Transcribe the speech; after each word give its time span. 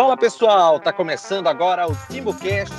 Fala 0.00 0.16
pessoal, 0.16 0.80
tá 0.80 0.94
começando 0.94 1.46
agora 1.46 1.86
o 1.86 1.94
TimbuCast 2.06 2.74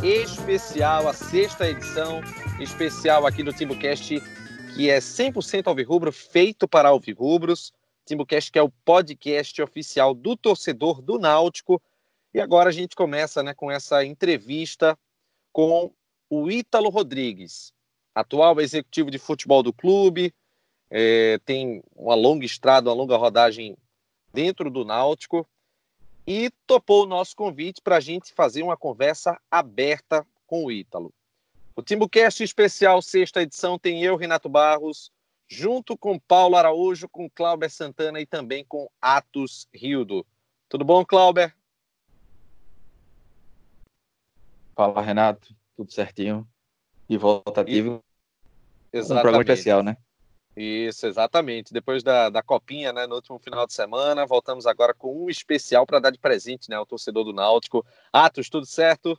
especial, 0.00 1.08
a 1.08 1.12
sexta 1.12 1.68
edição 1.68 2.20
especial 2.60 3.26
aqui 3.26 3.42
do 3.42 3.52
TimbuCast, 3.52 4.20
que 4.72 4.88
é 4.88 4.98
100% 5.00 5.66
alvirrubro, 5.66 6.12
feito 6.12 6.68
para 6.68 6.90
alvirrubros. 6.90 7.72
TimbuCast 8.06 8.52
que 8.52 8.60
é 8.60 8.62
o 8.62 8.70
podcast 8.84 9.60
oficial 9.60 10.14
do 10.14 10.36
torcedor 10.36 11.02
do 11.02 11.18
Náutico. 11.18 11.82
E 12.32 12.40
agora 12.40 12.68
a 12.68 12.72
gente 12.72 12.94
começa 12.94 13.42
né, 13.42 13.54
com 13.54 13.68
essa 13.68 14.04
entrevista 14.04 14.96
com 15.52 15.92
o 16.30 16.48
Ítalo 16.48 16.90
Rodrigues, 16.90 17.72
atual 18.14 18.60
executivo 18.60 19.10
de 19.10 19.18
futebol 19.18 19.64
do 19.64 19.72
clube, 19.72 20.32
é, 20.88 21.40
tem 21.44 21.82
uma 21.96 22.14
longa 22.14 22.46
estrada, 22.46 22.88
uma 22.88 22.94
longa 22.94 23.16
rodagem 23.16 23.76
dentro 24.32 24.70
do 24.70 24.84
Náutico 24.84 25.44
e 26.26 26.50
topou 26.66 27.04
o 27.04 27.06
nosso 27.06 27.34
convite 27.34 27.80
para 27.82 27.96
a 27.96 28.00
gente 28.00 28.32
fazer 28.32 28.62
uma 28.62 28.76
conversa 28.76 29.40
aberta 29.50 30.26
com 30.46 30.64
o 30.64 30.72
Ítalo. 30.72 31.12
O 31.74 31.82
Timbucast 31.82 32.42
especial 32.42 33.00
sexta 33.00 33.42
edição 33.42 33.78
tem 33.78 34.02
eu, 34.02 34.16
Renato 34.16 34.48
Barros, 34.48 35.10
junto 35.48 35.96
com 35.96 36.18
Paulo 36.18 36.56
Araújo, 36.56 37.08
com 37.08 37.28
Cláudio 37.28 37.68
Santana 37.70 38.20
e 38.20 38.26
também 38.26 38.64
com 38.64 38.88
Atos 39.00 39.68
Rildo. 39.74 40.26
Tudo 40.68 40.84
bom, 40.84 41.04
Cláudio? 41.04 41.52
Fala, 44.74 45.02
Renato. 45.02 45.54
Tudo 45.76 45.92
certinho. 45.92 46.48
E 47.08 47.16
voltativo. 47.16 48.02
E... 48.92 48.98
Exatamente. 48.98 49.18
Um 49.18 49.22
programa 49.22 49.42
especial, 49.42 49.82
né? 49.82 49.96
Isso, 50.56 51.06
exatamente. 51.06 51.72
Depois 51.72 52.02
da, 52.02 52.28
da 52.28 52.42
copinha, 52.42 52.92
né, 52.92 53.06
no 53.06 53.14
último 53.14 53.38
final 53.38 53.66
de 53.66 53.72
semana, 53.72 54.26
voltamos 54.26 54.66
agora 54.66 54.92
com 54.92 55.24
um 55.24 55.30
especial 55.30 55.86
para 55.86 55.98
dar 55.98 56.10
de 56.10 56.18
presente, 56.18 56.68
né, 56.68 56.76
ao 56.76 56.86
torcedor 56.86 57.24
do 57.24 57.32
Náutico. 57.32 57.84
Atos, 58.12 58.50
tudo 58.50 58.66
certo? 58.66 59.18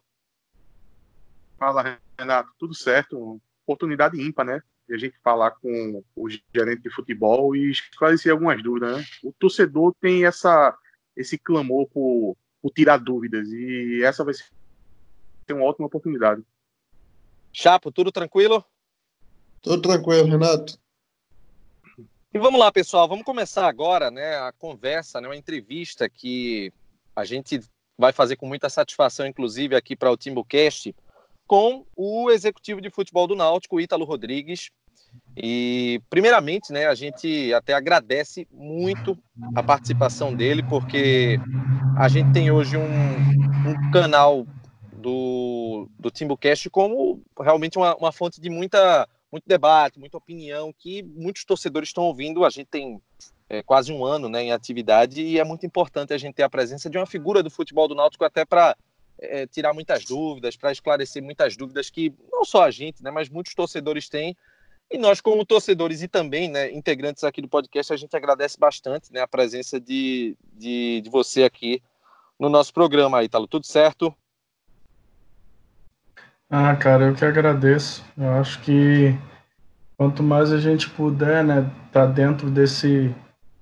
Fala, 1.57 1.99
Renato, 2.19 2.51
tudo 2.59 2.75
certo. 2.75 3.41
Oportunidade 3.65 4.21
ímpar, 4.21 4.45
né? 4.45 4.61
De 4.87 4.93
a 4.93 4.97
gente 4.97 5.17
falar 5.23 5.51
com 5.51 6.03
o 6.15 6.29
gerente 6.29 6.83
de 6.83 6.89
futebol 6.89 7.55
e 7.55 7.71
esclarecer 7.71 8.31
algumas 8.31 8.61
dúvidas, 8.61 8.97
né? 8.97 9.05
O 9.23 9.31
torcedor 9.31 9.95
tem 9.99 10.25
essa 10.25 10.77
esse 11.15 11.37
clamor 11.37 11.87
por, 11.87 12.35
por 12.61 12.71
tirar 12.71 12.97
dúvidas 12.97 13.47
e 13.49 14.03
essa 14.03 14.23
vai 14.23 14.33
ser 14.33 14.45
uma 15.51 15.63
ótima 15.63 15.87
oportunidade. 15.87 16.43
Chapo, 17.51 17.91
tudo 17.91 18.11
tranquilo? 18.11 18.65
Tudo 19.61 19.81
tranquilo, 19.81 20.27
Renato. 20.27 20.77
E 22.35 22.39
vamos 22.39 22.59
lá, 22.59 22.71
pessoal, 22.71 23.07
vamos 23.07 23.23
começar 23.23 23.67
agora, 23.67 24.09
né, 24.09 24.37
a 24.37 24.51
conversa, 24.57 25.21
né, 25.21 25.27
uma 25.27 25.35
entrevista 25.35 26.09
que 26.09 26.73
a 27.15 27.23
gente 27.23 27.61
vai 27.95 28.11
fazer 28.11 28.37
com 28.37 28.47
muita 28.47 28.69
satisfação, 28.69 29.27
inclusive 29.27 29.75
aqui 29.75 29.95
para 29.95 30.11
o 30.11 30.17
Timbucast, 30.17 30.95
com 31.45 31.85
o 31.95 32.31
executivo 32.31 32.81
de 32.81 32.89
futebol 32.89 33.27
do 33.27 33.35
Náutico, 33.35 33.79
Ítalo 33.79 34.03
Rodrigues. 34.03 34.71
E, 35.37 36.01
primeiramente, 36.09 36.73
né, 36.73 36.87
a 36.87 36.95
gente 36.95 37.53
até 37.53 37.75
agradece 37.75 38.47
muito 38.51 39.15
a 39.55 39.61
participação 39.61 40.33
dele, 40.33 40.63
porque 40.63 41.37
a 41.99 42.07
gente 42.07 42.33
tem 42.33 42.49
hoje 42.49 42.75
um, 42.75 43.69
um 43.69 43.91
canal 43.91 44.47
do, 44.91 45.87
do 45.99 46.09
Timbucast 46.09 46.67
como 46.71 47.21
realmente 47.39 47.77
uma, 47.77 47.95
uma 47.95 48.11
fonte 48.11 48.41
de 48.41 48.49
muita 48.49 49.07
muito 49.33 49.47
debate, 49.47 49.99
muita 49.99 50.15
opinião 50.15 50.71
que 50.71 51.01
muitos 51.01 51.43
torcedores 51.43 51.89
estão 51.89 52.03
ouvindo. 52.03 52.45
A 52.45 52.51
gente 52.51 52.67
tem 52.67 53.01
é, 53.49 53.63
quase 53.63 53.91
um 53.91 54.05
ano 54.05 54.29
né, 54.29 54.43
em 54.43 54.51
atividade 54.51 55.23
e 55.23 55.39
é 55.39 55.43
muito 55.43 55.65
importante 55.65 56.13
a 56.13 56.17
gente 56.19 56.35
ter 56.35 56.43
a 56.43 56.49
presença 56.49 56.87
de 56.87 56.99
uma 56.99 57.07
figura 57.07 57.41
do 57.41 57.49
futebol 57.49 57.87
do 57.87 57.95
Náutico 57.95 58.23
até 58.23 58.45
para 58.45 58.77
é, 59.19 59.47
tirar 59.47 59.73
muitas 59.73 60.05
dúvidas, 60.05 60.55
para 60.55 60.71
esclarecer 60.71 61.23
muitas 61.23 61.57
dúvidas 61.57 61.89
que 61.89 62.13
não 62.31 62.45
só 62.45 62.63
a 62.63 62.69
gente, 62.69 63.03
né, 63.03 63.09
mas 63.09 63.27
muitos 63.27 63.55
torcedores 63.55 64.07
têm. 64.07 64.37
E 64.91 64.99
nós, 64.99 65.19
como 65.19 65.43
torcedores 65.43 66.03
e 66.03 66.07
também 66.07 66.47
né, 66.47 66.71
integrantes 66.71 67.23
aqui 67.23 67.41
do 67.41 67.49
podcast, 67.49 67.91
a 67.91 67.97
gente 67.97 68.15
agradece 68.15 68.59
bastante 68.59 69.11
né, 69.11 69.21
a 69.21 69.27
presença 69.27 69.79
de, 69.79 70.37
de, 70.53 71.01
de 71.01 71.09
você 71.09 71.43
aqui 71.43 71.81
no 72.39 72.49
nosso 72.49 72.71
programa, 72.71 73.23
Ítalo. 73.23 73.47
Tudo 73.47 73.65
certo? 73.65 74.15
Ah, 76.55 76.75
cara, 76.75 77.05
eu 77.05 77.15
que 77.15 77.25
agradeço. 77.25 78.05
Eu 78.15 78.29
acho 78.33 78.61
que 78.61 79.17
quanto 80.03 80.21
mais 80.21 80.51
a 80.51 80.59
gente 80.59 80.89
puder, 80.89 81.45
né, 81.45 81.71
tá 81.89 82.05
dentro 82.05 82.49
desse 82.49 83.15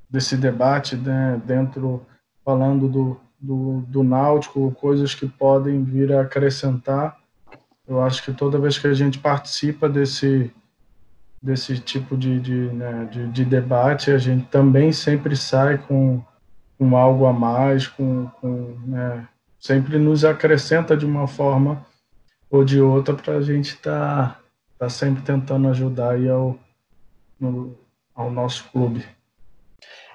desse 0.09 0.35
debate, 0.35 0.95
né, 0.95 1.39
dentro 1.45 2.03
falando 2.43 2.89
do, 2.89 3.21
do, 3.39 3.81
do 3.87 4.03
náutico, 4.03 4.71
coisas 4.71 5.13
que 5.13 5.27
podem 5.27 5.83
vir 5.83 6.11
a 6.11 6.21
acrescentar. 6.21 7.15
Eu 7.87 8.01
acho 8.01 8.25
que 8.25 8.33
toda 8.33 8.57
vez 8.57 8.77
que 8.77 8.87
a 8.87 8.93
gente 8.93 9.19
participa 9.19 9.87
desse 9.87 10.51
desse 11.39 11.77
tipo 11.77 12.17
de, 12.17 12.39
de, 12.39 12.55
né, 12.73 13.07
de, 13.11 13.27
de 13.27 13.45
debate, 13.45 14.09
a 14.09 14.17
gente 14.17 14.47
também 14.47 14.91
sempre 14.91 15.35
sai 15.35 15.77
com, 15.77 16.23
com 16.77 16.97
algo 16.97 17.25
a 17.27 17.33
mais, 17.33 17.87
com, 17.87 18.25
com 18.41 18.77
né, 18.85 19.27
sempre 19.59 19.99
nos 19.99 20.25
acrescenta 20.25 20.97
de 20.97 21.05
uma 21.05 21.27
forma 21.27 21.85
ou 22.49 22.65
de 22.65 22.81
outra 22.81 23.13
para 23.13 23.35
a 23.35 23.41
gente 23.41 23.75
estar 23.75 24.33
tá, 24.33 24.40
tá 24.81 24.89
sempre 24.89 25.21
tentando 25.21 25.67
ajudar 25.67 26.15
aí 26.15 26.27
ao, 26.27 26.57
no, 27.39 27.77
ao 28.15 28.31
nosso 28.31 28.67
clube. 28.71 29.05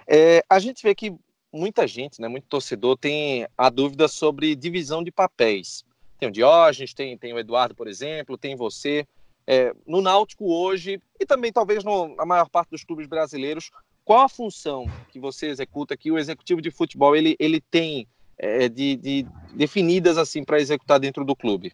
É, 0.09 0.43
a 0.51 0.59
gente 0.59 0.83
vê 0.83 0.93
que 0.93 1.15
muita 1.53 1.87
gente, 1.87 2.21
né, 2.21 2.27
muito 2.27 2.49
torcedor, 2.49 2.97
tem 2.97 3.47
a 3.57 3.71
dúvida 3.71 4.09
sobre 4.09 4.57
divisão 4.57 5.05
de 5.05 5.13
papéis. 5.13 5.85
Tem 6.19 6.29
o 6.29 6.33
Diógenes, 6.33 6.93
tem, 6.93 7.17
tem 7.17 7.33
o 7.33 7.39
Eduardo, 7.39 7.77
por 7.77 7.87
exemplo, 7.87 8.37
tem 8.37 8.57
você. 8.57 9.07
É, 9.47 9.73
no 9.87 10.03
Náutico 10.03 10.53
hoje, 10.53 11.01
e 11.21 11.25
também 11.25 11.53
talvez 11.53 11.85
no, 11.85 12.17
na 12.17 12.27
maior 12.27 12.49
parte 12.49 12.71
dos 12.71 12.83
clubes 12.83 13.07
brasileiros, 13.07 13.71
qual 14.05 14.23
a 14.23 14.29
função 14.29 14.91
que 15.11 15.21
você 15.21 15.47
executa, 15.47 15.97
que 15.97 16.11
o 16.11 16.19
executivo 16.19 16.61
de 16.61 16.73
futebol 16.73 17.15
ele, 17.15 17.37
ele 17.39 17.61
tem 17.61 18.09
é, 18.37 18.69
de, 18.69 18.97
de 18.97 19.27
definidas 19.55 20.19
assim 20.19 20.43
para 20.43 20.59
executar 20.59 20.99
dentro 20.99 21.25
do 21.25 21.37
clube? 21.37 21.73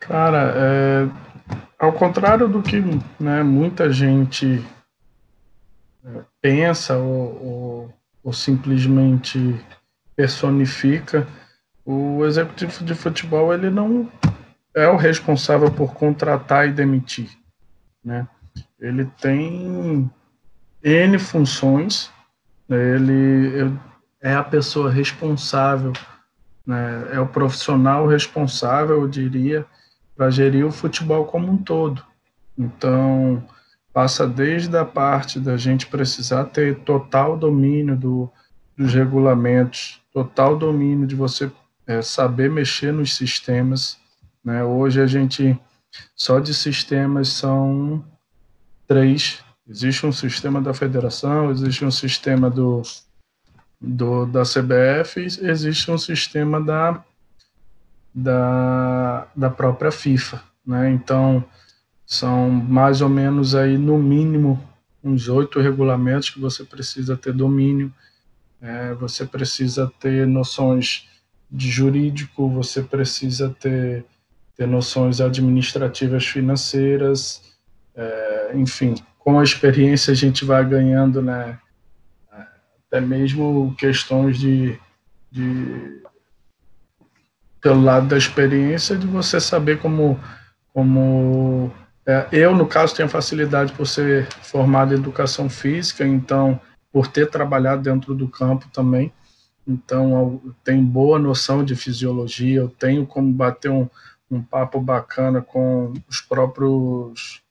Cara, 0.00 0.54
é, 0.56 1.08
ao 1.78 1.92
contrário 1.92 2.48
do 2.48 2.62
que 2.62 2.82
né, 3.20 3.42
muita 3.42 3.92
gente 3.92 4.64
é, 6.04 6.22
pensa 6.40 6.96
ou, 6.96 7.44
ou, 7.44 7.94
ou, 8.24 8.32
simplesmente 8.32 9.62
personifica, 10.16 11.28
o 11.84 12.24
executivo 12.24 12.82
de 12.82 12.94
futebol 12.94 13.52
ele 13.52 13.68
não 13.68 14.10
é 14.74 14.88
o 14.88 14.96
responsável 14.96 15.70
por 15.70 15.92
contratar 15.92 16.66
e 16.66 16.72
demitir, 16.72 17.30
né? 18.02 18.26
Ele 18.80 19.04
tem 19.20 20.10
n 20.82 21.18
funções, 21.18 22.10
né? 22.66 22.94
ele 22.94 23.78
é 24.20 24.34
a 24.34 24.42
pessoa 24.42 24.90
responsável, 24.90 25.92
né? 26.66 27.08
é 27.12 27.20
o 27.20 27.26
profissional 27.26 28.06
responsável, 28.06 29.02
eu 29.02 29.08
diria, 29.08 29.66
para 30.20 30.30
gerir 30.30 30.66
o 30.66 30.70
futebol 30.70 31.24
como 31.24 31.50
um 31.50 31.56
todo. 31.56 32.04
Então, 32.58 33.42
passa 33.90 34.26
desde 34.26 34.76
a 34.76 34.84
parte 34.84 35.40
da 35.40 35.56
gente 35.56 35.86
precisar 35.86 36.44
ter 36.44 36.80
total 36.80 37.38
domínio 37.38 37.96
do, 37.96 38.30
dos 38.76 38.92
regulamentos, 38.92 39.98
total 40.12 40.58
domínio 40.58 41.06
de 41.06 41.14
você 41.14 41.50
é, 41.86 42.02
saber 42.02 42.50
mexer 42.50 42.92
nos 42.92 43.16
sistemas. 43.16 43.98
Né? 44.44 44.62
Hoje 44.62 45.00
a 45.00 45.06
gente, 45.06 45.58
só 46.14 46.38
de 46.38 46.52
sistemas 46.52 47.30
são 47.30 48.04
três. 48.86 49.42
Existe 49.66 50.04
um 50.04 50.12
sistema 50.12 50.60
da 50.60 50.74
federação, 50.74 51.50
existe 51.50 51.82
um 51.82 51.90
sistema 51.90 52.50
do, 52.50 52.82
do 53.80 54.26
da 54.26 54.42
CBF, 54.42 55.18
existe 55.40 55.90
um 55.90 55.96
sistema 55.96 56.60
da 56.60 57.02
da, 58.14 59.26
da 59.34 59.50
própria 59.50 59.92
FIFA, 59.92 60.42
né? 60.66 60.90
Então 60.90 61.44
são 62.06 62.50
mais 62.50 63.00
ou 63.00 63.08
menos 63.08 63.54
aí 63.54 63.78
no 63.78 63.96
mínimo 63.98 64.60
uns 65.02 65.28
oito 65.28 65.60
regulamentos 65.60 66.28
que 66.28 66.40
você 66.40 66.64
precisa 66.64 67.16
ter 67.16 67.32
domínio, 67.32 67.92
é, 68.60 68.92
você 68.94 69.24
precisa 69.24 69.90
ter 70.00 70.26
noções 70.26 71.08
de 71.50 71.70
jurídico, 71.70 72.48
você 72.50 72.82
precisa 72.82 73.54
ter, 73.58 74.04
ter 74.56 74.66
noções 74.66 75.20
administrativas 75.20 76.26
financeiras, 76.26 77.56
é, 77.94 78.52
enfim, 78.54 78.94
com 79.18 79.38
a 79.38 79.42
experiência 79.42 80.12
a 80.12 80.16
gente 80.16 80.44
vai 80.44 80.64
ganhando, 80.64 81.22
né, 81.22 81.58
até 82.90 83.00
mesmo 83.00 83.74
questões 83.78 84.38
de, 84.38 84.76
de 85.30 86.02
pelo 87.60 87.82
lado 87.82 88.08
da 88.08 88.16
experiência, 88.16 88.96
de 88.96 89.06
você 89.06 89.40
saber 89.40 89.78
como, 89.78 90.18
como 90.72 91.70
é, 92.06 92.26
eu, 92.32 92.54
no 92.54 92.66
caso, 92.66 92.94
tenho 92.94 93.08
facilidade 93.08 93.72
por 93.72 93.86
ser 93.86 94.26
formado 94.42 94.94
em 94.94 94.98
educação 94.98 95.48
física, 95.48 96.06
então, 96.06 96.60
por 96.92 97.06
ter 97.06 97.28
trabalhado 97.28 97.82
dentro 97.82 98.14
do 98.14 98.28
campo 98.28 98.66
também, 98.72 99.12
então 99.66 100.40
eu 100.44 100.54
tenho 100.64 100.82
boa 100.82 101.18
noção 101.18 101.64
de 101.64 101.76
fisiologia, 101.76 102.60
eu 102.60 102.68
tenho 102.68 103.06
como 103.06 103.32
bater 103.32 103.70
um, 103.70 103.88
um 104.30 104.42
papo 104.42 104.80
bacana 104.80 105.40
com 105.40 105.92
os 106.08 106.20
próprios 106.20 107.42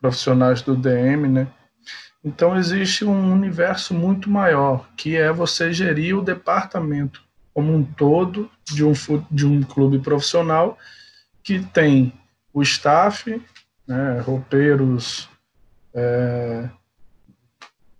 profissionais 0.00 0.62
do 0.62 0.74
DM, 0.74 1.28
né? 1.28 1.48
Então 2.24 2.56
existe 2.56 3.04
um 3.04 3.32
universo 3.32 3.92
muito 3.94 4.30
maior, 4.30 4.88
que 4.96 5.16
é 5.16 5.32
você 5.32 5.72
gerir 5.72 6.16
o 6.16 6.22
departamento 6.22 7.22
como 7.60 7.76
um 7.76 7.84
todo 7.84 8.50
de 8.64 8.82
um, 8.82 8.92
de 9.30 9.46
um 9.46 9.62
clube 9.62 9.98
profissional 9.98 10.78
que 11.42 11.62
tem 11.62 12.10
o 12.54 12.62
staff, 12.62 13.40
né, 13.86 14.18
roupeiros, 14.20 15.28
é, 15.92 16.70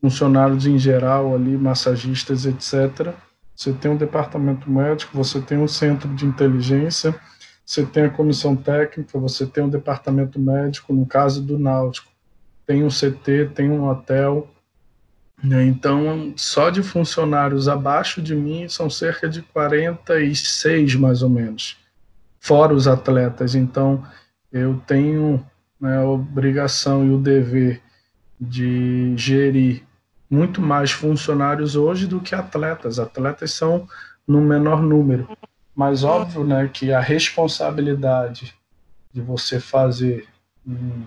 funcionários 0.01 0.65
em 0.65 0.79
geral 0.79 1.35
ali, 1.35 1.59
massagistas, 1.59 2.47
etc. 2.47 3.15
Você 3.55 3.75
tem 3.75 3.91
um 3.91 3.99
departamento 3.99 4.71
médico, 4.71 5.15
você 5.15 5.43
tem 5.43 5.59
um 5.59 5.69
centro 5.69 6.09
de 6.15 6.25
inteligência, 6.25 7.15
você 7.63 7.85
tem 7.85 8.05
a 8.05 8.11
comissão 8.11 8.57
técnica, 8.57 9.19
você 9.19 9.45
tem 9.47 9.63
um 9.63 9.69
departamento 9.69 10.41
médico, 10.41 10.95
no 10.95 11.05
caso 11.05 11.43
do 11.43 11.59
Náutico, 11.59 12.11
tem 12.67 12.83
um 12.83 12.89
CT, 12.89 13.51
tem 13.55 13.71
um 13.71 13.87
hotel. 13.87 14.49
Né? 15.43 15.65
Então, 15.65 16.33
só 16.37 16.71
de 16.71 16.83
funcionários 16.83 17.69
abaixo 17.69 18.21
de 18.21 18.35
mim 18.35 18.69
são 18.69 18.91
cerca 18.91 19.29
de 19.29 19.43
46, 19.43 20.95
mais 20.97 21.23
ou 21.23 21.31
menos, 21.31 21.79
fora 22.39 22.75
os 22.75 22.87
atletas. 22.87 23.55
Então, 23.55 24.05
eu 24.53 24.81
tenho 24.87 25.45
né, 25.81 25.99
a 25.99 26.05
obrigação 26.05 27.07
e 27.07 27.11
o 27.11 27.19
dever 27.19 27.81
de 28.39 29.15
gerir 29.17 29.83
muito 30.29 30.61
mais 30.61 30.91
funcionários 30.91 31.75
hoje 31.75 32.07
do 32.07 32.21
que 32.21 32.35
atletas. 32.35 32.99
Atletas 32.99 33.53
são 33.53 33.89
no 34.27 34.41
menor 34.41 34.83
número. 34.83 35.29
Mas 35.75 36.05
óbvio 36.05 36.45
né, 36.45 36.69
que 36.73 36.93
a 36.93 37.01
responsabilidade 37.01 38.55
de 39.13 39.21
você 39.21 39.59
fazer 39.59 40.29
um, 40.67 41.05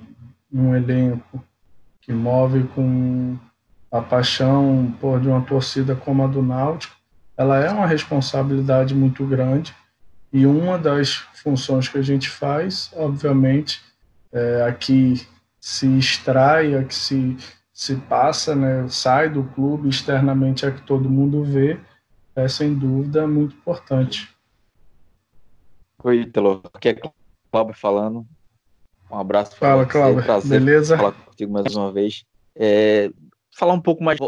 um 0.51 0.75
elenco 0.75 1.43
que 2.01 2.11
move 2.11 2.63
com 2.75 3.37
a 3.93 4.01
paixão 4.01 4.91
por 4.99 5.21
de 5.21 5.27
uma 5.27 5.41
torcida 5.41 5.95
como 5.95 6.23
a 6.23 6.27
do 6.27 6.41
Náutico, 6.41 6.95
ela 7.37 7.59
é 7.59 7.69
uma 7.69 7.85
responsabilidade 7.85 8.95
muito 8.95 9.23
grande 9.23 9.71
e 10.31 10.47
uma 10.47 10.79
das 10.79 11.13
funções 11.43 11.87
que 11.87 11.99
a 11.99 12.01
gente 12.01 12.27
faz, 12.27 12.91
obviamente, 12.95 13.83
é, 14.31 14.63
a 14.67 14.73
que 14.73 15.27
se 15.59 15.85
extrai, 15.95 16.75
a 16.75 16.83
que 16.83 16.95
se, 16.95 17.37
se 17.71 17.95
passa, 17.97 18.55
né, 18.55 18.87
sai 18.89 19.29
do 19.29 19.43
clube 19.43 19.87
externamente 19.89 20.65
a 20.65 20.71
que 20.71 20.81
todo 20.81 21.07
mundo 21.07 21.43
vê, 21.43 21.79
é 22.35 22.47
sem 22.47 22.73
dúvida 22.73 23.27
muito 23.27 23.55
importante. 23.55 24.27
Oi, 26.03 26.21
Ítalo, 26.21 26.63
aqui 26.73 26.89
é 26.89 26.99
Cláudio 27.51 27.75
falando. 27.75 28.25
Um 29.11 29.19
abraço. 29.19 29.55
Fala, 29.55 29.85
Cláudio. 29.85 30.23
Beleza? 30.49 30.97
Falar 30.97 31.11
contigo 31.11 31.53
mais 31.53 31.75
uma 31.75 31.91
vez. 31.91 32.25
É, 32.55 33.11
falar 33.55 33.73
um 33.73 33.81
pouco 33.81 34.03
mais 34.03 34.19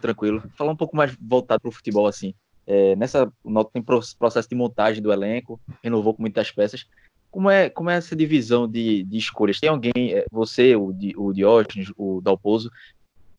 tranquilo, 0.00 0.42
falar 0.56 0.72
um 0.72 0.76
pouco 0.76 0.96
mais 0.96 1.16
voltado 1.20 1.60
para 1.60 1.68
o 1.68 1.72
futebol 1.72 2.06
assim. 2.06 2.34
É, 2.66 2.94
nessa 2.94 3.32
nota 3.44 3.70
tem 3.72 3.82
processo 3.82 4.48
de 4.48 4.54
montagem 4.54 5.02
do 5.02 5.12
elenco, 5.12 5.60
renovou 5.82 6.14
com 6.14 6.22
muitas 6.22 6.50
peças. 6.50 6.86
Como 7.30 7.48
é, 7.48 7.70
como 7.70 7.90
é 7.90 7.96
essa 7.96 8.14
divisão 8.14 8.68
de, 8.68 9.04
de 9.04 9.18
escolhas? 9.18 9.58
Tem 9.58 9.68
alguém, 9.68 9.92
é, 10.12 10.24
você, 10.30 10.76
o, 10.76 10.94
o 11.16 11.32
Diógenes, 11.32 11.92
o 11.96 12.20
Dalpozo, 12.20 12.70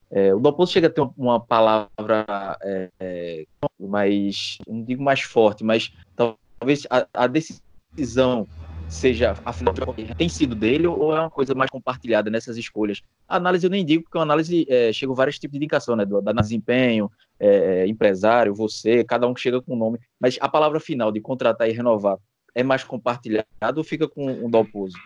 é, 0.09 0.33
o 0.33 0.39
Dalpozo 0.39 0.73
chega 0.73 0.87
a 0.87 0.89
ter 0.89 1.01
uma 1.17 1.39
palavra 1.39 2.25
é, 2.61 2.89
é, 2.99 3.45
mais, 3.79 4.57
não 4.67 4.83
digo 4.83 5.01
mais 5.01 5.21
forte, 5.21 5.63
mas 5.63 5.93
talvez 6.15 6.85
a, 6.89 7.07
a 7.13 7.27
decisão 7.27 8.45
seja, 8.91 9.35
afinal, 9.45 9.73
tem 10.17 10.27
sido 10.27 10.53
dele 10.53 10.85
ou 10.85 11.15
é 11.15 11.19
uma 11.19 11.29
coisa 11.29 11.55
mais 11.55 11.69
compartilhada 11.71 12.29
nessas 12.29 12.57
escolhas? 12.57 13.01
A 13.27 13.37
análise 13.37 13.65
eu 13.65 13.69
nem 13.69 13.85
digo, 13.85 14.03
porque 14.03 14.17
a 14.17 14.21
análise 14.21 14.65
é, 14.69 14.91
chega 14.91 15.13
vários 15.13 15.39
tipos 15.39 15.53
de 15.53 15.57
indicação, 15.57 15.95
né? 15.95 16.05
Da 16.05 16.33
desempenho, 16.33 17.09
é, 17.39 17.87
empresário, 17.87 18.53
você, 18.53 19.03
cada 19.03 19.27
um 19.27 19.35
chega 19.35 19.61
com 19.61 19.73
um 19.73 19.77
nome, 19.77 19.99
mas 20.19 20.37
a 20.41 20.49
palavra 20.49 20.79
final 20.79 21.11
de 21.11 21.21
contratar 21.21 21.69
e 21.69 21.71
renovar 21.71 22.17
é 22.53 22.63
mais 22.63 22.83
compartilhada 22.83 23.45
ou 23.77 23.83
fica 23.83 24.07
com 24.07 24.25
um 24.29 24.49
Dalpozo? 24.49 24.97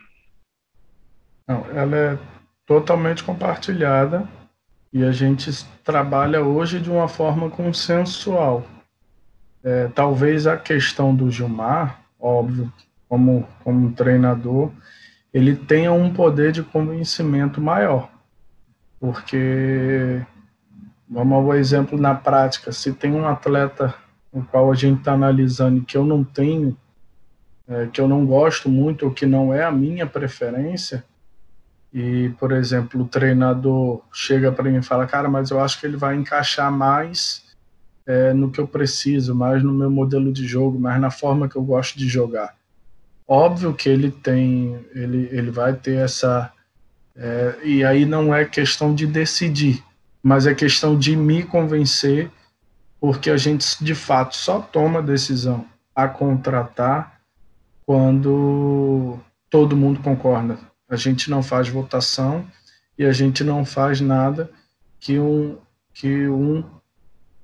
Não, 1.47 1.63
ela 1.69 1.95
é 1.95 2.19
totalmente 2.65 3.23
compartilhada 3.23 4.27
e 4.91 5.03
a 5.03 5.11
gente 5.11 5.51
trabalha 5.83 6.41
hoje 6.41 6.79
de 6.79 6.89
uma 6.89 7.07
forma 7.07 7.51
consensual. 7.51 8.65
É, 9.63 9.87
talvez 9.89 10.47
a 10.47 10.57
questão 10.57 11.15
do 11.15 11.29
Gilmar, 11.29 12.01
óbvio, 12.19 12.71
como, 13.07 13.47
como 13.63 13.91
treinador, 13.93 14.71
ele 15.33 15.55
tenha 15.55 15.91
um 15.91 16.13
poder 16.13 16.51
de 16.51 16.63
convencimento 16.63 17.61
maior. 17.61 18.09
Porque, 18.99 20.21
vamos 21.09 21.33
ao 21.33 21.53
exemplo 21.55 21.99
na 21.99 22.15
prática, 22.15 22.71
se 22.71 22.93
tem 22.93 23.11
um 23.11 23.27
atleta 23.27 23.93
o 24.31 24.43
qual 24.43 24.69
a 24.69 24.75
gente 24.75 24.99
está 24.99 25.13
analisando 25.13 25.85
que 25.85 25.95
eu 25.95 26.05
não 26.05 26.21
tenho, 26.23 26.77
é, 27.67 27.87
que 27.87 28.01
eu 28.01 28.07
não 28.07 28.25
gosto 28.25 28.67
muito, 28.67 29.05
ou 29.05 29.11
que 29.11 29.25
não 29.25 29.53
é 29.53 29.63
a 29.63 29.71
minha 29.71 30.05
preferência, 30.05 31.05
e, 31.93 32.29
por 32.37 32.51
exemplo, 32.51 33.01
o 33.01 33.07
treinador 33.07 34.01
chega 34.11 34.51
para 34.51 34.69
mim 34.69 34.79
e 34.79 34.83
fala, 34.83 35.07
cara, 35.07 35.29
mas 35.29 35.49
eu 35.49 35.61
acho 35.61 35.79
que 35.79 35.85
ele 35.85 35.95
vai 35.95 36.15
encaixar 36.15 36.69
mais 36.69 37.45
é, 38.05 38.33
no 38.33 38.51
que 38.51 38.59
eu 38.59 38.67
preciso, 38.67 39.33
mais 39.33 39.63
no 39.63 39.73
meu 39.73 39.89
modelo 39.89 40.33
de 40.33 40.45
jogo, 40.45 40.77
mais 40.77 40.99
na 40.99 41.09
forma 41.09 41.47
que 41.47 41.55
eu 41.55 41.63
gosto 41.63 41.97
de 41.97 42.09
jogar. 42.09 42.53
Óbvio 43.27 43.73
que 43.73 43.89
ele 43.89 44.11
tem, 44.11 44.79
ele, 44.93 45.27
ele 45.31 45.49
vai 45.49 45.73
ter 45.73 45.95
essa. 45.97 46.51
É, 47.15 47.57
e 47.63 47.83
aí 47.83 48.05
não 48.05 48.33
é 48.33 48.45
questão 48.45 48.93
de 48.93 49.07
decidir, 49.07 49.83
mas 50.21 50.45
é 50.45 50.53
questão 50.53 50.97
de 50.97 51.15
me 51.15 51.43
convencer, 51.43 52.29
porque 52.99 53.29
a 53.29 53.37
gente 53.37 53.83
de 53.83 53.95
fato 53.95 54.35
só 54.35 54.59
toma 54.59 55.01
decisão 55.01 55.65
a 55.95 56.07
contratar 56.07 57.19
quando 57.85 59.17
todo 59.49 59.77
mundo 59.77 60.01
concorda. 60.01 60.59
A 60.89 60.95
gente 60.95 61.29
não 61.29 61.41
faz 61.41 61.69
votação 61.69 62.45
e 62.97 63.05
a 63.05 63.11
gente 63.11 63.43
não 63.43 63.65
faz 63.65 64.01
nada 64.01 64.51
que 64.99 65.17
um, 65.19 65.57
que 65.93 66.27
um 66.27 66.63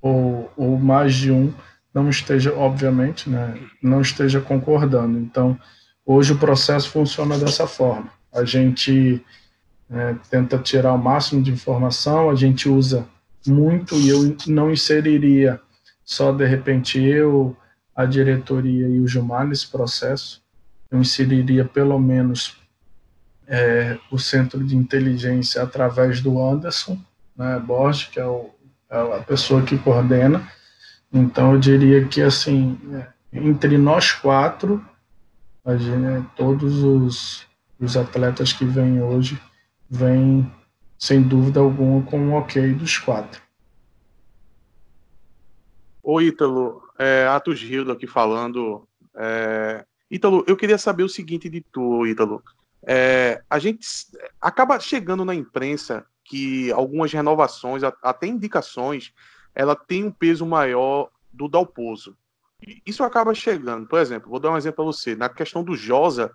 ou, 0.02 0.52
ou 0.56 0.78
mais 0.78 1.16
de 1.16 1.32
um 1.32 1.54
não 1.94 2.10
esteja, 2.10 2.54
obviamente, 2.54 3.30
né, 3.30 3.58
não 3.82 4.02
esteja 4.02 4.40
concordando. 4.40 5.20
Então, 5.20 5.58
hoje 6.06 6.34
o 6.34 6.38
processo 6.38 6.90
funciona 6.90 7.38
dessa 7.38 7.68
forma. 7.68 8.10
A 8.32 8.46
gente 8.46 9.24
é, 9.90 10.16
tenta 10.30 10.58
tirar 10.58 10.94
o 10.94 10.98
máximo 10.98 11.42
de 11.42 11.52
informação, 11.52 12.30
a 12.30 12.36
gente 12.36 12.70
usa 12.70 13.08
muito 13.46 13.96
e 13.96 14.10
eu 14.10 14.36
não 14.48 14.72
inseriria 14.72 15.60
só 16.04 16.32
de 16.32 16.46
repente 16.46 17.02
eu, 17.02 17.56
a 17.96 18.06
diretoria 18.06 18.88
e 18.88 19.00
o 19.00 19.08
Gilmar 19.08 19.48
nesse 19.48 19.68
processo. 19.68 20.42
Eu 20.90 21.00
inseriria 21.00 21.64
pelo 21.66 21.98
menos 22.00 22.58
é, 23.48 23.98
o 24.12 24.18
centro 24.18 24.64
de 24.64 24.76
inteligência 24.76 25.62
através 25.62 26.22
do 26.22 26.42
Anderson 26.42 26.98
né, 27.36 27.60
Borges, 27.60 28.10
que 28.10 28.20
é, 28.20 28.26
o, 28.26 28.50
é 28.90 29.18
a 29.18 29.20
pessoa 29.20 29.62
que 29.62 29.78
coordena 29.78 30.46
então 31.14 31.54
eu 31.54 31.60
diria 31.60 32.08
que 32.08 32.22
assim, 32.22 32.80
entre 33.32 33.78
nós 33.78 34.12
quatro, 34.12 34.84
gente, 35.78 36.28
todos 36.36 36.84
os, 36.84 37.48
os 37.80 37.98
atletas 37.98 38.54
que 38.54 38.66
vêm 38.66 39.02
hoje 39.02 39.42
vêm 39.90 40.50
sem 40.98 41.22
dúvida 41.22 41.60
alguma 41.60 42.04
com 42.04 42.20
um 42.20 42.34
ok 42.36 42.74
dos 42.74 42.98
quatro. 42.98 43.42
Ô 46.04 46.22
Ítalo, 46.22 46.82
é, 46.98 47.28
Atos 47.28 47.60
Gildo 47.60 47.92
aqui 47.92 48.08
falando. 48.08 48.88
É, 49.16 49.86
Ítalo, 50.10 50.44
eu 50.48 50.56
queria 50.56 50.78
saber 50.78 51.04
o 51.04 51.10
seguinte 51.10 51.50
de 51.50 51.62
tu, 51.62 52.06
Ítalo. 52.08 52.44
É, 52.84 53.42
a 53.50 53.60
gente 53.60 53.88
acaba 54.40 54.80
chegando 54.80 55.24
na 55.24 55.36
imprensa 55.36 56.06
que 56.24 56.72
algumas 56.72 57.12
renovações, 57.12 57.84
até 58.02 58.28
indicações, 58.28 59.14
ela 59.54 59.76
tem 59.76 60.04
um 60.04 60.12
peso 60.12 60.46
maior 60.46 61.10
do 61.32 61.48
Dalpozo. 61.48 62.16
Isso 62.86 63.04
acaba 63.04 63.34
chegando. 63.34 63.88
Por 63.88 64.00
exemplo, 64.00 64.30
vou 64.30 64.40
dar 64.40 64.52
um 64.52 64.58
exemplo 64.58 64.78
para 64.78 64.86
você. 64.86 65.16
Na 65.16 65.30
questão 65.30 65.64
do 65.64 65.76
Josa, 65.76 66.32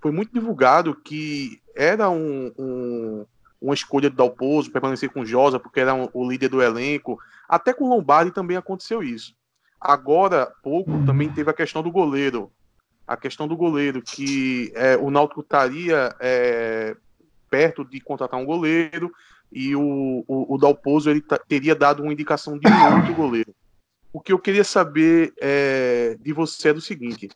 foi 0.00 0.10
muito 0.10 0.32
divulgado 0.32 0.94
que 0.94 1.60
era 1.74 2.10
um, 2.10 2.52
um, 2.58 3.26
uma 3.60 3.74
escolha 3.74 4.10
do 4.10 4.16
Dalpozo 4.16 4.72
permanecer 4.72 5.10
com 5.10 5.20
o 5.20 5.26
Josa, 5.26 5.58
porque 5.60 5.80
era 5.80 5.94
um, 5.94 6.08
o 6.12 6.28
líder 6.28 6.48
do 6.48 6.62
elenco. 6.62 7.18
Até 7.48 7.72
com 7.72 7.84
o 7.84 7.88
Lombardi 7.88 8.32
também 8.32 8.56
aconteceu 8.56 9.02
isso. 9.02 9.34
Agora, 9.80 10.52
pouco, 10.62 10.90
também 11.06 11.30
teve 11.30 11.50
a 11.50 11.54
questão 11.54 11.82
do 11.82 11.90
goleiro. 11.90 12.50
A 13.06 13.16
questão 13.16 13.46
do 13.46 13.56
goleiro, 13.56 14.02
que 14.02 14.72
é, 14.74 14.96
o 14.96 15.10
Náutico 15.10 15.40
estaria 15.40 16.14
é, 16.20 16.96
perto 17.48 17.84
de 17.84 18.00
contratar 18.00 18.38
um 18.38 18.44
goleiro, 18.44 19.10
e 19.50 19.74
o, 19.74 20.24
o, 20.26 20.54
o 20.54 20.58
Dalpozo 20.58 21.10
ele 21.10 21.22
teria 21.48 21.74
dado 21.74 22.02
uma 22.02 22.12
indicação 22.12 22.58
de 22.58 22.68
um 22.68 22.96
outro 22.96 23.14
goleiro. 23.14 23.54
o 24.12 24.20
que 24.20 24.32
eu 24.32 24.38
queria 24.38 24.64
saber 24.64 25.32
é, 25.40 26.16
de 26.20 26.32
você 26.32 26.68
é 26.68 26.72
do 26.74 26.80
seguinte: 26.80 27.28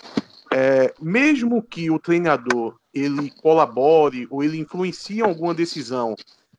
é, 0.53 0.93
mesmo 1.01 1.63
que 1.63 1.91
o 1.91 1.99
treinador 1.99 2.77
ele 2.93 3.31
colabore 3.41 4.27
ou 4.31 4.45
ele 4.45 4.59
influencie 4.59 5.23
alguma 5.23 5.55
decisão, 5.55 6.15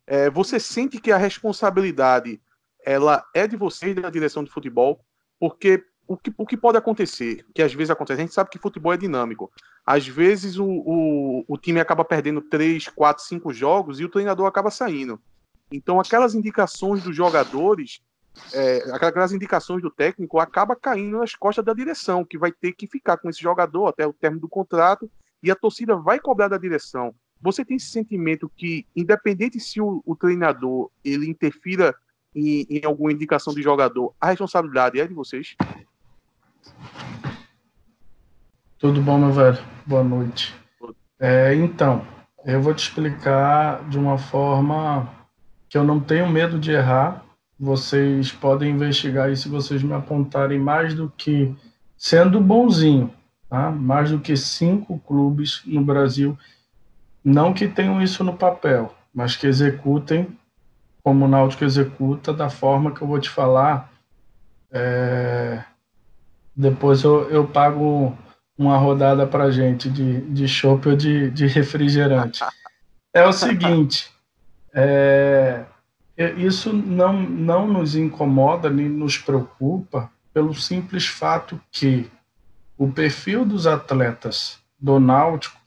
é, 0.07 0.29
você 0.29 0.59
sente 0.59 0.99
que 0.99 1.11
a 1.11 1.17
responsabilidade 1.17 2.41
ela 2.85 3.23
é 3.33 3.47
de 3.47 3.55
vocês 3.55 3.95
da 3.95 4.09
direção 4.09 4.43
de 4.43 4.51
futebol, 4.51 4.99
porque 5.39 5.83
o 6.07 6.17
que, 6.17 6.33
o 6.37 6.45
que 6.45 6.57
pode 6.57 6.77
acontecer, 6.77 7.45
que 7.53 7.61
às 7.61 7.73
vezes 7.73 7.89
acontece, 7.89 8.19
a 8.19 8.23
gente 8.25 8.33
sabe 8.33 8.49
que 8.49 8.59
futebol 8.59 8.93
é 8.93 8.97
dinâmico. 8.97 9.51
Às 9.85 10.07
vezes 10.07 10.57
o, 10.57 10.65
o, 10.65 11.45
o 11.47 11.57
time 11.57 11.79
acaba 11.79 12.03
perdendo 12.03 12.41
três, 12.41 12.87
quatro, 12.87 13.23
cinco 13.23 13.53
jogos 13.53 13.99
e 13.99 14.05
o 14.05 14.09
treinador 14.09 14.45
acaba 14.45 14.69
saindo. 14.69 15.19
Então 15.73 15.99
aquelas 15.99 16.35
indicações 16.35 17.03
dos 17.03 17.15
jogadores 17.15 18.01
é, 18.53 18.91
aquelas 18.91 19.31
indicações 19.31 19.81
do 19.81 19.91
técnico 19.91 20.39
acaba 20.39 20.75
caindo 20.75 21.19
nas 21.19 21.35
costas 21.35 21.63
da 21.63 21.73
direção, 21.73 22.25
que 22.25 22.37
vai 22.37 22.51
ter 22.51 22.73
que 22.73 22.87
ficar 22.87 23.17
com 23.17 23.29
esse 23.29 23.41
jogador 23.41 23.87
até 23.87 24.05
o 24.07 24.13
término 24.13 24.41
do 24.41 24.49
contrato 24.49 25.09
e 25.41 25.51
a 25.51 25.55
torcida 25.55 25.95
vai 25.95 26.19
cobrar 26.19 26.47
da 26.47 26.57
direção. 26.57 27.13
Você 27.41 27.65
tem 27.65 27.77
esse 27.77 27.91
sentimento 27.91 28.49
que, 28.55 28.85
independente 28.95 29.59
se 29.59 29.81
o, 29.81 30.01
o 30.05 30.15
treinador 30.15 30.89
ele 31.03 31.29
interfira 31.29 31.93
em, 32.33 32.65
em, 32.69 32.85
alguma 32.85 33.11
indicação 33.11 33.53
de 33.53 33.61
jogador, 33.61 34.15
a 34.19 34.27
responsabilidade 34.27 34.99
é 34.99 35.05
de 35.05 35.13
vocês? 35.13 35.55
Tudo 38.79 39.01
bom, 39.01 39.19
meu 39.19 39.31
velho? 39.31 39.59
Boa 39.85 40.03
noite. 40.03 40.55
É, 41.19 41.53
então, 41.53 42.05
eu 42.45 42.61
vou 42.61 42.73
te 42.73 42.87
explicar 42.87 43.87
de 43.89 43.97
uma 43.97 44.17
forma 44.17 45.22
que 45.73 45.77
eu 45.79 45.83
não 45.83 45.99
tenho 45.99 46.29
medo 46.29 46.59
de 46.59 46.71
errar, 46.71 47.25
vocês 47.59 48.31
podem 48.31 48.73
investigar 48.73 49.31
isso 49.31 49.41
se 49.41 49.49
vocês 49.49 49.81
me 49.81 49.93
apontarem 49.93 50.59
mais 50.59 50.93
do 50.93 51.11
que, 51.17 51.51
sendo 51.97 52.39
bonzinho, 52.39 53.11
tá? 53.49 53.71
mais 53.71 54.11
do 54.11 54.19
que 54.19 54.37
cinco 54.37 54.99
clubes 54.99 55.63
no 55.65 55.83
Brasil, 55.83 56.37
não 57.25 57.55
que 57.55 57.67
tenham 57.67 57.99
isso 58.03 58.23
no 58.23 58.37
papel, 58.37 58.93
mas 59.11 59.35
que 59.35 59.47
executem 59.47 60.37
como 61.01 61.25
o 61.25 61.27
Náutico 61.27 61.65
executa, 61.65 62.31
da 62.31 62.51
forma 62.51 62.91
que 62.91 63.01
eu 63.01 63.07
vou 63.07 63.19
te 63.19 63.31
falar. 63.31 63.91
É... 64.71 65.63
Depois 66.55 67.01
eu, 67.01 67.27
eu 67.31 67.47
pago 67.47 68.15
uma 68.55 68.77
rodada 68.77 69.25
para 69.25 69.49
gente 69.49 69.89
de, 69.89 70.21
de 70.21 70.67
ou 70.67 70.95
de, 70.95 71.31
de 71.31 71.47
refrigerante. 71.47 72.43
É 73.11 73.25
o 73.25 73.33
seguinte, 73.33 74.13
é, 74.73 75.65
é, 76.17 76.31
isso 76.33 76.73
não, 76.73 77.13
não 77.13 77.67
nos 77.67 77.95
incomoda 77.95 78.69
nem 78.69 78.89
nos 78.89 79.17
preocupa 79.17 80.11
pelo 80.33 80.53
simples 80.53 81.07
fato 81.07 81.61
que 81.71 82.09
o 82.77 82.91
perfil 82.91 83.45
dos 83.45 83.67
atletas 83.67 84.59
do 84.79 84.99
Náutico 84.99 85.61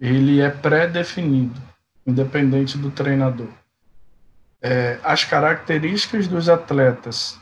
ele 0.00 0.40
é 0.40 0.50
pré-definido, 0.50 1.60
independente 2.06 2.78
do 2.78 2.90
treinador. 2.90 3.48
É, 4.60 4.98
as 5.02 5.24
características 5.24 6.28
dos 6.28 6.48
atletas 6.48 7.38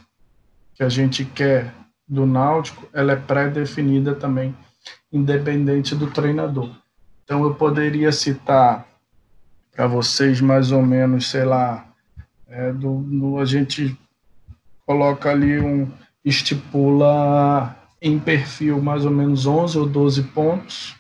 que 0.75 0.83
a 0.83 0.89
gente 0.89 1.25
quer 1.25 1.75
do 2.09 2.25
Náutico, 2.25 2.89
ela 2.93 3.13
é 3.13 3.17
pré-definida 3.17 4.15
também, 4.15 4.57
independente 5.13 5.95
do 5.95 6.11
treinador. 6.11 6.71
Então 7.25 7.43
eu 7.43 7.55
poderia 7.55 8.13
citar 8.13 8.87
para 9.77 9.87
vocês 9.87 10.41
mais 10.41 10.73
ou 10.73 10.83
menos, 10.83 11.29
sei 11.29 11.45
lá, 11.45 11.87
é, 12.49 12.73
do, 12.73 13.03
do, 13.03 13.39
a 13.39 13.45
gente 13.45 13.95
coloca 14.87 15.31
ali 15.31 15.61
um 15.61 15.87
estipula 16.25 17.77
em 18.01 18.19
perfil 18.19 18.81
mais 18.81 19.05
ou 19.05 19.11
menos 19.11 19.47
11 19.47 19.79
ou 19.79 19.87
12 19.87 20.23
pontos. 20.23 20.97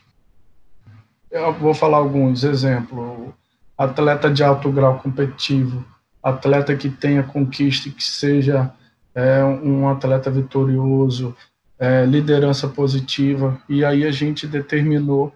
Eu 1.30 1.54
vou 1.54 1.72
falar 1.72 1.96
alguns 1.96 2.44
exemplos. 2.44 3.32
Atleta 3.78 4.30
de 4.30 4.44
alto 4.44 4.70
grau 4.70 4.98
competitivo, 4.98 5.84
atleta 6.22 6.76
que 6.76 6.90
tenha 6.90 7.22
conquista 7.22 7.88
e 7.88 7.92
que 7.92 8.04
seja 8.04 8.70
é, 9.14 9.42
um 9.44 9.88
atleta 9.88 10.30
vitorioso, 10.30 11.34
é, 11.78 12.04
liderança 12.04 12.68
positiva, 12.68 13.60
e 13.68 13.84
aí 13.84 14.04
a 14.04 14.10
gente 14.10 14.46
determinou 14.46 15.34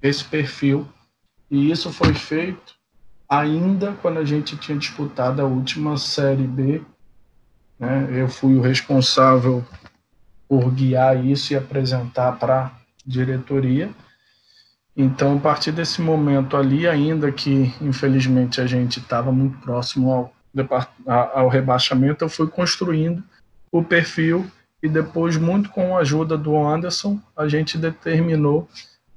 esse 0.00 0.24
perfil 0.24 0.86
e 1.52 1.70
isso 1.70 1.92
foi 1.92 2.14
feito 2.14 2.74
ainda 3.28 3.92
quando 4.00 4.18
a 4.18 4.24
gente 4.24 4.56
tinha 4.56 4.78
disputado 4.78 5.42
a 5.42 5.44
última 5.44 5.98
Série 5.98 6.46
B. 6.46 6.80
Né? 7.78 8.08
Eu 8.10 8.26
fui 8.26 8.54
o 8.54 8.62
responsável 8.62 9.62
por 10.48 10.70
guiar 10.70 11.22
isso 11.22 11.52
e 11.52 11.56
apresentar 11.56 12.32
para 12.38 12.64
a 12.64 12.70
diretoria. 13.06 13.90
Então, 14.96 15.36
a 15.36 15.40
partir 15.40 15.72
desse 15.72 16.00
momento 16.00 16.56
ali, 16.56 16.88
ainda 16.88 17.30
que 17.30 17.74
infelizmente 17.82 18.58
a 18.58 18.66
gente 18.66 18.98
estava 18.98 19.30
muito 19.30 19.58
próximo 19.58 20.10
ao, 20.10 20.34
ao 21.06 21.48
rebaixamento, 21.50 22.24
eu 22.24 22.30
fui 22.30 22.48
construindo 22.48 23.22
o 23.70 23.84
perfil 23.84 24.50
e 24.82 24.88
depois, 24.88 25.36
muito 25.36 25.68
com 25.68 25.98
a 25.98 26.00
ajuda 26.00 26.36
do 26.38 26.56
Anderson, 26.56 27.20
a 27.36 27.46
gente 27.46 27.76
determinou 27.76 28.66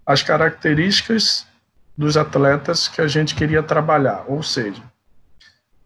as 0.06 0.22
características 0.22 1.48
dos 1.98 2.18
atletas 2.18 2.88
que 2.88 3.02
a 3.02 3.08
gente 3.08 3.36
queria 3.36 3.64
trabalhar. 3.64 4.26
Ou 4.28 4.44
seja, 4.44 4.84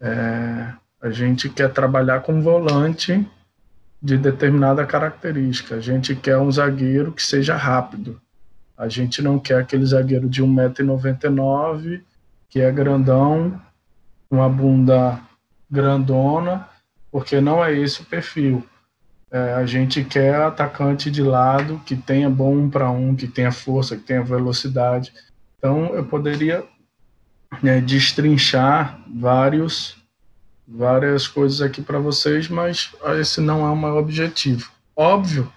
é, 0.01 0.73
a 1.01 1.09
gente 1.09 1.49
quer 1.49 1.71
trabalhar 1.71 2.21
com 2.21 2.41
volante 2.41 3.27
de 4.01 4.17
determinada 4.17 4.85
característica. 4.85 5.75
A 5.75 5.79
gente 5.79 6.15
quer 6.15 6.37
um 6.37 6.51
zagueiro 6.51 7.11
que 7.11 7.21
seja 7.21 7.55
rápido. 7.55 8.19
A 8.77 8.87
gente 8.87 9.21
não 9.21 9.37
quer 9.37 9.59
aquele 9.59 9.85
zagueiro 9.85 10.29
de 10.29 10.41
1,99m, 10.41 12.01
que 12.49 12.61
é 12.61 12.71
grandão, 12.71 13.61
uma 14.31 14.49
bunda 14.49 15.19
grandona, 15.69 16.67
porque 17.11 17.41
não 17.41 17.63
é 17.63 17.73
esse 17.73 18.01
o 18.01 18.05
perfil. 18.05 18.63
É, 19.31 19.53
a 19.53 19.65
gente 19.65 20.03
quer 20.03 20.35
atacante 20.41 21.11
de 21.11 21.21
lado 21.21 21.79
que 21.85 21.95
tenha 21.95 22.29
bom 22.29 22.55
um 22.55 22.69
para 22.69 22.89
um, 22.89 23.15
que 23.15 23.27
tenha 23.27 23.51
força, 23.51 23.95
que 23.95 24.03
tenha 24.03 24.23
velocidade. 24.23 25.13
Então, 25.59 25.93
eu 25.93 26.05
poderia 26.05 26.65
né, 27.61 27.81
destrinchar 27.81 28.99
vários, 29.13 29.97
várias 30.65 31.27
coisas 31.27 31.61
aqui 31.61 31.81
para 31.81 31.99
vocês, 31.99 32.47
mas 32.47 32.91
esse 33.19 33.41
não 33.41 33.67
é 33.67 33.69
o 33.69 33.75
maior 33.75 33.97
objetivo. 33.97 34.71
Óbvio 34.95 35.51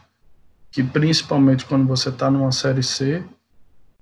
que, 0.72 0.82
principalmente 0.82 1.64
quando 1.64 1.86
você 1.86 2.08
está 2.08 2.30
numa 2.30 2.50
série 2.50 2.82
C, 2.82 3.22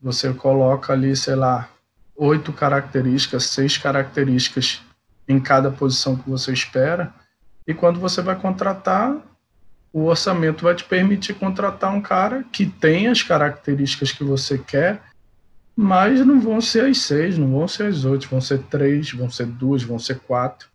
você 0.01 0.33
coloca 0.33 0.93
ali, 0.93 1.15
sei 1.15 1.35
lá, 1.35 1.69
oito 2.17 2.53
características, 2.53 3.45
seis 3.45 3.77
características 3.77 4.81
em 5.29 5.39
cada 5.39 5.71
posição 5.71 6.17
que 6.17 6.29
você 6.29 6.53
espera, 6.53 7.13
e 7.67 7.75
quando 7.75 8.01
você 8.01 8.23
vai 8.23 8.37
contratar, 8.37 9.17
o 9.93 10.05
orçamento 10.05 10.65
vai 10.65 10.75
te 10.75 10.85
permitir 10.85 11.35
contratar 11.35 11.93
um 11.93 12.01
cara 12.01 12.45
que 12.51 12.65
tem 12.65 13.09
as 13.09 13.23
características 13.23 14.13
que 14.13 14.25
você 14.25 14.57
quer 14.57 15.03
mas 15.77 16.25
não 16.27 16.41
vão 16.41 16.61
ser 16.61 16.87
as 16.87 16.99
seis, 16.99 17.39
não 17.39 17.51
vão 17.51 17.69
ser 17.69 17.87
as 17.87 18.05
oito, 18.05 18.29
vão 18.29 18.41
ser 18.41 18.63
três, 18.65 19.13
vão 19.13 19.31
ser 19.31 19.47
duas, 19.47 19.83
vão 19.83 19.99
ser 19.99 20.19
quatro, 20.21 20.69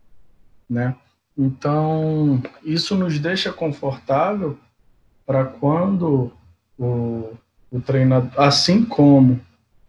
né? 0.70 0.96
Então, 1.38 2.42
isso 2.64 2.96
nos 2.96 3.20
deixa 3.20 3.52
confortável 3.52 4.58
para 5.26 5.44
quando 5.44 6.32
o, 6.78 7.34
o 7.70 7.82
treinador, 7.82 8.32
assim 8.40 8.86
como 8.86 9.40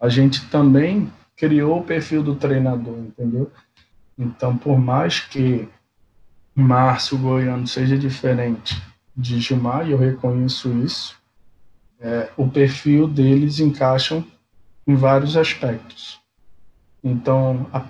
a 0.00 0.08
gente 0.08 0.44
também 0.48 1.10
criou 1.36 1.80
o 1.80 1.84
perfil 1.84 2.22
do 2.22 2.34
treinador, 2.34 2.98
entendeu? 2.98 3.50
Então, 4.18 4.56
por 4.56 4.78
mais 4.78 5.20
que 5.20 5.68
Márcio 6.54 7.18
Goiano 7.18 7.66
seja 7.66 7.98
diferente 7.98 8.82
de 9.16 9.38
Gilmar, 9.40 9.86
e 9.86 9.92
eu 9.92 9.98
reconheço 9.98 10.72
isso, 10.78 11.16
é, 12.00 12.30
o 12.36 12.48
perfil 12.48 13.06
deles 13.06 13.60
encaixam 13.60 14.24
em 14.86 14.94
vários 14.94 15.36
aspectos. 15.36 16.20
Então, 17.02 17.66
a 17.72 17.84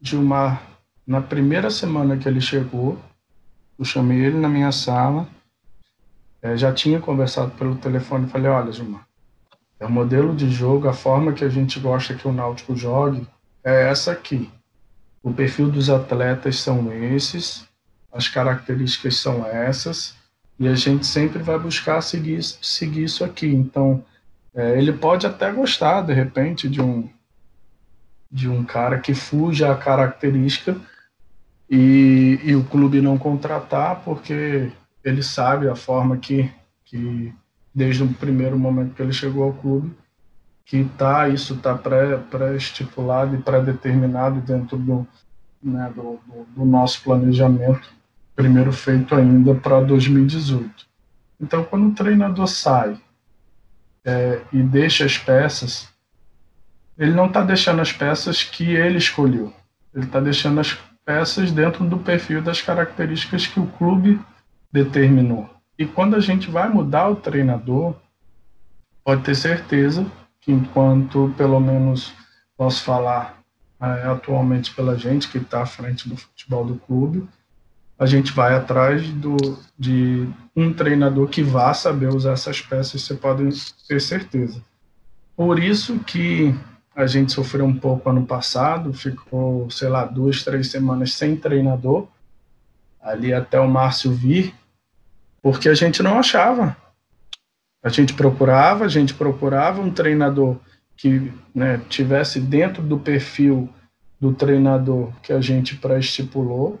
Gilmar, 0.00 0.62
na 1.06 1.20
primeira 1.20 1.70
semana 1.70 2.16
que 2.16 2.28
ele 2.28 2.40
chegou, 2.40 2.98
eu 3.78 3.84
chamei 3.84 4.18
ele 4.18 4.38
na 4.38 4.48
minha 4.48 4.72
sala, 4.72 5.28
é, 6.40 6.56
já 6.56 6.72
tinha 6.72 7.00
conversado 7.00 7.52
pelo 7.52 7.76
telefone, 7.76 8.28
falei, 8.28 8.50
olha, 8.50 8.72
Gilmar, 8.72 9.06
é 9.78 9.86
o 9.86 9.90
modelo 9.90 10.34
de 10.34 10.50
jogo, 10.50 10.88
a 10.88 10.92
forma 10.92 11.32
que 11.32 11.44
a 11.44 11.48
gente 11.48 11.78
gosta 11.80 12.14
que 12.14 12.26
o 12.26 12.32
Náutico 12.32 12.76
jogue 12.76 13.26
é 13.64 13.88
essa 13.88 14.12
aqui. 14.12 14.50
O 15.22 15.32
perfil 15.32 15.70
dos 15.70 15.88
atletas 15.88 16.58
são 16.60 16.92
esses, 16.92 17.66
as 18.12 18.28
características 18.28 19.16
são 19.16 19.46
essas, 19.46 20.14
e 20.58 20.68
a 20.68 20.74
gente 20.74 21.06
sempre 21.06 21.42
vai 21.42 21.58
buscar 21.58 22.00
seguir, 22.00 22.42
seguir 22.42 23.04
isso 23.04 23.24
aqui. 23.24 23.46
Então, 23.46 24.04
é, 24.54 24.78
ele 24.78 24.92
pode 24.92 25.26
até 25.26 25.50
gostar, 25.50 26.02
de 26.02 26.12
repente, 26.12 26.68
de 26.68 26.80
um, 26.80 27.08
de 28.30 28.48
um 28.48 28.64
cara 28.64 28.98
que 28.98 29.14
fuja 29.14 29.72
a 29.72 29.76
característica 29.76 30.76
e, 31.68 32.38
e 32.44 32.54
o 32.54 32.64
clube 32.64 33.00
não 33.00 33.16
contratar 33.16 34.02
porque 34.04 34.70
ele 35.02 35.22
sabe 35.22 35.68
a 35.68 35.74
forma 35.74 36.18
que, 36.18 36.50
que 36.84 37.32
desde 37.74 38.02
o 38.02 38.12
primeiro 38.12 38.58
momento 38.58 38.94
que 38.94 39.02
ele 39.02 39.12
chegou 39.12 39.44
ao 39.44 39.54
clube, 39.54 39.94
que 40.64 40.84
tá, 40.96 41.28
isso 41.28 41.54
está 41.54 41.76
pré-estipulado 41.76 43.30
pré 43.30 43.38
e 43.38 43.42
pré-determinado 43.42 44.40
dentro 44.40 44.76
do, 44.76 45.06
né, 45.62 45.90
do, 45.94 46.20
do, 46.26 46.46
do, 46.56 46.64
nosso 46.64 47.02
planejamento, 47.02 47.92
primeiro 48.36 48.72
feito 48.72 49.14
ainda 49.14 49.54
para 49.54 49.80
2018. 49.80 50.86
Então, 51.40 51.64
quando 51.64 51.88
o 51.88 51.94
treinador 51.94 52.46
sai 52.46 52.98
é, 54.04 54.40
e 54.52 54.62
deixa 54.62 55.04
as 55.04 55.16
peças, 55.16 55.88
ele 56.98 57.12
não 57.12 57.26
está 57.26 57.42
deixando 57.42 57.80
as 57.80 57.92
peças 57.92 58.42
que 58.42 58.74
ele 58.74 58.98
escolheu, 58.98 59.52
ele 59.94 60.04
está 60.04 60.20
deixando 60.20 60.60
as 60.60 60.78
peças 61.04 61.50
dentro 61.50 61.84
do 61.84 61.98
perfil 61.98 62.42
das 62.42 62.60
características 62.60 63.46
que 63.46 63.60
o 63.60 63.66
clube 63.66 64.20
determinou. 64.70 65.48
E 65.78 65.86
quando 65.86 66.14
a 66.14 66.20
gente 66.20 66.50
vai 66.50 66.68
mudar 66.68 67.08
o 67.08 67.16
treinador, 67.16 67.96
pode 69.04 69.22
ter 69.22 69.34
certeza 69.34 70.06
que 70.40 70.52
enquanto, 70.52 71.32
pelo 71.36 71.60
menos, 71.60 72.12
posso 72.56 72.82
falar 72.82 73.42
é, 73.80 74.06
atualmente 74.06 74.72
pela 74.74 74.96
gente 74.96 75.28
que 75.28 75.38
está 75.38 75.62
à 75.62 75.66
frente 75.66 76.08
do 76.08 76.16
futebol 76.16 76.64
do 76.64 76.76
clube, 76.76 77.28
a 78.02 78.06
gente 78.06 78.32
vai 78.32 78.52
atrás 78.52 79.08
do, 79.10 79.36
de 79.78 80.28
um 80.56 80.72
treinador 80.72 81.28
que 81.28 81.40
vá 81.40 81.72
saber 81.72 82.08
usar 82.08 82.32
essas 82.32 82.60
peças, 82.60 83.02
você 83.02 83.14
pode 83.14 83.48
ter 83.86 84.00
certeza. 84.00 84.60
Por 85.36 85.60
isso 85.60 86.00
que 86.00 86.52
a 86.96 87.06
gente 87.06 87.30
sofreu 87.30 87.64
um 87.64 87.78
pouco 87.78 88.10
ano 88.10 88.26
passado, 88.26 88.92
ficou, 88.92 89.70
sei 89.70 89.88
lá, 89.88 90.04
duas, 90.04 90.42
três 90.42 90.68
semanas 90.68 91.14
sem 91.14 91.36
treinador, 91.36 92.08
ali 93.00 93.32
até 93.32 93.60
o 93.60 93.68
Márcio 93.68 94.10
vir, 94.10 94.52
porque 95.40 95.68
a 95.68 95.74
gente 95.74 96.02
não 96.02 96.18
achava. 96.18 96.76
A 97.84 97.88
gente 97.88 98.14
procurava, 98.14 98.84
a 98.84 98.88
gente 98.88 99.14
procurava 99.14 99.80
um 99.80 99.92
treinador 99.92 100.56
que 100.96 101.32
né, 101.54 101.80
tivesse 101.88 102.40
dentro 102.40 102.82
do 102.82 102.98
perfil 102.98 103.68
do 104.20 104.32
treinador 104.32 105.12
que 105.22 105.32
a 105.32 105.40
gente 105.40 105.76
pré-estipulou 105.76 106.80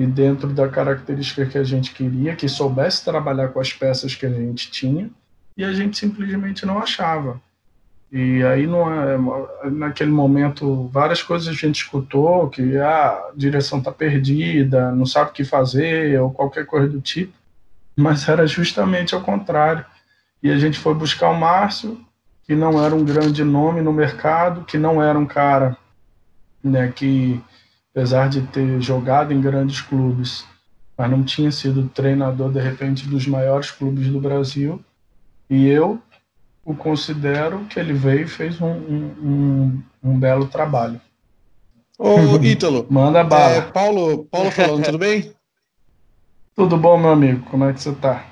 e 0.00 0.06
dentro 0.06 0.48
da 0.48 0.66
característica 0.66 1.44
que 1.44 1.58
a 1.58 1.62
gente 1.62 1.92
queria, 1.92 2.34
que 2.34 2.48
soubesse 2.48 3.04
trabalhar 3.04 3.48
com 3.48 3.60
as 3.60 3.70
peças 3.70 4.14
que 4.14 4.24
a 4.24 4.30
gente 4.30 4.70
tinha, 4.70 5.10
e 5.54 5.62
a 5.62 5.74
gente 5.74 5.98
simplesmente 5.98 6.64
não 6.64 6.78
achava. 6.78 7.38
E 8.10 8.42
aí, 8.42 8.64
é, 8.64 9.68
naquele 9.68 10.10
momento, 10.10 10.88
várias 10.88 11.22
coisas 11.22 11.48
a 11.48 11.52
gente 11.52 11.82
escutou, 11.82 12.48
que 12.48 12.78
ah, 12.78 13.10
a 13.10 13.32
direção 13.36 13.78
está 13.78 13.92
perdida, 13.92 14.90
não 14.90 15.04
sabe 15.04 15.32
o 15.32 15.32
que 15.34 15.44
fazer, 15.44 16.18
ou 16.18 16.30
qualquer 16.30 16.64
coisa 16.64 16.88
do 16.88 17.02
tipo, 17.02 17.34
mas 17.94 18.26
era 18.26 18.46
justamente 18.46 19.14
ao 19.14 19.20
contrário. 19.20 19.84
E 20.42 20.50
a 20.50 20.56
gente 20.56 20.78
foi 20.78 20.94
buscar 20.94 21.28
o 21.28 21.38
Márcio, 21.38 22.00
que 22.44 22.54
não 22.54 22.82
era 22.82 22.94
um 22.94 23.04
grande 23.04 23.44
nome 23.44 23.82
no 23.82 23.92
mercado, 23.92 24.64
que 24.64 24.78
não 24.78 25.02
era 25.02 25.18
um 25.18 25.26
cara 25.26 25.76
né, 26.64 26.90
que, 26.90 27.38
apesar 27.90 28.28
de 28.28 28.42
ter 28.42 28.80
jogado 28.80 29.32
em 29.32 29.40
grandes 29.40 29.80
clubes, 29.80 30.44
mas 30.96 31.10
não 31.10 31.22
tinha 31.22 31.50
sido 31.50 31.88
treinador, 31.88 32.52
de 32.52 32.60
repente, 32.60 33.08
dos 33.08 33.26
maiores 33.26 33.70
clubes 33.70 34.08
do 34.08 34.20
Brasil. 34.20 34.82
E 35.48 35.66
eu 35.66 36.00
o 36.64 36.74
considero 36.74 37.64
que 37.64 37.80
ele 37.80 37.92
veio 37.92 38.22
e 38.22 38.28
fez 38.28 38.60
um, 38.60 38.66
um, 38.66 39.14
um, 39.22 39.82
um 40.04 40.18
belo 40.18 40.46
trabalho. 40.46 41.00
Ô, 41.98 42.36
Ítalo. 42.42 42.86
Manda 42.88 43.24
bala. 43.24 43.56
É, 43.56 43.60
Paulo, 43.60 44.24
Paulo 44.30 44.50
falando, 44.50 44.84
tudo 44.84 44.98
bem? 44.98 45.32
Tudo 46.56 46.76
bom, 46.76 46.98
meu 46.98 47.10
amigo? 47.10 47.42
Como 47.48 47.64
é 47.64 47.72
que 47.72 47.80
você 47.80 47.92
tá? 47.92 48.26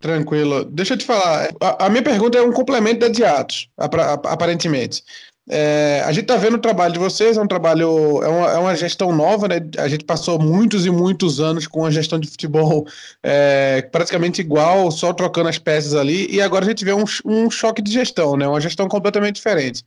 Tranquilo. 0.00 0.64
Deixa 0.64 0.94
eu 0.94 0.98
te 0.98 1.04
falar. 1.04 1.50
A, 1.60 1.86
a 1.86 1.88
minha 1.88 2.02
pergunta 2.02 2.36
é 2.36 2.42
um 2.42 2.52
complemento 2.52 3.00
da 3.00 3.08
de 3.08 3.22
Atos, 3.22 3.68
aparentemente. 3.78 5.04
É, 5.52 6.00
a 6.06 6.12
gente 6.12 6.22
está 6.22 6.36
vendo 6.36 6.54
o 6.54 6.60
trabalho 6.60 6.92
de 6.92 7.00
vocês, 7.00 7.36
é 7.36 7.42
um 7.42 7.46
trabalho, 7.46 8.22
é 8.22 8.28
uma, 8.28 8.50
é 8.52 8.56
uma, 8.56 8.76
gestão 8.76 9.10
nova, 9.10 9.48
né? 9.48 9.56
A 9.78 9.88
gente 9.88 10.04
passou 10.04 10.38
muitos 10.38 10.86
e 10.86 10.90
muitos 10.90 11.40
anos 11.40 11.66
com 11.66 11.84
a 11.84 11.90
gestão 11.90 12.20
de 12.20 12.28
futebol 12.28 12.86
é, 13.20 13.82
praticamente 13.90 14.40
igual, 14.40 14.92
só 14.92 15.12
trocando 15.12 15.48
as 15.48 15.58
peças 15.58 15.96
ali, 15.96 16.32
e 16.32 16.40
agora 16.40 16.64
a 16.64 16.68
gente 16.68 16.84
vê 16.84 16.92
um, 16.92 17.02
um 17.24 17.50
choque 17.50 17.82
de 17.82 17.90
gestão, 17.90 18.36
né? 18.36 18.46
Uma 18.46 18.60
gestão 18.60 18.86
completamente 18.86 19.36
diferente. 19.36 19.82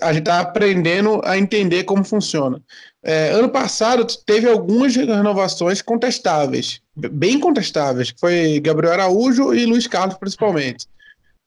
A 0.00 0.12
gente 0.12 0.22
está 0.22 0.38
aprendendo 0.38 1.20
a 1.24 1.36
entender 1.36 1.82
como 1.82 2.04
funciona. 2.04 2.62
É, 3.02 3.30
ano 3.30 3.48
passado 3.48 4.06
teve 4.24 4.48
algumas 4.48 4.94
renovações 4.94 5.82
contestáveis, 5.82 6.80
bem 6.94 7.40
contestáveis, 7.40 8.12
que 8.12 8.20
foi 8.20 8.60
Gabriel 8.60 8.92
Araújo 8.92 9.52
e 9.52 9.66
Luiz 9.66 9.88
Carlos 9.88 10.16
principalmente 10.18 10.86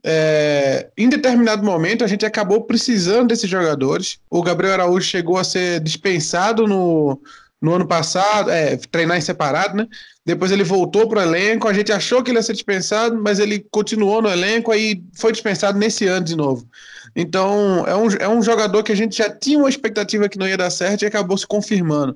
é, 0.06 0.90
em 0.98 1.10
determinado 1.10 1.64
momento 1.64 2.04
a 2.04 2.08
gente 2.08 2.26
acabou 2.26 2.62
precisando 2.62 3.30
desses 3.30 3.50
jogadores. 3.50 4.20
O 4.30 4.42
Gabriel 4.42 4.74
Araújo 4.74 5.08
chegou 5.08 5.38
a 5.38 5.44
ser 5.44 5.80
dispensado 5.82 6.68
no, 6.68 7.22
no 7.62 7.74
ano 7.74 7.88
passado, 7.88 8.50
é, 8.50 8.78
treinar 8.92 9.18
em 9.18 9.22
separado, 9.22 9.76
né? 9.76 9.88
Depois 10.26 10.52
ele 10.52 10.64
voltou 10.64 11.08
para 11.08 11.20
o 11.20 11.22
elenco. 11.22 11.68
A 11.68 11.74
gente 11.74 11.92
achou 11.92 12.22
que 12.22 12.32
ele 12.32 12.38
ia 12.38 12.44
ser 12.44 12.54
dispensado, 12.54 13.20
mas 13.22 13.40
ele 13.40 13.66
continuou 13.72 14.22
no 14.22 14.30
elenco 14.30 14.72
aí 14.72 15.02
foi 15.16 15.32
dispensado 15.32 15.78
nesse 15.78 16.06
ano 16.06 16.26
de 16.26 16.36
novo. 16.36 16.68
Então 17.16 17.86
é 17.88 17.96
um, 17.96 18.08
é 18.10 18.30
um 18.30 18.42
jogador 18.42 18.84
que 18.84 18.92
a 18.92 18.96
gente 18.96 19.18
já 19.18 19.30
tinha 19.30 19.58
uma 19.58 19.70
expectativa 19.70 20.30
que 20.30 20.38
não 20.38 20.48
ia 20.48 20.58
dar 20.58 20.70
certo 20.70 21.02
e 21.02 21.06
acabou 21.06 21.38
se 21.38 21.48
confirmando. 21.48 22.16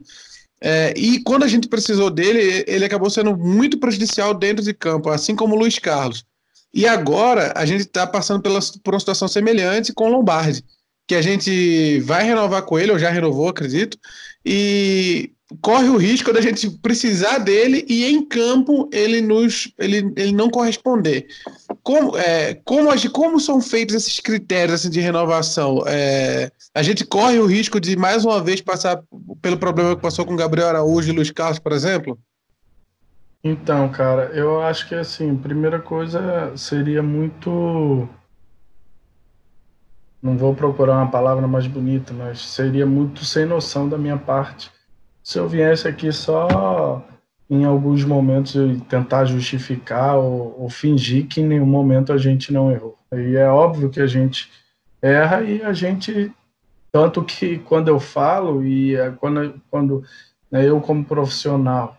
É, 0.63 0.93
e 0.95 1.23
quando 1.23 1.43
a 1.43 1.47
gente 1.47 1.67
precisou 1.67 2.11
dele, 2.11 2.63
ele 2.67 2.85
acabou 2.85 3.09
sendo 3.09 3.35
muito 3.35 3.79
prejudicial 3.79 4.31
dentro 4.33 4.63
de 4.63 4.73
campo, 4.73 5.09
assim 5.09 5.35
como 5.35 5.55
o 5.55 5.57
Luiz 5.57 5.79
Carlos. 5.79 6.23
E 6.73 6.87
agora 6.87 7.53
a 7.55 7.65
gente 7.65 7.81
está 7.81 8.07
passando 8.07 8.41
pela, 8.41 8.59
por 8.83 8.93
uma 8.93 8.99
situação 8.99 9.27
semelhante 9.27 9.93
com 9.93 10.05
o 10.05 10.09
Lombardi, 10.09 10.63
que 11.07 11.15
a 11.15 11.21
gente 11.21 11.99
vai 12.01 12.23
renovar 12.23 12.63
com 12.63 12.79
ele, 12.79 12.91
ou 12.91 12.99
já 12.99 13.09
renovou, 13.09 13.49
acredito, 13.49 13.97
e 14.45 15.31
corre 15.61 15.89
o 15.89 15.97
risco 15.97 16.31
da 16.31 16.39
gente 16.39 16.69
precisar 16.69 17.39
dele 17.39 17.85
e 17.89 18.05
em 18.05 18.25
campo 18.25 18.89
ele 18.93 19.19
nos 19.19 19.71
ele, 19.77 20.13
ele 20.15 20.31
não 20.31 20.49
corresponder. 20.49 21.27
Como, 21.83 22.17
é, 22.17 22.53
como, 22.63 22.89
como 23.11 23.39
são 23.39 23.59
feitos 23.59 23.95
esses 23.95 24.19
critérios 24.19 24.81
assim, 24.81 24.89
de 24.89 25.01
renovação? 25.01 25.83
É, 25.87 26.51
a 26.73 26.81
gente 26.81 27.03
corre 27.03 27.39
o 27.39 27.45
risco 27.45 27.79
de 27.79 27.95
mais 27.95 28.23
uma 28.23 28.41
vez 28.41 28.61
passar 28.61 29.01
pelo 29.41 29.57
problema 29.57 29.95
que 29.95 30.01
passou 30.01 30.25
com 30.25 30.35
Gabriel 30.35 30.69
Araújo 30.69 31.09
e 31.09 31.15
Luiz 31.15 31.31
Carlos, 31.31 31.59
por 31.59 31.73
exemplo? 31.73 32.17
Então, 33.43 33.89
cara, 33.89 34.25
eu 34.33 34.61
acho 34.61 34.87
que 34.87 34.95
assim, 34.95 35.35
primeira 35.35 35.79
coisa 35.79 36.55
seria 36.55 37.01
muito. 37.01 38.07
Não 40.21 40.37
vou 40.37 40.53
procurar 40.53 40.97
uma 40.97 41.09
palavra 41.09 41.47
mais 41.47 41.65
bonita, 41.65 42.13
mas 42.13 42.39
seria 42.39 42.85
muito 42.85 43.25
sem 43.25 43.45
noção 43.45 43.89
da 43.89 43.97
minha 43.97 44.17
parte 44.17 44.71
se 45.23 45.37
eu 45.37 45.47
viesse 45.47 45.87
aqui 45.87 46.11
só 46.11 47.05
em 47.49 47.65
alguns 47.65 48.03
momentos 48.03 48.55
eu 48.55 48.79
tentar 48.81 49.25
justificar 49.25 50.17
ou, 50.17 50.55
ou 50.59 50.69
fingir 50.69 51.27
que 51.27 51.41
em 51.41 51.45
nenhum 51.45 51.65
momento 51.65 52.13
a 52.13 52.17
gente 52.17 52.51
não 52.51 52.71
errou. 52.71 52.97
E 53.13 53.35
é 53.35 53.47
óbvio 53.47 53.89
que 53.89 53.99
a 53.99 54.07
gente 54.07 54.49
erra 55.01 55.41
e 55.41 55.61
a 55.61 55.73
gente 55.73 56.31
tanto 56.91 57.23
que 57.23 57.59
quando 57.59 57.87
eu 57.87 57.99
falo 57.99 58.63
e 58.63 58.95
é 58.95 59.11
quando, 59.11 59.61
quando 59.69 60.03
né, 60.49 60.67
eu 60.67 60.81
como 60.81 61.05
profissional 61.05 61.97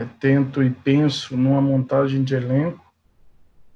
é, 0.00 0.06
tento 0.18 0.62
e 0.62 0.70
penso 0.70 1.36
numa 1.36 1.60
montagem 1.60 2.24
de 2.24 2.34
elenco, 2.34 2.82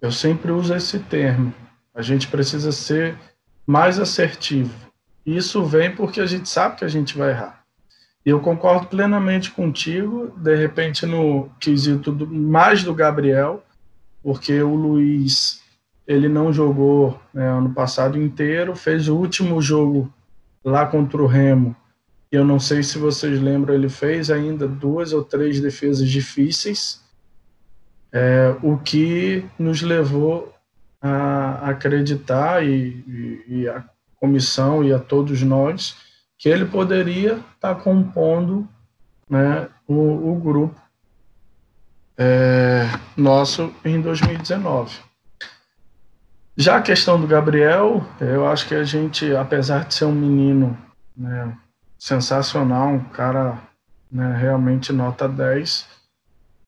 eu 0.01 0.11
sempre 0.11 0.51
uso 0.51 0.75
esse 0.75 0.99
termo. 0.99 1.53
A 1.95 2.01
gente 2.01 2.29
precisa 2.29 2.73
ser 2.73 3.15
mais 3.67 3.99
assertivo. 3.99 4.73
Isso 5.25 5.63
vem 5.65 5.95
porque 5.95 6.21
a 6.21 6.27
gente 6.27 6.49
sabe 6.49 6.77
que 6.77 6.85
a 6.85 6.89
gente 6.89 7.17
vai 7.17 7.31
errar. 7.31 7.63
E 8.25 8.31
eu 8.31 8.41
concordo 8.41 8.87
plenamente 8.87 9.51
contigo, 9.51 10.33
de 10.39 10.57
repente 10.57 11.05
no 11.05 11.51
quesito 11.61 12.11
do, 12.11 12.27
mais 12.27 12.83
do 12.83 12.95
Gabriel, 12.95 13.63
porque 14.23 14.63
o 14.63 14.75
Luiz 14.75 15.63
ele 16.07 16.29
não 16.29 16.53
jogou 16.53 17.21
né, 17.35 17.47
ano 17.47 17.75
passado 17.75 18.21
inteiro, 18.21 18.75
fez 18.75 19.09
o 19.09 19.17
último 19.17 19.61
jogo 19.61 20.13
lá 20.65 20.87
contra 20.87 21.23
o 21.23 21.27
Remo 21.27 21.77
eu 22.35 22.45
não 22.45 22.59
sei 22.59 22.83
se 22.83 22.99
vocês 22.99 23.41
lembram, 23.41 23.75
ele 23.75 23.89
fez 23.89 24.31
ainda 24.31 24.67
duas 24.67 25.13
ou 25.13 25.23
três 25.23 25.61
defesas 25.61 26.09
difíceis, 26.09 27.03
é, 28.13 28.55
o 28.63 28.79
que 28.79 29.45
nos 29.59 29.83
levou 29.83 30.55
a 31.01 31.71
acreditar 31.71 32.65
e, 32.65 33.05
e, 33.07 33.45
e, 33.47 33.69
a 33.69 33.85
comissão 34.17 34.83
e 34.83 34.93
a 34.93 34.99
todos 34.99 35.43
nós 35.43 35.97
que 36.39 36.49
ele 36.49 36.65
poderia 36.65 37.35
estar 37.55 37.75
tá 37.75 37.75
compondo 37.75 38.67
né, 39.29 39.69
o, 39.87 40.33
o 40.33 40.41
grupo 40.41 40.81
é, 42.17 42.87
nosso 43.17 43.73
em 43.85 44.01
2019. 44.01 44.97
Já 46.57 46.77
a 46.77 46.83
questão 46.83 47.21
do 47.21 47.27
Gabriel, 47.27 48.07
eu 48.21 48.47
acho 48.47 48.69
que 48.69 48.75
a 48.75 48.85
gente, 48.85 49.35
apesar 49.35 49.85
de 49.85 49.95
ser 49.95 50.05
um 50.05 50.15
menino 50.15 50.79
né, 51.17 51.57
sensacional, 52.05 52.89
um 52.89 53.05
cara 53.05 53.57
né, 54.13 54.37
realmente 54.37 54.93
nota 54.93 55.27
10. 55.27 55.89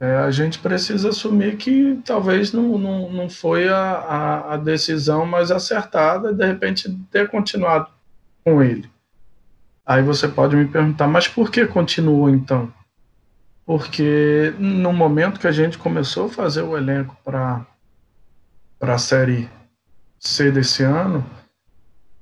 é, 0.01 0.17
a 0.17 0.31
gente 0.31 0.59
precisa 0.59 1.11
assumir 1.11 1.59
que 1.59 2.01
talvez 2.07 2.55
não, 2.55 2.79
não, 2.79 3.13
não 3.13 3.29
foi 3.29 3.69
a, 3.69 3.77
a, 3.77 4.55
a 4.55 4.57
decisão 4.57 5.27
mais 5.27 5.51
acertada, 5.51 6.33
de 6.33 6.47
repente 6.47 6.91
ter 7.11 7.29
continuado 7.29 7.89
com 8.43 8.63
ele. 8.63 8.89
Aí 9.85 10.03
você 10.03 10.27
pode 10.27 10.57
me 10.57 10.67
perguntar, 10.69 11.07
mas 11.07 11.29
por 11.29 11.51
que 11.51 11.67
continuou 11.67 12.31
então? 12.31 12.73
Porque 13.67 14.55
no 14.59 14.91
momento 14.91 15.39
que 15.39 15.47
a 15.47 15.53
gente 15.53 15.77
começou 15.77 16.27
a 16.27 16.31
fazer 16.31 16.63
o 16.63 16.79
elenco 16.79 17.15
para 17.23 17.67
a 18.81 18.97
série 18.97 19.51
C 20.19 20.51
desse 20.51 20.83
ano, 20.83 21.23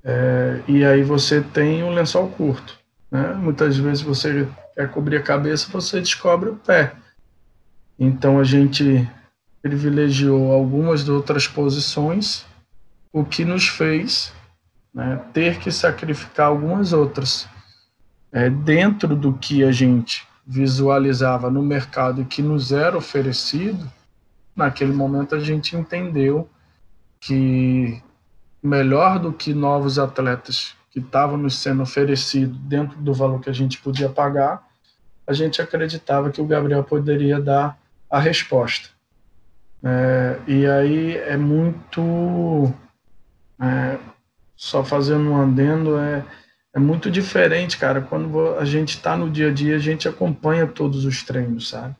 é, 0.02 0.62
e 0.66 0.84
aí 0.84 1.04
você 1.04 1.40
tem 1.40 1.84
um 1.84 1.94
lençol 1.94 2.28
curto. 2.30 2.82
Né? 3.14 3.32
Muitas 3.34 3.76
vezes 3.76 4.02
você 4.02 4.48
quer 4.74 4.90
cobrir 4.90 5.18
a 5.18 5.22
cabeça, 5.22 5.70
você 5.70 6.00
descobre 6.00 6.48
o 6.48 6.56
pé. 6.56 6.96
Então 7.96 8.40
a 8.40 8.44
gente 8.44 9.08
privilegiou 9.62 10.50
algumas 10.50 11.08
outras 11.08 11.46
posições, 11.46 12.44
o 13.12 13.24
que 13.24 13.44
nos 13.44 13.68
fez 13.68 14.32
né, 14.92 15.24
ter 15.32 15.60
que 15.60 15.70
sacrificar 15.70 16.48
algumas 16.48 16.92
outras. 16.92 17.48
É, 18.32 18.50
dentro 18.50 19.14
do 19.14 19.32
que 19.32 19.62
a 19.62 19.70
gente 19.70 20.26
visualizava 20.44 21.48
no 21.48 21.62
mercado 21.62 22.24
que 22.24 22.42
nos 22.42 22.72
era 22.72 22.98
oferecido, 22.98 23.88
naquele 24.56 24.92
momento 24.92 25.36
a 25.36 25.40
gente 25.40 25.76
entendeu 25.76 26.50
que 27.20 28.02
melhor 28.60 29.20
do 29.20 29.32
que 29.32 29.54
novos 29.54 30.00
atletas 30.00 30.74
que 30.94 31.00
estavam 31.00 31.36
nos 31.36 31.58
sendo 31.58 31.82
oferecidos 31.82 32.56
dentro 32.56 32.96
do 32.98 33.12
valor 33.12 33.40
que 33.40 33.50
a 33.50 33.52
gente 33.52 33.80
podia 33.80 34.08
pagar, 34.08 34.64
a 35.26 35.32
gente 35.32 35.60
acreditava 35.60 36.30
que 36.30 36.40
o 36.40 36.46
Gabriel 36.46 36.84
poderia 36.84 37.40
dar 37.40 37.76
a 38.08 38.20
resposta. 38.20 38.90
É, 39.82 40.38
e 40.46 40.64
aí 40.64 41.16
é 41.16 41.36
muito. 41.36 42.72
É, 43.60 43.98
só 44.54 44.84
fazendo 44.84 45.30
um 45.30 45.36
andendo, 45.36 45.98
é, 45.98 46.24
é 46.72 46.78
muito 46.78 47.10
diferente, 47.10 47.76
cara. 47.76 48.00
Quando 48.00 48.54
a 48.56 48.64
gente 48.64 48.90
está 48.90 49.16
no 49.16 49.28
dia 49.28 49.48
a 49.48 49.52
dia, 49.52 49.74
a 49.74 49.80
gente 49.80 50.06
acompanha 50.06 50.64
todos 50.64 51.04
os 51.04 51.24
treinos, 51.24 51.70
sabe? 51.70 51.96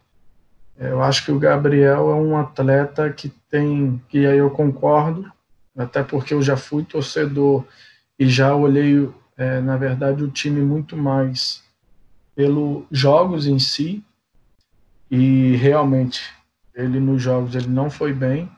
É, 0.79 0.93
eu 0.93 1.03
acho 1.03 1.25
que 1.25 1.33
o 1.33 1.39
Gabriel 1.41 2.11
é 2.11 2.15
um 2.15 2.37
atleta 2.37 3.13
que 3.13 3.29
tem, 3.51 4.01
e 4.13 4.25
aí 4.25 4.39
eu 4.39 4.51
concordo, 4.51 5.29
até 5.77 6.05
porque 6.05 6.33
eu 6.33 6.41
já 6.41 6.57
fui 6.57 6.85
torcedor 6.85 7.65
e 8.19 8.29
já 8.29 8.55
olhei, 8.55 9.09
é, 9.37 9.61
na 9.61 9.77
verdade, 9.77 10.23
o 10.23 10.31
time 10.31 10.61
muito 10.61 10.97
mais 10.97 11.63
pelos 12.35 12.85
jogos 12.91 13.47
em 13.47 13.59
si, 13.59 14.05
e 15.11 15.57
realmente 15.57 16.23
ele 16.75 16.99
nos 16.99 17.23
jogos 17.23 17.55
ele 17.55 17.69
não 17.69 17.89
foi 17.89 18.13
bem, 18.13 18.51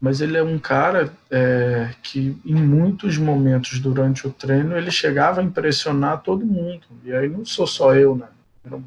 mas 0.00 0.20
ele 0.20 0.36
é 0.36 0.42
um 0.42 0.58
cara 0.58 1.12
é, 1.30 1.90
que 2.02 2.36
em 2.44 2.54
muitos 2.54 3.16
momentos 3.18 3.78
durante 3.78 4.26
o 4.26 4.32
treino 4.32 4.76
ele 4.76 4.90
chegava 4.90 5.40
a 5.40 5.44
impressionar 5.44 6.22
todo 6.22 6.44
mundo. 6.44 6.82
E 7.04 7.12
aí 7.12 7.28
não 7.28 7.44
sou 7.44 7.66
só 7.68 7.94
eu, 7.94 8.16
né? 8.16 8.26
Eram 8.64 8.82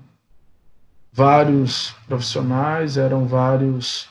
vários 1.14 1.96
profissionais, 2.06 2.98
eram 2.98 3.26
vários, 3.26 4.10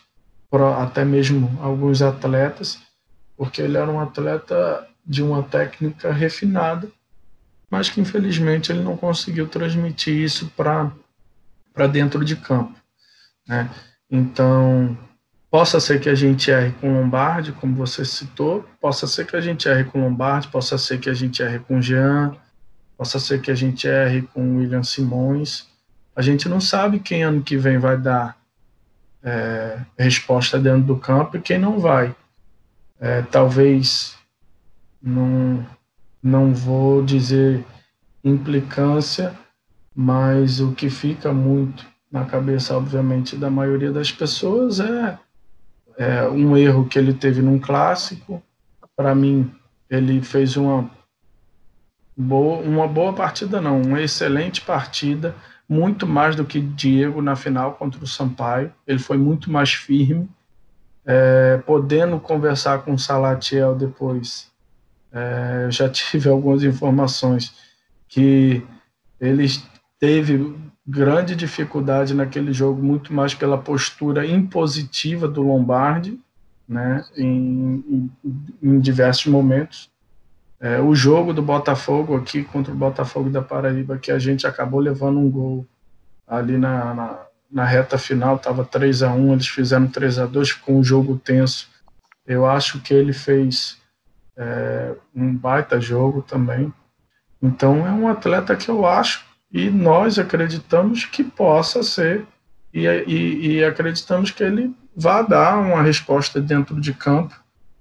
até 0.78 1.04
mesmo 1.04 1.59
alguns 1.61 2.00
atletas, 2.00 2.80
porque 3.37 3.61
ele 3.61 3.76
era 3.76 3.90
um 3.90 4.00
atleta 4.00 4.88
de 5.07 5.23
uma 5.23 5.43
técnica 5.43 6.12
refinada, 6.12 6.88
mas 7.71 7.88
que 7.88 8.01
infelizmente 8.01 8.73
ele 8.73 8.83
não 8.83 8.97
conseguiu 8.97 9.49
transmitir 9.49 10.14
isso 10.14 10.51
para 10.57 10.93
dentro 11.90 12.25
de 12.25 12.37
campo. 12.37 12.75
Né? 13.47 13.69
Então, 14.11 14.97
possa 15.51 15.79
ser 15.79 16.01
que 16.01 16.09
a 16.09 16.14
gente 16.14 16.51
erre 16.51 16.73
com 16.81 16.93
Lombardi, 16.93 17.53
como 17.53 17.75
você 17.75 18.05
citou, 18.05 18.64
possa 18.81 19.07
ser 19.07 19.27
que 19.27 19.37
a 19.37 19.40
gente 19.40 19.69
erre 19.69 19.85
com 19.85 20.01
Lombardi, 20.01 20.49
possa 20.49 20.79
ser 20.79 20.99
que 20.99 21.11
a 21.11 21.14
gente 21.14 21.43
erre 21.43 21.59
com 21.59 21.81
Jean, 21.81 22.35
possa 22.97 23.19
ser 23.19 23.40
que 23.40 23.51
a 23.51 23.55
gente 23.55 23.87
erre 23.87 24.23
com 24.23 24.57
William 24.57 24.83
Simões. 24.83 25.67
A 26.17 26.23
gente 26.23 26.49
não 26.49 26.61
sabe 26.61 27.01
quem 27.01 27.23
ano 27.23 27.43
que 27.43 27.57
vem 27.57 27.79
vai 27.79 27.97
dar 27.97 28.37
é, 29.23 29.79
resposta 29.99 30.59
dentro 30.59 30.83
do 30.83 30.97
campo 30.97 31.37
e 31.37 31.40
quem 31.40 31.59
não 31.59 31.79
vai. 31.79 32.14
É, 33.01 33.23
talvez 33.23 34.17
não, 35.05 35.64
não 36.23 36.55
vou 36.55 37.05
dizer 37.05 37.62
implicância, 38.25 39.38
mas 39.95 40.61
o 40.61 40.73
que 40.73 40.88
fica 40.88 41.31
muito 41.33 41.87
na 42.11 42.25
cabeça, 42.25 42.75
obviamente, 42.77 43.37
da 43.37 43.51
maioria 43.51 43.93
das 43.93 44.11
pessoas 44.11 44.81
é, 44.81 45.19
é 45.99 46.29
um 46.29 46.57
erro 46.57 46.87
que 46.87 46.99
ele 46.99 47.12
teve 47.12 47.43
num 47.43 47.59
clássico. 47.59 48.43
Para 48.97 49.14
mim, 49.14 49.53
ele 49.90 50.23
fez 50.23 50.57
uma 50.57 50.90
boa, 52.17 52.62
uma 52.62 52.88
boa 52.88 53.12
partida, 53.12 53.61
não, 53.61 53.83
uma 53.83 54.01
excelente 54.01 54.62
partida, 54.62 55.35
muito 55.69 56.07
mais 56.07 56.35
do 56.35 56.45
que 56.45 56.61
Diego 56.61 57.21
na 57.21 57.37
final 57.37 57.75
contra 57.75 58.03
o 58.03 58.07
Sampaio. 58.07 58.73
Ele 58.87 58.99
foi 58.99 59.19
muito 59.19 59.51
mais 59.51 59.75
firme, 59.75 60.29
é, 61.05 61.61
podendo 61.67 62.19
conversar 62.19 62.83
com 62.83 62.95
o 62.95 62.99
Salatiel 62.99 63.75
depois. 63.75 64.54
É, 65.14 65.68
já 65.70 65.88
tive 65.90 66.29
algumas 66.29 66.64
informações 66.64 67.55
que 68.09 68.62
ele 69.20 69.46
teve 69.98 70.55
grande 70.87 71.35
dificuldade 71.35 72.12
naquele 72.12 72.53
jogo, 72.53 72.83
muito 72.83 73.14
mais 73.14 73.33
pela 73.33 73.57
postura 73.57 74.27
impositiva 74.27 75.27
do 75.27 75.42
Lombardi, 75.42 76.20
né, 76.68 77.05
em, 77.16 77.85
em, 77.88 78.11
em 78.62 78.81
diversos 78.81 79.27
momentos. 79.27 79.90
É, 80.61 80.81
o 80.81 80.94
jogo 80.94 81.33
do 81.33 81.42
Botafogo 81.42 82.16
aqui 82.16 82.42
contra 82.42 82.72
o 82.72 82.77
Botafogo 82.77 83.31
da 83.31 83.42
Paraíba, 83.42 83.98
que 83.98 84.11
a 84.11 84.18
gente 84.18 84.46
acabou 84.46 84.81
levando 84.81 85.18
um 85.18 85.31
gol 85.31 85.66
ali 86.27 86.57
na, 86.57 86.94
na, 86.94 87.27
na 87.50 87.64
reta 87.64 87.98
final, 87.98 88.37
estava 88.37 88.64
3 88.64 89.03
a 89.03 89.12
1 89.12 89.33
eles 89.33 89.48
fizeram 89.48 89.87
3 89.87 90.18
a 90.18 90.27
2 90.27 90.53
com 90.55 90.79
um 90.79 90.85
jogo 90.85 91.18
tenso. 91.18 91.68
Eu 92.27 92.46
acho 92.46 92.81
que 92.81 92.94
ele 92.94 93.12
fez 93.12 93.79
é, 94.37 94.94
um 95.14 95.35
baita 95.35 95.81
jogo 95.81 96.23
também. 96.23 96.73
Então 97.42 97.87
é 97.87 97.92
um 97.92 98.09
atleta 98.09 98.57
que 98.57 98.68
eu 98.68 98.87
acho 98.87 99.25
e 99.53 99.70
nós 99.70 100.18
acreditamos 100.18 101.05
que 101.05 101.23
possa 101.23 101.83
ser, 101.83 102.27
e, 102.73 102.87
e, 102.87 103.47
e 103.47 103.64
acreditamos 103.64 104.31
que 104.31 104.42
ele 104.42 104.75
vá 104.97 105.23
dar 105.23 105.59
uma 105.59 105.83
resposta 105.83 106.40
dentro 106.40 106.81
de 106.81 106.92
campo, 106.92 107.35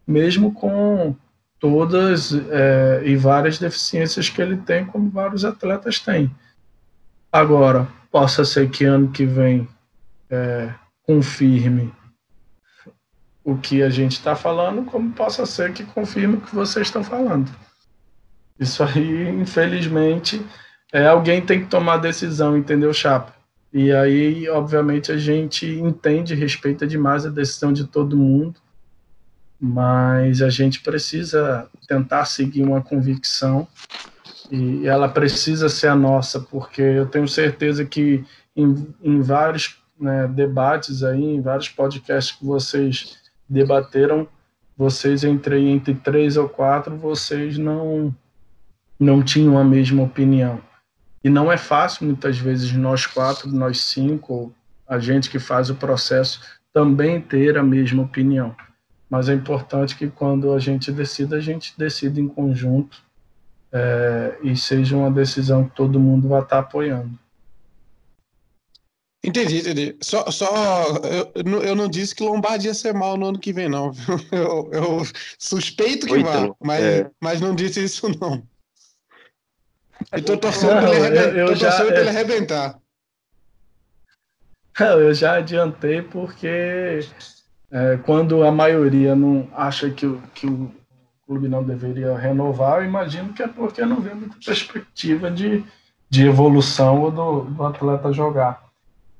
mesmo 0.05 0.53
com 0.53 1.15
todas 1.59 2.33
é, 2.51 3.01
e 3.05 3.15
várias 3.15 3.57
deficiências 3.57 4.29
que 4.29 4.41
ele 4.41 4.57
tem, 4.57 4.85
como 4.85 5.09
vários 5.09 5.45
atletas 5.45 5.99
têm. 5.99 6.29
Agora, 7.31 7.87
possa 8.11 8.45
ser 8.45 8.69
que 8.69 8.85
ano 8.85 9.09
que 9.09 9.25
vem 9.25 9.67
é, 10.29 10.69
confirme 11.03 11.91
o 13.43 13.57
que 13.57 13.83
a 13.83 13.89
gente 13.89 14.13
está 14.13 14.35
falando, 14.35 14.85
como 14.85 15.11
possa 15.11 15.45
ser 15.45 15.73
que 15.73 15.83
confirme 15.83 16.35
o 16.35 16.41
que 16.41 16.55
vocês 16.55 16.87
estão 16.87 17.03
falando. 17.03 17.51
Isso 18.59 18.83
aí, 18.83 19.29
infelizmente, 19.29 20.41
é, 20.91 21.07
alguém 21.07 21.41
tem 21.41 21.61
que 21.61 21.67
tomar 21.67 21.95
a 21.95 21.97
decisão, 21.97 22.57
entendeu, 22.57 22.93
Chapa? 22.93 23.33
E 23.73 23.91
aí, 23.91 24.47
obviamente, 24.47 25.11
a 25.11 25.17
gente 25.17 25.65
entende 25.65 26.35
respeita 26.35 26.85
demais 26.85 27.25
a 27.25 27.29
decisão 27.29 27.73
de 27.73 27.85
todo 27.85 28.15
mundo, 28.15 28.55
mas 29.59 30.41
a 30.41 30.49
gente 30.49 30.81
precisa 30.81 31.67
tentar 31.87 32.25
seguir 32.25 32.61
uma 32.61 32.81
convicção 32.81 33.67
e 34.51 34.85
ela 34.85 35.09
precisa 35.09 35.67
ser 35.69 35.87
a 35.87 35.95
nossa, 35.95 36.39
porque 36.39 36.81
eu 36.81 37.07
tenho 37.07 37.27
certeza 37.27 37.83
que 37.83 38.23
em, 38.55 38.87
em 39.01 39.21
vários 39.21 39.79
né, 39.99 40.27
debates 40.27 41.01
aí, 41.01 41.23
em 41.23 41.41
vários 41.41 41.69
podcasts 41.69 42.37
que 42.37 42.45
vocês 42.45 43.22
debateram, 43.53 44.27
vocês 44.75 45.23
entre 45.23 45.69
entre 45.69 45.93
três 45.93 46.35
ou 46.35 46.49
quatro, 46.49 46.97
vocês 46.97 47.57
não 47.57 48.13
não 48.99 49.21
tinham 49.21 49.57
a 49.57 49.63
mesma 49.63 50.03
opinião. 50.03 50.61
E 51.23 51.29
não 51.29 51.51
é 51.51 51.57
fácil, 51.57 52.05
muitas 52.05 52.37
vezes, 52.37 52.71
nós 52.73 53.05
quatro, 53.05 53.49
nós 53.49 53.81
cinco, 53.81 54.53
a 54.87 54.99
gente 54.99 55.29
que 55.29 55.39
faz 55.39 55.69
o 55.69 55.75
processo, 55.75 56.41
também 56.73 57.21
ter 57.21 57.57
a 57.57 57.63
mesma 57.63 58.03
opinião. 58.03 58.55
Mas 59.09 59.29
é 59.29 59.33
importante 59.33 59.95
que 59.95 60.07
quando 60.07 60.53
a 60.53 60.59
gente 60.59 60.91
decida, 60.91 61.37
a 61.37 61.39
gente 61.39 61.73
decida 61.77 62.19
em 62.19 62.27
conjunto 62.27 63.01
é, 63.71 64.37
e 64.41 64.55
seja 64.55 64.97
uma 64.97 65.11
decisão 65.11 65.65
que 65.65 65.75
todo 65.75 65.99
mundo 65.99 66.27
vai 66.27 66.41
estar 66.41 66.59
apoiando. 66.59 67.17
Entendi, 69.23 69.59
entendi. 69.59 69.95
Só, 70.01 70.29
só 70.29 70.49
eu, 71.33 71.61
eu 71.61 71.75
não 71.75 71.87
disse 71.87 72.13
que 72.13 72.23
Lombardi 72.23 72.67
ia 72.67 72.73
ser 72.73 72.93
mal 72.93 73.15
no 73.15 73.27
ano 73.27 73.39
que 73.39 73.53
vem, 73.53 73.69
não. 73.69 73.91
Eu, 74.31 74.69
eu 74.73 75.01
suspeito 75.39 76.05
que 76.05 76.19
vá, 76.19 76.53
mas, 76.59 76.83
é... 76.83 77.11
mas 77.21 77.39
não 77.39 77.55
disse 77.55 77.83
isso, 77.83 78.09
não. 78.19 78.43
Eu 80.11 80.23
tô 80.23 80.37
torcendo 80.37 80.81
para 80.81 80.93
ele, 80.93 81.17
arrebentar, 81.17 81.37
eu, 81.37 81.47
eu 81.47 81.55
já, 81.55 81.85
ele 81.85 82.09
arrebentar. 82.09 82.79
Eu 84.79 85.13
já 85.13 85.35
adiantei 85.35 86.01
porque 86.01 86.99
é, 87.71 87.97
quando 88.05 88.43
a 88.43 88.51
maioria 88.51 89.15
não 89.15 89.47
acha 89.53 89.89
que, 89.89 90.05
o, 90.05 90.21
que 90.33 90.47
o 90.47 90.69
clube 91.25 91.47
não 91.47 91.63
deveria 91.63 92.17
renovar, 92.17 92.81
eu 92.81 92.85
imagino 92.85 93.33
que 93.33 93.41
é 93.41 93.47
porque 93.47 93.85
não 93.85 94.01
vê 94.01 94.13
muita 94.13 94.35
perspectiva 94.43 95.31
de, 95.31 95.63
de 96.09 96.27
evolução 96.27 97.09
do, 97.09 97.41
do 97.45 97.63
atleta 97.63 98.11
jogar. 98.11 98.72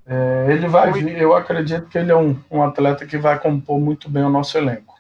É, 0.06 0.48
ele 0.50 0.68
vai 0.68 0.92
vir, 0.92 1.18
eu 1.18 1.34
acredito 1.36 1.88
que 1.88 1.98
ele 1.98 2.12
é 2.12 2.16
um, 2.16 2.38
um 2.52 2.62
atleta 2.62 3.06
que 3.06 3.18
vai 3.18 3.39
compor 3.39 3.80
muito 3.80 4.10
bem 4.10 4.24
o 4.24 4.30
nosso 4.30 4.58
elenco. 4.58 4.94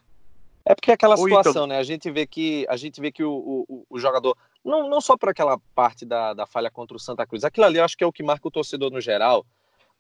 É 0.65 0.73
porque 0.73 0.91
é 0.91 0.93
aquela 0.93 1.17
situação, 1.17 1.67
né? 1.67 1.77
A 1.77 1.83
gente 1.83 2.09
vê 2.09 2.25
que 2.25 2.65
a 2.69 2.77
gente 2.77 3.01
vê 3.01 3.11
que 3.11 3.23
o, 3.23 3.65
o, 3.67 3.85
o 3.89 3.99
jogador 3.99 4.37
não, 4.63 4.89
não 4.89 5.01
só 5.01 5.17
por 5.17 5.27
aquela 5.27 5.59
parte 5.75 6.05
da, 6.05 6.33
da 6.33 6.45
falha 6.45 6.71
contra 6.71 6.95
o 6.95 6.99
Santa 6.99 7.27
Cruz, 7.27 7.43
aquilo 7.43 7.65
ali 7.65 7.79
eu 7.79 7.83
acho 7.83 7.97
que 7.97 8.03
é 8.03 8.07
o 8.07 8.13
que 8.13 8.23
marca 8.23 8.47
o 8.47 8.51
torcedor 8.51 8.89
no 8.89 9.01
geral. 9.01 9.45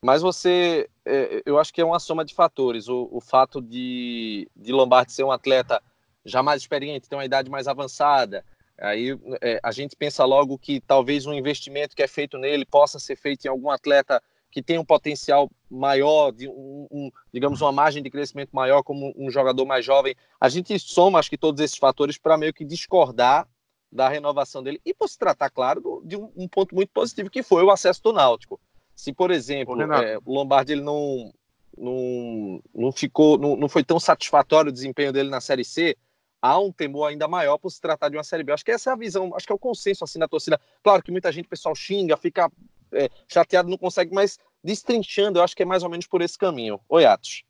Mas 0.01 0.21
você, 0.21 0.89
é, 1.05 1.41
eu 1.45 1.57
acho 1.57 1.73
que 1.73 1.81
é 1.81 1.85
uma 1.85 1.99
soma 1.99 2.25
de 2.25 2.33
fatores. 2.33 2.89
O, 2.89 3.07
o 3.11 3.21
fato 3.21 3.61
de, 3.61 4.49
de 4.55 4.71
Lombardi 4.73 5.13
ser 5.13 5.23
um 5.23 5.31
atleta 5.31 5.81
já 6.25 6.43
mais 6.43 6.61
experiente, 6.61 7.07
ter 7.07 7.15
uma 7.15 7.25
idade 7.25 7.49
mais 7.49 7.67
avançada, 7.67 8.43
aí 8.77 9.17
é, 9.41 9.59
a 9.61 9.71
gente 9.71 9.95
pensa 9.95 10.23
logo 10.25 10.57
que 10.57 10.81
talvez 10.81 11.25
um 11.25 11.33
investimento 11.33 11.95
que 11.95 12.03
é 12.03 12.07
feito 12.07 12.37
nele 12.37 12.65
possa 12.65 12.99
ser 12.99 13.15
feito 13.15 13.45
em 13.45 13.49
algum 13.49 13.69
atleta 13.69 14.21
que 14.53 14.61
tem 14.61 14.77
um 14.77 14.85
potencial 14.85 15.49
maior, 15.69 16.31
de 16.31 16.47
um, 16.47 16.87
um, 16.91 17.11
digamos, 17.33 17.59
uma 17.59 17.71
margem 17.71 18.03
de 18.03 18.09
crescimento 18.11 18.51
maior 18.51 18.83
como 18.83 19.11
um 19.17 19.31
jogador 19.31 19.65
mais 19.65 19.83
jovem. 19.83 20.15
A 20.39 20.47
gente 20.47 20.77
soma, 20.77 21.17
acho 21.17 21.29
que 21.29 21.37
todos 21.37 21.59
esses 21.59 21.77
fatores 21.77 22.19
para 22.19 22.37
meio 22.37 22.53
que 22.53 22.63
discordar 22.63 23.47
da 23.91 24.07
renovação 24.07 24.61
dele 24.61 24.79
e 24.85 24.93
por 24.93 25.09
se 25.09 25.17
tratar, 25.17 25.49
claro, 25.49 26.03
de 26.05 26.15
um, 26.15 26.31
um, 26.35 26.47
ponto 26.47 26.75
muito 26.75 26.89
positivo 26.89 27.31
que 27.31 27.41
foi 27.41 27.63
o 27.63 27.71
acesso 27.71 28.03
do 28.03 28.13
Náutico. 28.13 28.61
Se, 28.95 29.11
por 29.11 29.31
exemplo, 29.31 29.81
é, 29.81 30.19
o 30.23 30.33
Lombardi 30.33 30.73
ele 30.73 30.81
não, 30.81 31.33
não, 31.75 32.61
não 32.73 32.91
ficou, 32.91 33.39
não, 33.39 33.55
não 33.55 33.67
foi 33.67 33.83
tão 33.83 33.99
satisfatório 33.99 34.69
o 34.69 34.73
desempenho 34.73 35.11
dele 35.11 35.29
na 35.29 35.41
Série 35.41 35.65
C, 35.65 35.97
há 36.39 36.59
um 36.59 36.71
temor 36.71 37.09
ainda 37.09 37.27
maior 37.27 37.57
por 37.57 37.71
se 37.71 37.81
tratar 37.81 38.09
de 38.09 38.17
uma 38.17 38.23
Série 38.23 38.43
B. 38.43 38.51
Acho 38.51 38.65
que 38.65 38.71
essa 38.71 38.91
é 38.91 38.93
a 38.93 38.97
visão, 38.97 39.35
acho 39.35 39.47
que 39.47 39.51
é 39.51 39.55
o 39.55 39.59
consenso 39.59 40.03
assim 40.03 40.19
na 40.19 40.27
torcida. 40.27 40.61
Claro 40.83 41.01
que 41.01 41.11
muita 41.11 41.31
gente, 41.31 41.47
pessoal, 41.47 41.73
xinga, 41.73 42.15
fica 42.15 42.51
é, 42.93 43.09
chateado, 43.27 43.69
não 43.69 43.77
consegue, 43.77 44.13
mas 44.13 44.37
destrinchando, 44.63 45.39
eu 45.39 45.43
acho 45.43 45.55
que 45.55 45.63
é 45.63 45.65
mais 45.65 45.83
ou 45.83 45.89
menos 45.89 46.07
por 46.07 46.21
esse 46.21 46.37
caminho. 46.37 46.79
Oi, 46.87 47.05
Atos. 47.05 47.43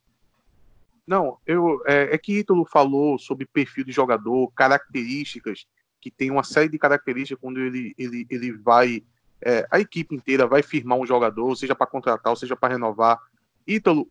Não, 1.05 1.37
eu, 1.45 1.81
é, 1.85 2.15
é 2.15 2.17
que 2.17 2.39
Ítalo 2.39 2.65
falou 2.65 3.19
sobre 3.19 3.45
perfil 3.45 3.83
de 3.83 3.91
jogador, 3.91 4.51
características, 4.55 5.65
que 6.01 6.09
tem 6.09 6.31
uma 6.31 6.43
série 6.43 6.69
de 6.69 6.79
características 6.79 7.41
quando 7.41 7.59
ele, 7.59 7.93
ele, 7.97 8.25
ele 8.29 8.51
vai, 8.53 9.03
é, 9.41 9.67
a 9.69 9.79
equipe 9.79 10.15
inteira 10.15 10.47
vai 10.47 10.63
firmar 10.63 10.97
um 10.97 11.05
jogador, 11.05 11.55
seja 11.55 11.75
para 11.75 11.87
contratar, 11.87 12.31
ou 12.31 12.37
seja 12.37 12.55
para 12.55 12.73
renovar. 12.73 13.19
Ítalo, 13.67 14.07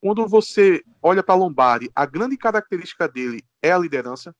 quando 0.00 0.26
você 0.28 0.84
olha 1.02 1.22
para 1.22 1.34
Lombardi, 1.34 1.90
a 1.94 2.06
grande 2.06 2.36
característica 2.36 3.08
dele 3.08 3.42
é 3.60 3.72
a 3.72 3.78
liderança? 3.78 4.34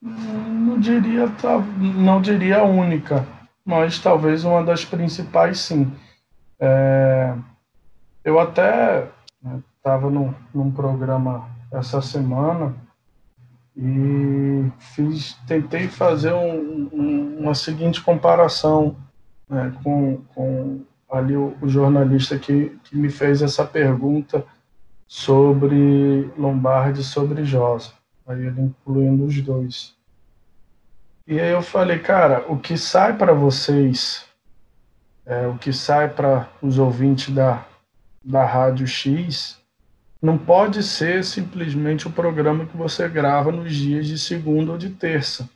Não 0.00 0.78
diria, 0.78 1.28
tá, 1.28 1.58
não 1.58 2.22
diria 2.22 2.60
a 2.60 2.64
única 2.64 3.37
mas 3.68 3.98
talvez 3.98 4.44
uma 4.44 4.64
das 4.64 4.82
principais, 4.82 5.60
sim. 5.60 5.92
É, 6.58 7.34
eu 8.24 8.40
até 8.40 9.10
estava 9.76 10.10
né, 10.10 10.34
num 10.54 10.70
programa 10.70 11.50
essa 11.70 12.00
semana 12.00 12.74
e 13.76 14.72
fiz, 14.78 15.34
tentei 15.46 15.86
fazer 15.86 16.32
um, 16.32 16.88
um, 16.90 17.36
uma 17.40 17.54
seguinte 17.54 18.00
comparação 18.00 18.96
né, 19.46 19.70
com, 19.84 20.22
com 20.34 20.80
ali 21.10 21.36
o, 21.36 21.54
o 21.60 21.68
jornalista 21.68 22.38
que, 22.38 22.70
que 22.84 22.96
me 22.96 23.10
fez 23.10 23.42
essa 23.42 23.66
pergunta 23.66 24.46
sobre 25.06 26.32
Lombardi 26.38 27.02
e 27.02 27.04
sobre 27.04 27.44
Josa, 27.44 27.92
aí 28.26 28.46
ele 28.46 28.62
incluindo 28.62 29.26
os 29.26 29.38
dois. 29.42 29.97
E 31.30 31.38
aí 31.38 31.50
eu 31.50 31.60
falei, 31.60 31.98
cara, 31.98 32.42
o 32.48 32.58
que 32.58 32.78
sai 32.78 33.14
para 33.14 33.34
vocês, 33.34 34.24
é, 35.26 35.46
o 35.46 35.58
que 35.58 35.74
sai 35.74 36.08
para 36.08 36.48
os 36.62 36.78
ouvintes 36.78 37.34
da, 37.34 37.66
da 38.24 38.46
Rádio 38.46 38.86
X, 38.86 39.58
não 40.22 40.38
pode 40.38 40.82
ser 40.82 41.22
simplesmente 41.22 42.08
o 42.08 42.10
programa 42.10 42.64
que 42.64 42.74
você 42.74 43.06
grava 43.10 43.52
nos 43.52 43.74
dias 43.74 44.06
de 44.06 44.18
segunda 44.18 44.72
ou 44.72 44.78
de 44.78 44.88
terça. 44.88 45.46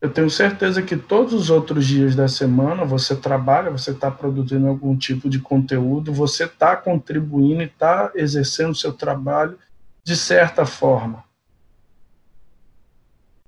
Eu 0.00 0.08
tenho 0.08 0.30
certeza 0.30 0.82
que 0.82 0.96
todos 0.96 1.32
os 1.32 1.50
outros 1.50 1.84
dias 1.84 2.14
da 2.14 2.28
semana 2.28 2.84
você 2.84 3.16
trabalha, 3.16 3.72
você 3.72 3.90
está 3.90 4.08
produzindo 4.08 4.68
algum 4.68 4.96
tipo 4.96 5.28
de 5.28 5.40
conteúdo, 5.40 6.12
você 6.12 6.44
está 6.44 6.76
contribuindo 6.76 7.62
e 7.62 7.66
está 7.66 8.12
exercendo 8.14 8.72
seu 8.72 8.92
trabalho 8.92 9.58
de 10.04 10.16
certa 10.16 10.64
forma. 10.64 11.27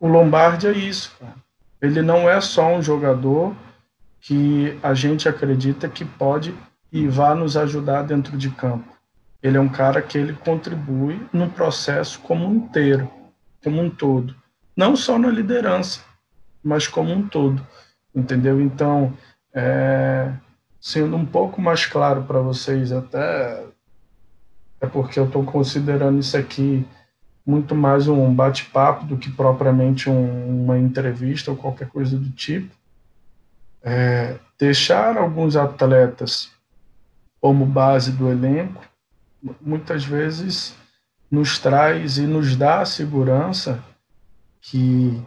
O 0.01 0.09
Lombardi 0.09 0.67
é 0.67 0.73
isso, 0.73 1.15
cara. 1.21 1.35
Ele 1.81 2.01
não 2.01 2.29
é 2.29 2.41
só 2.41 2.75
um 2.75 2.83
jogador 2.83 3.55
que 4.21 4.79
a 4.83 4.95
gente 4.95 5.29
acredita 5.29 5.89
que 5.89 6.05
pode 6.05 6.55
e 6.91 7.07
vai 7.07 7.35
nos 7.35 7.57
ajudar 7.57 8.03
dentro 8.03 8.37
de 8.37 8.51
campo. 8.51 8.89
Ele 9.43 9.57
é 9.57 9.61
um 9.61 9.69
cara 9.69 10.03
que 10.03 10.19
ele 10.19 10.33
contribui 10.33 11.21
no 11.33 11.49
processo 11.51 12.19
como 12.21 12.47
um 12.47 12.55
inteiro, 12.55 13.11
como 13.63 13.81
um 13.81 13.89
todo. 13.89 14.35
Não 14.77 14.97
só 14.97 15.19
na 15.19 15.29
liderança, 15.29 16.01
mas 16.63 16.87
como 16.87 17.13
um 17.13 17.27
todo, 17.27 17.67
entendeu? 18.15 18.61
Então, 18.61 19.13
é, 19.55 20.33
sendo 20.81 21.17
um 21.17 21.25
pouco 21.25 21.61
mais 21.61 21.87
claro 21.87 22.23
para 22.25 22.41
vocês, 22.41 22.93
até 22.93 23.65
é 24.81 24.87
porque 24.87 25.19
eu 25.19 25.27
estou 25.27 25.45
considerando 25.45 26.19
isso 26.19 26.37
aqui 26.37 26.87
muito 27.45 27.75
mais 27.75 28.07
um 28.07 28.33
bate-papo 28.33 29.05
do 29.05 29.17
que 29.17 29.31
propriamente 29.31 30.09
um, 30.09 30.65
uma 30.65 30.79
entrevista 30.79 31.51
ou 31.51 31.57
qualquer 31.57 31.89
coisa 31.89 32.19
do 32.19 32.31
tipo. 32.31 32.75
É, 33.83 34.37
deixar 34.59 35.17
alguns 35.17 35.57
atletas 35.57 36.51
como 37.41 37.65
base 37.65 38.13
do 38.13 38.31
elenco 38.31 38.85
muitas 39.61 40.05
vezes 40.05 40.75
nos 41.31 41.59
traz 41.59 42.19
e 42.19 42.27
nos 42.27 42.57
dá 42.57 42.81
a 42.81 42.87
segurança 42.87 43.83
que 44.61 45.23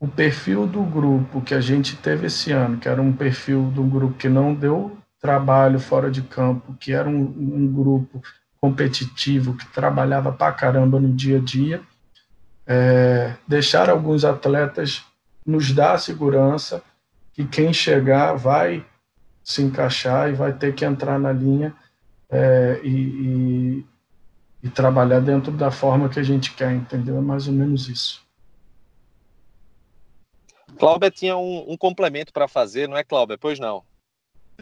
o 0.00 0.08
perfil 0.08 0.66
do 0.66 0.82
grupo 0.82 1.42
que 1.42 1.54
a 1.54 1.60
gente 1.60 1.96
teve 1.96 2.26
esse 2.26 2.50
ano, 2.50 2.78
que 2.78 2.88
era 2.88 3.00
um 3.00 3.12
perfil 3.12 3.70
de 3.70 3.80
um 3.80 3.88
grupo 3.88 4.16
que 4.16 4.28
não 4.28 4.54
deu 4.54 4.96
trabalho 5.20 5.78
fora 5.78 6.10
de 6.10 6.22
campo, 6.22 6.74
que 6.80 6.92
era 6.92 7.08
um, 7.08 7.20
um 7.20 7.70
grupo 7.70 8.22
competitivo, 8.60 9.56
que 9.56 9.66
trabalhava 9.66 10.30
pra 10.32 10.52
caramba 10.52 11.00
no 11.00 11.12
dia 11.12 11.38
a 11.38 11.40
dia. 11.40 11.82
É, 12.66 13.34
deixar 13.48 13.88
alguns 13.88 14.24
atletas 14.24 15.02
nos 15.44 15.72
dá 15.72 15.96
segurança 15.98 16.82
que 17.32 17.44
quem 17.44 17.72
chegar 17.72 18.34
vai 18.34 18.84
se 19.42 19.62
encaixar 19.62 20.28
e 20.28 20.34
vai 20.34 20.52
ter 20.52 20.74
que 20.74 20.84
entrar 20.84 21.18
na 21.18 21.32
linha 21.32 21.74
é, 22.28 22.80
e, 22.84 22.90
e, 22.90 23.86
e, 24.62 24.68
trabalhar 24.68 25.20
dentro 25.20 25.50
da 25.50 25.70
forma 25.70 26.08
que 26.08 26.20
a 26.20 26.22
gente 26.22 26.52
quer, 26.54 26.72
entendeu? 26.72 27.16
É 27.16 27.20
mais 27.20 27.48
ou 27.48 27.54
menos 27.54 27.88
isso. 27.88 28.24
Cláudia 30.78 31.10
tinha 31.10 31.36
um, 31.36 31.72
um 31.72 31.76
complemento 31.76 32.32
para 32.32 32.46
fazer, 32.46 32.88
não 32.88 32.96
é, 32.96 33.02
Cláudia? 33.02 33.36
Pois 33.36 33.58
não. 33.58 33.82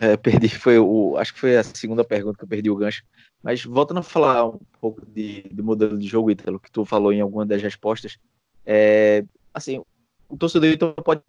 É, 0.01 0.17
perdi, 0.17 0.49
foi 0.49 0.79
o, 0.79 1.17
acho 1.19 1.35
que 1.35 1.41
foi 1.41 1.57
a 1.57 1.63
segunda 1.63 2.05
pergunta 2.05 2.39
que 2.39 2.45
eu 2.45 2.49
perdi 2.49 2.71
o 2.71 2.77
gancho. 2.77 3.03
Mas 3.43 3.65
voltando 3.65 3.99
a 3.99 4.03
falar 4.03 4.47
um 4.47 4.59
pouco 4.81 5.05
de, 5.07 5.43
de 5.43 5.63
modelo 5.63 5.97
de 5.99 6.07
jogo, 6.07 6.31
Ítalo, 6.31 6.59
que 6.59 6.71
tu 6.71 6.85
falou 6.85 7.13
em 7.13 7.21
alguma 7.21 7.47
das 7.47 7.63
respostas, 7.63 8.19
é, 8.67 9.25
assim, 9.55 9.83
o 10.29 10.37
torcedor 10.37 10.69
então 10.71 10.93
pode 10.95 11.23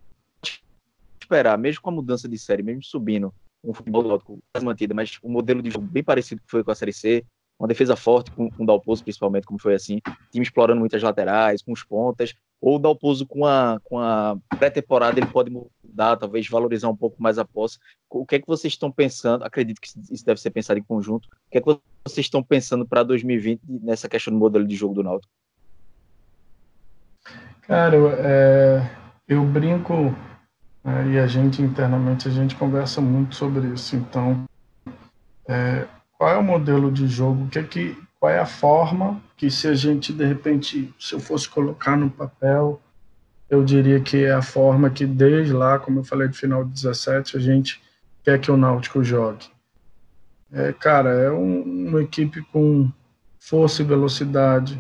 esperar, 1.21 1.57
mesmo 1.57 1.81
com 1.81 1.89
a 1.89 1.93
mudança 1.93 2.27
de 2.27 2.37
série, 2.37 2.63
mesmo 2.63 2.83
subindo, 2.83 3.33
um 3.63 3.73
futebol 3.73 4.01
lógico 4.01 4.39
mantida, 4.61 4.93
mas 4.93 5.19
um 5.23 5.29
modelo 5.29 5.61
de 5.61 5.69
jogo 5.69 5.85
bem 5.85 6.03
parecido 6.03 6.41
que 6.41 6.49
foi 6.49 6.63
com 6.63 6.71
a 6.71 6.75
Série 6.75 6.93
C, 6.93 7.25
uma 7.59 7.67
defesa 7.67 7.95
forte 7.95 8.31
com, 8.31 8.49
com 8.49 8.63
o 8.63 8.65
Dalpozo, 8.65 9.03
principalmente, 9.03 9.45
como 9.45 9.59
foi 9.59 9.75
assim, 9.75 9.99
time 10.31 10.43
explorando 10.43 10.79
muitas 10.79 11.03
laterais, 11.03 11.61
com 11.61 11.71
os 11.71 11.83
pontas, 11.83 12.33
ou 12.61 12.75
o 12.75 12.79
Dalpozo 12.79 13.25
com 13.25 13.45
a, 13.45 13.79
com 13.83 13.99
a 13.99 14.37
pré-temporada 14.57 15.19
ele 15.19 15.27
pode 15.27 15.49
mudar, 15.49 16.17
talvez 16.17 16.47
valorizar 16.47 16.89
um 16.89 16.95
pouco 16.95 17.21
mais 17.21 17.37
a 17.37 17.45
posse. 17.45 17.79
O 18.09 18.25
que 18.25 18.35
é 18.35 18.39
que 18.39 18.47
vocês 18.47 18.73
estão 18.73 18.91
pensando? 18.91 19.43
Acredito 19.43 19.79
que 19.79 19.89
isso 20.11 20.25
deve 20.25 20.41
ser 20.41 20.49
pensado 20.49 20.79
em 20.79 20.83
conjunto. 20.83 21.27
O 21.27 21.51
que 21.51 21.57
é 21.57 21.61
que 21.61 21.79
vocês 22.05 22.25
estão 22.25 22.43
pensando 22.43 22.85
para 22.85 23.03
2020 23.03 23.61
nessa 23.67 24.09
questão 24.09 24.33
do 24.33 24.39
modelo 24.39 24.67
de 24.67 24.75
jogo 24.75 24.93
do 24.93 25.03
Náutico? 25.03 25.31
Cara, 27.61 27.95
é, 28.17 28.89
eu 29.27 29.43
brinco 29.45 30.15
é, 30.83 31.07
e 31.11 31.19
a 31.19 31.27
gente 31.27 31.61
internamente 31.61 32.27
a 32.27 32.31
gente 32.31 32.55
conversa 32.55 32.99
muito 32.99 33.35
sobre 33.35 33.67
isso. 33.67 33.95
Então, 33.95 34.45
é, 35.47 35.85
qual 36.17 36.31
é 36.31 36.37
o 36.37 36.43
modelo 36.43 36.91
de 36.91 37.07
jogo? 37.07 37.45
O 37.45 37.49
que 37.49 37.59
é 37.59 37.63
que, 37.63 37.97
qual 38.19 38.31
é 38.31 38.39
a 38.39 38.45
forma 38.45 39.21
que 39.37 39.49
se 39.49 39.67
a 39.67 39.73
gente 39.73 40.11
de 40.11 40.25
repente, 40.25 40.93
se 40.99 41.13
eu 41.13 41.19
fosse 41.19 41.47
colocar 41.47 41.95
no 41.95 42.09
papel, 42.09 42.81
eu 43.49 43.63
diria 43.63 43.99
que 43.99 44.25
é 44.25 44.33
a 44.33 44.41
forma 44.41 44.89
que 44.89 45.05
desde 45.05 45.53
lá, 45.53 45.79
como 45.79 45.99
eu 45.99 46.03
falei, 46.03 46.27
do 46.27 46.35
final 46.35 46.63
de 46.63 46.71
17, 46.71 47.37
a 47.37 47.39
gente 47.39 47.81
quer 48.23 48.39
que 48.39 48.51
o 48.51 48.57
Náutico 48.57 49.03
jogue. 49.03 49.47
É, 50.51 50.73
cara, 50.73 51.09
é 51.09 51.31
um, 51.31 51.87
uma 51.87 52.01
equipe 52.01 52.41
com 52.51 52.91
força 53.39 53.81
e 53.81 53.85
velocidade, 53.85 54.79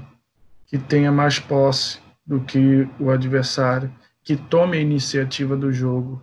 que 0.67 0.77
tenha 0.77 1.11
mais 1.11 1.39
posse 1.39 1.99
do 2.25 2.41
que 2.41 2.87
o 2.99 3.09
adversário, 3.09 3.91
que 4.23 4.35
tome 4.35 4.77
a 4.77 4.81
iniciativa 4.81 5.55
do 5.55 5.71
jogo, 5.71 6.21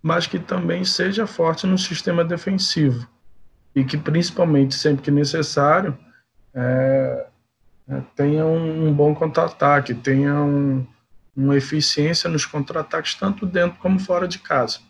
mas 0.00 0.26
que 0.26 0.38
também 0.38 0.84
seja 0.84 1.26
forte 1.26 1.66
no 1.66 1.76
sistema 1.76 2.24
defensivo 2.24 3.08
e 3.74 3.82
que 3.82 3.96
principalmente 3.96 4.74
sempre 4.74 5.02
que 5.02 5.10
necessário 5.10 5.98
é, 6.60 7.26
é, 7.88 8.02
tenha 8.16 8.44
um, 8.44 8.92
bom 8.92 9.14
contra-ataque, 9.14 9.94
tenha 9.94 10.34
um, 10.34 10.84
uma 11.36 11.56
eficiência 11.56 12.28
nos 12.28 12.44
contra-ataques 12.44 13.14
tanto 13.14 13.46
dentro 13.46 13.78
como 13.78 14.00
fora 14.00 14.26
de 14.26 14.40
casa. 14.40 14.80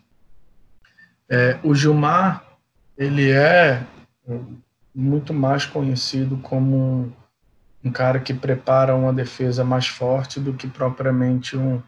É, 1.28 1.58
o 1.62 1.74
Gilmar 1.74 2.42
ele 2.96 3.30
é 3.30 3.84
muito 4.94 5.34
mais 5.34 5.66
conhecido 5.66 6.38
como 6.38 7.12
um, 7.84 7.92
cara 7.92 8.18
que 8.18 8.32
prepara 8.32 8.96
uma 8.96 9.12
defesa 9.12 9.62
mais 9.62 9.86
forte 9.86 10.40
do 10.40 10.54
que 10.54 10.66
propriamente 10.66 11.54
um, 11.54 11.82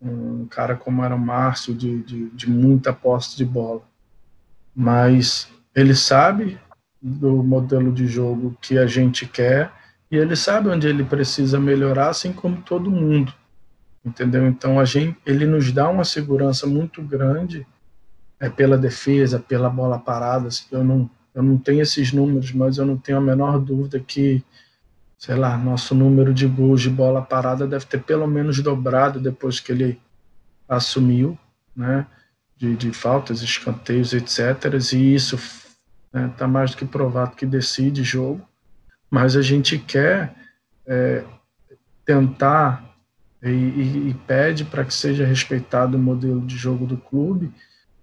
um 0.00 0.46
cara 0.46 0.76
como 0.76 1.04
era 1.04 1.16
o 1.16 1.18
Márcio 1.18 1.74
de, 1.74 2.00
de, 2.04 2.30
de 2.30 2.48
muita 2.48 2.92
posse 2.92 3.36
de 3.36 3.44
bola. 3.44 3.82
Mas 4.74 5.50
ele 5.74 5.96
sabe 5.96 6.58
do 7.06 7.42
modelo 7.44 7.92
de 7.92 8.08
jogo 8.08 8.56
que 8.60 8.76
a 8.76 8.86
gente 8.86 9.26
quer 9.26 9.70
e 10.10 10.16
ele 10.16 10.34
sabe 10.34 10.68
onde 10.68 10.88
ele 10.88 11.04
precisa 11.04 11.58
melhorar, 11.60 12.08
assim 12.08 12.32
como 12.32 12.62
todo 12.62 12.90
mundo, 12.90 13.32
entendeu? 14.04 14.44
Então 14.46 14.80
a 14.80 14.84
gente, 14.84 15.16
ele 15.24 15.46
nos 15.46 15.70
dá 15.70 15.88
uma 15.88 16.04
segurança 16.04 16.66
muito 16.66 17.00
grande 17.02 17.64
é 18.40 18.50
pela 18.50 18.76
defesa, 18.76 19.38
pela 19.38 19.70
bola 19.70 19.98
parada. 19.98 20.48
Eu 20.70 20.82
não, 20.82 21.08
eu 21.34 21.42
não 21.42 21.56
tenho 21.56 21.80
esses 21.80 22.12
números, 22.12 22.52
mas 22.52 22.76
eu 22.76 22.84
não 22.84 22.96
tenho 22.96 23.18
a 23.18 23.20
menor 23.20 23.58
dúvida 23.60 23.98
que, 24.00 24.44
sei 25.16 25.36
lá, 25.36 25.56
nosso 25.56 25.94
número 25.94 26.34
de 26.34 26.46
gols 26.46 26.82
de 26.82 26.90
bola 26.90 27.22
parada 27.22 27.66
deve 27.66 27.86
ter 27.86 28.02
pelo 28.02 28.26
menos 28.26 28.60
dobrado 28.60 29.20
depois 29.20 29.58
que 29.60 29.72
ele 29.72 30.00
assumiu, 30.68 31.38
né? 31.74 32.06
De, 32.56 32.74
de 32.74 32.90
faltas, 32.92 33.42
escanteios, 33.42 34.12
etc. 34.12 34.74
E 34.92 35.14
isso 35.14 35.38
Está 36.16 36.20
né? 36.20 36.32
Tá 36.36 36.48
mais 36.48 36.70
do 36.70 36.78
que 36.78 36.84
provado 36.86 37.36
que 37.36 37.44
decide 37.44 38.02
jogo, 38.02 38.40
mas 39.10 39.36
a 39.36 39.42
gente 39.42 39.78
quer 39.78 40.34
é, 40.86 41.22
tentar 42.04 42.82
e, 43.42 43.48
e, 43.48 44.10
e 44.10 44.14
pede 44.26 44.64
para 44.64 44.84
que 44.84 44.94
seja 44.94 45.26
respeitado 45.26 45.96
o 45.96 46.00
modelo 46.00 46.40
de 46.40 46.56
jogo 46.56 46.86
do 46.86 46.96
clube, 46.96 47.52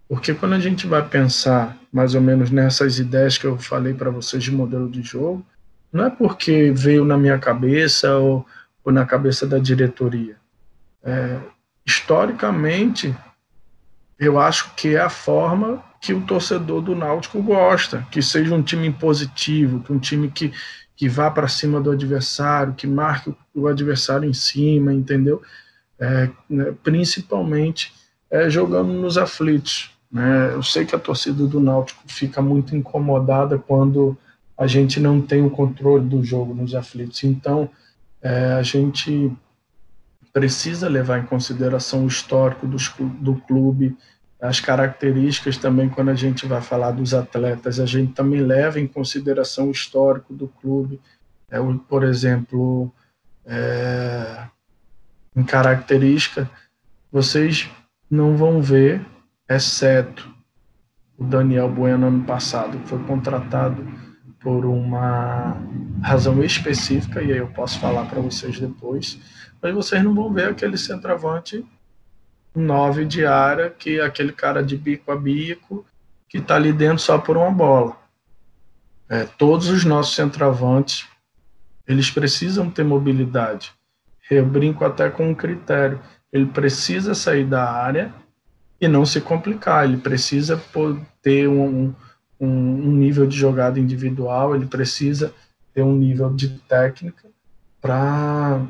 porque 0.08 0.34
quando 0.34 0.54
a 0.54 0.60
gente 0.60 0.86
vai 0.86 1.08
pensar 1.08 1.76
mais 1.91 2.13
ou 2.13 2.21
menos 2.21 2.52
nessas 2.52 2.99
ideias 2.99 3.38
que 3.38 3.45
eu 3.45 3.58
falei 3.58 3.93
para 3.93 4.12
vocês 4.12 4.43
de 4.43 4.52
modelo 4.52 4.89
de 4.89 5.02
jogo, 5.02 5.43
não 5.91 6.06
é 6.06 6.10
porque 6.10 6.71
veio 6.71 7.04
na 7.04 7.17
minha 7.17 7.39
cabeça 7.39 8.15
ou, 8.17 8.45
ou 8.84 8.91
na 8.91 9.06
cabeça 9.06 9.47
da 9.47 9.58
diretoria. 9.58 10.38
É, 11.04 11.39
historicamente, 11.86 13.15
eu 14.19 14.39
acho 14.39 14.73
que 14.76 14.95
é 14.95 15.02
a 15.02 15.10
forma 15.10 15.84
que 16.04 16.13
o 16.13 16.20
torcedor 16.20 16.82
do 16.82 16.94
Náutico 16.94 17.42
gosta, 17.42 18.06
que 18.12 18.22
seja 18.22 18.54
um 18.54 18.62
time 18.62 18.92
positivo, 18.92 19.80
que 19.80 19.94
um 19.94 19.98
time 19.98 20.30
que, 20.30 20.52
que 20.98 21.08
vá 21.08 21.32
para 21.32 21.48
cima 21.48 21.80
do 21.80 21.92
adversário, 21.92 22.74
que 22.74 22.86
marque 22.86 23.34
o 23.56 23.68
adversário 23.68 24.30
em 24.30 24.34
cima, 24.34 24.94
entendeu? 24.94 25.42
É, 25.98 26.30
né, 26.50 26.76
principalmente 26.84 27.94
é, 28.30 28.50
jogando 28.50 28.92
nos 28.92 29.18
aflitos. 29.18 29.92
Né? 30.12 30.52
Eu 30.54 30.62
sei 30.62 30.86
que 30.86 30.94
a 30.94 31.00
torcida 31.00 31.48
do 31.48 31.62
Náutico 31.62 32.04
fica 32.06 32.42
muito 32.42 32.76
incomodada 32.76 33.58
quando 33.58 34.18
a 34.58 34.68
gente 34.68 35.00
não 35.00 35.22
tem 35.22 35.42
o 35.42 35.50
controle 35.50 36.06
do 36.06 36.22
jogo 36.22 36.54
nos 36.54 36.76
aflitos. 36.76 37.24
Então, 37.24 37.70
é, 38.22 38.52
a 38.56 38.62
gente 38.62 39.32
precisa 40.34 40.89
levar 40.89 41.20
em 41.20 41.26
consideração 41.26 42.04
o 42.04 42.08
histórico 42.08 42.68
do, 42.68 42.76
do 43.22 43.36
clube, 43.36 43.96
as 44.43 44.60
características 44.60 45.56
também, 45.56 45.88
quando 45.88 46.10
a 46.10 46.15
gente 46.15 46.45
vai 46.45 46.62
falar 46.62 46.91
dos 46.91 47.13
atletas, 47.13 47.79
a 47.79 47.86
gente 47.86 48.12
também 48.12 48.41
leva 48.41 48.77
em 48.77 48.86
consideração 48.86 49.69
o 49.69 49.71
histórico 49.71 50.34
do 50.34 50.49
clube. 50.49 50.99
É, 51.49 51.58
por 51.88 52.03
exemplo, 52.03 52.91
é, 53.45 54.45
em 55.34 55.43
característica, 55.43 56.49
vocês 57.10 57.69
não 58.12 58.36
vão 58.36 58.62
ver, 58.62 59.06
exceto 59.49 60.29
o 61.17 61.23
Daniel 61.23 61.69
Bueno 61.69 62.08
ano 62.08 62.25
passado, 62.25 62.77
que 62.79 62.89
foi 62.89 63.01
contratado 63.06 63.88
por 64.41 64.65
uma 64.65 65.56
razão 66.01 66.43
específica, 66.43 67.23
e 67.23 67.32
aí 67.32 67.38
eu 67.38 67.47
posso 67.47 67.79
falar 67.79 68.08
para 68.08 68.19
vocês 68.19 68.60
depois, 68.60 69.17
mas 69.62 69.73
vocês 69.73 70.03
não 70.03 70.13
vão 70.13 70.34
ver 70.34 70.49
aquele 70.49 70.77
centroavante 70.77 71.65
nove 72.56 73.06
de 73.06 73.26
área, 73.26 73.70
que 73.70 74.00
é 74.00 74.06
aquele 74.06 74.32
cara 74.32 74.63
de 74.63 74.78
bico 74.78 75.12
a 75.12 75.16
bico, 75.16 75.86
que 76.30 76.38
está 76.38 76.56
ali 76.56 76.72
dentro 76.74 77.00
só 77.00 77.18
por 77.18 77.38
uma 77.38 77.52
bola. 77.52 77.98
É, 79.10 79.26
todos 79.26 79.70
os 79.70 79.84
nossos 79.84 80.16
centroavantes, 80.16 81.08
eles 81.88 82.10
precisam 82.10 82.70
ter 82.70 82.84
mobilidade. 82.84 83.72
Eu 84.30 84.46
brinco 84.46 84.86
até 84.86 85.10
com 85.10 85.30
um 85.30 85.36
critério. 85.36 86.00
Ele 86.32 86.46
precisa 86.46 87.13
sair 87.13 87.46
da 87.46 87.70
área 87.70 88.13
e 88.80 88.88
não 88.88 89.06
se 89.06 89.22
complicar. 89.22 89.84
Ele 89.84 89.98
precisa 89.98 90.62
ter 91.22 91.48
um, 91.48 91.94
um, 92.39 92.48
um 92.48 92.92
nível 92.92 93.26
de 93.26 93.38
jogada 93.38 93.80
individual, 93.80 94.56
ele 94.56 94.66
precisa 94.66 95.34
ter 95.74 95.82
um 95.82 95.96
nível 95.96 96.34
de 96.34 96.50
técnica 96.60 97.30
para 97.82 98.62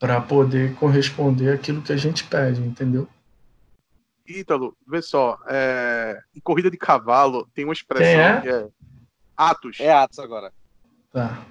para 0.00 0.18
poder 0.18 0.74
corresponder 0.76 1.52
aquilo 1.52 1.82
que 1.82 1.92
a 1.92 1.96
gente 1.96 2.24
pede, 2.24 2.62
entendeu? 2.62 3.06
Ítalo, 4.26 4.74
vê 4.88 5.02
só, 5.02 5.38
é, 5.46 6.18
em 6.34 6.40
corrida 6.40 6.70
de 6.70 6.78
cavalo 6.78 7.46
tem 7.54 7.64
uma 7.64 7.74
expressão 7.74 8.20
é? 8.20 8.40
que 8.40 8.48
é 8.48 8.68
Atos. 9.36 9.78
É 9.78 9.92
Atos 9.92 10.18
agora. 10.18 10.52
Tá. 11.12 11.44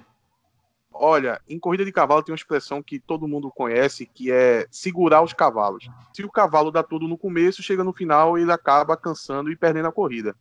Olha, 0.92 1.40
em 1.48 1.60
corrida 1.60 1.84
de 1.84 1.92
cavalo 1.92 2.24
tem 2.24 2.32
uma 2.32 2.36
expressão 2.36 2.82
que 2.82 2.98
todo 2.98 3.28
mundo 3.28 3.52
conhece, 3.54 4.04
que 4.04 4.32
é 4.32 4.66
segurar 4.68 5.22
os 5.22 5.32
cavalos. 5.32 5.88
Se 6.12 6.24
o 6.24 6.30
cavalo 6.30 6.72
dá 6.72 6.82
tudo 6.82 7.06
no 7.06 7.16
começo, 7.16 7.62
chega 7.62 7.84
no 7.84 7.92
final 7.92 8.36
ele 8.36 8.50
acaba 8.50 8.96
cansando 8.96 9.52
e 9.52 9.56
perdendo 9.56 9.86
a 9.86 9.92
corrida. 9.92 10.34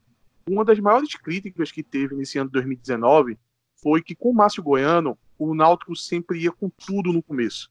Uma 0.50 0.66
das 0.66 0.80
maiores 0.80 1.14
críticas 1.16 1.72
que 1.72 1.84
teve 1.84 2.16
nesse 2.16 2.40
ano 2.40 2.50
de 2.50 2.54
2019 2.54 3.38
foi 3.76 4.02
que 4.02 4.16
com 4.16 4.32
o 4.32 4.34
Márcio 4.34 4.64
Goiano, 4.64 5.16
o 5.38 5.54
Náutico 5.54 5.96
sempre 5.96 6.40
ia 6.40 6.52
com 6.52 6.70
tudo 6.70 7.14
no 7.14 7.22
começo. 7.22 7.70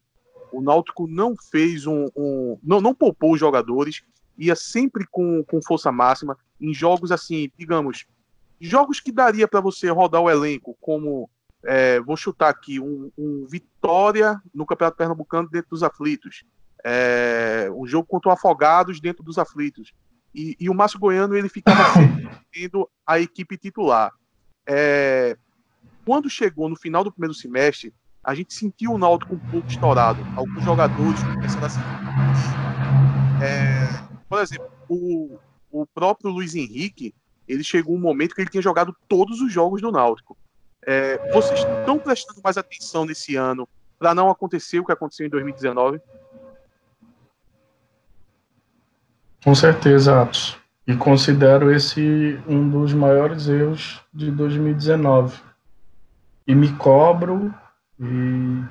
O 0.53 0.61
Náutico 0.61 1.07
não 1.07 1.35
fez 1.37 1.87
um. 1.87 2.07
um 2.17 2.59
não, 2.63 2.81
não 2.81 2.95
poupou 2.95 3.33
os 3.33 3.41
jogadores, 3.41 4.03
ia 4.37 4.55
sempre 4.55 5.07
com, 5.11 5.43
com 5.45 5.63
força 5.63 5.93
máxima. 5.93 6.37
Em 6.61 6.75
jogos 6.75 7.13
assim, 7.13 7.51
digamos, 7.57 8.07
jogos 8.61 9.01
que 9.01 9.13
daria 9.13 9.47
para 9.47 9.61
você 9.61 9.89
rodar 9.91 10.21
o 10.21 10.31
elenco, 10.31 10.77
como 10.81 11.29
é, 11.65 12.01
vou 12.01 12.17
chutar 12.17 12.49
aqui, 12.49 12.81
um, 12.81 13.11
um, 13.17 13.47
Vitória 13.47 14.41
no 14.55 14.67
Campeonato 14.67 14.97
Pernambucano 14.97 15.49
dentro 15.49 15.71
dos 15.71 15.83
aflitos. 15.83 16.45
É, 16.85 17.69
um 17.75 17.87
jogo 17.87 18.07
contra 18.07 18.31
o 18.31 18.33
Afogados 18.33 19.01
dentro 19.01 19.23
dos 19.23 19.39
aflitos. 19.39 19.93
E, 20.35 20.57
e 20.61 20.71
o 20.71 20.75
Márcio 20.75 20.99
Goiano 20.99 21.37
ele 21.37 21.49
ficava 21.49 22.01
tendo 22.53 22.89
a 23.07 23.19
equipe 23.19 23.57
titular. 23.57 24.13
É, 24.67 25.37
quando 26.05 26.31
chegou 26.31 26.69
no 26.69 26.77
final 26.77 27.03
do 27.03 27.13
primeiro 27.13 27.35
semestre, 27.35 27.93
a 28.29 28.35
gente 28.35 28.53
sentiu 28.53 28.93
o 28.93 28.99
Náutico 28.99 29.37
um 29.37 29.39
pouco 29.39 29.67
estourado. 29.69 30.21
Alguns 30.37 30.63
jogadores 30.63 31.23
começaram 31.23 31.65
a 31.65 31.71
se. 31.71 31.79
É, 33.43 33.89
por 34.29 34.39
exemplo, 34.39 34.71
o, 34.87 35.39
o 35.71 35.87
próprio 35.87 36.31
Luiz 36.31 36.55
Henrique, 36.55 37.15
ele 37.49 37.65
chegou 37.65 37.97
um 37.97 38.01
momento 38.01 38.35
que 38.35 38.43
ele 38.43 38.51
tinha 38.51 38.63
jogado 38.63 38.95
todos 39.09 39.41
os 39.41 39.51
jogos 39.51 39.81
do 39.81 39.91
Náutico. 39.91 40.37
É, 40.87 41.33
vocês 41.33 41.59
estão 41.59 41.99
prestando 41.99 42.43
mais 42.45 42.59
atenção 42.59 43.07
nesse 43.07 43.35
ano 43.35 43.67
para 43.99 44.15
não 44.15 44.29
acontecer 44.29 44.79
o 44.79 44.85
que 44.85 44.93
aconteceu 44.93 45.27
em 45.27 45.31
2019? 45.31 45.99
Com 49.43 49.55
certeza, 49.55 50.21
Atos. 50.21 50.59
E 50.87 50.95
considero 50.95 51.73
esse 51.73 52.39
um 52.47 52.69
dos 52.69 52.93
maiores 52.93 53.49
erros 53.49 54.03
de 54.13 54.31
2019. 54.31 55.41
E 56.47 56.55
me 56.55 56.71
cobro 56.75 57.55
e 58.01 58.65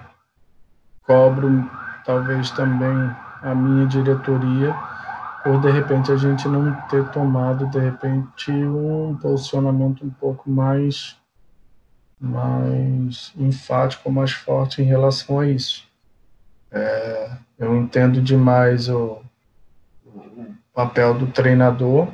cobro 1.03 1.69
talvez 2.05 2.51
também 2.51 3.15
a 3.41 3.53
minha 3.53 3.85
diretoria 3.87 4.75
por 5.43 5.61
de 5.61 5.71
repente 5.71 6.11
a 6.11 6.17
gente 6.17 6.47
não 6.47 6.73
ter 6.87 7.07
tomado 7.09 7.67
de 7.67 7.79
repente 7.79 8.51
um 8.51 9.17
posicionamento 9.21 10.05
um 10.05 10.09
pouco 10.09 10.49
mais 10.49 11.17
mais 12.19 13.31
enfático, 13.37 14.11
mais 14.11 14.31
forte 14.31 14.81
em 14.81 14.85
relação 14.85 15.39
a 15.39 15.47
isso. 15.47 15.87
É, 16.71 17.31
eu 17.59 17.75
entendo 17.77 18.21
demais 18.21 18.89
o, 18.89 19.21
o 20.03 20.47
papel 20.73 21.13
do 21.13 21.27
treinador 21.27 22.09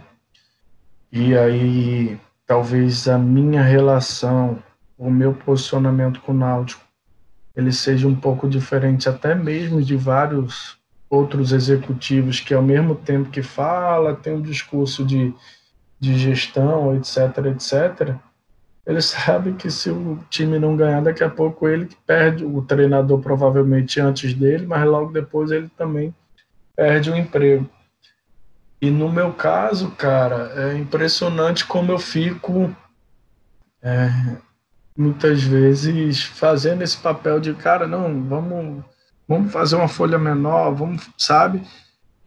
e 1.11 1.35
aí 1.37 2.19
talvez 2.45 3.07
a 3.07 3.17
minha 3.17 3.63
relação, 3.63 4.61
o 4.97 5.09
meu 5.09 5.33
posicionamento 5.33 6.21
com 6.21 6.33
o 6.33 6.35
Náutico, 6.35 6.82
ele 7.55 7.71
seja 7.71 8.07
um 8.07 8.15
pouco 8.15 8.47
diferente 8.47 9.07
até 9.07 9.35
mesmo 9.35 9.81
de 9.81 9.95
vários 9.95 10.77
outros 11.09 11.51
executivos 11.51 12.39
que 12.39 12.53
ao 12.53 12.61
mesmo 12.61 12.95
tempo 12.95 13.29
que 13.29 13.43
fala, 13.43 14.15
tem 14.15 14.33
um 14.33 14.41
discurso 14.41 15.05
de, 15.05 15.33
de 15.99 16.17
gestão, 16.17 16.95
etc, 16.95 17.45
etc, 17.45 18.15
ele 18.85 19.01
sabe 19.01 19.53
que 19.53 19.69
se 19.69 19.89
o 19.89 20.19
time 20.29 20.57
não 20.57 20.75
ganhar, 20.75 21.01
daqui 21.01 21.23
a 21.23 21.29
pouco 21.29 21.67
ele 21.67 21.87
perde, 22.05 22.43
o 22.43 22.61
treinador 22.63 23.19
provavelmente 23.19 23.99
antes 23.99 24.33
dele, 24.33 24.65
mas 24.65 24.85
logo 24.87 25.11
depois 25.11 25.51
ele 25.51 25.69
também 25.77 26.13
perde 26.75 27.11
o 27.11 27.15
emprego. 27.15 27.69
E 28.81 28.89
no 28.89 29.09
meu 29.09 29.31
caso, 29.31 29.91
cara, 29.91 30.51
é 30.55 30.77
impressionante 30.77 31.65
como 31.65 31.91
eu 31.91 31.99
fico 31.99 32.75
é, 33.81 34.09
muitas 34.95 35.41
vezes 35.43 36.23
fazendo 36.23 36.83
esse 36.83 36.97
papel 36.97 37.39
de 37.39 37.53
cara, 37.53 37.87
não, 37.87 38.23
vamos, 38.23 38.83
vamos 39.27 39.51
fazer 39.51 39.75
uma 39.75 39.87
folha 39.87 40.17
menor, 40.17 40.71
vamos, 40.71 41.09
sabe? 41.17 41.61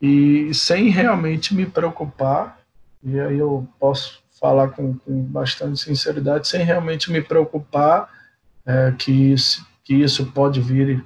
E 0.00 0.52
sem 0.52 0.88
realmente 0.88 1.54
me 1.54 1.64
preocupar, 1.64 2.58
e 3.02 3.18
aí 3.18 3.38
eu 3.38 3.66
posso 3.78 4.20
falar 4.38 4.68
com, 4.68 4.94
com 4.98 5.22
bastante 5.22 5.80
sinceridade, 5.80 6.48
sem 6.48 6.62
realmente 6.62 7.10
me 7.10 7.22
preocupar 7.22 8.08
é, 8.66 8.92
que, 8.98 9.32
isso, 9.32 9.66
que 9.84 9.94
isso 9.94 10.26
pode 10.32 10.60
vir 10.60 11.04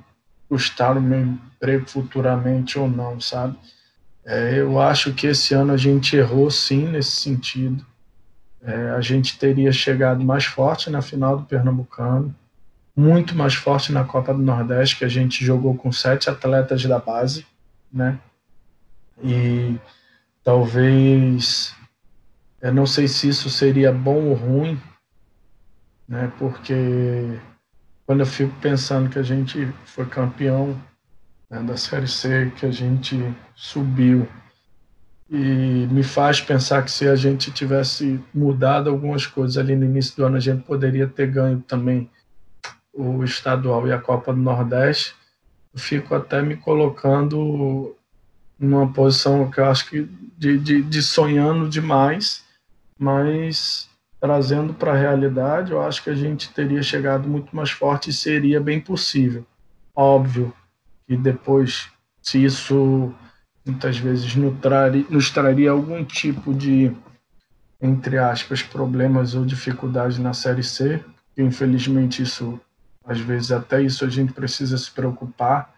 custar 0.48 0.96
o 0.96 1.00
meu 1.00 1.20
emprego 1.20 1.86
futuramente 1.88 2.78
ou 2.78 2.88
não, 2.88 3.20
sabe? 3.20 3.56
É, 4.24 4.58
eu 4.58 4.80
acho 4.80 5.12
que 5.12 5.26
esse 5.26 5.54
ano 5.54 5.72
a 5.72 5.76
gente 5.76 6.16
errou 6.16 6.50
sim 6.50 6.88
nesse 6.88 7.12
sentido. 7.12 7.86
É, 8.62 8.90
a 8.90 9.00
gente 9.00 9.38
teria 9.38 9.72
chegado 9.72 10.22
mais 10.24 10.44
forte 10.44 10.90
na 10.90 11.00
final 11.00 11.38
do 11.38 11.44
Pernambucano, 11.44 12.34
muito 12.94 13.34
mais 13.34 13.54
forte 13.54 13.92
na 13.92 14.04
Copa 14.04 14.34
do 14.34 14.42
Nordeste, 14.42 14.96
que 14.96 15.04
a 15.04 15.08
gente 15.08 15.44
jogou 15.44 15.74
com 15.74 15.90
sete 15.90 16.28
atletas 16.28 16.84
da 16.84 16.98
base, 16.98 17.46
né? 17.92 18.18
E 19.22 19.76
talvez 20.44 21.74
eu 22.60 22.74
não 22.74 22.86
sei 22.86 23.08
se 23.08 23.28
isso 23.28 23.48
seria 23.48 23.90
bom 23.90 24.26
ou 24.26 24.34
ruim, 24.34 24.78
né? 26.06 26.30
Porque 26.38 27.38
quando 28.04 28.20
eu 28.20 28.26
fico 28.26 28.54
pensando 28.60 29.08
que 29.08 29.18
a 29.18 29.22
gente 29.22 29.72
foi 29.84 30.04
campeão 30.04 30.78
né, 31.48 31.62
da 31.62 31.76
Série 31.76 32.08
C, 32.08 32.52
que 32.56 32.66
a 32.66 32.70
gente 32.70 33.16
subiu, 33.54 34.28
e 35.30 35.86
me 35.90 36.02
faz 36.02 36.40
pensar 36.40 36.82
que 36.82 36.90
se 36.90 37.08
a 37.08 37.14
gente 37.14 37.52
tivesse 37.52 38.20
mudado 38.34 38.90
algumas 38.90 39.26
coisas 39.26 39.56
ali 39.56 39.76
no 39.76 39.84
início 39.84 40.16
do 40.16 40.24
ano, 40.24 40.36
a 40.36 40.40
gente 40.40 40.62
poderia 40.64 41.06
ter 41.06 41.30
ganho 41.30 41.60
também 41.60 42.10
o 42.92 43.22
estadual 43.22 43.86
e 43.86 43.92
a 43.92 43.98
Copa 43.98 44.32
do 44.32 44.40
Nordeste. 44.40 45.14
Fico 45.76 46.14
até 46.14 46.42
me 46.42 46.56
colocando 46.56 47.96
numa 48.58 48.92
posição 48.92 49.48
que 49.48 49.60
eu 49.60 49.66
acho 49.66 49.88
que 49.88 50.08
de, 50.36 50.58
de, 50.58 50.82
de 50.82 51.02
sonhando 51.02 51.68
demais 51.68 52.44
mas 53.00 53.88
trazendo 54.20 54.74
para 54.74 54.92
a 54.92 54.96
realidade, 54.96 55.72
eu 55.72 55.80
acho 55.80 56.04
que 56.04 56.10
a 56.10 56.14
gente 56.14 56.52
teria 56.52 56.82
chegado 56.82 57.26
muito 57.26 57.56
mais 57.56 57.70
forte 57.70 58.10
e 58.10 58.12
seria 58.12 58.60
bem 58.60 58.78
possível. 58.78 59.46
Óbvio 59.96 60.52
que 61.08 61.16
depois, 61.16 61.88
se 62.20 62.44
isso 62.44 63.14
muitas 63.70 63.96
vezes 63.96 64.34
nos 64.34 64.58
traria, 64.58 65.06
nos 65.08 65.30
traria 65.30 65.70
algum 65.70 66.04
tipo 66.04 66.52
de, 66.52 66.94
entre 67.80 68.18
aspas, 68.18 68.62
problemas 68.62 69.34
ou 69.34 69.44
dificuldades 69.44 70.18
na 70.18 70.34
Série 70.34 70.62
C, 70.62 71.02
que 71.34 71.42
infelizmente 71.42 72.22
isso, 72.22 72.60
às 73.04 73.20
vezes 73.20 73.52
até 73.52 73.80
isso 73.80 74.04
a 74.04 74.08
gente 74.08 74.32
precisa 74.32 74.76
se 74.76 74.90
preocupar. 74.90 75.72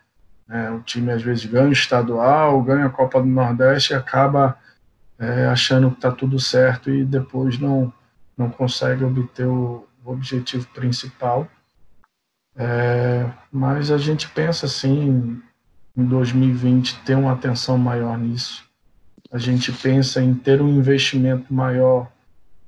Né? 0.48 0.70
O 0.70 0.80
time 0.80 1.12
às 1.12 1.22
vezes 1.22 1.44
ganha 1.44 1.68
o 1.68 1.72
estadual, 1.72 2.62
ganha 2.62 2.86
a 2.86 2.90
Copa 2.90 3.20
do 3.20 3.28
Nordeste 3.28 3.92
e 3.92 3.96
acaba 3.96 4.58
é, 5.18 5.46
achando 5.46 5.90
que 5.90 5.96
está 5.96 6.10
tudo 6.10 6.40
certo 6.40 6.90
e 6.90 7.04
depois 7.04 7.58
não, 7.58 7.92
não 8.36 8.50
consegue 8.50 9.04
obter 9.04 9.46
o 9.46 9.86
objetivo 10.04 10.66
principal. 10.68 11.46
É, 12.56 13.30
mas 13.50 13.90
a 13.90 13.98
gente 13.98 14.28
pensa 14.28 14.66
assim 14.66 15.40
em 15.96 16.04
2020 16.04 17.00
ter 17.00 17.14
uma 17.14 17.32
atenção 17.32 17.76
maior 17.78 18.18
nisso. 18.18 18.64
A 19.30 19.38
gente 19.38 19.72
pensa 19.72 20.22
em 20.22 20.34
ter 20.34 20.60
um 20.60 20.68
investimento 20.68 21.52
maior 21.52 22.10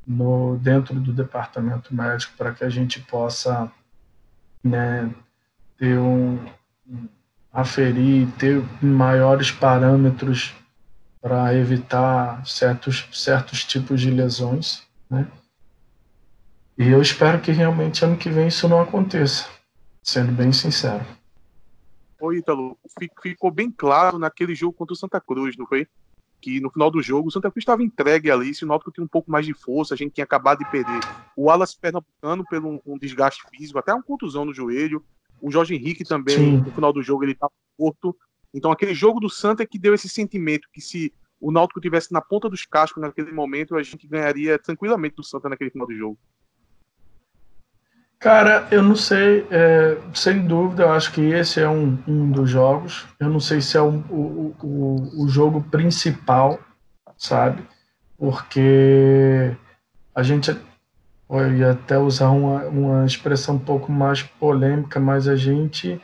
no 0.06 0.58
dentro 0.58 1.00
do 1.00 1.12
departamento 1.12 1.94
médico 1.94 2.34
para 2.36 2.52
que 2.52 2.64
a 2.64 2.70
gente 2.70 3.00
possa 3.00 3.70
né, 4.62 5.10
ter 5.78 5.98
um 5.98 6.38
aferir, 7.52 8.28
ter 8.38 8.62
maiores 8.82 9.50
parâmetros 9.50 10.54
para 11.20 11.54
evitar 11.54 12.44
certos, 12.46 13.08
certos 13.12 13.64
tipos 13.64 14.00
de 14.00 14.10
lesões, 14.10 14.82
né? 15.08 15.26
E 16.76 16.88
eu 16.88 17.00
espero 17.00 17.40
que 17.40 17.52
realmente 17.52 18.04
ano 18.04 18.16
que 18.16 18.28
vem 18.28 18.48
isso 18.48 18.68
não 18.68 18.80
aconteça, 18.80 19.46
sendo 20.02 20.32
bem 20.32 20.52
sincero. 20.52 21.04
Ô 22.20 22.32
Ítalo, 22.32 22.78
ficou 23.22 23.50
bem 23.50 23.70
claro 23.70 24.18
naquele 24.18 24.54
jogo 24.54 24.72
contra 24.72 24.92
o 24.92 24.96
Santa 24.96 25.20
Cruz, 25.20 25.56
não 25.56 25.66
foi? 25.66 25.86
Que 26.40 26.60
no 26.60 26.70
final 26.70 26.90
do 26.90 27.02
jogo 27.02 27.28
o 27.28 27.30
Santa 27.30 27.50
Cruz 27.50 27.62
estava 27.62 27.82
entregue 27.82 28.30
ali, 28.30 28.54
se 28.54 28.64
o 28.64 28.68
Náutico 28.68 28.92
tinha 28.92 29.04
um 29.04 29.08
pouco 29.08 29.30
mais 29.30 29.46
de 29.46 29.54
força, 29.54 29.94
a 29.94 29.96
gente 29.96 30.12
tinha 30.12 30.24
acabado 30.24 30.58
de 30.58 30.70
perder 30.70 31.00
o 31.36 31.50
Alas 31.50 31.74
Pernambucano 31.74 32.44
pelo 32.48 32.68
um, 32.68 32.80
um 32.86 32.98
desgaste 32.98 33.42
físico, 33.50 33.78
até 33.78 33.92
uma 33.92 34.02
contusão 34.02 34.44
no 34.44 34.54
joelho, 34.54 35.04
o 35.40 35.50
Jorge 35.50 35.74
Henrique 35.74 36.04
também, 36.04 36.36
Sim. 36.36 36.56
no 36.58 36.70
final 36.70 36.92
do 36.92 37.02
jogo 37.02 37.24
ele 37.24 37.32
estava 37.32 37.52
morto, 37.78 38.16
então, 38.54 38.70
aquele 38.70 38.94
jogo 38.94 39.18
do 39.18 39.28
Santa 39.28 39.64
é 39.64 39.66
que 39.66 39.80
deu 39.80 39.92
esse 39.92 40.08
sentimento 40.08 40.68
que 40.72 40.80
se 40.80 41.12
o 41.40 41.50
Náutico 41.50 41.80
tivesse 41.80 42.12
na 42.12 42.20
ponta 42.20 42.48
dos 42.48 42.64
cascos 42.64 43.02
naquele 43.02 43.32
momento, 43.32 43.76
a 43.76 43.82
gente 43.82 44.06
ganharia 44.06 44.56
tranquilamente 44.60 45.16
do 45.16 45.24
Santa 45.24 45.48
naquele 45.48 45.70
final 45.70 45.88
do 45.88 45.94
jogo. 45.94 46.18
Cara, 48.24 48.66
eu 48.70 48.82
não 48.82 48.96
sei, 48.96 49.46
é, 49.50 49.98
sem 50.14 50.46
dúvida, 50.46 50.84
eu 50.84 50.92
acho 50.92 51.12
que 51.12 51.20
esse 51.20 51.60
é 51.60 51.68
um, 51.68 51.98
um 52.08 52.30
dos 52.30 52.48
jogos. 52.48 53.04
Eu 53.20 53.28
não 53.28 53.38
sei 53.38 53.60
se 53.60 53.76
é 53.76 53.82
o, 53.82 54.02
o, 54.08 54.54
o, 55.22 55.28
jogo 55.28 55.60
principal, 55.70 56.58
sabe? 57.18 57.62
Porque 58.16 59.54
a 60.14 60.22
gente 60.22 60.56
eu 61.28 61.54
ia 61.54 61.72
até 61.72 61.98
usar 61.98 62.30
uma, 62.30 62.64
uma 62.64 63.04
expressão 63.04 63.56
um 63.56 63.58
pouco 63.58 63.92
mais 63.92 64.22
polêmica, 64.22 64.98
mas 64.98 65.28
a 65.28 65.36
gente 65.36 66.00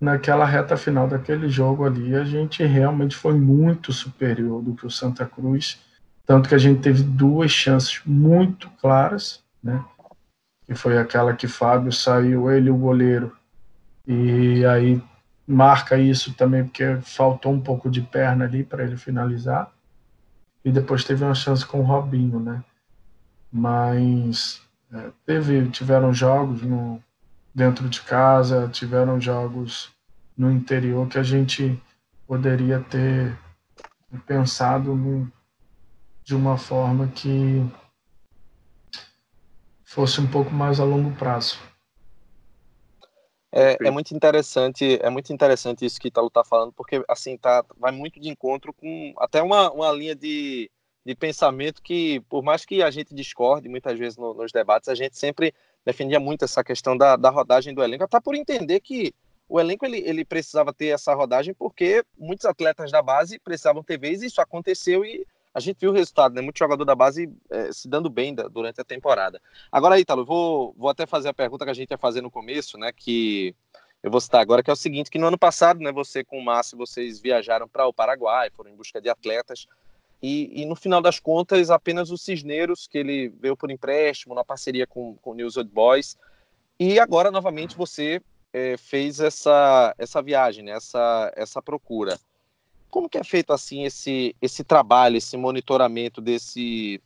naquela 0.00 0.44
reta 0.44 0.76
final 0.76 1.08
daquele 1.08 1.48
jogo 1.48 1.84
ali, 1.84 2.14
a 2.14 2.22
gente 2.22 2.62
realmente 2.62 3.16
foi 3.16 3.34
muito 3.34 3.92
superior 3.92 4.62
do 4.62 4.72
que 4.76 4.86
o 4.86 4.90
Santa 4.90 5.26
Cruz, 5.26 5.80
tanto 6.24 6.48
que 6.48 6.54
a 6.54 6.58
gente 6.58 6.80
teve 6.80 7.02
duas 7.02 7.50
chances 7.50 8.00
muito 8.06 8.70
claras, 8.80 9.42
né? 9.60 9.84
Que 10.66 10.74
foi 10.74 10.98
aquela 10.98 11.34
que 11.34 11.46
Fábio 11.46 11.92
saiu, 11.92 12.50
ele 12.50 12.70
o 12.70 12.76
goleiro, 12.76 13.36
e 14.06 14.64
aí 14.66 15.02
marca 15.46 15.96
isso 15.96 16.34
também 16.34 16.64
porque 16.64 16.96
faltou 17.02 17.52
um 17.52 17.60
pouco 17.60 17.90
de 17.90 18.00
perna 18.00 18.44
ali 18.44 18.64
para 18.64 18.84
ele 18.84 18.96
finalizar. 18.96 19.70
E 20.64 20.72
depois 20.72 21.04
teve 21.04 21.24
uma 21.24 21.34
chance 21.34 21.64
com 21.64 21.80
o 21.80 21.84
Robinho, 21.84 22.40
né? 22.40 22.64
Mas 23.52 24.60
é, 24.92 25.10
teve, 25.24 25.68
tiveram 25.70 26.12
jogos 26.12 26.62
no, 26.62 27.00
dentro 27.54 27.88
de 27.88 28.00
casa, 28.02 28.68
tiveram 28.68 29.20
jogos 29.20 29.92
no 30.36 30.50
interior 30.50 31.08
que 31.08 31.18
a 31.18 31.22
gente 31.22 31.80
poderia 32.26 32.80
ter 32.80 33.36
pensado 34.26 34.94
no, 34.94 35.30
de 36.24 36.34
uma 36.34 36.58
forma 36.58 37.06
que 37.08 37.64
fosse 39.86 40.20
um 40.20 40.26
pouco 40.26 40.50
mais 40.50 40.80
a 40.80 40.84
longo 40.84 41.14
prazo. 41.16 41.58
É, 43.52 43.76
é, 43.86 43.90
muito 43.90 44.14
interessante, 44.14 44.98
é 45.00 45.08
muito 45.08 45.32
interessante 45.32 45.86
isso 45.86 45.98
que 45.98 46.08
Italo 46.08 46.26
está 46.26 46.44
falando, 46.44 46.72
porque 46.72 47.02
assim 47.08 47.38
tá, 47.38 47.64
vai 47.78 47.92
muito 47.92 48.20
de 48.20 48.28
encontro 48.28 48.72
com 48.74 49.14
até 49.16 49.40
uma, 49.42 49.70
uma 49.70 49.90
linha 49.92 50.14
de, 50.14 50.70
de 51.06 51.14
pensamento 51.14 51.80
que, 51.80 52.20
por 52.28 52.42
mais 52.42 52.66
que 52.66 52.82
a 52.82 52.90
gente 52.90 53.14
discorde 53.14 53.68
muitas 53.68 53.98
vezes 53.98 54.18
no, 54.18 54.34
nos 54.34 54.52
debates, 54.52 54.90
a 54.90 54.94
gente 54.94 55.16
sempre 55.16 55.54
defendia 55.86 56.20
muito 56.20 56.44
essa 56.44 56.62
questão 56.62 56.96
da, 56.96 57.16
da 57.16 57.30
rodagem 57.30 57.72
do 57.72 57.82
elenco, 57.82 58.04
até 58.04 58.20
por 58.20 58.34
entender 58.34 58.80
que 58.80 59.14
o 59.48 59.58
elenco 59.60 59.86
ele, 59.86 59.98
ele 59.98 60.24
precisava 60.24 60.74
ter 60.74 60.88
essa 60.88 61.14
rodagem 61.14 61.54
porque 61.54 62.04
muitos 62.18 62.44
atletas 62.44 62.90
da 62.90 63.00
base 63.00 63.38
precisavam 63.38 63.82
ter 63.82 63.98
vez 63.98 64.20
e 64.20 64.26
isso 64.26 64.40
aconteceu 64.40 65.04
e 65.04 65.24
a 65.56 65.60
gente 65.60 65.78
viu 65.80 65.88
o 65.88 65.94
resultado, 65.94 66.34
né? 66.34 66.42
Muito 66.42 66.58
jogador 66.58 66.84
da 66.84 66.94
base 66.94 67.32
é, 67.48 67.72
se 67.72 67.88
dando 67.88 68.10
bem 68.10 68.34
da, 68.34 68.46
durante 68.46 68.78
a 68.78 68.84
temporada. 68.84 69.40
Agora, 69.72 69.98
Ítalo, 69.98 70.22
vou, 70.22 70.74
vou 70.76 70.90
até 70.90 71.06
fazer 71.06 71.30
a 71.30 71.34
pergunta 71.34 71.64
que 71.64 71.70
a 71.70 71.74
gente 71.74 71.90
ia 71.90 71.96
fazer 71.96 72.20
no 72.20 72.30
começo, 72.30 72.76
né? 72.76 72.92
Que 72.94 73.54
eu 74.02 74.10
vou 74.10 74.20
citar 74.20 74.42
agora, 74.42 74.62
que 74.62 74.68
é 74.68 74.72
o 74.74 74.76
seguinte, 74.76 75.10
que 75.10 75.18
no 75.18 75.26
ano 75.26 75.38
passado, 75.38 75.80
né, 75.80 75.90
você 75.90 76.22
com 76.22 76.38
o 76.38 76.44
Márcio, 76.44 76.76
vocês 76.76 77.20
viajaram 77.20 77.66
para 77.66 77.86
o 77.86 77.92
Paraguai, 77.92 78.50
foram 78.50 78.70
em 78.70 78.76
busca 78.76 79.00
de 79.00 79.08
atletas. 79.08 79.66
E, 80.22 80.62
e, 80.62 80.66
no 80.66 80.76
final 80.76 81.00
das 81.00 81.18
contas, 81.18 81.70
apenas 81.70 82.10
o 82.10 82.18
Cisneiros, 82.18 82.86
que 82.86 82.98
ele 82.98 83.30
veio 83.40 83.56
por 83.56 83.70
empréstimo, 83.70 84.34
na 84.34 84.44
parceria 84.44 84.86
com, 84.86 85.16
com 85.22 85.30
o 85.30 85.34
News 85.34 85.56
Old 85.56 85.70
Boys. 85.70 86.18
E 86.78 87.00
agora, 87.00 87.30
novamente, 87.30 87.74
você 87.74 88.20
é, 88.52 88.76
fez 88.76 89.20
essa, 89.20 89.94
essa 89.96 90.20
viagem, 90.20 90.64
né? 90.64 90.72
essa, 90.72 91.32
essa 91.34 91.62
procura. 91.62 92.18
Como 92.96 93.10
que 93.10 93.18
é 93.18 93.22
feito 93.22 93.52
assim 93.52 93.84
esse, 93.84 94.34
esse 94.40 94.64
trabalho, 94.64 95.18
esse 95.18 95.36
monitoramento 95.36 96.18
desse, 96.18 96.98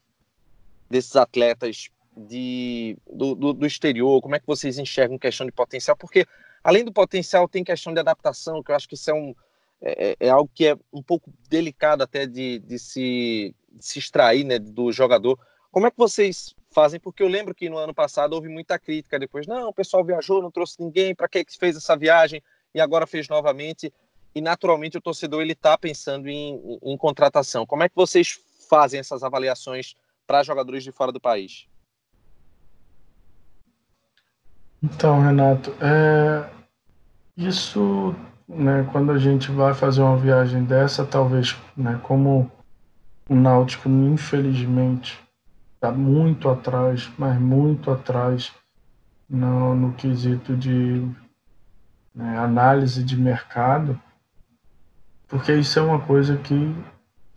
desses 0.89 1.17
atletas 1.17 1.91
de, 2.17 2.97
do, 3.13 3.35
do, 3.35 3.53
do, 3.53 3.67
exterior? 3.67 4.23
Como 4.23 4.37
é 4.37 4.39
que 4.39 4.47
vocês 4.47 4.79
enxergam 4.79 5.19
questão 5.19 5.45
de 5.45 5.51
potencial? 5.51 5.97
Porque 5.97 6.25
além 6.63 6.85
do 6.85 6.93
potencial 6.93 7.49
tem 7.49 7.65
questão 7.65 7.93
de 7.93 7.99
adaptação, 7.99 8.63
que 8.63 8.71
eu 8.71 8.77
acho 8.77 8.89
que 8.89 8.95
isso 8.95 9.11
é 9.11 9.15
um 9.15 9.35
é, 9.83 10.11
é, 10.11 10.17
é 10.29 10.31
algo 10.31 10.49
que 10.55 10.69
é 10.69 10.77
um 10.93 11.03
pouco 11.03 11.29
delicado 11.49 12.05
até 12.05 12.25
de, 12.25 12.61
de, 12.61 12.79
se, 12.79 13.53
de 13.73 13.85
se 13.85 13.99
extrair 13.99 14.45
né, 14.45 14.61
do 14.61 14.93
jogador. 14.93 15.37
Como 15.73 15.89
é 15.89 15.91
que 15.91 15.99
vocês 15.99 16.55
fazem? 16.71 17.01
Porque 17.01 17.21
eu 17.21 17.29
lembro 17.29 17.53
que 17.53 17.69
no 17.69 17.79
ano 17.79 17.93
passado 17.93 18.35
houve 18.35 18.49
muita 18.49 18.79
crítica 18.79 19.19
depois. 19.19 19.45
Não, 19.45 19.71
o 19.71 19.75
pessoal 19.75 20.05
viajou, 20.05 20.41
não 20.41 20.53
trouxe 20.53 20.77
ninguém, 20.79 21.17
para 21.17 21.29
que 21.29 21.45
fez 21.59 21.77
essa 21.77 21.97
viagem 21.97 22.41
e 22.73 22.81
agora 22.81 23.09
fez 23.09 23.29
novamente? 23.29 23.93
E 24.35 24.41
naturalmente 24.41 24.97
o 24.97 25.01
torcedor 25.01 25.43
ele 25.43 25.53
está 25.53 25.77
pensando 25.77 26.29
em, 26.29 26.55
em, 26.55 26.93
em 26.93 26.97
contratação. 26.97 27.67
Como 27.67 27.83
é 27.83 27.89
que 27.89 27.97
vocês 27.97 28.39
fazem 28.69 29.01
essas 29.01 29.23
avaliações 29.23 29.95
para 30.27 30.43
jogadores 30.43 30.85
de 30.85 30.93
fora 30.93 31.11
do 31.11 31.21
país? 31.21 31.67
Então, 34.83 35.21
Renato, 35.21 35.75
é... 35.81 36.49
isso 37.37 38.15
né, 38.49 38.89
quando 38.91 39.13
a 39.13 39.19
gente 39.19 39.51
vai 39.51 39.75
fazer 39.75 40.03
uma 40.03 40.17
viagem 40.17 40.65
dessa, 40.65 41.05
talvez, 41.05 41.57
né, 41.77 42.01
como 42.03 42.51
o 43.29 43.35
Náutico, 43.35 43.89
infelizmente, 43.89 45.19
está 45.75 45.93
muito 45.93 46.49
atrás, 46.49 47.11
mas 47.17 47.41
muito 47.41 47.91
atrás 47.91 48.53
no, 49.29 49.75
no 49.75 49.93
quesito 49.93 50.57
de 50.57 51.09
né, 52.13 52.39
análise 52.39 53.05
de 53.05 53.17
mercado, 53.17 54.01
porque 55.31 55.55
isso 55.55 55.79
é 55.79 55.83
uma 55.83 56.01
coisa 56.01 56.37
que 56.37 56.75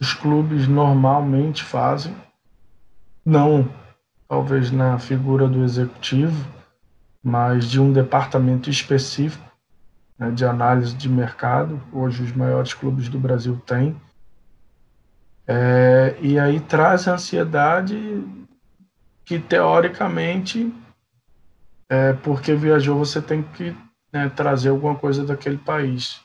os 0.01 0.13
clubes 0.13 0.67
normalmente 0.67 1.63
fazem, 1.63 2.13
não 3.23 3.69
talvez 4.27 4.71
na 4.71 4.97
figura 4.97 5.47
do 5.47 5.63
executivo, 5.63 6.45
mas 7.23 7.69
de 7.69 7.79
um 7.79 7.93
departamento 7.93 8.67
específico 8.67 9.45
né, 10.17 10.31
de 10.31 10.43
análise 10.43 10.95
de 10.95 11.07
mercado, 11.07 11.79
hoje 11.93 12.23
os 12.23 12.31
maiores 12.31 12.73
clubes 12.73 13.07
do 13.07 13.19
Brasil 13.19 13.61
têm. 13.65 13.95
É, 15.45 16.17
e 16.19 16.39
aí 16.39 16.59
traz 16.59 17.07
a 17.07 17.13
ansiedade 17.13 18.25
que, 19.23 19.37
teoricamente, 19.37 20.73
é, 21.87 22.13
porque 22.13 22.55
viajou, 22.55 22.97
você 22.97 23.21
tem 23.21 23.43
que 23.43 23.75
né, 24.11 24.29
trazer 24.29 24.69
alguma 24.69 24.95
coisa 24.95 25.23
daquele 25.23 25.57
país. 25.57 26.22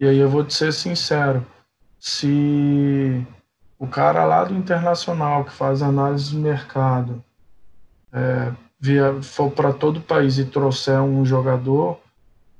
E 0.00 0.08
aí 0.08 0.18
eu 0.18 0.30
vou 0.30 0.42
te 0.42 0.54
ser 0.54 0.72
sincero, 0.72 1.46
se 1.98 3.26
o 3.78 3.86
cara 3.86 4.24
lá 4.24 4.44
do 4.44 4.54
internacional 4.54 5.44
que 5.44 5.52
faz 5.52 5.82
análise 5.82 6.30
de 6.30 6.36
mercado 6.36 7.22
é, 8.10 8.50
via, 8.80 9.22
for 9.22 9.50
para 9.50 9.74
todo 9.74 9.98
o 9.98 10.02
país 10.02 10.38
e 10.38 10.46
trouxer 10.46 11.00
um 11.02 11.24
jogador, 11.24 12.00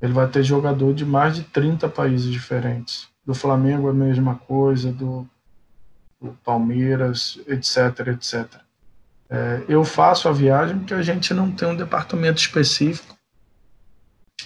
ele 0.02 0.12
vai 0.12 0.28
ter 0.28 0.42
jogador 0.42 0.92
de 0.92 1.06
mais 1.06 1.34
de 1.34 1.42
30 1.44 1.88
países 1.88 2.30
diferentes. 2.30 3.08
Do 3.24 3.34
Flamengo 3.34 3.88
a 3.88 3.94
mesma 3.94 4.34
coisa, 4.34 4.92
do, 4.92 5.26
do 6.20 6.32
Palmeiras, 6.44 7.40
etc, 7.46 8.08
etc. 8.08 8.60
É, 9.30 9.62
eu 9.66 9.82
faço 9.82 10.28
a 10.28 10.32
viagem 10.32 10.78
porque 10.78 10.92
a 10.92 11.02
gente 11.02 11.32
não 11.32 11.50
tem 11.50 11.68
um 11.68 11.76
departamento 11.76 12.38
específico 12.38 13.16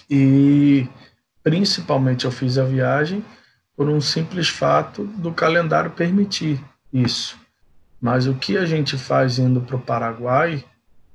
e 0.09 0.89
principalmente 1.45 2.25
eu 2.25 2.33
fiz 2.33 2.59
a 2.59 2.65
viagem 2.65 3.25
por 3.77 3.89
um 3.89 4.01
simples 4.01 4.49
fato 4.49 5.05
do 5.05 5.33
calendário 5.33 5.91
permitir 5.91 6.61
isso. 6.93 7.39
Mas 8.01 8.27
o 8.27 8.35
que 8.35 8.57
a 8.57 8.65
gente 8.65 8.97
faz 8.97 9.39
indo 9.39 9.61
para 9.61 9.77
o 9.77 9.81
Paraguai 9.81 10.65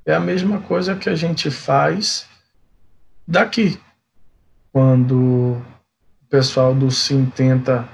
é 0.05 0.13
a 0.13 0.19
mesma 0.19 0.59
coisa 0.61 0.95
que 0.95 1.09
a 1.09 1.15
gente 1.15 1.49
faz 1.49 2.27
daqui 3.27 3.79
quando 4.71 5.15
o 5.55 6.25
pessoal 6.29 6.75
do 6.75 6.91
Sim 6.91 7.25
tenta 7.25 7.87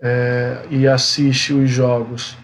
é, 0.00 0.66
e 0.70 0.86
assiste 0.86 1.52
os 1.52 1.70
jogos 1.70 2.36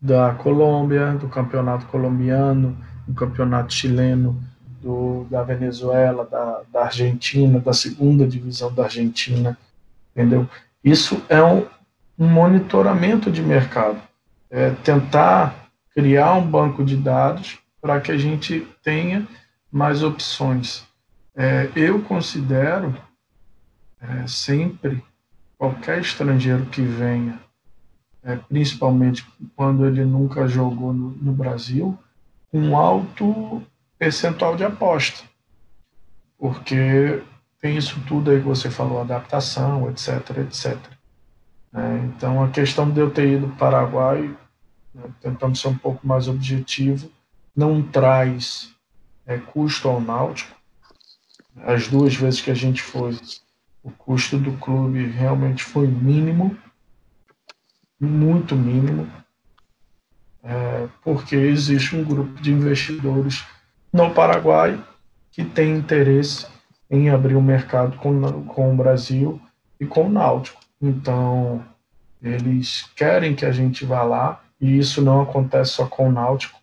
da 0.00 0.34
Colômbia, 0.34 1.12
do 1.12 1.28
campeonato 1.28 1.86
colombiano, 1.86 2.76
do 3.06 3.14
campeonato 3.14 3.72
chileno, 3.72 4.40
do, 4.84 5.26
da 5.30 5.42
Venezuela, 5.42 6.26
da, 6.26 6.60
da 6.70 6.84
Argentina, 6.84 7.58
da 7.58 7.72
segunda 7.72 8.26
divisão 8.26 8.72
da 8.72 8.84
Argentina, 8.84 9.56
entendeu? 10.12 10.46
Isso 10.84 11.24
é 11.30 11.42
um, 11.42 11.66
um 12.18 12.28
monitoramento 12.28 13.30
de 13.30 13.40
mercado, 13.40 14.00
é 14.50 14.70
tentar 14.70 15.70
criar 15.94 16.34
um 16.34 16.46
banco 16.46 16.84
de 16.84 16.98
dados 16.98 17.58
para 17.80 17.98
que 17.98 18.12
a 18.12 18.18
gente 18.18 18.68
tenha 18.82 19.26
mais 19.72 20.02
opções. 20.02 20.86
É, 21.34 21.70
eu 21.74 22.02
considero 22.02 22.94
é, 24.00 24.26
sempre 24.26 25.02
qualquer 25.56 26.00
estrangeiro 26.00 26.66
que 26.66 26.82
venha, 26.82 27.40
é, 28.22 28.36
principalmente 28.36 29.26
quando 29.56 29.86
ele 29.86 30.04
nunca 30.04 30.46
jogou 30.46 30.92
no, 30.92 31.10
no 31.10 31.32
Brasil, 31.32 31.98
um 32.52 32.76
alto 32.76 33.62
percentual 34.04 34.54
de 34.54 34.62
aposta, 34.62 35.24
porque 36.38 37.22
tem 37.58 37.78
isso 37.78 37.98
tudo 38.06 38.30
aí 38.30 38.38
que 38.38 38.46
você 38.46 38.68
falou, 38.70 39.00
adaptação, 39.00 39.88
etc, 39.90 40.40
etc. 40.40 40.76
É, 41.72 41.96
então, 42.04 42.44
a 42.44 42.50
questão 42.50 42.90
de 42.90 43.00
eu 43.00 43.10
ter 43.10 43.26
ido 43.26 43.48
para 43.48 43.54
o 43.54 43.56
Paraguai, 43.56 44.36
né, 44.94 45.04
tentando 45.22 45.56
ser 45.56 45.68
um 45.68 45.78
pouco 45.78 46.06
mais 46.06 46.28
objetivo, 46.28 47.10
não 47.56 47.82
traz 47.82 48.74
é, 49.24 49.38
custo 49.38 49.88
ao 49.88 50.02
Náutico. 50.02 50.54
As 51.62 51.88
duas 51.88 52.14
vezes 52.14 52.42
que 52.42 52.50
a 52.50 52.54
gente 52.54 52.82
foi, 52.82 53.18
o 53.82 53.90
custo 53.90 54.36
do 54.36 54.52
clube 54.58 55.06
realmente 55.06 55.64
foi 55.64 55.86
mínimo, 55.86 56.54
muito 57.98 58.54
mínimo, 58.54 59.10
é, 60.42 60.88
porque 61.02 61.36
existe 61.36 61.96
um 61.96 62.04
grupo 62.04 62.42
de 62.42 62.52
investidores 62.52 63.42
no 63.94 64.10
Paraguai 64.10 64.82
que 65.30 65.44
tem 65.44 65.76
interesse 65.76 66.48
em 66.90 67.10
abrir 67.10 67.36
o 67.36 67.38
um 67.38 67.42
mercado 67.42 67.96
com, 67.96 68.44
com 68.44 68.72
o 68.72 68.76
Brasil 68.76 69.40
e 69.78 69.86
com 69.86 70.08
o 70.08 70.10
Náutico. 70.10 70.60
Então, 70.82 71.64
eles 72.20 72.90
querem 72.96 73.36
que 73.36 73.46
a 73.46 73.52
gente 73.52 73.86
vá 73.86 74.02
lá, 74.02 74.42
e 74.60 74.76
isso 74.78 75.00
não 75.00 75.22
acontece 75.22 75.72
só 75.72 75.86
com 75.86 76.08
o 76.08 76.12
Náutico. 76.12 76.58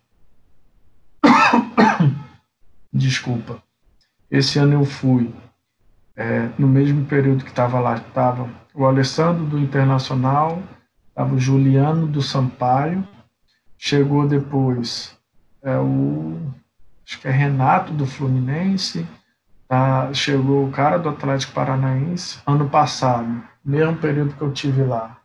Desculpa. 2.92 3.62
Esse 4.30 4.58
ano 4.58 4.74
eu 4.74 4.84
fui 4.84 5.34
é, 6.14 6.50
no 6.58 6.68
mesmo 6.68 7.06
período 7.06 7.44
que 7.44 7.50
estava 7.50 7.80
lá, 7.80 7.96
estava 7.96 8.48
o 8.74 8.84
Alessandro 8.84 9.46
do 9.46 9.58
Internacional, 9.58 10.62
estava 11.08 11.34
o 11.34 11.38
Juliano 11.38 12.06
do 12.06 12.20
Sampaio, 12.20 13.06
chegou 13.78 14.28
depois 14.28 15.16
é, 15.62 15.76
o 15.78 16.52
acho 17.06 17.20
que 17.20 17.28
é 17.28 17.30
Renato 17.30 17.92
do 17.92 18.06
Fluminense, 18.06 19.06
tá, 19.68 20.12
chegou 20.12 20.66
o 20.66 20.70
cara 20.70 20.98
do 20.98 21.08
Atlético 21.08 21.52
Paranaense 21.52 22.38
ano 22.46 22.68
passado, 22.68 23.42
mesmo 23.64 23.96
período 23.96 24.34
que 24.34 24.42
eu 24.42 24.52
tive 24.52 24.82
lá. 24.82 25.18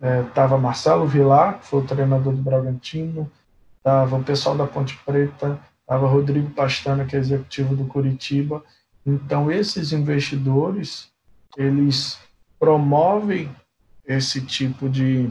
É, 0.00 0.24
Marcelo 0.60 1.06
Vilar, 1.06 1.60
que 1.60 1.66
foi 1.66 1.80
o 1.80 1.84
treinador 1.84 2.32
do 2.32 2.42
Bragantino, 2.42 3.30
estava 3.78 4.16
o 4.16 4.24
pessoal 4.24 4.56
da 4.56 4.66
Ponte 4.66 4.98
Preta, 5.06 5.60
estava 5.80 6.08
Rodrigo 6.08 6.50
Pastana, 6.50 7.04
que 7.04 7.14
é 7.14 7.18
executivo 7.20 7.76
do 7.76 7.84
Curitiba, 7.84 8.62
então, 9.04 9.50
esses 9.50 9.92
investidores, 9.92 11.10
eles 11.56 12.18
promovem 12.58 13.50
esse 14.06 14.40
tipo 14.40 14.88
de. 14.88 15.30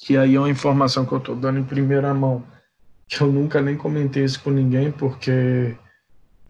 Que 0.00 0.16
aí 0.16 0.36
é 0.36 0.38
uma 0.38 0.48
informação 0.48 1.04
que 1.04 1.12
eu 1.12 1.18
estou 1.18 1.34
dando 1.34 1.58
em 1.58 1.64
primeira 1.64 2.14
mão, 2.14 2.42
que 3.08 3.20
eu 3.20 3.32
nunca 3.32 3.62
nem 3.62 3.76
comentei 3.76 4.22
isso 4.22 4.40
com 4.42 4.50
ninguém, 4.50 4.92
porque, 4.92 5.74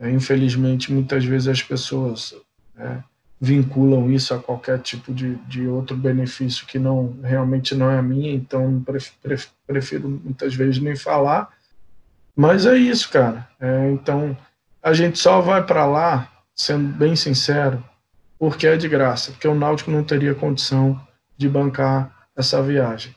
é, 0.00 0.10
infelizmente, 0.10 0.92
muitas 0.92 1.24
vezes 1.24 1.48
as 1.48 1.62
pessoas 1.62 2.34
né, 2.74 3.02
vinculam 3.40 4.10
isso 4.10 4.34
a 4.34 4.38
qualquer 4.38 4.80
tipo 4.80 5.14
de, 5.14 5.36
de 5.46 5.66
outro 5.68 5.96
benefício 5.96 6.66
que 6.66 6.78
não 6.78 7.16
realmente 7.22 7.74
não 7.74 7.88
é 7.88 7.98
a 7.98 8.02
minha, 8.02 8.34
então 8.34 8.82
prefiro, 8.84 9.40
prefiro 9.66 10.08
muitas 10.08 10.54
vezes 10.54 10.80
nem 10.80 10.96
falar. 10.96 11.48
Mas 12.34 12.66
é 12.66 12.76
isso, 12.76 13.08
cara. 13.10 13.48
É, 13.60 13.90
então 13.90 14.36
a 14.82 14.92
gente 14.92 15.18
só 15.18 15.40
vai 15.40 15.64
para 15.64 15.86
lá, 15.86 16.30
sendo 16.54 16.92
bem 16.96 17.14
sincero, 17.14 17.82
porque 18.38 18.66
é 18.66 18.76
de 18.76 18.88
graça, 18.88 19.30
porque 19.30 19.46
o 19.46 19.54
Náutico 19.54 19.90
não 19.90 20.02
teria 20.02 20.34
condição 20.34 21.00
de 21.36 21.48
bancar 21.48 22.28
essa 22.36 22.60
viagem. 22.62 23.14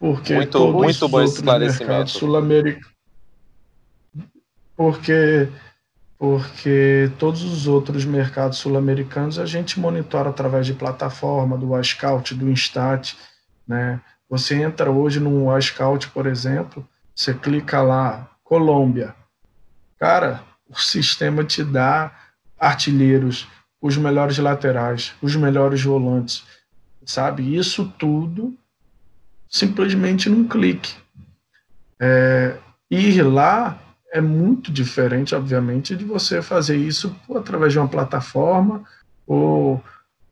Porque 0.00 0.34
muito, 0.34 0.50
todos 0.50 0.74
muito 0.74 1.08
bom 1.10 1.22
os 1.22 1.36
outros 1.36 1.78
mercados 1.78 2.12
sul-americanos. 2.14 2.90
Porque, 4.74 5.48
porque 6.18 7.12
todos 7.18 7.42
os 7.42 7.66
outros 7.66 8.06
mercados 8.06 8.56
sul-americanos 8.56 9.38
a 9.38 9.44
gente 9.44 9.78
monitora 9.78 10.30
através 10.30 10.64
de 10.64 10.72
plataforma, 10.72 11.58
do 11.58 11.78
iScout, 11.78 12.34
do 12.34 12.50
Instat. 12.50 13.14
Né? 13.68 14.00
Você 14.26 14.54
entra 14.54 14.90
hoje 14.90 15.20
no 15.20 15.54
iScout, 15.58 16.08
por 16.08 16.26
exemplo, 16.26 16.88
você 17.14 17.34
clica 17.34 17.82
lá, 17.82 18.30
Colômbia. 18.42 19.14
Cara, 19.98 20.42
o 20.66 20.78
sistema 20.78 21.44
te 21.44 21.62
dá 21.62 22.10
artilheiros, 22.58 23.46
os 23.82 23.98
melhores 23.98 24.38
laterais, 24.38 25.12
os 25.20 25.36
melhores 25.36 25.82
volantes, 25.82 26.42
sabe? 27.04 27.54
Isso 27.54 27.92
tudo 27.98 28.56
simplesmente 29.50 30.30
num 30.30 30.46
clique. 30.46 30.94
É, 31.98 32.56
ir 32.88 33.20
lá 33.22 33.78
é 34.12 34.20
muito 34.20 34.72
diferente, 34.72 35.34
obviamente, 35.34 35.96
de 35.96 36.04
você 36.04 36.40
fazer 36.40 36.76
isso 36.76 37.14
através 37.34 37.72
de 37.72 37.78
uma 37.78 37.88
plataforma 37.88 38.82
ou, 39.26 39.82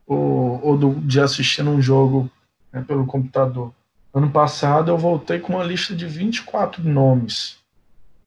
ou, 0.07 0.59
ou 0.63 0.77
do, 0.77 0.95
de 0.95 1.19
assistir 1.19 1.63
um 1.63 1.81
jogo 1.81 2.29
né, 2.71 2.83
pelo 2.87 3.05
computador. 3.05 3.73
Ano 4.13 4.29
passado 4.31 4.89
eu 4.89 4.97
voltei 4.97 5.39
com 5.39 5.53
uma 5.53 5.63
lista 5.63 5.95
de 5.95 6.05
24 6.05 6.83
nomes. 6.83 7.59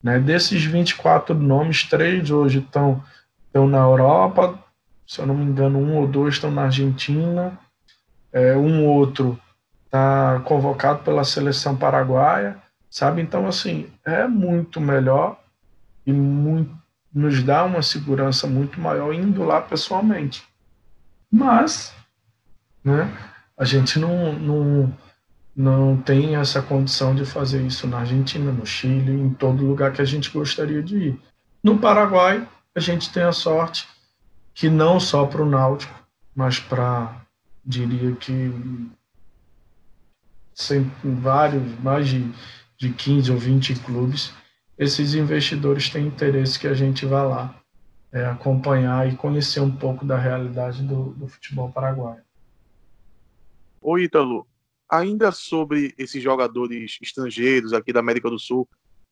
Né? 0.03 0.19
Desses 0.21 0.63
24 0.65 1.35
nomes, 1.35 1.85
três 1.85 2.31
hoje 2.31 2.61
estão, 2.61 3.03
estão 3.47 3.67
na 3.67 3.79
Europa, 3.79 4.59
se 5.07 5.21
eu 5.21 5.27
não 5.27 5.35
me 5.35 5.45
engano, 5.45 5.79
um 5.79 5.97
ou 5.97 6.07
dois 6.07 6.35
estão 6.35 6.51
na 6.51 6.63
Argentina, 6.63 7.59
é, 8.33 8.57
um 8.57 8.87
outro 8.87 9.39
está 9.93 10.41
convocado 10.47 11.01
pela 11.03 11.23
seleção 11.23 11.77
paraguaia, 11.77 12.57
sabe? 12.91 13.21
Então, 13.21 13.47
assim, 13.47 13.93
é 14.07 14.27
muito 14.27 14.81
melhor 14.81 15.39
e 16.07 16.13
muito, 16.13 16.75
nos 17.13 17.43
dá 17.43 17.63
uma 17.65 17.83
segurança 17.83 18.47
muito 18.47 18.81
maior 18.81 19.13
indo 19.13 19.45
lá 19.45 19.61
pessoalmente. 19.61 20.43
Mas, 21.31 21.95
né, 22.83 23.07
a 23.57 23.67
gente 23.67 23.99
não, 23.99 24.33
não, 24.33 24.99
não 25.55 25.97
tem 25.99 26.37
essa 26.37 26.63
condição 26.63 27.15
de 27.15 27.27
fazer 27.27 27.61
isso 27.61 27.87
na 27.87 27.99
Argentina, 27.99 28.51
no 28.51 28.65
Chile, 28.65 29.13
em 29.13 29.35
todo 29.35 29.67
lugar 29.67 29.93
que 29.93 30.01
a 30.01 30.07
gente 30.07 30.31
gostaria 30.31 30.83
de 30.83 30.97
ir. 30.97 31.21
No 31.63 31.79
Paraguai, 31.79 32.49
a 32.75 32.81
gente 32.81 33.13
tem 33.13 33.25
a 33.25 33.33
sorte 33.33 33.87
que 34.55 34.71
não 34.71 34.99
só 34.99 35.27
para 35.27 35.43
o 35.43 35.49
Náutico, 35.49 35.95
mas 36.35 36.59
para, 36.59 37.15
diria 37.65 38.17
que, 38.17 38.51
sempre, 40.55 40.91
vários, 41.11 41.63
mais 41.81 42.09
de, 42.09 42.31
de 42.77 42.93
15 42.93 43.33
ou 43.33 43.39
20 43.39 43.75
clubes, 43.81 44.33
esses 44.79 45.15
investidores 45.15 45.89
têm 45.91 46.07
interesse 46.07 46.59
que 46.59 46.67
a 46.67 46.75
gente 46.75 47.07
vá 47.07 47.23
lá 47.23 47.63
é, 48.13 48.27
acompanhar 48.27 49.11
e 49.11 49.17
conhecer 49.17 49.61
um 49.61 49.75
pouco 49.75 50.05
da 50.05 50.19
realidade 50.19 50.83
do, 50.83 51.11
do 51.15 51.27
futebol 51.29 51.71
paraguaio. 51.71 52.23
Ô 53.81 53.99
Ítalo, 53.99 54.47
ainda 54.89 55.33
sobre 55.33 55.95
esses 55.97 56.23
jogadores 56.23 56.99
estrangeiros 57.01 57.73
aqui 57.73 57.93
da 57.93 58.01
América 58.01 58.29
do 58.29 58.39
Sul, 58.39 58.69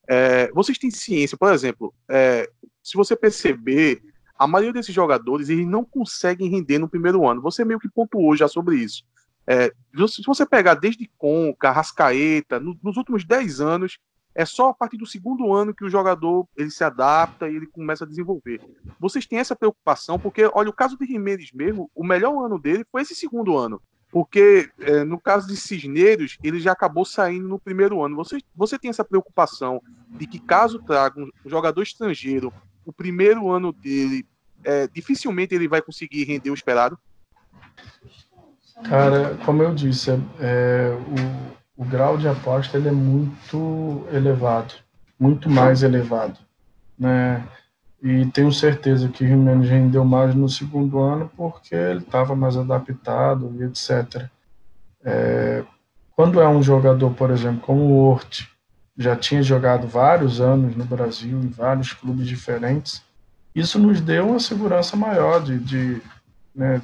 é, 0.06 0.50
vocês 0.52 0.76
têm 0.76 0.90
ciência, 0.90 1.38
por 1.38 1.52
exemplo, 1.52 1.94
é, 2.08 2.48
se 2.82 2.96
você 2.96 3.16
perceber, 3.16 4.02
a 4.38 4.46
maioria 4.46 4.72
desses 4.72 4.94
jogadores 4.94 5.48
eles 5.48 5.66
não 5.66 5.84
conseguem 5.84 6.50
render 6.50 6.78
no 6.78 6.88
primeiro 6.88 7.28
ano. 7.28 7.42
Você 7.42 7.64
meio 7.64 7.78
que 7.78 7.88
pontuou 7.88 8.34
já 8.34 8.48
sobre 8.48 8.76
isso. 8.76 9.04
É, 9.50 9.72
se 10.06 10.22
você 10.24 10.46
pegar 10.46 10.74
desde 10.74 11.10
Conca, 11.18 11.72
Rascaeta, 11.72 12.60
no, 12.60 12.78
nos 12.80 12.96
últimos 12.96 13.24
10 13.24 13.60
anos, 13.60 13.98
é 14.32 14.44
só 14.44 14.68
a 14.68 14.74
partir 14.74 14.96
do 14.96 15.04
segundo 15.04 15.52
ano 15.52 15.74
que 15.74 15.84
o 15.84 15.90
jogador 15.90 16.46
ele 16.56 16.70
se 16.70 16.84
adapta 16.84 17.48
e 17.48 17.56
ele 17.56 17.66
começa 17.66 18.04
a 18.04 18.06
desenvolver. 18.06 18.60
Vocês 19.00 19.26
têm 19.26 19.40
essa 19.40 19.56
preocupação, 19.56 20.20
porque, 20.20 20.48
olha, 20.54 20.70
o 20.70 20.72
caso 20.72 20.96
de 20.96 21.04
Jimenez 21.04 21.50
mesmo, 21.52 21.90
o 21.96 22.04
melhor 22.04 22.44
ano 22.44 22.60
dele 22.60 22.86
foi 22.92 23.02
esse 23.02 23.12
segundo 23.12 23.58
ano. 23.58 23.82
Porque 24.12 24.70
é, 24.78 25.02
no 25.02 25.20
caso 25.20 25.48
de 25.48 25.56
Cisneiros, 25.56 26.38
ele 26.44 26.60
já 26.60 26.70
acabou 26.70 27.04
saindo 27.04 27.48
no 27.48 27.58
primeiro 27.58 28.04
ano. 28.04 28.14
Você, 28.14 28.38
você 28.54 28.78
tem 28.78 28.88
essa 28.88 29.04
preocupação 29.04 29.82
de 30.10 30.28
que, 30.28 30.38
caso 30.38 30.80
traga 30.80 31.20
um 31.20 31.28
jogador 31.44 31.82
estrangeiro 31.82 32.52
o 32.86 32.92
primeiro 32.92 33.50
ano 33.50 33.72
dele, 33.72 34.24
é, 34.62 34.86
dificilmente 34.86 35.56
ele 35.56 35.66
vai 35.66 35.82
conseguir 35.82 36.22
render 36.22 36.50
o 36.50 36.54
esperado? 36.54 36.96
Cara, 38.88 39.36
como 39.44 39.62
eu 39.62 39.74
disse, 39.74 40.10
é, 40.40 40.96
o, 41.76 41.82
o 41.82 41.84
grau 41.84 42.16
de 42.16 42.28
aposta 42.28 42.76
ele 42.76 42.88
é 42.88 42.92
muito 42.92 44.06
elevado, 44.12 44.74
muito 45.18 45.48
mais 45.48 45.82
elevado, 45.82 46.38
né? 46.98 47.44
E 48.02 48.24
tenho 48.26 48.50
certeza 48.50 49.08
que 49.08 49.24
o 49.24 49.28
Jimenez 49.28 49.68
rendeu 49.68 50.04
mais 50.04 50.34
no 50.34 50.48
segundo 50.48 50.98
ano 51.00 51.30
porque 51.36 51.74
ele 51.74 52.00
estava 52.00 52.34
mais 52.34 52.56
adaptado 52.56 53.54
e 53.58 53.64
etc. 53.64 54.26
É, 55.04 55.62
quando 56.16 56.40
é 56.40 56.48
um 56.48 56.62
jogador, 56.62 57.10
por 57.12 57.30
exemplo, 57.30 57.60
como 57.60 57.82
o 57.82 58.10
Hort, 58.10 58.46
já 58.96 59.16
tinha 59.16 59.42
jogado 59.42 59.86
vários 59.86 60.40
anos 60.40 60.76
no 60.76 60.84
Brasil, 60.84 61.38
em 61.38 61.48
vários 61.48 61.92
clubes 61.92 62.26
diferentes, 62.26 63.02
isso 63.54 63.78
nos 63.78 64.00
deu 64.00 64.28
uma 64.28 64.40
segurança 64.40 64.96
maior 64.96 65.42
de, 65.42 65.58
de, 65.58 66.02
né, 66.54 66.82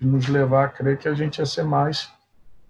de 0.00 0.06
nos 0.06 0.28
levar 0.28 0.64
a 0.64 0.68
crer 0.68 0.98
que 0.98 1.08
a 1.08 1.14
gente 1.14 1.38
ia 1.38 1.46
ser 1.46 1.64
mais, 1.64 2.10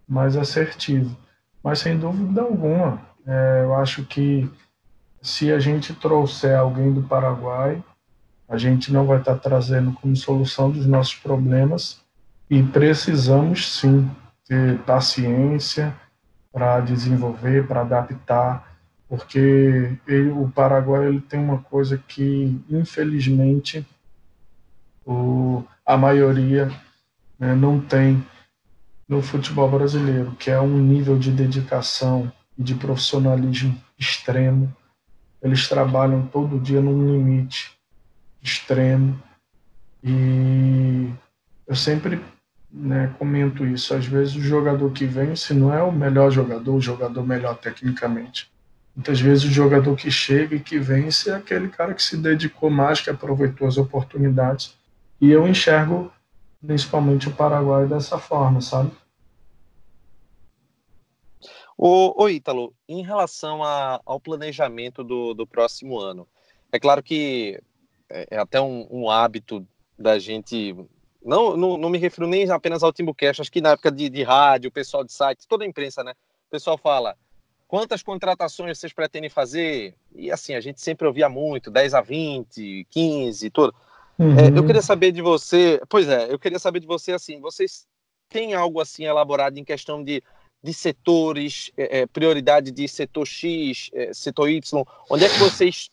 mais 0.08 0.36
assertivo. 0.36 1.16
Mas, 1.62 1.80
sem 1.80 1.98
dúvida 1.98 2.42
alguma, 2.42 3.00
é, 3.26 3.62
eu 3.64 3.74
acho 3.74 4.04
que 4.04 4.50
se 5.20 5.52
a 5.52 5.58
gente 5.58 5.94
trouxer 5.94 6.56
alguém 6.56 6.92
do 6.92 7.02
Paraguai, 7.02 7.82
a 8.48 8.56
gente 8.56 8.92
não 8.92 9.06
vai 9.06 9.18
estar 9.18 9.36
trazendo 9.36 9.92
como 9.92 10.16
solução 10.16 10.70
dos 10.70 10.86
nossos 10.86 11.14
problemas 11.16 12.00
e 12.48 12.62
precisamos 12.62 13.78
sim 13.78 14.10
ter 14.46 14.78
paciência 14.78 15.94
para 16.50 16.80
desenvolver, 16.80 17.66
para 17.66 17.82
adaptar 17.82 18.68
porque 19.08 19.96
ele, 20.06 20.30
o 20.30 20.50
Paraguai 20.54 21.06
ele 21.06 21.20
tem 21.20 21.40
uma 21.40 21.58
coisa 21.58 21.96
que, 21.96 22.60
infelizmente, 22.68 23.86
o, 25.04 25.64
a 25.84 25.96
maioria 25.96 26.70
né, 27.38 27.54
não 27.54 27.80
tem 27.80 28.24
no 29.08 29.22
futebol 29.22 29.70
brasileiro, 29.70 30.32
que 30.38 30.50
é 30.50 30.60
um 30.60 30.78
nível 30.78 31.18
de 31.18 31.30
dedicação 31.30 32.30
e 32.56 32.62
de 32.62 32.74
profissionalismo 32.74 33.80
extremo. 33.98 34.74
Eles 35.42 35.68
trabalham 35.68 36.26
todo 36.26 36.60
dia 36.60 36.80
num 36.80 37.12
limite 37.12 37.72
extremo 38.42 39.20
e 40.02 41.10
eu 41.66 41.74
sempre 41.74 42.20
né, 42.70 43.14
comento 43.18 43.64
isso. 43.66 43.94
Às 43.94 44.06
vezes 44.06 44.36
o 44.36 44.40
jogador 44.40 44.90
que 44.92 45.06
vem, 45.06 45.34
se 45.34 45.54
não 45.54 45.72
é 45.72 45.82
o 45.82 45.92
melhor 45.92 46.30
jogador, 46.30 46.74
o 46.74 46.80
jogador 46.80 47.26
melhor 47.26 47.56
tecnicamente, 47.56 48.50
Muitas 48.98 49.20
vezes 49.20 49.44
o 49.44 49.52
jogador 49.52 49.94
que 49.94 50.10
chega 50.10 50.56
e 50.56 50.60
que 50.60 50.76
vence 50.76 51.30
é 51.30 51.34
aquele 51.36 51.68
cara 51.68 51.94
que 51.94 52.02
se 52.02 52.16
dedicou 52.16 52.68
mais, 52.68 53.00
que 53.00 53.08
aproveitou 53.08 53.68
as 53.68 53.78
oportunidades. 53.78 54.74
E 55.20 55.30
eu 55.30 55.46
enxergo 55.46 56.10
principalmente 56.64 57.28
o 57.28 57.34
Paraguai 57.34 57.86
dessa 57.86 58.18
forma, 58.18 58.60
sabe? 58.60 58.90
Ô 61.80 62.28
Ítalo, 62.28 62.74
em 62.88 63.04
relação 63.04 63.62
a, 63.62 64.00
ao 64.04 64.18
planejamento 64.18 65.04
do, 65.04 65.32
do 65.32 65.46
próximo 65.46 66.00
ano, 66.00 66.26
é 66.72 66.78
claro 66.80 67.00
que 67.02 67.62
é, 68.10 68.26
é 68.32 68.38
até 68.38 68.60
um, 68.60 68.86
um, 68.90 69.08
hábito 69.08 69.64
da 69.96 70.18
gente. 70.18 70.74
Não, 71.24 71.56
não, 71.56 71.76
não, 71.76 71.88
me 71.88 71.98
refiro 71.98 72.26
nem 72.26 72.50
apenas 72.50 72.82
ao 72.82 72.92
Timbucast, 72.92 73.42
acho 73.42 73.52
que 73.52 73.60
na 73.60 73.70
época 73.70 73.92
de, 73.92 74.08
de 74.08 74.22
rádio, 74.24 74.70
o 74.70 74.72
pessoal 74.72 75.04
de 75.04 75.12
site, 75.12 75.46
toda 75.46 75.64
a 75.64 75.68
imprensa, 75.68 76.02
né? 76.02 76.14
O 76.48 76.50
pessoal 76.50 76.76
fala: 76.76 77.16
Quantas 77.68 78.02
contratações 78.02 78.78
vocês 78.78 78.92
pretendem 78.92 79.30
fazer? 79.30 79.94
E 80.16 80.32
assim, 80.32 80.54
a 80.54 80.60
gente 80.60 80.80
sempre 80.80 81.06
ouvia 81.06 81.28
muito, 81.28 81.70
10 81.70 81.94
a 81.94 82.00
20, 82.00 82.86
15, 82.90 83.50
tudo. 83.50 83.74
Uhum. 84.18 84.38
É, 84.38 84.58
eu 84.58 84.66
queria 84.66 84.82
saber 84.82 85.12
de 85.12 85.22
você, 85.22 85.80
pois 85.88 86.08
é, 86.08 86.32
eu 86.32 86.38
queria 86.38 86.58
saber 86.58 86.80
de 86.80 86.86
você 86.86 87.12
assim, 87.12 87.40
vocês 87.40 87.86
têm 88.28 88.52
algo 88.52 88.80
assim 88.80 89.04
elaborado 89.04 89.58
em 89.58 89.64
questão 89.64 90.02
de, 90.02 90.22
de 90.62 90.74
setores, 90.74 91.70
é, 91.76 92.00
é 92.00 92.06
prioridade 92.06 92.72
de 92.72 92.88
setor 92.88 93.26
X, 93.26 93.90
é, 93.92 94.12
setor 94.12 94.50
Y, 94.50 94.84
onde 95.08 95.24
é 95.24 95.28
que 95.28 95.38
vocês 95.38 95.88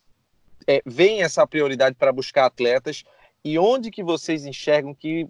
é, 0.68 0.82
veem 0.86 1.22
essa 1.22 1.46
prioridade 1.46 1.96
para 1.96 2.12
buscar 2.12 2.46
atletas 2.46 3.04
e 3.44 3.60
onde 3.60 3.92
que 3.92 4.04
vocês 4.04 4.44
enxergam 4.44 4.94
que 4.94 5.28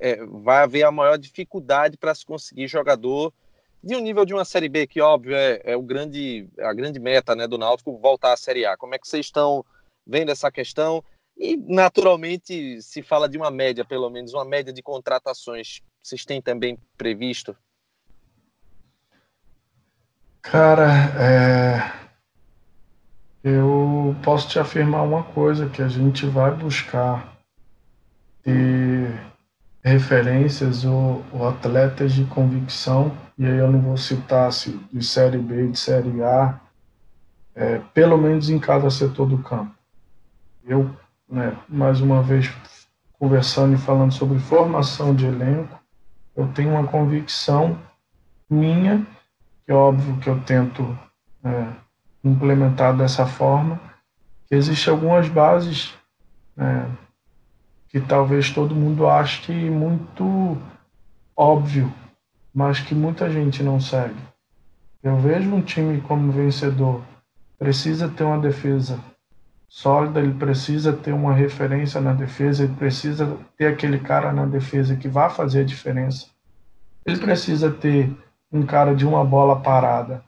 é, 0.00 0.24
vai 0.24 0.62
haver 0.62 0.84
a 0.84 0.92
maior 0.92 1.18
dificuldade 1.18 1.96
para 1.96 2.14
se 2.14 2.24
conseguir 2.24 2.68
jogador 2.68 3.32
de 3.82 3.94
um 3.94 4.00
nível 4.00 4.24
de 4.24 4.34
uma 4.34 4.44
Série 4.44 4.68
B, 4.68 4.86
que 4.86 5.00
óbvio 5.00 5.36
é, 5.36 5.60
é 5.64 5.76
o 5.76 5.82
grande, 5.82 6.48
a 6.58 6.72
grande 6.72 6.98
meta 6.98 7.34
né, 7.34 7.46
do 7.46 7.58
Náutico 7.58 7.98
voltar 7.98 8.32
à 8.32 8.36
Série 8.36 8.64
A. 8.64 8.76
Como 8.76 8.94
é 8.94 8.98
que 8.98 9.06
vocês 9.06 9.26
estão 9.26 9.64
vendo 10.06 10.30
essa 10.30 10.50
questão? 10.50 11.04
E, 11.36 11.56
naturalmente, 11.56 12.80
se 12.80 13.02
fala 13.02 13.28
de 13.28 13.36
uma 13.36 13.50
média, 13.50 13.84
pelo 13.84 14.08
menos, 14.08 14.32
uma 14.32 14.44
média 14.44 14.72
de 14.72 14.82
contratações. 14.82 15.82
Vocês 16.02 16.24
têm 16.24 16.40
também 16.40 16.78
previsto? 16.96 17.54
Cara, 20.40 20.90
é... 21.20 21.92
eu 23.42 24.16
posso 24.22 24.48
te 24.48 24.58
afirmar 24.58 25.02
uma 25.02 25.24
coisa, 25.24 25.68
que 25.68 25.82
a 25.82 25.88
gente 25.88 26.24
vai 26.24 26.54
buscar 26.54 27.36
ter 28.42 29.20
referências 29.82 30.84
ou, 30.84 31.24
ou, 31.32 31.48
atletas 31.48 32.12
de 32.12 32.24
convicção, 32.24 33.16
e 33.36 33.44
aí 33.44 33.58
eu 33.58 33.70
não 33.70 33.80
vou 33.80 33.96
citar 33.96 34.52
se 34.52 34.70
de 34.92 35.04
Série 35.04 35.38
B, 35.38 35.68
de 35.68 35.78
Série 35.78 36.22
A, 36.22 36.60
é, 37.54 37.78
pelo 37.92 38.16
menos 38.16 38.48
em 38.48 38.58
cada 38.58 38.90
setor 38.90 39.26
do 39.26 39.38
campo. 39.38 39.74
Eu, 40.64 40.90
né, 41.28 41.56
mais 41.68 42.00
uma 42.00 42.22
vez, 42.22 42.52
conversando 43.18 43.74
e 43.74 43.78
falando 43.78 44.12
sobre 44.12 44.38
formação 44.38 45.14
de 45.14 45.26
elenco, 45.26 45.78
eu 46.36 46.46
tenho 46.48 46.70
uma 46.70 46.86
convicção 46.86 47.78
minha 48.48 49.04
que 49.64 49.72
é 49.72 49.74
óbvio 49.74 50.16
que 50.18 50.28
eu 50.28 50.40
tento 50.42 50.96
é, 51.42 51.66
implementar 52.22 52.96
dessa 52.96 53.26
forma, 53.26 53.80
que 54.46 54.54
existem 54.54 54.92
algumas 54.92 55.28
bases 55.28 55.92
é, 56.56 56.86
que 57.88 58.00
talvez 58.00 58.50
todo 58.50 58.76
mundo 58.76 59.08
ache 59.08 59.52
muito 59.52 60.56
óbvio, 61.36 61.92
mas 62.54 62.78
que 62.78 62.94
muita 62.94 63.28
gente 63.28 63.62
não 63.62 63.80
segue. 63.80 64.20
Eu 65.02 65.16
vejo 65.18 65.52
um 65.52 65.60
time 65.60 66.00
como 66.00 66.30
vencedor, 66.30 67.02
precisa 67.58 68.08
ter 68.08 68.22
uma 68.22 68.38
defesa 68.38 69.00
sólida, 69.68 70.20
ele 70.20 70.34
precisa 70.34 70.92
ter 70.92 71.12
uma 71.12 71.34
referência 71.34 72.00
na 72.00 72.12
defesa, 72.12 72.64
ele 72.64 72.74
precisa 72.74 73.36
ter 73.56 73.66
aquele 73.66 73.98
cara 73.98 74.32
na 74.32 74.46
defesa 74.46 74.96
que 74.96 75.08
vai 75.08 75.28
fazer 75.30 75.60
a 75.60 75.64
diferença. 75.64 76.26
Ele 77.04 77.18
precisa 77.18 77.70
ter 77.70 78.10
um 78.52 78.64
cara 78.64 78.94
de 78.94 79.06
uma 79.06 79.24
bola 79.24 79.60
parada, 79.60 80.24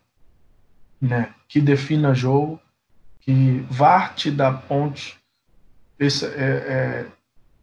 né, 1.00 1.32
que 1.48 1.60
defina 1.60 2.14
jogo, 2.14 2.60
que 3.20 3.64
vá 3.70 4.08
te 4.08 4.30
dar 4.30 4.62
pontos. 4.62 5.16
Esse, 5.98 6.26
é, 6.26 6.28
é, 6.28 7.06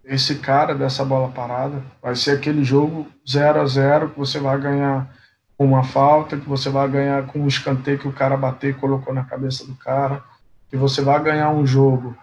esse 0.06 0.36
cara 0.36 0.76
dessa 0.76 1.04
bola 1.04 1.30
parada 1.30 1.82
vai 2.02 2.16
ser 2.16 2.32
aquele 2.32 2.64
jogo 2.64 3.08
0 3.28 3.62
a 3.62 3.66
0 3.66 4.10
que 4.10 4.20
você 4.20 4.40
vai 4.40 4.60
ganhar 4.60 5.10
com 5.58 5.66
uma 5.66 5.84
falta, 5.84 6.38
que 6.38 6.48
você 6.48 6.70
vai 6.70 6.88
ganhar 6.90 7.26
com 7.28 7.40
um 7.40 7.48
escanteio 7.48 7.98
que 7.98 8.08
o 8.08 8.14
cara 8.14 8.36
bateu 8.36 8.72
e 8.72 8.74
colocou 8.74 9.14
na 9.14 9.24
cabeça 9.24 9.66
do 9.66 9.76
cara, 9.76 10.22
que 10.70 10.78
você 10.78 11.02
vai 11.02 11.22
ganhar 11.22 11.50
um 11.50 11.66
jogo 11.66 12.16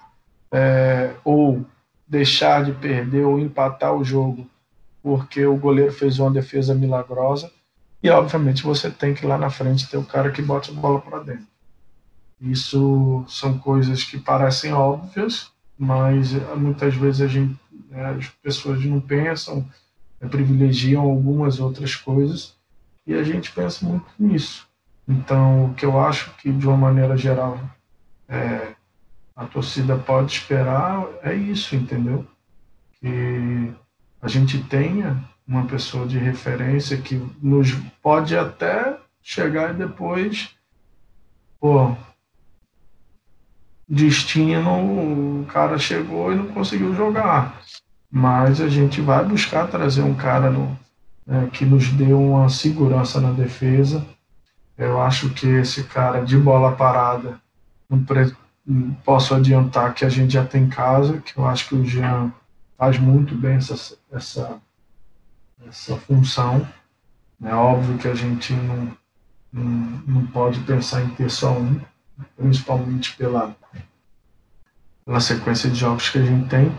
é, 0.51 1.13
ou 1.25 1.65
deixar 2.07 2.65
de 2.65 2.73
perder 2.73 3.25
ou 3.25 3.39
empatar 3.39 3.95
o 3.95 4.05
jogo 4.05 4.47
porque 5.03 5.45
o 5.45 5.57
goleiro 5.57 5.93
fez 5.93 6.19
uma 6.19 6.31
defesa 6.31 6.75
milagrosa 6.75 7.51
e, 8.03 8.09
obviamente, 8.09 8.63
você 8.63 8.91
tem 8.91 9.15
que 9.15 9.27
lá 9.27 9.37
na 9.37 9.51
frente 9.51 9.89
ter 9.89 9.97
o 9.97 10.05
cara 10.05 10.31
que 10.31 10.41
bote 10.41 10.71
a 10.71 10.75
bola 10.75 11.01
para 11.01 11.19
dentro. 11.21 11.47
Isso 12.41 13.25
são 13.29 13.59
coisas 13.59 14.05
que 14.05 14.19
parecem 14.19 14.73
óbvias, 14.73 15.51
mas 15.79 16.35
eh, 16.35 16.55
muitas 16.57 16.95
vezes 16.95 17.21
a 17.21 17.27
gente, 17.27 17.57
né, 17.89 18.17
as 18.19 18.29
pessoas 18.29 18.85
não 18.85 19.01
pensam, 19.01 19.69
né, 20.21 20.29
privilegiam 20.29 21.03
algumas 21.03 21.61
outras 21.61 21.95
coisas 21.95 22.57
e 23.07 23.15
a 23.15 23.23
gente 23.23 23.53
pensa 23.53 23.87
muito 23.87 24.07
nisso. 24.19 24.67
Então, 25.07 25.67
o 25.67 25.75
que 25.75 25.85
eu 25.85 26.01
acho 26.01 26.35
que, 26.37 26.51
de 26.53 26.67
uma 26.67 26.77
maneira 26.77 27.17
geral, 27.17 27.61
é, 28.33 28.75
a 29.37 29.45
torcida 29.45 29.97
pode 29.99 30.33
esperar 30.33 31.07
é 31.23 31.35
isso, 31.35 31.77
entendeu? 31.77 32.27
Que 32.95 33.71
a 34.23 34.27
gente 34.27 34.63
tenha 34.65 35.23
uma 35.47 35.67
pessoa 35.67 36.07
de 36.07 36.17
referência 36.17 36.97
que 36.97 37.21
nos 37.43 37.75
pode 38.03 38.37
até 38.37 38.97
chegar 39.23 39.75
e 39.75 39.75
depois, 39.75 40.51
pô, 41.61 41.95
destino, 43.87 45.43
o 45.43 45.47
cara 45.47 45.79
chegou 45.79 46.33
e 46.33 46.37
não 46.37 46.47
conseguiu 46.47 46.95
jogar. 46.95 47.61
Mas 48.11 48.61
a 48.63 48.69
gente 48.69 49.03
vai 49.03 49.23
buscar 49.25 49.67
trazer 49.67 50.03
um 50.03 50.15
cara 50.15 50.51
no, 50.51 50.79
né, 51.27 51.51
que 51.53 51.67
nos 51.67 51.91
dê 51.91 52.13
uma 52.15 52.49
segurança 52.49 53.21
na 53.21 53.33
defesa. 53.33 54.07
Eu 54.79 55.03
acho 55.03 55.31
que 55.31 55.47
esse 55.47 55.85
cara 55.85 56.25
de 56.25 56.39
bola 56.39 56.73
parada, 56.73 57.42
não, 57.97 58.37
não 58.67 58.95
posso 59.05 59.35
adiantar 59.35 59.95
que 59.95 60.05
a 60.05 60.09
gente 60.09 60.33
já 60.33 60.45
tem 60.45 60.69
casa, 60.69 61.19
que 61.19 61.37
eu 61.37 61.47
acho 61.47 61.69
que 61.69 61.75
o 61.75 61.85
Jean 61.85 62.33
faz 62.77 62.99
muito 62.99 63.35
bem 63.35 63.57
essa, 63.57 63.97
essa 64.11 64.61
essa 65.69 65.97
função. 65.97 66.67
É 67.43 67.55
óbvio 67.55 67.99
que 67.99 68.09
a 68.09 68.15
gente 68.15 68.53
não, 68.53 68.97
não, 69.53 70.03
não 70.07 70.27
pode 70.27 70.61
pensar 70.61 71.03
em 71.03 71.09
ter 71.11 71.31
só 71.31 71.53
um, 71.53 71.81
principalmente 72.37 73.17
pela, 73.17 73.55
pela 75.05 75.21
sequência 75.21 75.69
de 75.71 75.77
jogos 75.77 76.09
que 76.09 76.19
a 76.19 76.25
gente 76.25 76.49
tem. 76.49 76.73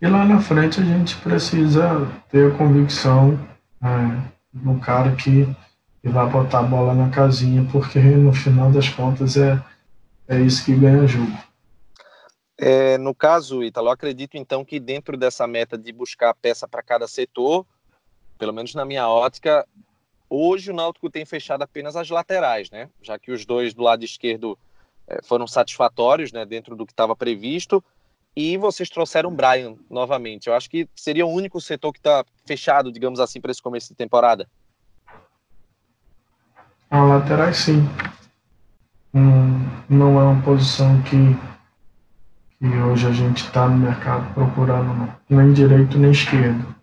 E 0.00 0.06
lá 0.06 0.24
na 0.24 0.40
frente 0.40 0.80
a 0.80 0.84
gente 0.84 1.16
precisa 1.16 2.08
ter 2.30 2.50
a 2.50 2.56
convicção 2.56 3.38
é, 3.82 4.22
no 4.52 4.80
cara 4.80 5.14
que, 5.14 5.46
que 6.02 6.08
vai 6.08 6.28
botar 6.28 6.60
a 6.60 6.64
bola 6.64 6.94
na 6.94 7.10
casinha, 7.10 7.66
porque 7.70 8.00
no 8.00 8.32
final 8.32 8.72
das 8.72 8.88
contas 8.88 9.36
é, 9.36 9.62
é 10.30 10.40
isso 10.40 10.64
que 10.64 10.74
ganha 10.74 11.06
jogo. 11.06 11.36
É, 12.56 12.96
no 12.98 13.14
caso, 13.14 13.64
Italo, 13.64 13.88
acredito 13.88 14.36
então 14.36 14.64
que 14.64 14.78
dentro 14.78 15.16
dessa 15.16 15.46
meta 15.46 15.76
de 15.76 15.92
buscar 15.92 16.32
peça 16.34 16.68
para 16.68 16.82
cada 16.82 17.08
setor, 17.08 17.66
pelo 18.38 18.52
menos 18.52 18.74
na 18.74 18.84
minha 18.84 19.08
ótica, 19.08 19.66
hoje 20.28 20.70
o 20.70 20.74
Náutico 20.74 21.10
tem 21.10 21.24
fechado 21.24 21.62
apenas 21.62 21.96
as 21.96 22.08
laterais, 22.08 22.70
né? 22.70 22.88
Já 23.02 23.18
que 23.18 23.32
os 23.32 23.44
dois 23.44 23.74
do 23.74 23.82
lado 23.82 24.04
esquerdo 24.04 24.56
é, 25.08 25.20
foram 25.22 25.48
satisfatórios, 25.48 26.30
né, 26.32 26.46
dentro 26.46 26.76
do 26.76 26.86
que 26.86 26.92
estava 26.92 27.16
previsto. 27.16 27.82
E 28.36 28.56
vocês 28.56 28.88
trouxeram 28.88 29.30
o 29.30 29.34
Brian 29.34 29.74
novamente. 29.90 30.46
Eu 30.46 30.54
acho 30.54 30.70
que 30.70 30.88
seria 30.94 31.26
o 31.26 31.32
único 31.32 31.60
setor 31.60 31.92
que 31.92 31.98
está 31.98 32.24
fechado, 32.46 32.92
digamos 32.92 33.18
assim, 33.18 33.40
para 33.40 33.50
esse 33.50 33.60
começo 33.60 33.88
de 33.88 33.96
temporada. 33.96 34.48
A 36.88 37.02
laterais, 37.02 37.56
sim. 37.56 37.82
Hum, 39.12 39.66
não 39.88 40.20
é 40.20 40.22
uma 40.22 40.42
posição 40.42 41.02
que, 41.02 41.36
que 42.58 42.66
hoje 42.66 43.08
a 43.08 43.12
gente 43.12 43.44
está 43.44 43.68
no 43.68 43.76
mercado 43.76 44.32
procurando, 44.34 45.12
nem 45.28 45.52
direito 45.52 45.98
nem 45.98 46.12
esquerdo. 46.12 46.74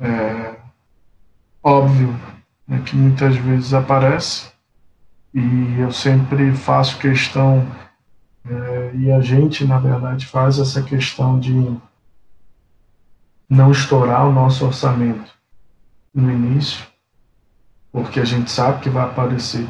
É, 0.00 0.56
óbvio 1.62 2.14
né, 2.66 2.82
que 2.84 2.96
muitas 2.96 3.36
vezes 3.36 3.72
aparece 3.72 4.50
e 5.32 5.78
eu 5.78 5.92
sempre 5.92 6.52
faço 6.52 6.98
questão 6.98 7.66
é, 8.44 8.90
e 8.94 9.12
a 9.12 9.20
gente 9.20 9.64
na 9.64 9.78
verdade 9.78 10.26
faz 10.26 10.58
essa 10.58 10.82
questão 10.82 11.38
de 11.38 11.76
não 13.48 13.70
estourar 13.70 14.26
o 14.26 14.32
nosso 14.32 14.66
orçamento 14.66 15.32
no 16.12 16.30
início 16.30 16.86
porque 17.92 18.20
a 18.20 18.24
gente 18.24 18.50
sabe 18.50 18.82
que 18.82 18.90
vai 18.90 19.04
aparecer 19.04 19.66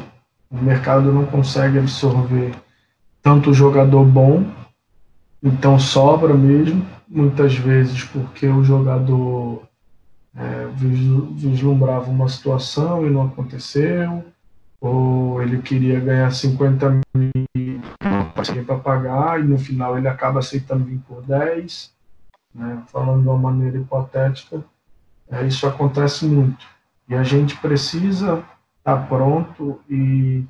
o 0.49 0.57
mercado 0.57 1.11
não 1.11 1.25
consegue 1.25 1.79
absorver 1.79 2.53
tanto 3.21 3.53
jogador 3.53 4.05
bom 4.05 4.45
então 5.43 5.79
sobra 5.79 6.33
mesmo 6.33 6.85
muitas 7.07 7.55
vezes 7.55 8.03
porque 8.03 8.47
o 8.47 8.63
jogador 8.63 9.67
é, 10.37 10.67
vislumbrava 11.33 12.09
uma 12.09 12.29
situação 12.29 13.05
e 13.05 13.09
não 13.09 13.23
aconteceu, 13.23 14.23
ou 14.79 15.41
ele 15.41 15.61
queria 15.61 15.99
ganhar 15.99 16.31
50 16.31 17.01
mil 17.15 17.81
para 18.65 18.77
pagar 18.77 19.39
e 19.39 19.43
no 19.43 19.57
final 19.57 19.97
ele 19.97 20.07
acaba 20.07 20.39
aceitando 20.39 20.85
vir 20.85 20.99
por 21.07 21.23
10, 21.23 21.91
né? 22.53 22.83
falando 22.87 23.23
de 23.23 23.27
uma 23.27 23.37
maneira 23.37 23.77
hipotética, 23.77 24.63
é, 25.29 25.45
isso 25.45 25.65
acontece 25.65 26.25
muito. 26.25 26.65
E 27.09 27.15
a 27.15 27.23
gente 27.23 27.57
precisa 27.57 28.43
estar 28.87 29.01
tá 29.01 29.07
pronto 29.07 29.81
e, 29.89 30.45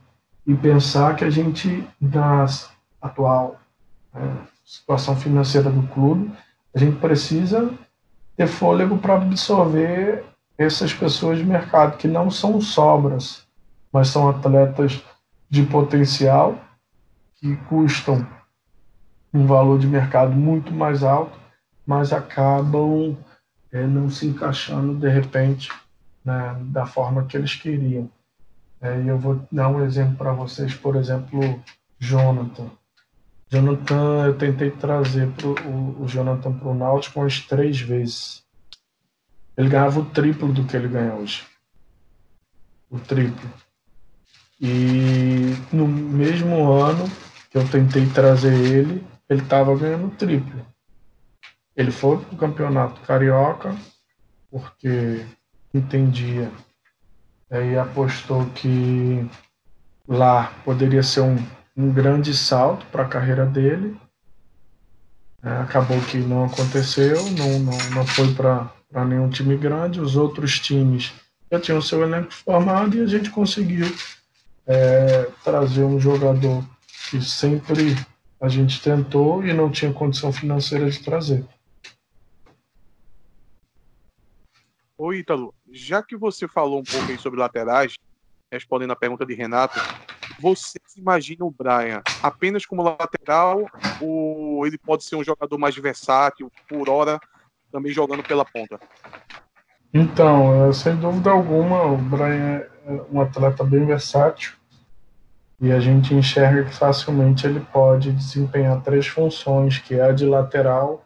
e 0.46 0.54
pensar 0.54 1.16
que 1.16 1.26
a 1.26 1.30
gente, 1.30 1.84
na 2.00 2.46
atual 3.02 3.60
é, 4.14 4.20
situação 4.64 5.16
financeira 5.16 5.72
do 5.72 5.88
clube, 5.88 6.32
a 6.76 6.78
gente 6.78 7.00
precisa 7.00 7.74
ter 8.36 8.48
fôlego 8.48 9.00
para 9.00 9.16
absorver 9.16 10.24
essas 10.56 10.94
pessoas 10.94 11.40
de 11.40 11.44
mercado, 11.44 11.98
que 11.98 12.08
não 12.08 12.30
são 12.30 12.62
sobras, 12.62 13.48
mas 13.92 14.10
são 14.10 14.30
atletas 14.30 15.04
de 15.50 15.64
potencial, 15.64 16.60
que 17.36 17.56
custam 17.68 18.28
um 19.34 19.48
valor 19.48 19.80
de 19.80 19.88
mercado 19.88 20.34
muito 20.34 20.72
mais 20.72 21.04
alto, 21.04 21.38
mas 21.86 22.14
acabam 22.14 23.18
é, 23.72 23.86
não 23.88 24.10
se 24.10 24.28
encaixando 24.28 24.96
de 24.96 25.10
repente 25.10 25.72
né, 26.24 26.56
da 26.62 26.86
forma 26.86 27.26
que 27.26 27.36
eles 27.36 27.56
queriam. 27.56 28.10
É, 28.82 29.02
e 29.02 29.08
eu 29.08 29.18
vou 29.18 29.46
dar 29.52 29.70
um 29.70 29.84
exemplo 29.84 30.16
para 30.16 30.32
vocês, 30.32 30.74
por 30.74 30.96
exemplo, 30.96 31.40
Jonathan. 32.00 32.70
Jonathan, 33.50 34.26
eu 34.26 34.38
tentei 34.38 34.72
trazer 34.72 35.32
pro, 35.32 35.56
o, 35.68 36.04
o 36.04 36.08
Jonathan 36.08 36.54
para 36.54 36.68
o 36.68 36.76
Náutico 36.76 37.20
umas 37.20 37.40
três 37.40 37.80
vezes. 37.80 38.44
Ele 39.56 39.70
ganhava 39.70 40.00
o 40.00 40.06
triplo 40.06 40.52
do 40.52 40.66
que 40.66 40.76
ele 40.76 40.88
ganha 40.88 41.16
hoje. 41.16 41.44
O 42.90 43.00
triplo. 43.00 43.50
E 44.60 45.56
no 45.72 45.88
mesmo 45.88 46.72
ano 46.72 47.10
que 47.50 47.58
eu 47.58 47.68
tentei 47.68 48.06
trazer 48.08 48.54
ele, 48.54 49.06
ele 49.30 49.42
estava 49.42 49.76
ganhando 49.76 50.16
triplo. 50.16 50.66
Ele 51.76 51.92
foi 51.92 52.18
para 52.18 52.34
o 52.34 52.38
campeonato 52.38 53.02
carioca, 53.02 53.76
porque 54.52 55.26
entendia 55.74 56.52
e 57.52 57.78
apostou 57.78 58.46
que 58.48 59.26
lá 60.08 60.54
poderia 60.64 61.04
ser 61.04 61.22
um, 61.22 61.38
um 61.76 61.92
grande 61.92 62.34
salto 62.36 62.86
para 62.88 63.04
a 63.04 63.08
carreira 63.08 63.46
dele. 63.46 63.96
É, 65.44 65.50
acabou 65.58 66.00
que 66.02 66.18
não 66.18 66.46
aconteceu, 66.46 67.18
não, 67.32 67.60
não, 67.60 67.78
não 67.92 68.08
foi 68.08 68.34
para 68.34 69.06
nenhum 69.06 69.30
time 69.30 69.56
grande. 69.56 70.02
Os 70.02 70.16
outros 70.16 70.60
times 70.60 71.14
já 71.52 71.60
tinham 71.60 71.82
seu 71.82 72.02
elenco 72.02 72.34
formado 72.34 72.98
e 72.98 73.02
a 73.02 73.08
gente 73.08 73.30
conseguiu 73.30 73.88
é, 74.66 75.30
trazer 75.44 75.84
um 75.84 76.00
jogador 76.00 76.64
que 77.10 77.22
sempre 77.22 77.96
a 78.42 78.48
gente 78.48 78.82
tentou 78.82 79.46
e 79.46 79.54
não 79.54 79.70
tinha 79.72 79.94
condição 79.94 80.32
financeira 80.32 80.90
de 80.90 81.00
trazer. 81.00 81.46
Ô 84.98 85.14
Ítalo, 85.14 85.54
já 85.72 86.02
que 86.02 86.18
você 86.18 86.48
falou 86.48 86.80
um 86.80 86.84
pouco 86.84 87.12
aí 87.12 87.20
sobre 87.20 87.40
laterais, 87.40 87.94
respondendo 88.52 88.92
a 88.92 88.96
pergunta 88.96 89.26
de 89.28 89.36
Renato, 89.36 89.80
você 90.42 90.80
imagina 90.98 91.46
o 91.46 91.52
Brian 91.52 92.02
apenas 92.24 92.66
como 92.66 92.82
lateral 92.82 93.70
ou 94.02 94.66
ele 94.66 94.78
pode 94.80 95.04
ser 95.04 95.16
um 95.16 95.24
jogador 95.24 95.58
mais 95.60 95.76
versátil, 95.76 96.52
por 96.68 96.90
hora, 96.90 97.20
também 97.72 97.92
jogando 97.92 98.24
pela 98.24 98.44
ponta? 98.44 98.80
Então, 99.94 100.74
sem 100.74 100.96
dúvida 100.96 101.30
alguma, 101.30 101.84
o 101.84 101.98
Brian 101.98 102.64
é 102.86 103.02
um 103.12 103.22
atleta 103.22 103.64
bem 103.64 103.86
versátil 103.86 104.54
e 105.62 105.72
a 105.72 105.80
gente 105.80 106.14
enxerga 106.14 106.66
que 106.66 106.74
facilmente 106.74 107.46
ele 107.46 107.60
pode 107.60 108.12
desempenhar 108.12 108.82
três 108.82 109.06
funções, 109.06 109.78
que 109.78 109.94
é 109.94 110.10
a 110.10 110.12
de 110.12 110.26
lateral, 110.26 111.06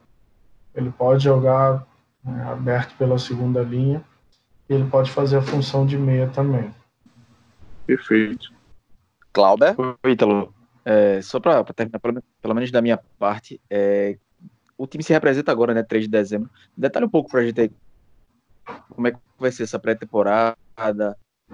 ele 0.74 0.92
pode 0.92 1.26
jogar 1.26 1.86
né, 2.24 2.44
aberto 2.44 2.96
pela 2.98 3.18
segunda 3.18 3.62
linha, 3.62 4.04
e 4.70 4.74
ele 4.74 4.90
pode 4.90 5.12
fazer 5.12 5.38
a 5.38 5.42
função 5.42 5.86
de 5.86 5.98
meia 5.98 6.28
também. 6.30 6.74
Perfeito. 7.86 8.54
Clauber? 9.34 9.76
Oi, 9.78 10.12
Ítalo. 10.12 10.54
É, 10.84 11.22
só 11.22 11.40
para 11.40 11.64
terminar, 11.66 12.00
pelo, 12.00 12.24
pelo, 12.42 12.56
menos 12.56 12.72
da 12.72 12.82
minha 12.82 13.00
parte, 13.20 13.62
é, 13.70 14.18
o 14.78 14.88
time 14.88 15.04
se 15.04 15.14
representa 15.14 15.52
agora, 15.52 15.74
né, 15.74 15.84
3 15.84 16.06
de 16.06 16.10
dezembro. 16.10 16.50
Detalhe 16.76 17.06
um 17.06 17.10
pouco 17.10 17.30
para 17.30 17.42
a 17.42 17.46
gente 17.46 17.62
aí, 17.62 17.72
como 18.90 19.08
é 19.08 19.12
que 19.12 19.20
vai 19.38 19.52
ser 19.52 19.64
essa 19.64 19.80
pré-temporada, 19.80 20.58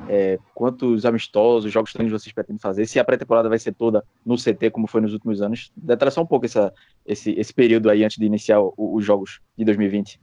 é, 0.08 0.38
quantos 0.54 1.06
amistosos, 1.06 1.72
jogos 1.72 1.92
treinos 1.92 2.12
vocês 2.12 2.34
pretendem 2.34 2.60
fazer, 2.60 2.86
se 2.86 3.00
a 3.00 3.04
pré-temporada 3.04 3.50
vai 3.50 3.58
ser 3.58 3.74
toda 3.74 4.04
no 4.26 4.36
CT, 4.36 4.70
como 4.72 4.88
foi 4.88 5.02
nos 5.02 5.14
últimos 5.14 5.42
anos. 5.42 5.72
Detalhe 5.76 6.12
só 6.12 6.22
um 6.22 6.26
pouco 6.26 6.46
essa, 6.46 6.74
esse, 7.06 7.32
esse 7.32 7.54
período 7.54 7.90
aí 7.90 8.04
antes 8.04 8.18
de 8.18 8.26
iniciar 8.26 8.60
o, 8.60 8.74
os 8.78 9.04
jogos 9.04 9.40
de 9.58 9.66
2020. 9.66 10.20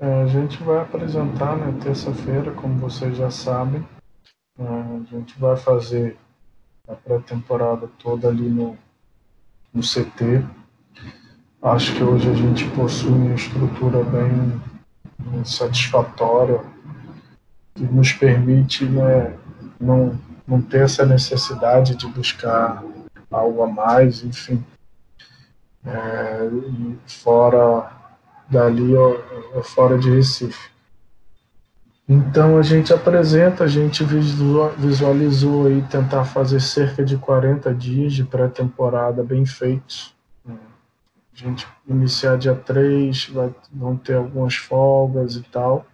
É, 0.00 0.22
a 0.22 0.26
gente 0.26 0.62
vai 0.62 0.78
apresentar 0.80 1.56
na 1.56 1.66
né, 1.66 1.80
terça-feira, 1.82 2.52
como 2.52 2.78
vocês 2.78 3.16
já 3.16 3.32
sabem. 3.32 3.84
É, 4.56 4.64
a 4.64 5.00
gente 5.10 5.36
vai 5.40 5.56
fazer 5.56 6.16
a 6.86 6.94
pré-temporada 6.94 7.88
toda 7.98 8.28
ali 8.28 8.48
no, 8.48 8.78
no 9.74 9.82
CT. 9.82 10.44
Acho 11.60 11.96
que 11.96 12.04
hoje 12.04 12.30
a 12.30 12.34
gente 12.34 12.64
possui 12.70 13.10
uma 13.10 13.34
estrutura 13.34 14.04
bem, 14.04 14.60
satisfatória 15.44 16.60
que 17.74 17.82
nos 17.82 18.12
permite 18.12 18.84
né, 18.84 19.36
não, 19.80 20.18
não 20.46 20.62
ter 20.62 20.84
essa 20.84 21.04
necessidade 21.04 21.96
de 21.96 22.06
buscar 22.06 22.84
algo 23.28 23.62
a 23.62 23.66
mais, 23.66 24.22
enfim. 24.22 24.64
É, 25.84 26.48
fora 27.06 27.97
dali 28.50 28.96
ó, 28.96 29.62
fora 29.62 29.98
de 29.98 30.10
Recife. 30.10 30.70
Então 32.08 32.56
a 32.56 32.62
gente 32.62 32.92
apresenta, 32.92 33.64
a 33.64 33.66
gente 33.68 34.02
visualizou 34.02 35.66
aí 35.66 35.82
tentar 35.82 36.24
fazer 36.24 36.58
cerca 36.60 37.04
de 37.04 37.18
40 37.18 37.74
dias 37.74 38.14
de 38.14 38.24
pré-temporada 38.24 39.22
bem 39.22 39.44
feitos. 39.44 40.16
A 40.46 40.56
gente 41.34 41.68
iniciar 41.86 42.38
dia 42.38 42.54
3, 42.54 43.28
vai, 43.28 43.54
vão 43.70 43.96
ter 43.96 44.14
algumas 44.14 44.56
folgas 44.56 45.36
e 45.36 45.42
tal. 45.42 45.86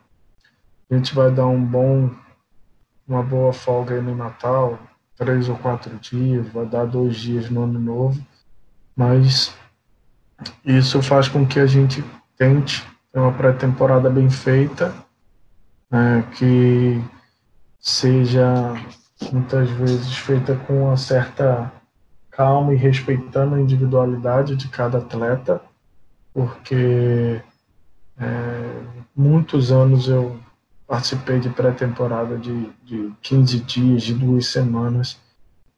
A 0.88 0.94
gente 0.94 1.12
vai 1.14 1.30
dar 1.32 1.46
um 1.46 1.62
bom, 1.62 2.10
uma 3.06 3.22
boa 3.22 3.52
folga 3.52 3.96
aí 3.96 4.00
no 4.00 4.14
Natal, 4.14 4.78
três 5.16 5.48
ou 5.48 5.56
quatro 5.56 5.96
dias, 5.98 6.48
vai 6.48 6.64
dar 6.64 6.86
dois 6.86 7.16
dias 7.16 7.50
no 7.50 7.64
Ano 7.64 7.80
Novo. 7.80 8.24
Mas 8.96 9.52
isso 10.64 11.02
faz 11.02 11.26
com 11.26 11.44
que 11.44 11.58
a 11.58 11.66
gente 11.66 12.04
tente. 12.36 12.84
Ter 13.12 13.20
uma 13.20 13.32
pré-temporada 13.32 14.10
bem 14.10 14.28
feita, 14.28 14.92
né, 15.90 16.24
que 16.36 17.02
seja 17.78 18.74
muitas 19.32 19.70
vezes 19.70 20.16
feita 20.16 20.56
com 20.56 20.86
uma 20.86 20.96
certa 20.96 21.72
calma 22.30 22.74
e 22.74 22.76
respeitando 22.76 23.54
a 23.54 23.60
individualidade 23.60 24.56
de 24.56 24.68
cada 24.68 24.98
atleta, 24.98 25.60
porque 26.32 27.40
é, 28.18 28.80
muitos 29.14 29.70
anos 29.70 30.08
eu 30.08 30.36
participei 30.86 31.38
de 31.38 31.48
pré-temporada 31.48 32.36
de, 32.36 32.70
de 32.82 33.12
15 33.22 33.60
dias, 33.60 34.02
de 34.02 34.14
duas 34.14 34.46
semanas, 34.46 35.20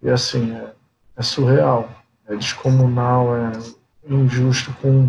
e 0.02 0.08
assim, 0.08 0.54
é, 0.54 0.72
é 1.16 1.22
surreal, 1.22 1.90
é 2.26 2.34
descomunal, 2.34 3.36
é 3.36 3.52
injusto 4.08 4.72
com 4.80 5.08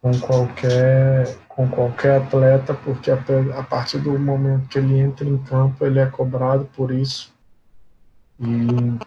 com 0.00 0.18
qualquer 0.18 1.36
com 1.48 1.68
qualquer 1.68 2.22
atleta, 2.22 2.72
porque 2.72 3.10
a, 3.10 3.18
a 3.58 3.62
partir 3.62 3.98
do 3.98 4.18
momento 4.18 4.68
que 4.68 4.78
ele 4.78 4.98
entra 4.98 5.28
em 5.28 5.36
campo, 5.38 5.84
ele 5.84 5.98
é 5.98 6.06
cobrado 6.06 6.64
por 6.74 6.90
isso. 6.90 7.34
E 8.38 8.98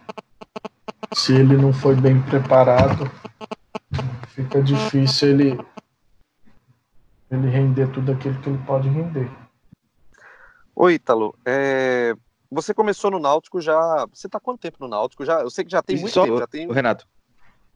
se 1.16 1.34
ele 1.34 1.58
não 1.58 1.74
foi 1.74 1.96
bem 1.96 2.22
preparado, 2.22 3.10
fica 4.28 4.62
difícil 4.62 5.30
ele 5.30 5.60
ele 7.32 7.50
render 7.50 7.88
tudo 7.88 8.12
aquilo 8.12 8.40
que 8.40 8.50
ele 8.50 8.60
pode 8.60 8.88
render. 8.88 9.30
Oi, 10.76 10.94
Ítalo. 10.96 11.36
É... 11.46 12.14
Você 12.52 12.74
começou 12.74 13.10
no 13.10 13.18
Náutico 13.20 13.60
já. 13.60 14.06
Você 14.14 14.28
está 14.28 14.40
quanto 14.40 14.60
tempo 14.60 14.78
no 14.80 14.88
Náutico? 14.88 15.26
Já... 15.26 15.42
Eu 15.42 15.50
sei 15.50 15.66
que 15.66 15.72
já 15.72 15.82
tem 15.82 15.98
muito 15.98 16.14
Só, 16.14 16.24
tempo. 16.24 16.38
Já 16.38 16.48
tem... 16.48 16.72
Renato. 16.72 17.08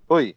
Oi. 0.08 0.36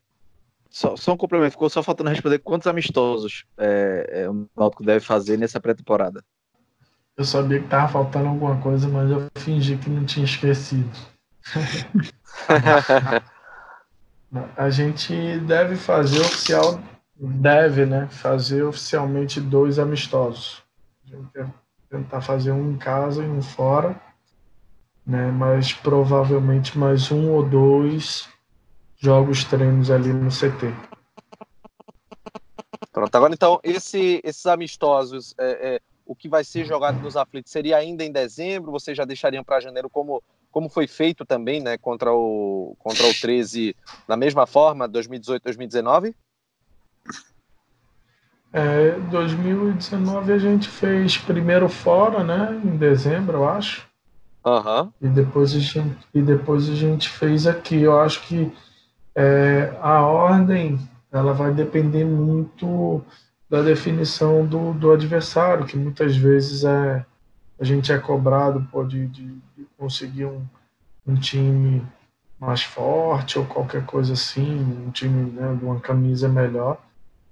Só, 0.71 0.97
só 0.97 1.15
um 1.15 1.17
complemento, 1.17 1.51
ficou 1.51 1.69
só 1.69 1.83
faltando 1.83 2.11
responder 2.11 2.39
quantos 2.39 2.69
amistosos 2.69 3.45
é, 3.59 4.23
é, 4.23 4.31
o 4.31 4.49
Náutico 4.57 4.85
deve 4.85 5.05
fazer 5.05 5.37
nessa 5.37 5.61
pré-temporada. 5.61 6.25
Eu 7.17 7.25
sabia 7.25 7.61
que 7.61 7.67
tava 7.67 7.89
faltando 7.89 8.29
alguma 8.29 8.63
coisa, 8.63 8.89
mas 8.89 9.11
eu 9.11 9.29
fingi 9.35 9.77
que 9.77 9.91
não 9.91 10.05
tinha 10.05 10.25
esquecido. 10.25 10.89
a 14.57 14.71
gente 14.71 15.41
deve 15.41 15.75
fazer 15.75 16.21
oficial, 16.21 16.81
deve, 17.17 17.85
né? 17.85 18.07
Fazer 18.09 18.63
oficialmente 18.63 19.41
dois 19.41 19.79
amistosos. 19.79 20.63
A 21.05 21.17
gente 21.17 21.33
quer 21.33 21.53
tentar 21.91 22.21
fazer 22.21 22.53
um 22.53 22.71
em 22.71 22.79
casa 22.79 23.25
e 23.25 23.29
um 23.29 23.43
fora, 23.43 24.01
né? 25.05 25.33
Mas 25.33 25.73
provavelmente 25.73 26.79
mais 26.79 27.11
um 27.11 27.33
ou 27.33 27.43
dois 27.43 28.30
jogos 29.01 29.45
treinos 29.45 29.91
ali 29.91 30.13
no 30.13 30.29
CT. 30.29 30.73
Pronto, 32.93 33.15
agora 33.15 33.33
então, 33.33 33.59
esse, 33.63 34.21
esses 34.23 34.45
amistosos, 34.47 35.35
é, 35.39 35.75
é, 35.75 35.81
o 36.05 36.15
que 36.15 36.29
vai 36.29 36.45
ser 36.45 36.65
jogado 36.67 37.01
nos 37.01 37.17
aflitos 37.17 37.51
seria 37.51 37.79
ainda 37.79 38.05
em 38.05 38.13
dezembro? 38.13 38.71
Vocês 38.71 38.97
já 38.97 39.05
deixariam 39.05 39.43
para 39.43 39.61
janeiro 39.61 39.89
como, 39.89 40.23
como 40.51 40.69
foi 40.69 40.87
feito 40.87 41.25
também, 41.25 41.63
né, 41.63 41.79
contra 41.79 42.13
o, 42.13 42.77
contra 42.79 43.07
o 43.07 43.15
13, 43.15 43.75
da 44.07 44.17
mesma 44.17 44.47
forma, 44.47 44.87
2018, 44.87 45.43
2019? 45.45 46.15
É, 48.53 48.99
2019 49.11 50.33
a 50.33 50.39
gente 50.39 50.69
fez 50.69 51.17
primeiro 51.17 51.69
fora, 51.69 52.25
né, 52.25 52.61
em 52.63 52.77
dezembro, 52.77 53.39
eu 53.39 53.49
acho. 53.49 53.89
Uhum. 54.45 54.93
E, 55.01 55.09
depois 55.09 55.55
a 55.55 55.59
gente, 55.59 55.99
e 56.13 56.21
depois 56.21 56.69
a 56.69 56.75
gente 56.75 57.09
fez 57.09 57.47
aqui. 57.47 57.83
Eu 57.83 58.01
acho 58.01 58.27
que 58.27 58.51
é, 59.15 59.77
a 59.81 60.03
ordem 60.03 60.79
ela 61.13 61.33
vai 61.33 61.53
depender 61.53 62.05
muito 62.05 63.03
da 63.49 63.63
definição 63.63 64.47
do, 64.47 64.73
do 64.73 64.93
adversário, 64.93 65.67
que 65.67 65.77
muitas 65.77 66.17
vezes 66.17 66.65
é, 66.65 67.05
a 67.59 67.65
gente 67.65 67.93
é 67.93 67.99
cobrado 67.99 68.67
pô, 68.71 68.85
de, 68.85 69.07
de, 69.09 69.37
conseguir 69.77 70.27
um, 70.27 70.43
um 71.07 71.15
time 71.17 71.85
mais 72.39 72.63
forte 72.63 73.39
ou 73.39 73.45
qualquer 73.45 73.85
coisa 73.85 74.13
assim, 74.13 74.61
um 74.87 74.91
time 74.91 75.31
né, 75.33 75.59
uma 75.61 75.81
camisa 75.81 76.29
melhor. 76.29 76.79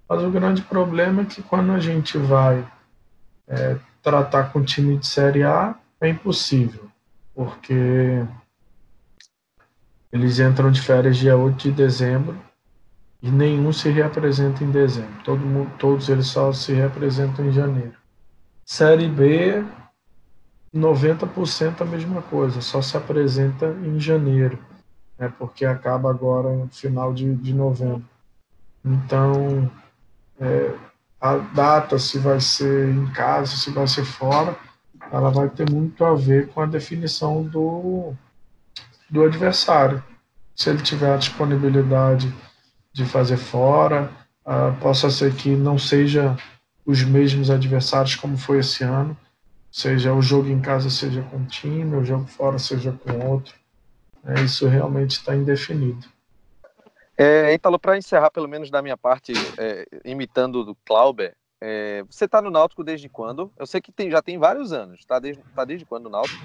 Mas 0.08 0.22
o 0.22 0.30
grande 0.30 0.62
problema 0.62 1.22
é 1.22 1.24
que 1.24 1.42
quando 1.42 1.70
a 1.72 1.78
gente 1.78 2.18
vai 2.18 2.66
é, 3.46 3.76
tratar 4.02 4.52
com 4.52 4.62
time 4.62 4.96
de 4.96 5.06
Série 5.06 5.44
A, 5.44 5.74
é 6.00 6.08
impossível, 6.08 6.88
porque 7.34 8.24
eles 10.12 10.38
entram 10.38 10.70
de 10.70 10.80
férias 10.80 11.16
dia 11.16 11.36
8 11.36 11.56
de 11.56 11.72
dezembro 11.72 12.38
e 13.22 13.30
nenhum 13.30 13.72
se 13.72 13.90
reapresenta 13.90 14.64
em 14.64 14.70
dezembro. 14.70 15.22
Todo 15.24 15.40
mundo, 15.40 15.70
todos 15.78 16.08
eles 16.08 16.26
só 16.26 16.52
se 16.52 16.72
reapresentam 16.72 17.46
em 17.46 17.52
janeiro. 17.52 17.94
Série 18.64 19.08
B, 19.08 19.64
90% 20.74 21.80
a 21.80 21.84
mesma 21.84 22.22
coisa, 22.22 22.60
só 22.60 22.80
se 22.80 22.96
apresenta 22.96 23.66
em 23.82 23.98
janeiro, 23.98 24.58
né, 25.18 25.32
porque 25.38 25.64
acaba 25.64 26.10
agora 26.10 26.52
no 26.54 26.68
final 26.68 27.12
de, 27.12 27.34
de 27.34 27.54
novembro. 27.54 28.04
Então, 28.84 29.70
é, 30.40 30.74
a 31.20 31.36
data, 31.36 31.98
se 31.98 32.18
vai 32.18 32.40
ser 32.40 32.88
em 32.88 33.06
casa, 33.12 33.56
se 33.56 33.70
vai 33.70 33.86
ser 33.86 34.04
fora, 34.04 34.56
ela 35.10 35.30
vai 35.30 35.48
ter 35.48 35.68
muito 35.70 36.04
a 36.04 36.14
ver 36.14 36.48
com 36.48 36.60
a 36.60 36.66
definição 36.66 37.42
do, 37.42 38.14
do 39.10 39.24
adversário. 39.24 40.02
Se 40.54 40.70
ele 40.70 40.82
tiver 40.82 41.12
a 41.12 41.16
disponibilidade 41.16 42.32
de 42.92 43.04
fazer 43.04 43.36
fora, 43.36 44.10
uh, 44.44 44.74
possa 44.80 45.10
ser 45.10 45.34
que 45.34 45.50
não 45.50 45.78
seja 45.78 46.36
os 46.84 47.02
mesmos 47.02 47.50
adversários 47.50 48.16
como 48.16 48.36
foi 48.36 48.58
esse 48.58 48.82
ano, 48.82 49.16
seja 49.70 50.12
o 50.14 50.22
jogo 50.22 50.48
em 50.48 50.60
casa 50.60 50.88
seja 50.90 51.22
com 51.22 51.36
um 51.36 51.44
time, 51.44 51.94
o 51.94 52.04
jogo 52.04 52.26
fora 52.26 52.58
seja 52.58 52.92
com 52.92 53.26
outro. 53.26 53.54
É, 54.24 54.40
isso 54.40 54.66
realmente 54.66 55.12
está 55.12 55.36
indefinido. 55.36 56.06
É, 57.16 57.52
Ítalo, 57.52 57.78
para 57.78 57.98
encerrar, 57.98 58.30
pelo 58.30 58.48
menos 58.48 58.70
da 58.70 58.80
minha 58.80 58.96
parte, 58.96 59.32
é, 59.58 59.86
imitando 60.04 60.64
do 60.64 60.74
Clauber, 60.86 61.34
é, 61.60 62.04
você 62.08 62.24
está 62.24 62.40
no 62.40 62.50
Náutico 62.50 62.84
desde 62.84 63.08
quando? 63.08 63.52
Eu 63.58 63.66
sei 63.66 63.80
que 63.80 63.90
tem, 63.90 64.10
já 64.10 64.22
tem 64.22 64.38
vários 64.38 64.72
anos. 64.72 65.00
Está 65.00 65.18
desde, 65.18 65.42
tá 65.54 65.64
desde 65.64 65.84
quando 65.84 66.04
no 66.04 66.10
Náutico? 66.10 66.44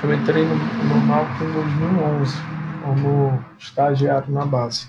Eu 0.00 0.14
entrei 0.14 0.44
no, 0.44 0.54
no 0.54 1.06
Náutico 1.06 1.42
em 1.42 1.52
2011, 1.52 2.36
como 2.84 3.44
estagiário 3.58 4.32
na 4.32 4.46
base. 4.46 4.86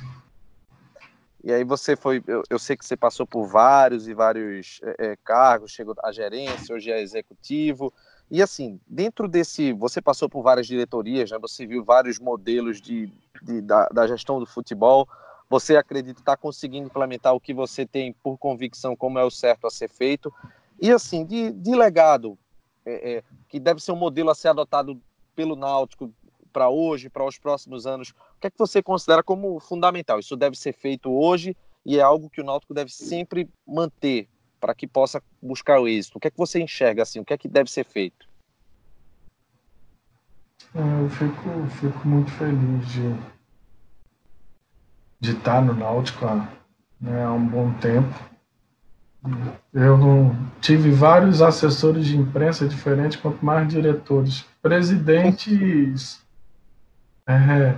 E 1.43 1.51
aí 1.51 1.64
você 1.64 1.95
foi, 1.95 2.22
eu, 2.28 2.43
eu 2.47 2.60
sei 2.60 2.78
que 2.78 2.86
você 2.86 2.95
passou 2.95 3.26
por 3.26 3.47
vários 3.47 4.07
e 4.07 4.14
vários 4.14 4.80
é, 4.84 5.12
é 5.12 5.16
cargos, 5.24 5.72
chegou 5.72 5.95
à 6.03 6.12
gerência, 6.12 6.76
hoje 6.76 6.91
é 6.91 7.01
executivo. 7.01 7.91
E 8.30 8.39
assim, 8.39 8.80
dentro 8.88 9.28
desse, 9.28 9.74
você 9.74 9.99
passou 9.99 10.30
por 10.30 10.43
várias 10.43 10.68
diretorias, 10.68 11.32
né? 11.32 11.39
Você 11.39 11.66
viu 11.66 11.84
vários 11.84 12.20
modelos 12.20 12.80
de, 12.80 13.12
de 13.41 13.62
da, 13.62 13.88
da, 13.88 14.05
gestão 14.05 14.39
do 14.39 14.45
futebol. 14.45 15.07
Você 15.49 15.76
acredita 15.76 16.20
estar 16.20 16.36
tá 16.36 16.38
conseguindo 16.38 16.86
implementar 16.86 17.34
o 17.34 17.39
que 17.39 17.53
você 17.53 17.84
tem 17.84 18.14
por 18.14 18.38
convicção 18.38 18.95
como 18.95 19.18
é 19.18 19.24
o 19.24 19.32
certo 19.32 19.66
a 19.66 19.72
ser 19.72 19.89
feito? 19.89 20.32
E 20.80 20.91
assim, 20.91 21.26
de, 21.26 21.51
de 21.51 21.76
legado, 21.76 22.38
é, 22.89 23.17
é, 23.17 23.23
que 23.47 23.59
deve 23.59 23.81
ser 23.81 23.91
um 23.91 23.95
modelo 23.95 24.29
a 24.29 24.35
ser 24.35 24.49
adotado 24.49 25.01
pelo 25.35 25.55
Náutico 25.55 26.13
para 26.51 26.69
hoje, 26.69 27.09
para 27.09 27.25
os 27.25 27.37
próximos 27.37 27.85
anos, 27.85 28.09
o 28.09 28.39
que 28.41 28.47
é 28.47 28.49
que 28.49 28.57
você 28.57 28.81
considera 28.81 29.21
como 29.21 29.59
fundamental? 29.59 30.19
Isso 30.19 30.35
deve 30.35 30.57
ser 30.57 30.73
feito 30.73 31.11
hoje 31.11 31.55
e 31.85 31.97
é 31.97 32.01
algo 32.01 32.29
que 32.29 32.41
o 32.41 32.43
Náutico 32.43 32.73
deve 32.73 32.91
sempre 32.91 33.47
manter 33.65 34.27
para 34.59 34.75
que 34.75 34.87
possa 34.87 35.23
buscar 35.41 35.79
o 35.79 35.87
êxito? 35.87 36.17
O 36.17 36.19
que 36.19 36.27
é 36.27 36.31
que 36.31 36.37
você 36.37 36.61
enxerga 36.61 37.03
assim? 37.03 37.19
O 37.19 37.25
que 37.25 37.33
é 37.33 37.37
que 37.37 37.47
deve 37.47 37.71
ser 37.71 37.85
feito? 37.85 38.27
É, 40.75 40.79
eu 40.79 41.09
fico, 41.09 41.67
fico 41.79 42.07
muito 42.07 42.31
feliz 42.31 42.87
de, 42.89 43.15
de 45.19 45.31
estar 45.31 45.61
no 45.61 45.73
Náutico 45.73 46.25
né, 46.99 47.23
há 47.23 47.31
um 47.31 47.47
bom 47.47 47.73
tempo. 47.75 48.13
Eu 49.74 50.36
tive 50.61 50.91
vários 50.91 51.41
assessores 51.41 52.05
de 52.05 52.17
imprensa 52.17 52.67
diferentes, 52.67 53.20
quanto 53.20 53.45
mais 53.45 53.67
diretores. 53.67 54.45
Presidentes. 54.61 56.22
É, 57.32 57.78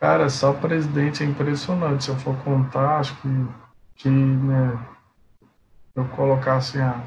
cara, 0.00 0.30
só 0.30 0.54
presidente 0.54 1.22
é 1.22 1.26
impressionante. 1.26 2.04
Se 2.04 2.10
eu 2.10 2.16
for 2.16 2.34
contar, 2.38 3.00
acho 3.00 3.14
que, 3.20 3.28
que 3.96 4.08
né, 4.08 4.78
eu 5.94 6.06
colocasse 6.06 6.78
a 6.78 7.04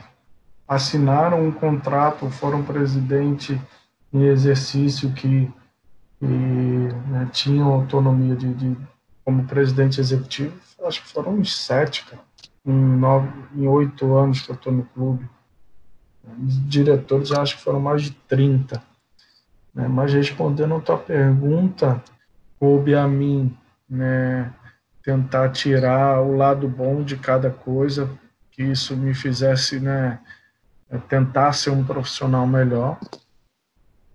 assinaram 0.67 1.45
um 1.45 1.51
contrato, 1.51 2.29
foram 2.29 2.63
presidente 2.63 3.59
em 4.11 4.25
exercício 4.25 5.11
que, 5.13 5.51
que 6.19 6.25
né, 6.25 7.29
tinham 7.31 7.71
autonomia 7.71 8.35
de, 8.35 8.53
de, 8.53 8.77
como 9.25 9.45
presidente 9.45 9.99
executivo, 9.99 10.53
acho 10.85 11.01
que 11.01 11.09
foram 11.09 11.33
uns 11.33 11.55
sete, 11.55 12.05
cara, 12.05 12.21
em, 12.65 13.67
oito 13.67 14.15
anos 14.15 14.41
que 14.41 14.51
eu 14.51 14.55
estou 14.55 14.73
no 14.73 14.85
clube. 14.85 15.27
Diretores 16.67 17.31
acho 17.31 17.57
que 17.57 17.63
foram 17.63 17.79
mais 17.79 18.03
de 18.03 18.11
30. 18.11 18.81
Né? 19.73 19.87
Mas 19.87 20.13
respondendo 20.13 20.75
a 20.75 20.79
tua 20.79 20.97
pergunta, 20.97 22.01
coube 22.59 22.95
a 22.95 23.07
mim 23.07 23.55
né, 23.89 24.53
tentar 25.03 25.49
tirar 25.49 26.21
o 26.21 26.35
lado 26.35 26.67
bom 26.67 27.03
de 27.03 27.17
cada 27.17 27.49
coisa 27.49 28.09
que 28.51 28.63
isso 28.63 28.95
me 28.95 29.13
fizesse 29.13 29.79
né, 29.79 30.19
tentar 31.09 31.53
ser 31.53 31.71
um 31.71 31.83
profissional 31.83 32.47
melhor. 32.47 32.99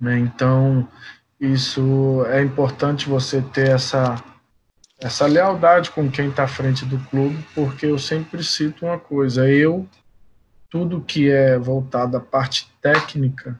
Né? 0.00 0.18
Então, 0.18 0.88
isso 1.40 2.24
é 2.28 2.42
importante 2.42 3.08
você 3.08 3.42
ter 3.42 3.70
essa, 3.70 4.22
essa 5.00 5.26
lealdade 5.26 5.90
com 5.90 6.10
quem 6.10 6.28
está 6.28 6.44
à 6.44 6.48
frente 6.48 6.84
do 6.84 6.98
clube, 7.10 7.38
porque 7.54 7.86
eu 7.86 7.98
sempre 7.98 8.42
cito 8.42 8.84
uma 8.84 8.98
coisa: 8.98 9.48
eu, 9.48 9.86
tudo 10.68 11.00
que 11.00 11.30
é 11.30 11.58
voltado 11.58 12.16
à 12.16 12.20
parte 12.20 12.70
técnica 12.80 13.58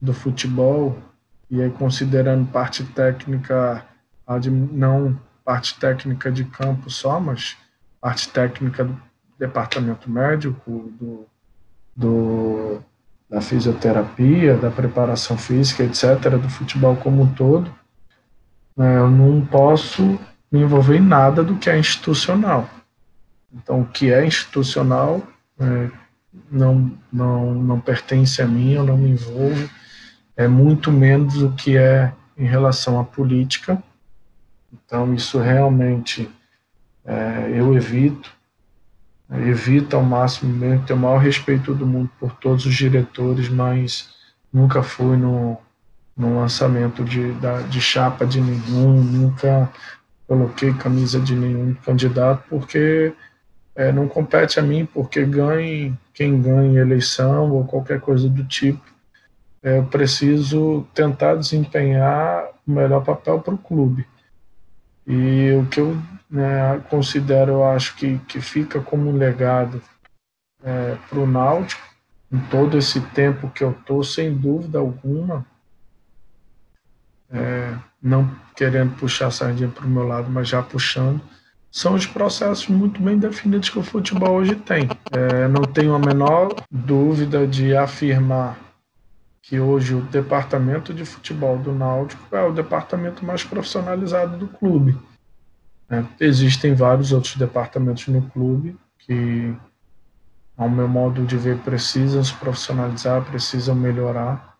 do 0.00 0.12
futebol, 0.12 0.96
e 1.50 1.60
aí 1.60 1.70
considerando 1.70 2.46
parte 2.50 2.84
técnica, 2.84 3.84
não 4.72 5.18
parte 5.44 5.78
técnica 5.78 6.30
de 6.30 6.44
campo 6.44 6.90
só, 6.90 7.18
mas 7.18 7.56
parte 8.00 8.28
técnica 8.28 8.84
do 8.84 9.00
departamento 9.38 10.10
médico, 10.10 10.92
do, 11.00 11.26
do, 11.96 12.82
da 13.28 13.40
fisioterapia, 13.40 14.56
da 14.56 14.70
preparação 14.70 15.36
física, 15.36 15.82
etc., 15.82 16.36
do 16.40 16.48
futebol 16.48 16.94
como 16.96 17.22
um 17.22 17.34
todo, 17.34 17.74
né, 18.76 18.98
eu 18.98 19.10
não 19.10 19.44
posso 19.44 20.18
me 20.50 20.60
envolver 20.60 20.96
em 20.96 21.02
nada 21.02 21.42
do 21.42 21.56
que 21.56 21.68
é 21.68 21.78
institucional. 21.78 22.68
Então, 23.52 23.82
o 23.82 23.86
que 23.86 24.12
é 24.12 24.26
institucional 24.26 25.26
é, 25.58 25.90
não, 26.50 26.92
não, 27.12 27.54
não 27.54 27.80
pertence 27.80 28.40
a 28.42 28.46
mim, 28.46 28.72
eu 28.72 28.84
não 28.84 28.96
me 28.96 29.10
envolvo, 29.10 29.68
é 30.36 30.46
muito 30.46 30.92
menos 30.92 31.42
o 31.42 31.52
que 31.52 31.76
é 31.76 32.12
em 32.36 32.46
relação 32.46 33.00
à 33.00 33.04
política. 33.04 33.82
Então, 34.72 35.14
isso 35.14 35.38
realmente 35.38 36.30
é, 37.04 37.50
eu 37.54 37.74
evito 37.74 38.38
evita 39.30 39.96
ao 39.96 40.02
máximo 40.02 40.52
mesmo, 40.54 40.84
tenho 40.86 40.98
o 40.98 41.02
maior 41.02 41.18
respeito 41.18 41.74
do 41.74 41.86
mundo 41.86 42.10
por 42.18 42.32
todos 42.32 42.64
os 42.64 42.74
diretores, 42.74 43.48
mas 43.48 44.08
nunca 44.52 44.82
fui 44.82 45.16
no, 45.16 45.58
no 46.16 46.36
lançamento 46.36 47.04
de, 47.04 47.32
da, 47.32 47.60
de 47.62 47.80
chapa 47.80 48.24
de 48.24 48.40
nenhum, 48.40 49.02
nunca 49.02 49.70
coloquei 50.28 50.74
camisa 50.74 51.18
de 51.18 51.34
nenhum 51.34 51.74
candidato, 51.74 52.44
porque 52.50 53.14
é, 53.74 53.90
não 53.90 54.06
compete 54.06 54.60
a 54.60 54.62
mim, 54.62 54.84
porque 54.84 55.24
ganhe 55.24 55.96
quem 56.12 56.40
ganhe 56.40 56.76
eleição 56.76 57.50
ou 57.50 57.64
qualquer 57.64 57.98
coisa 58.00 58.28
do 58.28 58.44
tipo. 58.44 58.82
É, 59.62 59.78
eu 59.78 59.86
preciso 59.86 60.86
tentar 60.94 61.34
desempenhar 61.34 62.46
o 62.66 62.70
melhor 62.70 63.02
papel 63.02 63.40
para 63.40 63.54
o 63.54 63.58
clube. 63.58 64.06
E 65.06 65.52
o 65.52 65.66
que 65.66 65.80
eu 65.80 65.96
né, 66.30 66.78
considero, 66.90 67.52
eu 67.52 67.64
acho 67.64 67.96
que, 67.96 68.18
que 68.28 68.40
fica 68.40 68.80
como 68.80 69.08
um 69.08 69.16
legado 69.16 69.80
é, 70.62 70.96
para 71.08 71.18
o 71.18 71.26
Náutico, 71.26 71.82
em 72.30 72.38
todo 72.50 72.76
esse 72.76 73.00
tempo 73.00 73.48
que 73.48 73.64
eu 73.64 73.70
estou, 73.70 74.04
sem 74.04 74.34
dúvida 74.34 74.78
alguma, 74.78 75.46
é, 77.30 77.74
não 78.02 78.30
querendo 78.56 78.94
puxar 78.96 79.28
a 79.28 79.30
sardinha 79.30 79.68
para 79.68 79.86
o 79.86 79.88
meu 79.88 80.06
lado, 80.06 80.30
mas 80.30 80.48
já 80.48 80.62
puxando, 80.62 81.20
são 81.70 81.94
os 81.94 82.06
processos 82.06 82.66
muito 82.68 83.00
bem 83.00 83.18
definidos 83.18 83.68
que 83.68 83.78
o 83.78 83.82
futebol 83.82 84.36
hoje 84.36 84.54
tem. 84.56 84.88
É, 85.12 85.46
não 85.48 85.62
tenho 85.62 85.94
a 85.94 85.98
menor 85.98 86.54
dúvida 86.70 87.46
de 87.46 87.76
afirmar 87.76 88.58
que 89.42 89.58
hoje 89.58 89.94
o 89.94 90.02
departamento 90.02 90.92
de 90.92 91.04
futebol 91.04 91.58
do 91.58 91.72
Náutico 91.72 92.36
é 92.36 92.42
o 92.42 92.52
departamento 92.52 93.24
mais 93.24 93.44
profissionalizado 93.44 94.36
do 94.36 94.48
clube. 94.48 94.98
É, 95.90 96.04
existem 96.20 96.74
vários 96.74 97.12
outros 97.12 97.36
departamentos 97.36 98.06
no 98.08 98.22
clube 98.22 98.76
que, 98.98 99.54
ao 100.56 100.68
meu 100.68 100.86
modo 100.86 101.24
de 101.24 101.36
ver, 101.36 101.56
precisam 101.58 102.22
se 102.22 102.34
profissionalizar, 102.34 103.24
precisam 103.24 103.74
melhorar. 103.74 104.58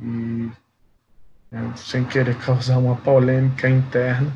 E, 0.00 0.48
é, 1.52 1.76
sem 1.76 2.04
querer 2.04 2.36
causar 2.38 2.78
uma 2.78 2.96
polêmica 2.96 3.68
interna, 3.68 4.32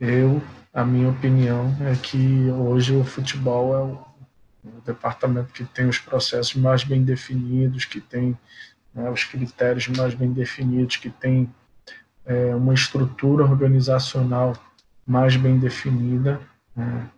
eu, 0.00 0.42
a 0.72 0.84
minha 0.84 1.10
opinião 1.10 1.76
é 1.82 1.94
que 1.94 2.50
hoje 2.50 2.96
o 2.96 3.04
futebol 3.04 3.74
é 3.74 3.78
o, 3.78 4.78
o 4.78 4.80
departamento 4.84 5.52
que 5.52 5.64
tem 5.64 5.86
os 5.86 5.98
processos 5.98 6.54
mais 6.54 6.82
bem 6.82 7.04
definidos, 7.04 7.84
que 7.84 8.00
tem 8.00 8.36
né, 8.94 9.10
os 9.10 9.24
critérios 9.24 9.86
mais 9.88 10.14
bem 10.14 10.32
definidos, 10.32 10.96
que 10.96 11.10
tem 11.10 11.52
é, 12.24 12.54
uma 12.54 12.72
estrutura 12.72 13.44
organizacional 13.44 14.56
mais 15.06 15.36
bem 15.36 15.58
definida. 15.58 16.40
Né, 16.74 17.10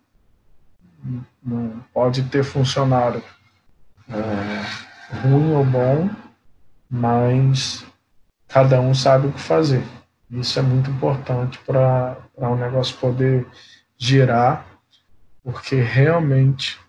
não 1.42 1.84
pode 1.94 2.24
ter 2.24 2.42
funcionário 2.42 3.22
é, 4.08 5.16
ruim 5.22 5.52
ou 5.52 5.64
bom, 5.64 6.10
mas 6.90 7.84
cada 8.56 8.80
um 8.80 8.94
sabe 8.94 9.26
o 9.26 9.32
que 9.32 9.40
fazer. 9.40 9.84
Isso 10.30 10.58
é 10.58 10.62
muito 10.62 10.90
importante 10.90 11.58
para 11.58 12.16
o 12.38 12.46
um 12.46 12.56
negócio 12.56 12.96
poder 12.96 13.46
girar, 13.98 14.66
porque 15.44 15.76
realmente 15.76 16.80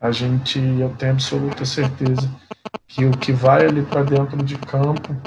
a 0.00 0.12
gente, 0.12 0.60
eu 0.60 0.94
tenho 0.96 1.10
absoluta 1.10 1.64
certeza 1.64 2.30
que 2.86 3.04
o 3.04 3.10
que 3.10 3.32
vai 3.32 3.66
ali 3.66 3.82
para 3.82 4.04
dentro 4.04 4.40
de 4.44 4.56
campo 4.58 5.20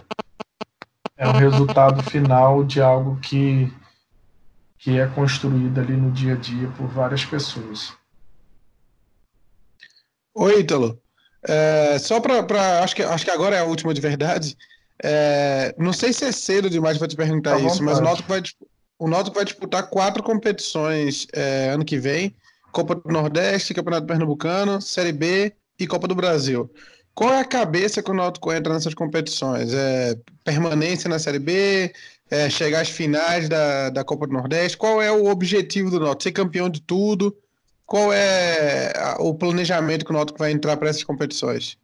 é 1.18 1.28
o 1.28 1.34
resultado 1.34 2.02
final 2.04 2.64
de 2.64 2.82
algo 2.82 3.20
que, 3.20 3.70
que 4.78 4.98
é 4.98 5.08
construído 5.08 5.78
ali 5.78 5.98
no 5.98 6.10
dia 6.10 6.36
a 6.36 6.38
dia 6.38 6.70
por 6.78 6.88
várias 6.88 7.26
pessoas. 7.26 7.94
Oi, 10.34 10.62
Ítalo. 10.62 11.02
É, 11.46 12.00
só 12.00 12.22
para. 12.22 12.82
Acho 12.82 12.96
que, 12.96 13.04
acho 13.04 13.26
que 13.26 13.32
agora 13.32 13.58
é 13.58 13.60
a 13.60 13.66
última 13.66 13.94
de 13.94 14.00
verdade. 14.00 14.56
É, 15.04 15.74
não 15.78 15.94
sei 15.94 16.12
se 16.12 16.26
é 16.26 16.32
cedo 16.32 16.70
demais 16.70 16.98
para 16.98 17.08
te 17.08 17.16
perguntar 17.16 17.52
tá 17.52 17.60
isso, 17.60 17.84
mas 17.84 18.00
o 18.00 18.02
Náutico 18.02 18.28
vai, 18.28 18.42
o 18.98 19.08
Náutico 19.08 19.36
vai 19.36 19.46
disputar 19.46 19.90
quatro 19.90 20.22
competições 20.22 21.26
é, 21.34 21.70
ano 21.70 21.86
que 21.86 21.98
vem: 21.98 22.36
Copa 22.72 22.96
do 22.96 23.10
Nordeste, 23.10 23.74
Campeonato 23.74 24.08
Pernambucano, 24.08 24.82
Série 24.82 25.14
B 25.14 25.54
e 25.80 25.88
Copa 25.88 26.08
do 26.08 26.16
Brasil. 26.16 26.70
Qual 27.16 27.34
é 27.34 27.40
a 27.40 27.46
cabeça 27.46 28.02
que 28.02 28.12
o 28.12 28.14
Náutico 28.14 28.52
entra 28.54 28.74
nessas 28.74 28.94
competições? 28.94 29.74
É 29.74 30.18
permanência 30.44 31.10
na 31.10 31.20
Série 31.20 31.40
B? 31.40 31.94
É 32.32 32.50
chegar 32.50 32.82
às 32.82 32.90
finais 32.90 33.50
da, 33.50 33.90
da 33.90 34.04
Copa 34.04 34.28
do 34.28 34.34
Nordeste? 34.34 34.78
Qual 34.78 35.02
é 35.02 35.12
o 35.12 35.26
objetivo 35.26 35.90
do 35.90 36.00
Náutico? 36.00 36.24
Ser 36.24 36.32
campeão 36.32 36.70
de 36.70 36.82
tudo? 36.82 37.36
Qual 37.86 38.14
é 38.14 38.94
o 39.18 39.34
planejamento 39.34 40.06
que 40.06 40.12
o 40.12 40.14
Náutico 40.14 40.38
vai 40.38 40.52
entrar 40.52 40.78
para 40.78 40.90
essas 40.90 41.04
competições? 41.04 41.78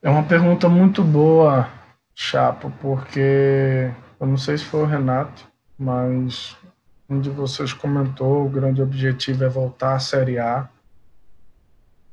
É 0.00 0.08
uma 0.08 0.22
pergunta 0.22 0.68
muito 0.68 1.02
boa, 1.02 1.68
Chapo, 2.14 2.72
porque 2.80 3.90
eu 4.20 4.26
não 4.28 4.36
sei 4.36 4.56
se 4.56 4.64
foi 4.64 4.82
o 4.82 4.86
Renato, 4.86 5.48
mas 5.76 6.56
um 7.08 7.20
de 7.20 7.28
vocês 7.30 7.72
comentou 7.72 8.46
o 8.46 8.48
grande 8.48 8.80
objetivo 8.80 9.42
é 9.42 9.48
voltar 9.48 9.96
à 9.96 9.98
Série 9.98 10.38
A. 10.38 10.68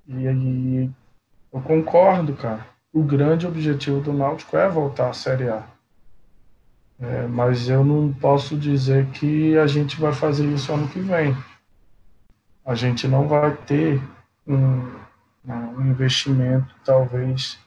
E 0.07 0.27
aí 0.27 0.91
eu 1.53 1.61
concordo, 1.61 2.33
cara. 2.33 2.65
O 2.91 3.03
grande 3.03 3.45
objetivo 3.45 4.01
do 4.01 4.13
Náutico 4.13 4.57
é 4.57 4.67
voltar 4.67 5.09
à 5.09 5.13
Série 5.13 5.49
A. 5.49 5.63
É, 6.99 7.27
mas 7.27 7.69
eu 7.69 7.83
não 7.83 8.11
posso 8.13 8.57
dizer 8.57 9.05
que 9.11 9.55
a 9.59 9.67
gente 9.67 9.99
vai 10.01 10.11
fazer 10.11 10.47
isso 10.47 10.73
ano 10.73 10.87
que 10.87 10.99
vem. 10.99 11.37
A 12.65 12.73
gente 12.73 13.07
não 13.07 13.27
vai 13.27 13.55
ter 13.55 14.01
um, 14.47 14.91
um 15.45 15.81
investimento, 15.85 16.73
talvez. 16.83 17.63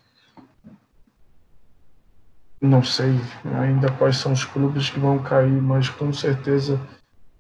Não 2.61 2.83
sei 2.83 3.21
ainda 3.61 3.91
quais 3.93 4.17
são 4.17 4.33
os 4.33 4.45
clubes 4.45 4.91
que 4.91 4.99
vão 4.99 5.19
cair, 5.19 5.63
mas 5.63 5.89
com 5.89 6.13
certeza 6.13 6.81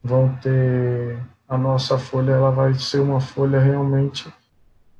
vão 0.02 0.34
ter. 0.36 1.18
A 1.48 1.56
nossa 1.56 1.98
folha 1.98 2.32
ela 2.32 2.50
vai 2.50 2.74
ser 2.74 3.00
uma 3.00 3.20
folha 3.20 3.58
realmente 3.58 4.32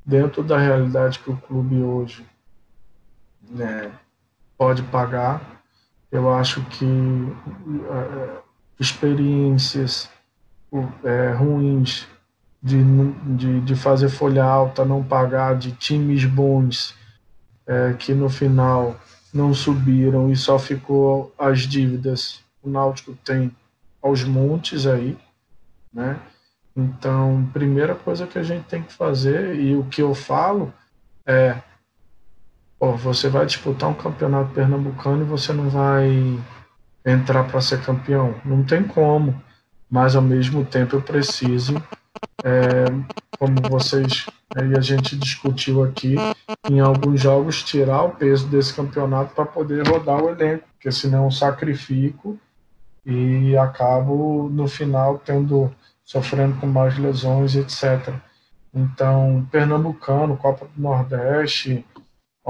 dentro 0.05 0.43
da 0.43 0.59
realidade 0.59 1.19
que 1.19 1.31
o 1.31 1.37
clube 1.37 1.83
hoje 1.83 2.27
né, 3.51 3.93
pode 4.57 4.83
pagar 4.85 5.59
eu 6.11 6.33
acho 6.33 6.63
que 6.65 6.85
uh, 6.85 8.39
experiências 8.81 10.09
uh, 10.73 10.89
ruins 11.37 12.07
de, 12.63 12.83
de, 13.37 13.61
de, 13.61 13.77
fazer 13.77 14.09
folha 14.09 14.43
alta, 14.43 14.85
não 14.85 15.05
pagar, 15.05 15.57
de 15.57 15.73
times 15.73 16.25
bons 16.25 16.95
uh, 17.69 17.97
que 17.99 18.15
no 18.15 18.29
final 18.29 18.97
não 19.39 19.55
subiram 19.55 20.31
e 20.31 20.37
só 20.37 20.59
ficou 20.59 21.33
as 21.39 21.61
dívidas. 21.61 22.41
O 22.63 22.69
Náutico 22.69 23.17
tem 23.25 23.51
aos 24.03 24.25
montes 24.25 24.87
aí, 24.87 25.17
né? 25.93 26.19
Então, 26.77 27.49
primeira 27.53 27.95
coisa 27.95 28.27
que 28.27 28.39
a 28.39 28.43
gente 28.43 28.65
tem 28.65 28.83
que 28.83 28.93
fazer, 28.93 29.59
e 29.59 29.75
o 29.75 29.85
que 29.85 30.03
eu 30.03 30.15
falo 30.15 30.73
é 31.25 31.57
você 32.81 33.29
vai 33.29 33.45
disputar 33.45 33.89
um 33.89 33.95
campeonato 33.95 34.53
pernambucano 34.53 35.23
e 35.23 35.29
você 35.29 35.53
não 35.53 35.69
vai 35.69 36.39
entrar 37.05 37.45
para 37.45 37.61
ser 37.61 37.83
campeão. 37.83 38.35
Não 38.45 38.63
tem 38.63 38.85
como. 38.85 39.41
Mas 39.91 40.15
ao 40.15 40.23
mesmo 40.23 40.65
tempo 40.65 40.95
eu 40.95 41.03
preciso, 41.03 41.83
é, 42.45 42.85
como 43.39 43.57
vocês 43.69 44.27
né, 44.55 44.69
e 44.69 44.77
a 44.77 44.81
gente 44.81 45.17
discutiu 45.17 45.83
aqui, 45.83 46.17
em 46.69 46.81
alguns 46.81 47.21
jogos 47.21 47.63
tirar 47.63 48.03
o 48.03 48.11
peso 48.11 48.47
desse 48.47 48.75
campeonato 48.75 49.35
para 49.35 49.45
poder 49.45 49.87
rodar 49.87 50.23
o 50.23 50.31
elenco, 50.31 50.65
porque 50.75 50.91
senão 50.91 51.25
eu 51.25 51.31
sacrifico 51.31 52.39
e 53.05 53.57
acabo 53.57 54.49
no 54.51 54.69
final 54.69 55.19
tendo 55.19 55.71
sofrendo 56.05 56.57
com 56.61 56.67
mais 56.67 56.99
lesões, 56.99 57.55
etc. 57.55 58.15
Então, 58.75 59.47
Pernambucano, 59.51 60.37
Copa 60.37 60.67
do 60.75 60.83
Nordeste, 60.83 61.85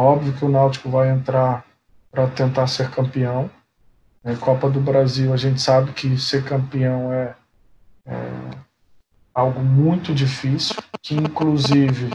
Óbvio 0.00 0.32
que 0.32 0.44
o 0.44 0.48
Náutico 0.48 0.88
vai 0.88 1.10
entrar 1.10 1.64
para 2.08 2.28
tentar 2.28 2.68
ser 2.68 2.88
campeão. 2.88 3.50
É, 4.22 4.32
Copa 4.36 4.70
do 4.70 4.80
Brasil, 4.80 5.32
a 5.32 5.36
gente 5.36 5.60
sabe 5.60 5.90
que 5.90 6.16
ser 6.16 6.44
campeão 6.44 7.12
é, 7.12 7.34
é 8.06 8.50
algo 9.38 9.60
muito 9.60 10.12
difícil, 10.12 10.74
que 11.00 11.14
inclusive 11.14 12.10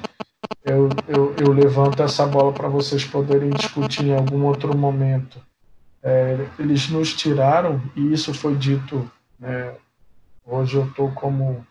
eu, 0.66 0.90
eu, 1.08 1.34
eu 1.38 1.54
levanto 1.54 2.04
essa 2.04 2.26
bola 2.26 2.52
para 2.52 2.68
vocês 2.68 3.06
poderem 3.06 3.50
discutir 3.52 4.06
em 4.06 4.16
algum 4.16 4.44
outro 4.44 4.78
momento. 4.78 5.40
É, 6.04 6.46
eles 6.60 6.90
nos 6.90 7.14
tiraram, 7.14 7.82
e 7.96 8.12
isso 8.12 8.34
foi 8.34 8.56
dito, 8.56 9.10
né, 9.40 9.74
hoje 10.46 10.76
eu 10.76 10.86
estou 10.86 11.12
como, 11.12 11.66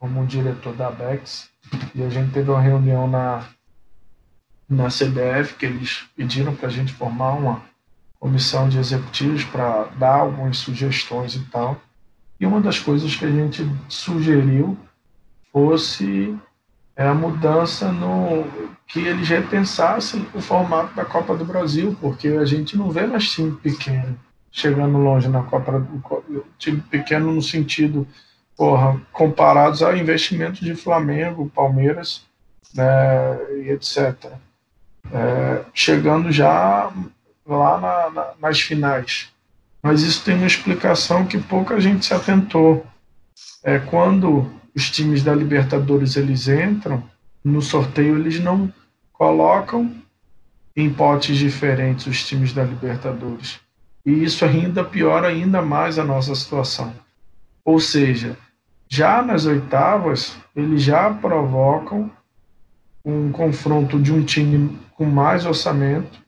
como 0.00 0.26
diretor 0.26 0.74
da 0.74 0.90
BEX, 0.90 1.48
e 1.94 2.02
a 2.02 2.08
gente 2.08 2.32
teve 2.32 2.50
uma 2.50 2.60
reunião 2.60 3.06
na, 3.06 3.44
na 4.68 4.88
CBF, 4.88 5.54
que 5.58 5.66
eles 5.66 6.08
pediram 6.16 6.56
para 6.56 6.66
a 6.66 6.72
gente 6.72 6.92
formar 6.92 7.34
uma 7.34 7.62
comissão 8.18 8.68
de 8.68 8.78
executivos 8.78 9.44
para 9.44 9.84
dar 9.96 10.16
algumas 10.16 10.58
sugestões 10.58 11.36
e 11.36 11.44
tal. 11.44 11.80
E 12.38 12.46
uma 12.46 12.60
das 12.60 12.78
coisas 12.78 13.14
que 13.14 13.24
a 13.24 13.30
gente 13.30 13.68
sugeriu 13.88 14.76
fosse 15.52 16.36
é, 16.96 17.06
a 17.06 17.14
mudança 17.14 17.92
no 17.92 18.44
que 18.86 19.00
eles 19.00 19.28
repensassem 19.28 20.26
o 20.34 20.40
formato 20.40 20.94
da 20.94 21.04
Copa 21.04 21.36
do 21.36 21.44
Brasil, 21.44 21.96
porque 22.00 22.28
a 22.28 22.44
gente 22.44 22.76
não 22.76 22.90
vê 22.90 23.06
mais 23.06 23.30
time 23.30 23.52
pequeno 23.52 24.18
chegando 24.50 24.98
longe 24.98 25.28
na 25.28 25.42
Copa 25.44 25.80
do 25.80 26.44
time 26.58 26.80
pequeno 26.90 27.32
no 27.32 27.40
sentido, 27.40 28.06
porra, 28.54 29.00
comparados 29.10 29.82
a 29.82 29.96
investimentos 29.96 30.60
de 30.60 30.74
Flamengo, 30.74 31.50
Palmeiras, 31.54 32.26
né, 32.74 32.84
e 33.62 33.70
etc 33.70 34.30
é, 35.10 35.64
chegando 35.72 36.30
já 36.30 36.90
lá 37.46 37.80
na, 37.80 38.10
na, 38.10 38.32
nas 38.40 38.60
finais. 38.60 39.32
Mas 39.82 40.02
isso 40.02 40.24
tem 40.24 40.36
uma 40.36 40.46
explicação 40.46 41.26
que 41.26 41.38
pouca 41.38 41.80
gente 41.80 42.06
se 42.06 42.14
atentou. 42.14 42.86
É 43.64 43.78
quando 43.78 44.48
os 44.74 44.88
times 44.90 45.22
da 45.22 45.34
Libertadores 45.34 46.16
eles 46.16 46.46
entram 46.46 47.02
no 47.44 47.60
sorteio, 47.60 48.16
eles 48.16 48.38
não 48.38 48.72
colocam 49.12 49.92
em 50.76 50.88
potes 50.88 51.36
diferentes 51.36 52.06
os 52.06 52.24
times 52.24 52.52
da 52.52 52.62
Libertadores. 52.62 53.60
E 54.06 54.22
isso 54.22 54.44
ainda 54.44 54.84
piora 54.84 55.28
ainda 55.28 55.60
mais 55.60 55.98
a 55.98 56.04
nossa 56.04 56.34
situação. 56.34 56.94
Ou 57.64 57.80
seja, 57.80 58.36
já 58.88 59.20
nas 59.20 59.46
oitavas, 59.46 60.36
eles 60.54 60.82
já 60.82 61.12
provocam 61.12 62.10
um 63.04 63.32
confronto 63.32 63.98
de 63.98 64.12
um 64.12 64.22
time 64.22 64.78
com 64.94 65.04
mais 65.04 65.44
orçamento 65.44 66.21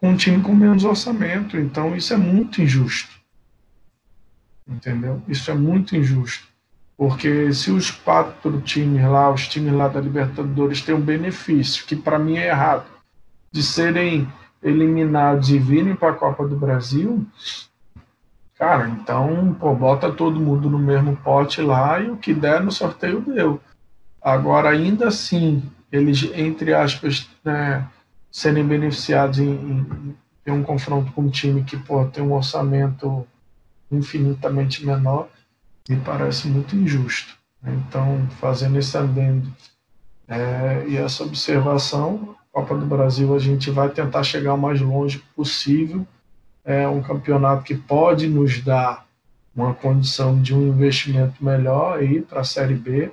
com 0.00 0.10
um 0.10 0.16
time 0.16 0.42
com 0.42 0.54
menos 0.54 0.84
orçamento. 0.84 1.56
Então, 1.56 1.96
isso 1.96 2.12
é 2.12 2.16
muito 2.16 2.62
injusto. 2.62 3.10
Entendeu? 4.66 5.22
Isso 5.28 5.50
é 5.50 5.54
muito 5.54 5.96
injusto. 5.96 6.46
Porque 6.96 7.52
se 7.52 7.70
os 7.70 7.90
quatro 7.90 8.60
times 8.60 9.02
lá, 9.04 9.30
os 9.30 9.46
times 9.46 9.72
lá 9.72 9.88
da 9.88 10.00
Libertadores, 10.00 10.82
têm 10.82 10.94
um 10.94 11.00
benefício, 11.00 11.86
que 11.86 11.94
para 11.94 12.18
mim 12.18 12.36
é 12.36 12.48
errado, 12.48 12.86
de 13.52 13.62
serem 13.62 14.28
eliminados 14.62 15.50
e 15.50 15.58
virem 15.58 15.94
para 15.94 16.10
a 16.10 16.14
Copa 16.14 16.46
do 16.46 16.56
Brasil, 16.56 17.24
Cara, 18.58 18.88
então, 18.88 19.54
pô, 19.54 19.72
bota 19.72 20.10
todo 20.10 20.40
mundo 20.40 20.68
no 20.68 20.80
mesmo 20.80 21.14
pote 21.14 21.62
lá 21.62 22.00
e 22.00 22.10
o 22.10 22.16
que 22.16 22.34
der 22.34 22.60
no 22.60 22.72
sorteio 22.72 23.20
deu. 23.20 23.60
Agora, 24.20 24.70
ainda 24.70 25.06
assim, 25.06 25.62
eles, 25.92 26.28
entre 26.34 26.74
aspas, 26.74 27.30
né, 27.44 27.86
serem 28.38 28.64
beneficiados 28.64 29.40
em, 29.40 29.50
em, 29.50 30.16
ter 30.44 30.52
um 30.52 30.62
confronto 30.62 31.10
com 31.10 31.22
um 31.22 31.28
time 31.28 31.64
que 31.64 31.76
pô, 31.76 32.04
tem 32.04 32.22
um 32.22 32.32
orçamento 32.32 33.26
infinitamente 33.90 34.86
menor, 34.86 35.28
me 35.88 35.96
parece 35.96 36.46
muito 36.46 36.76
injusto. 36.76 37.36
Então, 37.66 38.28
fazendo 38.40 38.78
esse 38.78 38.96
adendo 38.96 39.52
é, 40.28 40.84
e 40.86 40.96
essa 40.96 41.24
observação, 41.24 42.36
Copa 42.52 42.76
do 42.76 42.86
Brasil 42.86 43.34
a 43.34 43.40
gente 43.40 43.72
vai 43.72 43.88
tentar 43.88 44.22
chegar 44.22 44.54
o 44.54 44.58
mais 44.58 44.80
longe 44.80 45.18
possível. 45.34 46.06
É 46.64 46.86
um 46.86 47.02
campeonato 47.02 47.64
que 47.64 47.74
pode 47.74 48.28
nos 48.28 48.62
dar 48.62 49.04
uma 49.52 49.74
condição 49.74 50.40
de 50.40 50.54
um 50.54 50.68
investimento 50.68 51.44
melhor 51.44 51.98
aí 51.98 52.22
para 52.22 52.42
a 52.42 52.44
Série 52.44 52.74
B. 52.74 53.10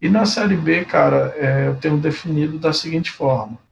E 0.00 0.08
na 0.08 0.26
Série 0.26 0.56
B, 0.56 0.84
cara, 0.84 1.32
é, 1.36 1.68
eu 1.68 1.76
tenho 1.76 1.98
definido 1.98 2.58
da 2.58 2.72
seguinte 2.72 3.12
forma: 3.12 3.62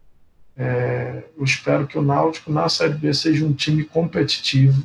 é, 0.57 1.25
eu 1.37 1.45
espero 1.45 1.87
que 1.87 1.99
o 1.99 2.03
Náutico 2.03 2.53
na 2.53 2.69
Série 2.69 2.95
B 2.95 3.13
seja 3.15 3.45
um 3.45 3.53
time 3.53 3.85
competitivo, 3.85 4.83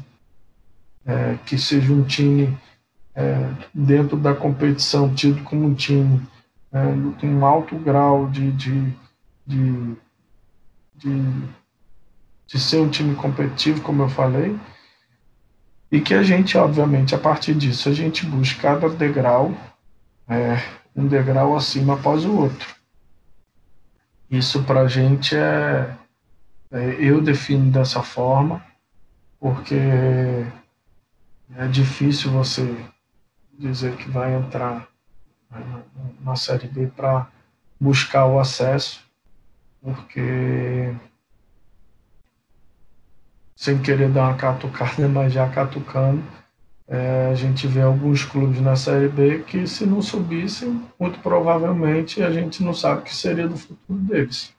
é, 1.06 1.38
que 1.46 1.58
seja 1.58 1.92
um 1.92 2.04
time 2.04 2.58
é, 3.16 3.50
dentro 3.74 4.18
da 4.18 4.34
competição 4.34 5.14
tido 5.14 5.44
como 5.44 5.66
um 5.66 5.74
time 5.74 6.22
é, 6.72 7.20
com 7.20 7.28
um 7.28 7.46
alto 7.46 7.76
grau 7.78 8.30
de, 8.30 8.52
de, 8.52 8.94
de, 9.46 9.96
de, 10.96 11.34
de 12.46 12.60
ser 12.60 12.78
um 12.78 12.90
time 12.90 13.16
competitivo, 13.16 13.82
como 13.82 14.04
eu 14.04 14.10
falei, 14.10 14.58
e 15.92 16.00
que 16.00 16.14
a 16.14 16.22
gente, 16.22 16.58
obviamente, 16.58 17.16
a 17.16 17.18
partir 17.18 17.56
disso, 17.56 17.90
a 17.90 17.94
gente 17.94 18.26
busca 18.26 18.62
cada 18.62 18.90
degrau, 18.90 19.54
é, 20.28 20.62
um 20.96 21.08
degrau 21.08 21.56
acima 21.56 21.94
após 21.94 22.26
o 22.26 22.36
outro. 22.36 22.77
Isso 24.30 24.64
para 24.64 24.82
a 24.82 24.88
gente 24.88 25.36
é, 25.36 25.96
é, 26.72 26.96
eu 27.00 27.22
defino 27.22 27.72
dessa 27.72 28.04
forma, 28.04 28.64
porque 29.40 29.76
é 31.56 31.68
difícil 31.72 32.32
você 32.32 32.76
dizer 33.58 33.96
que 33.96 34.10
vai 34.10 34.36
entrar 34.36 34.88
na 36.20 36.36
Série 36.36 36.68
B 36.68 36.88
para 36.88 37.28
buscar 37.80 38.26
o 38.26 38.40
acesso, 38.40 39.02
porque 39.82 40.94
sem 43.56 43.82
querer 43.82 44.10
dar 44.10 44.30
uma 44.30 44.38
catucada, 44.38 45.08
mas 45.10 45.34
já 45.34 45.50
catucando, 45.50 46.24
é, 46.88 47.28
a 47.32 47.36
gente 47.36 47.68
vê 47.68 47.82
alguns 47.82 48.24
clubes 48.24 48.62
na 48.62 48.76
Série 48.76 49.10
B 49.10 49.40
que, 49.40 49.68
se 49.68 49.86
não 49.86 50.02
subissem, 50.02 50.82
muito 50.98 51.20
provavelmente 51.20 52.24
a 52.24 52.32
gente 52.32 52.64
não 52.64 52.74
sabe 52.74 53.02
o 53.02 53.04
que 53.04 53.14
seria 53.14 53.48
do 53.48 53.58
futuro 53.58 54.00
deles. 54.00 54.56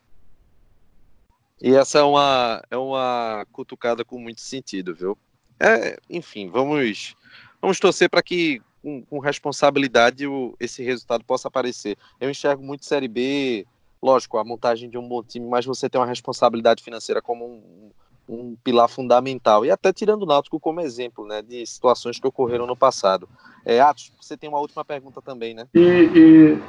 E 1.61 1.75
essa 1.75 1.99
é 1.99 2.03
uma, 2.03 2.63
é 2.71 2.77
uma 2.77 3.47
cutucada 3.51 4.05
com 4.05 4.19
muito 4.19 4.41
sentido, 4.41 4.95
viu? 4.95 5.17
É, 5.59 5.99
enfim, 6.09 6.49
vamos, 6.51 7.17
vamos 7.61 7.81
torcer 7.81 8.09
para 8.09 8.23
que 8.23 8.63
com, 8.83 9.03
com 9.07 9.19
responsabilidade 9.19 10.27
o, 10.27 10.55
esse 10.61 10.85
resultado 10.85 11.25
possa 11.25 11.49
aparecer. 11.49 11.97
Eu 12.21 12.31
enxergo 12.31 12.63
muito 12.63 12.85
Série 12.85 13.09
B, 13.09 13.67
lógico, 14.03 14.39
a 14.39 14.45
montagem 14.45 14.89
de 14.89 14.99
um 14.99 15.09
bom 15.09 15.23
time, 15.23 15.47
mas 15.49 15.65
você 15.65 15.89
tem 15.89 16.01
uma 16.01 16.07
responsabilidade 16.07 16.85
financeira 16.85 17.21
como 17.21 17.45
um, 17.47 17.91
um 18.29 18.57
pilar 18.63 18.89
fundamental. 18.89 19.65
E 19.65 19.71
até 19.71 19.93
tirando 19.93 20.23
o 20.23 20.27
Náutico 20.27 20.61
como 20.61 20.81
exemplo, 20.81 21.27
né, 21.27 21.41
de 21.43 21.65
situações 21.67 22.19
que 22.19 22.27
ocorreram 22.27 22.67
no 22.67 22.77
passado. 22.77 23.29
É, 23.65 23.81
Atos, 23.81 24.13
você 24.21 24.37
tem 24.37 24.49
uma 24.49 24.59
última 24.59 24.85
pergunta 24.85 25.23
também, 25.23 25.55
né? 25.55 25.67
E, 25.75 25.79
e... 25.79 26.63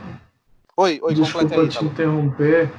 Oi, 0.77 0.99
oi, 1.01 1.13
Desculpa 1.13 1.55
aí, 1.55 1.67
te 1.67 1.83
interromper. 1.83 2.71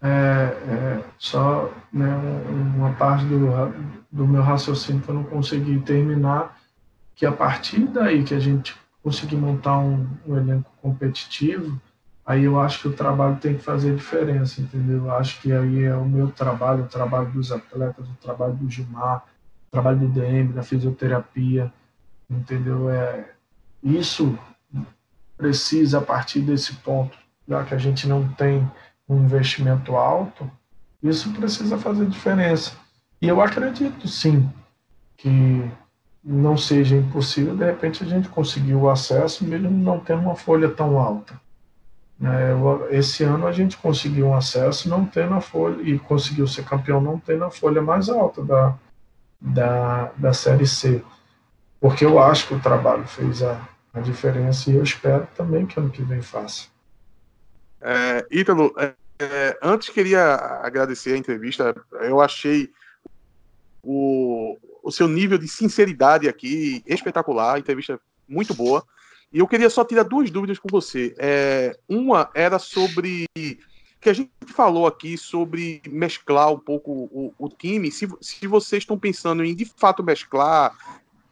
É, 0.00 0.06
é, 0.06 1.04
só 1.18 1.70
né, 1.92 2.14
uma 2.76 2.92
parte 2.92 3.24
do, 3.24 3.38
do 4.12 4.26
meu 4.26 4.42
raciocínio 4.42 5.02
que 5.02 5.08
eu 5.08 5.14
não 5.14 5.24
consegui 5.24 5.80
terminar 5.80 6.60
que 7.14 7.24
a 7.24 7.32
partir 7.32 7.86
daí 7.86 8.22
que 8.22 8.34
a 8.34 8.38
gente 8.38 8.76
conseguir 9.02 9.36
montar 9.36 9.78
um, 9.78 10.06
um 10.26 10.36
elenco 10.36 10.70
competitivo, 10.82 11.80
aí 12.24 12.44
eu 12.44 12.58
acho 12.60 12.80
que 12.80 12.88
o 12.88 12.92
trabalho 12.92 13.36
tem 13.36 13.56
que 13.56 13.62
fazer 13.62 13.94
diferença, 13.94 14.60
entendeu? 14.60 15.04
Eu 15.04 15.12
acho 15.12 15.40
que 15.40 15.52
aí 15.52 15.84
é 15.84 15.94
o 15.94 16.04
meu 16.04 16.30
trabalho, 16.30 16.84
o 16.84 16.88
trabalho 16.88 17.30
dos 17.30 17.52
atletas, 17.52 18.08
o 18.08 18.14
trabalho 18.14 18.54
do 18.54 18.70
Gilmar, 18.70 19.24
o 19.68 19.70
trabalho 19.70 19.98
do 19.98 20.08
DM, 20.08 20.52
da 20.52 20.62
fisioterapia, 20.62 21.72
entendeu? 22.30 22.88
É, 22.88 23.30
isso 23.82 24.38
precisa, 25.36 25.98
a 25.98 26.02
partir 26.02 26.40
desse 26.40 26.74
ponto, 26.76 27.16
já 27.46 27.62
que 27.64 27.74
a 27.74 27.78
gente 27.78 28.08
não 28.08 28.26
tem 28.28 28.68
um 29.08 29.24
investimento 29.24 29.94
alto, 29.96 30.50
isso 31.02 31.30
precisa 31.32 31.76
fazer 31.76 32.06
diferença. 32.06 32.72
E 33.20 33.28
eu 33.28 33.40
acredito, 33.42 34.08
sim, 34.08 34.50
que 35.16 35.70
não 36.24 36.56
seja 36.56 36.96
impossível, 36.96 37.54
de 37.54 37.64
repente 37.64 38.02
a 38.02 38.06
gente 38.06 38.30
conseguir 38.30 38.74
o 38.74 38.88
acesso 38.88 39.44
mesmo 39.44 39.70
não 39.70 40.00
tendo 40.00 40.22
uma 40.22 40.34
folha 40.34 40.70
tão 40.70 40.98
alta. 40.98 41.38
É, 42.22 42.96
esse 42.96 43.24
ano 43.24 43.46
a 43.46 43.52
gente 43.52 43.76
conseguiu 43.76 44.28
um 44.28 44.36
acesso 44.36 44.88
não 44.88 45.04
tendo 45.04 45.34
a 45.34 45.40
folha 45.40 45.82
e 45.82 45.98
conseguiu 45.98 46.46
ser 46.46 46.64
campeão 46.64 47.00
não 47.00 47.18
tendo 47.18 47.44
a 47.44 47.50
folha 47.50 47.82
mais 47.82 48.08
alta 48.08 48.42
da, 48.42 48.76
da, 49.40 50.12
da 50.16 50.32
Série 50.32 50.66
C. 50.66 51.02
Porque 51.80 52.04
eu 52.04 52.18
acho 52.18 52.48
que 52.48 52.54
o 52.54 52.60
trabalho 52.60 53.06
fez 53.06 53.42
a, 53.42 53.68
a 53.92 54.00
diferença 54.00 54.70
e 54.70 54.76
eu 54.76 54.82
espero 54.82 55.26
também 55.36 55.66
que 55.66 55.78
ano 55.78 55.90
que 55.90 56.02
vem 56.02 56.22
faça. 56.22 56.68
É, 57.80 58.26
Ítalo, 58.30 58.72
é, 58.78 58.94
é 59.18 59.58
antes 59.62 59.90
queria 59.90 60.34
agradecer 60.62 61.12
a 61.12 61.18
entrevista. 61.18 61.74
Eu 62.00 62.20
achei 62.20 62.70
o, 63.82 64.56
o 64.82 64.90
seu 64.90 65.06
nível 65.06 65.36
de 65.36 65.46
sinceridade 65.46 66.28
aqui 66.28 66.82
espetacular, 66.86 67.58
entrevista 67.58 68.00
muito 68.26 68.54
boa. 68.54 68.84
E 69.34 69.40
eu 69.40 69.48
queria 69.48 69.68
só 69.68 69.84
tirar 69.84 70.04
duas 70.04 70.30
dúvidas 70.30 70.60
com 70.60 70.68
você. 70.70 71.12
É, 71.18 71.76
uma 71.88 72.30
era 72.36 72.56
sobre 72.60 73.26
que 74.00 74.08
a 74.08 74.12
gente 74.12 74.30
falou 74.46 74.86
aqui 74.86 75.18
sobre 75.18 75.82
mesclar 75.88 76.52
um 76.52 76.58
pouco 76.58 76.92
o, 77.10 77.34
o 77.36 77.48
time. 77.48 77.90
Se, 77.90 78.06
se 78.20 78.46
vocês 78.46 78.84
estão 78.84 78.96
pensando 78.96 79.42
em 79.42 79.52
de 79.52 79.64
fato 79.64 80.04
mesclar, 80.04 80.72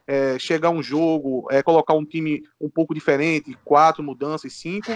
é, 0.04 0.36
chegar 0.36 0.70
um 0.70 0.82
jogo, 0.82 1.46
é, 1.48 1.62
colocar 1.62 1.94
um 1.94 2.04
time 2.04 2.42
um 2.60 2.68
pouco 2.68 2.92
diferente, 2.92 3.56
quatro 3.64 4.02
mudanças, 4.02 4.52
cinco, 4.54 4.90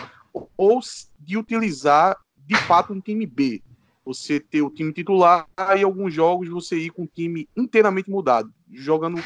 ou 0.56 0.80
de 1.20 1.38
utilizar 1.38 2.16
de 2.44 2.56
fato 2.56 2.92
um 2.92 3.00
time 3.00 3.24
B 3.24 3.62
você 4.04 4.40
ter 4.40 4.62
o 4.62 4.70
time 4.70 4.92
titular 4.92 5.46
e 5.76 5.82
alguns 5.82 6.12
jogos 6.12 6.48
você 6.48 6.76
ir 6.76 6.90
com 6.90 7.02
o 7.02 7.08
time 7.08 7.48
inteiramente 7.56 8.10
mudado, 8.10 8.52
jogando 8.72 9.22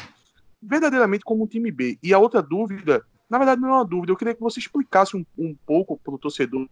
verdadeiramente 0.61 1.23
como 1.23 1.43
um 1.43 1.47
time 1.47 1.71
B. 1.71 1.97
E 2.01 2.13
a 2.13 2.19
outra 2.19 2.41
dúvida, 2.41 3.03
na 3.31 3.37
verdade 3.37 3.61
não 3.61 3.69
é 3.69 3.71
uma 3.71 3.85
dúvida, 3.85 4.11
eu 4.11 4.17
queria 4.17 4.35
que 4.35 4.41
você 4.41 4.59
explicasse 4.59 5.15
um, 5.15 5.25
um 5.37 5.55
pouco 5.65 5.97
para 5.97 6.13
o 6.13 6.17
torcedor 6.19 6.67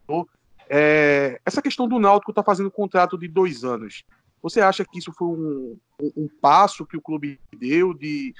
é, 0.69 1.40
essa 1.45 1.61
questão 1.61 1.88
do 1.88 1.98
Náutico 1.98 2.31
estar 2.31 2.44
tá 2.44 2.45
fazendo 2.45 2.68
um 2.68 2.72
contrato 2.72 3.18
de 3.18 3.30
dois 3.30 3.64
anos. 3.64 4.03
Você 4.44 4.60
acha 4.60 4.84
que 4.84 4.99
isso 4.99 5.14
foi 5.14 5.27
um, 5.27 5.77
um, 6.02 6.11
um 6.18 6.30
passo 6.41 6.86
que 6.86 6.98
o 6.98 7.02
clube 7.02 7.40
deu 7.57 7.94
de, 7.94 8.34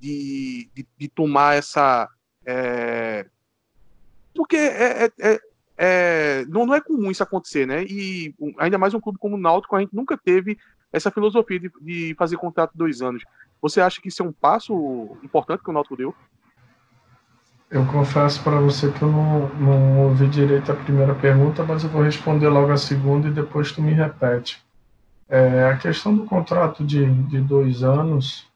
de, 0.00 0.70
de, 0.72 0.86
de 0.96 1.08
tomar 1.08 1.56
essa. 1.56 2.08
É, 2.46 3.26
porque 4.34 4.56
é, 4.56 5.04
é, 5.04 5.12
é 5.18 5.40
é, 5.76 6.44
não, 6.46 6.64
não, 6.64 6.74
é 6.74 6.80
comum 6.80 7.10
isso 7.10 7.24
acontecer, 7.24 7.66
né? 7.66 7.82
E 7.82 8.32
ainda 8.58 8.78
mais 8.78 8.94
um 8.94 9.00
clube 9.00 9.18
como 9.18 9.34
o 9.34 9.40
Náutico, 9.40 9.74
a 9.74 9.80
gente 9.80 9.92
nunca 9.92 10.16
teve 10.16 10.56
essa 10.92 11.10
filosofia 11.10 11.58
de, 11.58 11.72
de 11.80 12.14
fazer 12.16 12.36
contrato 12.36 12.70
de 12.70 12.78
dois 12.78 13.02
anos. 13.02 13.24
Você 13.60 13.80
acha 13.80 14.00
que 14.00 14.06
isso 14.06 14.22
é 14.22 14.24
um 14.24 14.32
passo 14.32 15.16
importante 15.20 15.64
que 15.64 15.70
o 15.70 15.72
Náutico 15.72 15.96
deu? 15.96 16.14
Eu 17.70 17.84
confesso 17.86 18.42
para 18.42 18.60
você 18.60 18.90
que 18.90 19.02
eu 19.02 19.10
não, 19.10 19.48
não 19.54 19.98
ouvi 20.04 20.28
direito 20.28 20.70
a 20.70 20.76
primeira 20.76 21.14
pergunta, 21.14 21.64
mas 21.64 21.82
eu 21.82 21.90
vou 21.90 22.02
responder 22.02 22.48
logo 22.48 22.70
a 22.70 22.76
segunda 22.76 23.28
e 23.28 23.32
depois 23.32 23.72
tu 23.72 23.82
me 23.82 23.92
repete. 23.92 24.62
É, 25.28 25.64
a 25.64 25.76
questão 25.76 26.14
do 26.14 26.24
contrato 26.24 26.84
de, 26.84 27.04
de 27.24 27.40
dois 27.40 27.82
anos, 27.82 28.46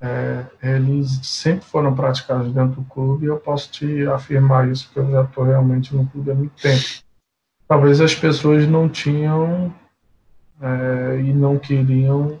é, 0.00 0.46
eles 0.62 1.20
sempre 1.26 1.64
foram 1.64 1.94
praticados 1.94 2.52
dentro 2.52 2.80
do 2.80 2.84
clube 2.84 3.24
e 3.24 3.28
eu 3.28 3.38
posso 3.38 3.70
te 3.70 4.06
afirmar 4.06 4.68
isso, 4.68 4.86
porque 4.86 5.00
eu 5.00 5.10
já 5.10 5.22
estou 5.24 5.44
realmente 5.44 5.94
no 5.94 6.06
clube 6.06 6.30
há 6.30 6.34
muito 6.34 6.60
tempo. 6.60 6.84
Talvez 7.66 8.00
as 8.00 8.14
pessoas 8.14 8.66
não 8.66 8.88
tinham 8.88 9.74
é, 10.60 11.20
e 11.20 11.32
não 11.32 11.58
queriam 11.58 12.40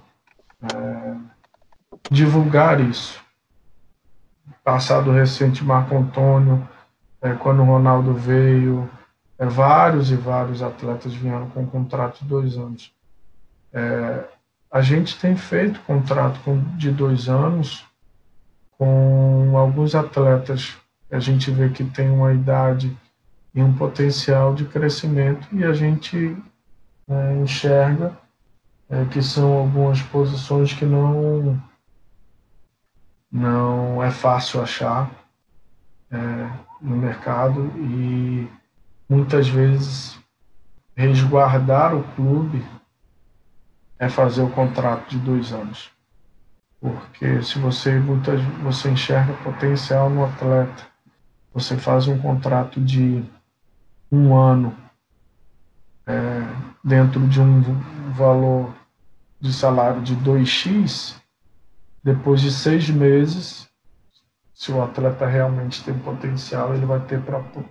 é, 0.62 1.16
divulgar 2.10 2.80
isso. 2.80 3.20
Passado 4.62 5.10
recente, 5.10 5.64
Marco 5.64 5.96
Antônio, 5.96 6.68
é, 7.22 7.32
quando 7.34 7.62
o 7.62 7.66
Ronaldo 7.66 8.14
veio, 8.14 8.88
é, 9.38 9.46
vários 9.46 10.10
e 10.10 10.16
vários 10.16 10.62
atletas 10.62 11.14
vieram 11.14 11.48
com 11.50 11.62
um 11.62 11.66
contrato 11.66 12.20
de 12.20 12.28
dois 12.28 12.56
anos. 12.56 12.92
É, 13.72 14.24
a 14.70 14.80
gente 14.80 15.18
tem 15.18 15.36
feito 15.36 15.80
contrato 15.80 16.38
de 16.76 16.90
dois 16.90 17.28
anos 17.28 17.84
com 18.78 19.56
alguns 19.56 19.94
atletas. 19.94 20.76
A 21.10 21.18
gente 21.18 21.50
vê 21.50 21.68
que 21.70 21.84
tem 21.84 22.10
uma 22.10 22.32
idade 22.32 22.96
e 23.54 23.62
um 23.62 23.72
potencial 23.72 24.54
de 24.54 24.64
crescimento 24.64 25.48
e 25.52 25.64
a 25.64 25.72
gente 25.72 26.36
é, 27.08 27.36
enxerga 27.36 28.16
é, 28.88 29.04
que 29.06 29.22
são 29.22 29.52
algumas 29.52 30.00
posições 30.02 30.72
que 30.72 30.84
não 30.84 31.60
não 33.30 33.79
é 34.10 34.12
fácil 34.12 34.60
achar 34.60 35.08
é, 36.10 36.16
no 36.82 36.96
mercado 36.96 37.72
e 37.76 38.48
muitas 39.08 39.48
vezes 39.48 40.18
resguardar 40.96 41.94
o 41.94 42.02
clube 42.14 42.64
é 43.98 44.08
fazer 44.08 44.42
o 44.42 44.50
contrato 44.50 45.08
de 45.10 45.18
dois 45.18 45.52
anos. 45.52 45.90
Porque 46.80 47.40
se 47.42 47.58
você, 47.58 47.98
muitas, 48.00 48.40
você 48.62 48.90
enxerga 48.90 49.32
potencial 49.44 50.10
no 50.10 50.24
atleta, 50.24 50.86
você 51.54 51.76
faz 51.76 52.08
um 52.08 52.18
contrato 52.18 52.80
de 52.80 53.22
um 54.10 54.34
ano 54.34 54.76
é, 56.04 56.12
dentro 56.82 57.28
de 57.28 57.40
um 57.40 57.62
valor 58.12 58.74
de 59.38 59.52
salário 59.52 60.02
de 60.02 60.16
2x, 60.16 61.14
depois 62.02 62.40
de 62.40 62.50
seis 62.50 62.88
meses, 62.90 63.69
se 64.60 64.70
o 64.70 64.82
atleta 64.82 65.26
realmente 65.26 65.82
tem 65.82 65.98
potencial, 65.98 66.74
ele 66.74 66.84
vai 66.84 67.00
ter 67.00 67.18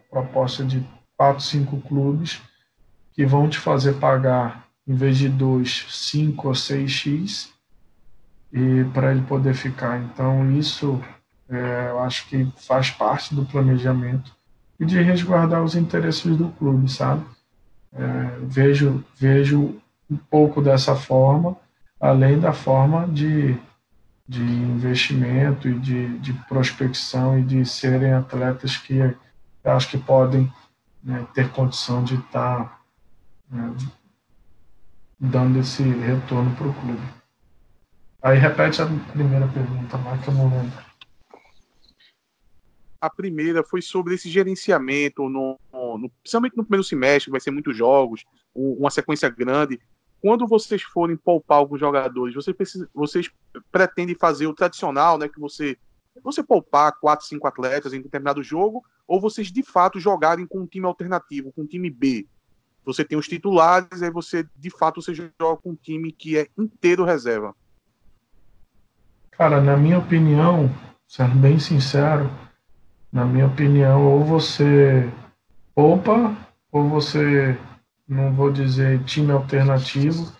proposta 0.09 0.65
de 0.65 0.83
quatro, 1.15 1.43
cinco 1.43 1.79
clubes 1.81 2.41
que 3.13 3.27
vão 3.27 3.47
te 3.47 3.59
fazer 3.59 3.93
pagar, 3.99 4.65
em 4.87 4.95
vez 4.95 5.19
de 5.19 5.29
2, 5.29 5.85
5 5.87 6.47
ou 6.47 6.53
6x, 6.55 7.49
e 8.51 8.83
para 8.91 9.11
ele 9.11 9.21
poder 9.21 9.53
ficar. 9.53 9.99
Então, 9.99 10.51
isso 10.53 10.99
é, 11.47 11.89
eu 11.91 11.99
acho 11.99 12.27
que 12.27 12.51
faz 12.57 12.89
parte 12.89 13.35
do 13.35 13.45
planejamento 13.45 14.35
e 14.79 14.83
de 14.83 14.99
resguardar 14.99 15.63
os 15.63 15.75
interesses 15.75 16.35
do 16.35 16.49
clube, 16.49 16.91
sabe? 16.91 17.23
É, 17.93 18.39
vejo, 18.41 19.05
vejo 19.15 19.79
um 20.09 20.17
pouco 20.17 20.59
dessa 20.59 20.95
forma, 20.95 21.55
além 22.01 22.39
da 22.39 22.51
forma 22.51 23.07
de, 23.07 23.55
de 24.29 24.43
investimento 24.43 25.67
e 25.67 25.79
de, 25.79 26.19
de 26.19 26.33
prospecção 26.47 27.39
e 27.39 27.41
de 27.41 27.65
serem 27.65 28.13
atletas 28.13 28.77
que 28.77 28.99
eu 28.99 29.71
acho 29.71 29.89
que 29.89 29.97
podem 29.97 30.53
né, 31.03 31.25
ter 31.33 31.49
condição 31.49 32.03
de 32.03 32.13
estar 32.13 32.63
tá, 32.63 32.81
né, 33.49 33.75
dando 35.19 35.57
esse 35.57 35.81
retorno 35.81 36.55
para 36.55 36.67
o 36.67 36.73
clube. 36.75 37.01
Aí 38.21 38.37
repete 38.37 38.83
a 38.83 38.85
primeira 38.85 39.47
pergunta, 39.47 39.97
mas 39.97 40.21
que 40.23 40.29
eu 40.29 40.33
não 40.35 40.47
lembro. 40.47 40.77
A 43.01 43.09
primeira 43.09 43.63
foi 43.63 43.81
sobre 43.81 44.13
esse 44.13 44.29
gerenciamento, 44.29 45.27
no, 45.27 45.57
no, 45.73 46.07
principalmente 46.21 46.55
no 46.55 46.63
primeiro 46.63 46.83
semestre, 46.83 47.31
vai 47.31 47.39
ser 47.39 47.49
muitos 47.49 47.75
jogos, 47.75 48.25
uma 48.53 48.91
sequência 48.91 49.27
grande. 49.27 49.79
Quando 50.21 50.47
vocês 50.47 50.81
forem 50.81 51.15
poupar 51.15 51.59
alguns 51.59 51.79
jogadores, 51.79 52.35
vocês, 52.35 52.55
precisam, 52.55 52.87
vocês 52.93 53.29
pretendem 53.71 54.15
fazer 54.15 54.47
o 54.47 54.53
tradicional, 54.53 55.17
né, 55.17 55.27
que 55.29 55.39
você 55.39 55.77
você 56.21 56.43
poupar 56.43 56.91
quatro, 56.99 57.25
cinco 57.25 57.47
atletas 57.47 57.93
em 57.93 58.01
determinado 58.01 58.43
jogo, 58.43 58.83
ou 59.07 59.21
vocês 59.21 59.49
de 59.49 59.63
fato 59.63 60.01
jogarem 60.01 60.45
com 60.45 60.59
um 60.59 60.67
time 60.67 60.85
alternativo, 60.85 61.51
com 61.53 61.61
um 61.61 61.65
time 61.65 61.89
B. 61.89 62.27
Você 62.83 63.05
tem 63.05 63.17
os 63.17 63.27
titulares, 63.27 64.01
aí 64.01 64.11
você 64.11 64.45
de 64.57 64.69
fato 64.69 65.01
você 65.01 65.13
joga 65.13 65.61
com 65.61 65.71
um 65.71 65.75
time 65.75 66.11
que 66.11 66.37
é 66.37 66.47
inteiro 66.57 67.05
reserva. 67.05 67.55
Cara, 69.31 69.61
na 69.61 69.77
minha 69.77 69.99
opinião, 69.99 70.69
sendo 71.07 71.35
bem 71.35 71.57
sincero, 71.57 72.29
na 73.11 73.25
minha 73.25 73.47
opinião, 73.47 74.05
ou 74.05 74.23
você 74.23 75.09
poupa, 75.73 76.35
ou 76.71 76.87
você, 76.89 77.57
não 78.09 78.33
vou 78.33 78.51
dizer 78.51 79.03
time 79.03 79.31
alternativo, 79.31 80.33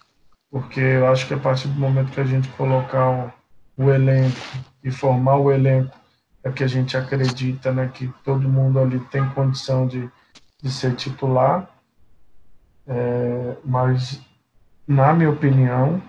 porque 0.49 0.79
eu 0.79 1.07
acho 1.07 1.27
que 1.27 1.35
a 1.35 1.37
partir 1.37 1.67
do 1.67 1.79
momento 1.79 2.11
que 2.11 2.19
a 2.19 2.25
gente 2.25 2.49
colocar 2.49 3.31
o, 3.77 3.85
o 3.85 3.91
elenco 3.91 4.35
e 4.83 4.89
formar 4.89 5.37
o 5.37 5.51
elenco 5.51 5.95
é 6.43 6.51
que 6.51 6.63
a 6.63 6.67
gente 6.67 6.97
acredita 6.97 7.71
né, 7.71 7.91
que 7.93 8.11
todo 8.23 8.49
mundo 8.49 8.79
ali 8.79 8.99
tem 9.11 9.29
condição 9.29 9.85
de, 9.85 10.09
de 10.61 10.71
ser 10.71 10.95
titular. 10.95 11.69
É, 12.87 13.55
mas, 13.63 14.19
na 14.87 15.13
minha 15.13 15.29
opinião, 15.29 16.01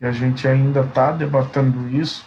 e 0.00 0.06
a 0.06 0.12
gente 0.12 0.48
ainda 0.48 0.80
está 0.80 1.12
debatendo 1.12 1.88
isso, 1.88 2.24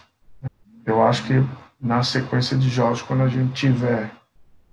eu 0.86 1.02
acho 1.02 1.24
que 1.24 1.44
na 1.80 2.02
sequência 2.02 2.56
de 2.56 2.68
jogos, 2.68 3.02
quando 3.02 3.22
a 3.22 3.28
gente 3.28 3.52
tiver 3.52 4.10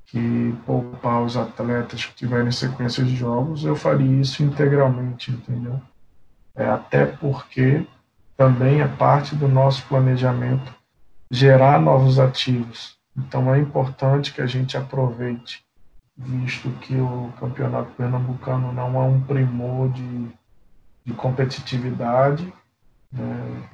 que 0.06 0.56
poupar 0.66 1.22
os 1.24 1.36
atletas 1.36 2.06
que 2.06 2.16
tiverem 2.16 2.52
sequência 2.52 3.04
de 3.04 3.16
jogos, 3.16 3.66
eu 3.66 3.76
faria 3.76 4.22
isso 4.22 4.44
integralmente, 4.44 5.32
entendeu? 5.32 5.82
É, 6.56 6.68
até 6.68 7.06
porque 7.06 7.86
também 8.38 8.82
é 8.82 8.88
parte 8.88 9.36
do 9.36 9.48
nosso 9.48 9.86
planejamento 9.88 10.74
gerar 11.30 11.80
novos 11.80 12.20
ativos. 12.20 12.98
Então 13.18 13.54
é 13.54 13.60
importante 13.60 14.34
que 14.34 14.42
a 14.42 14.46
gente 14.46 14.78
aproveite, 14.78 15.66
visto 16.18 16.70
que 16.82 16.96
o 16.96 17.34
campeonato 17.40 17.92
pernambucano 17.92 18.72
não 18.72 18.96
é 18.96 19.06
um 19.06 19.22
primor 19.22 19.90
de, 19.90 20.28
de 21.04 21.14
competitividade, 21.14 22.54
né? 23.12 23.70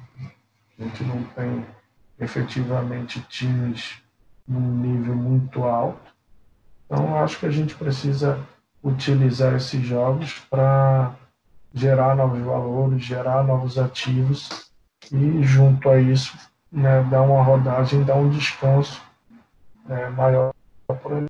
a 0.78 0.82
gente 0.84 1.04
não 1.04 1.22
tem 1.24 1.64
efetivamente 2.18 3.20
times 3.22 4.00
num 4.46 4.76
nível 4.76 5.16
muito 5.16 5.64
alto. 5.64 6.11
Então 6.92 7.16
acho 7.16 7.40
que 7.40 7.46
a 7.46 7.50
gente 7.50 7.74
precisa 7.74 8.38
utilizar 8.84 9.54
esses 9.54 9.80
jogos 9.80 10.40
para 10.50 11.14
gerar 11.72 12.14
novos 12.14 12.42
valores, 12.42 13.02
gerar 13.02 13.42
novos 13.44 13.78
ativos 13.78 14.70
e 15.10 15.42
junto 15.42 15.88
a 15.88 15.98
isso 15.98 16.36
né, 16.70 17.02
dar 17.10 17.22
uma 17.22 17.42
rodagem, 17.42 18.04
dar 18.04 18.16
um 18.16 18.28
descanso 18.28 19.00
é, 19.88 20.10
maior 20.10 20.52
para 20.86 21.16
ele. 21.16 21.28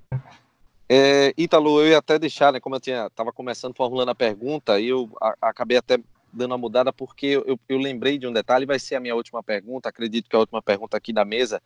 É, 0.89 1.32
Ítalo, 1.39 1.80
eu 1.80 1.90
ia 1.90 1.98
até 1.98 2.18
deixar, 2.18 2.52
né, 2.52 2.59
como 2.59 2.74
eu 2.74 2.80
tinha 2.80 3.06
estava 3.06 3.32
começando 3.32 3.76
formulando 3.76 4.09
a 4.09 4.16
pergunta, 4.16 4.80
e 4.80 4.89
eu 4.89 5.09
a, 5.20 5.34
acabei 5.43 5.76
até 5.76 5.97
dando 6.32 6.51
uma 6.51 6.59
mudada 6.59 6.93
porque 6.93 7.26
eu, 7.26 7.59
eu 7.68 7.78
lembrei 7.78 8.18
de 8.18 8.26
um 8.26 8.32
detalhe, 8.32 8.66
vai 8.66 8.80
ser 8.80 8.97
a 8.97 9.01
minha 9.01 9.14
última 9.14 9.44
pergunta, 9.44 9.89
acredito 9.89 10.28
que 10.28 10.34
é 10.34 10.39
a 10.39 10.40
última 10.40 10.60
pergunta 10.60 10.97
aqui 10.97 11.12
da 11.12 11.24
mesa, 11.24 11.62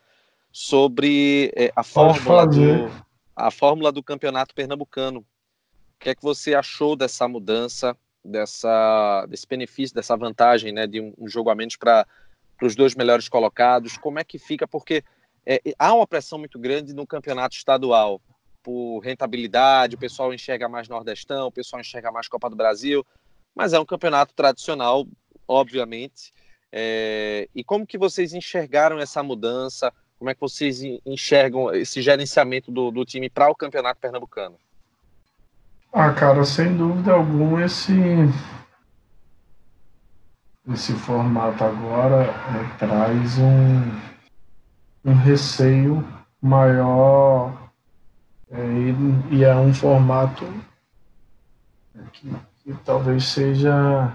sobre 0.53 1.51
é, 1.57 1.73
a 1.75 1.83
fórmula 1.83 2.47
do 2.47 3.07
a 3.37 3.51
fórmula 3.51 3.93
do 3.93 4.03
campeonato 4.03 4.55
pernambucano. 4.55 5.21
O 5.21 5.25
que 6.01 6.09
é 6.09 6.15
que 6.15 6.23
você 6.23 6.55
achou 6.55 6.97
dessa 6.97 7.29
mudança, 7.29 7.97
dessa 8.25 9.27
desse 9.29 9.47
benefício, 9.47 9.95
dessa 9.95 10.17
vantagem, 10.17 10.73
né, 10.73 10.87
de 10.87 11.01
um, 11.01 11.13
um 11.19 11.29
jogo 11.29 11.51
a 11.51 11.55
menos 11.55 11.77
para 11.77 12.07
os 12.63 12.75
dois 12.75 12.95
melhores 12.95 13.29
colocados? 13.29 13.99
Como 13.99 14.19
é 14.19 14.25
que 14.25 14.39
fica? 14.39 14.67
Porque 14.67 15.05
é, 15.45 15.61
há 15.79 15.95
uma 15.95 16.07
pressão 16.07 16.39
muito 16.39 16.59
grande 16.59 16.95
no 16.95 17.07
campeonato 17.07 17.55
estadual 17.55 18.21
por 18.63 18.99
rentabilidade, 18.99 19.95
o 19.95 19.99
pessoal 19.99 20.35
enxerga 20.35 20.69
mais 20.69 20.89
Nordestão, 20.89 21.47
o 21.47 21.53
pessoal 21.53 21.81
enxerga 21.81 22.11
mais 22.11 22.27
Copa 22.27 22.51
do 22.51 22.57
Brasil, 22.57 23.07
mas 23.55 23.73
é 23.73 23.79
um 23.79 23.85
campeonato 23.85 24.35
tradicional, 24.35 25.07
obviamente. 25.47 26.33
É, 26.73 27.49
e 27.55 27.63
como 27.63 27.87
que 27.87 27.97
vocês 27.97 28.35
enxergaram 28.35 28.99
essa 28.99 29.23
mudança? 29.23 29.93
Como 30.19 30.31
é 30.31 30.35
que 30.35 30.41
vocês 30.41 30.81
enxergam 31.05 31.75
esse 31.75 32.01
gerenciamento 32.01 32.71
do, 32.71 32.91
do 32.91 33.05
time 33.05 33.29
para 33.29 33.51
o 33.51 33.55
campeonato 33.55 34.01
pernambucano? 34.01 34.57
Ah, 35.93 36.13
cara, 36.13 36.45
sem 36.45 36.77
dúvida 36.77 37.13
alguma, 37.13 37.65
esse, 37.65 37.93
esse 40.73 40.93
formato 40.93 41.63
agora 41.63 42.25
é, 42.25 42.79
traz 42.79 43.39
um, 43.39 43.81
um 45.05 45.15
receio 45.15 46.07
maior 46.41 47.71
é, 48.51 48.61
e, 48.61 49.37
e, 49.37 49.45
é 49.45 49.55
um 49.55 49.73
formato 49.73 50.47
que, 52.13 52.31
que, 52.63 52.75
talvez 52.85 53.25
seja 53.25 54.13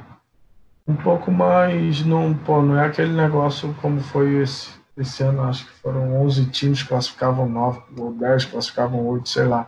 um 0.88 0.96
pouco 0.96 1.32
mais 1.32 2.06
não, 2.06 2.34
pô, 2.34 2.62
não 2.62 2.80
é 2.80 2.86
aquele 2.86 3.14
negócio 3.14 3.74
como 3.82 4.00
foi 4.02 4.42
esse, 4.42 4.81
esse 4.98 5.24
ano, 5.24 5.44
acho 5.44 5.66
que 5.66 5.74
foram 5.80 6.22
11 6.22 6.46
times 6.52 6.84
classificavam 6.84 7.48
9 7.48 7.82
ou 7.98 8.14
10 8.14 8.46
classificavam 8.46 9.06
8, 9.08 9.30
sei 9.30 9.46
lá. 9.46 9.68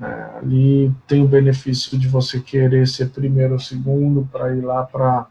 É, 0.00 0.38
ali 0.38 0.92
tem 1.06 1.22
o 1.22 1.28
benefício 1.28 1.96
de 1.98 2.08
você 2.08 2.40
querer 2.40 2.86
ser 2.88 3.10
primeiro 3.10 3.52
ou 3.52 3.60
segundo 3.60 4.28
para 4.30 4.54
ir 4.54 4.60
lá 4.60 4.82
para 4.84 5.26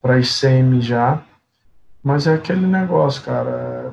para 0.00 0.20
ICM 0.20 0.80
já. 0.80 1.22
Mas 2.02 2.26
é 2.26 2.34
aquele 2.34 2.66
negócio, 2.66 3.22
cara. 3.22 3.92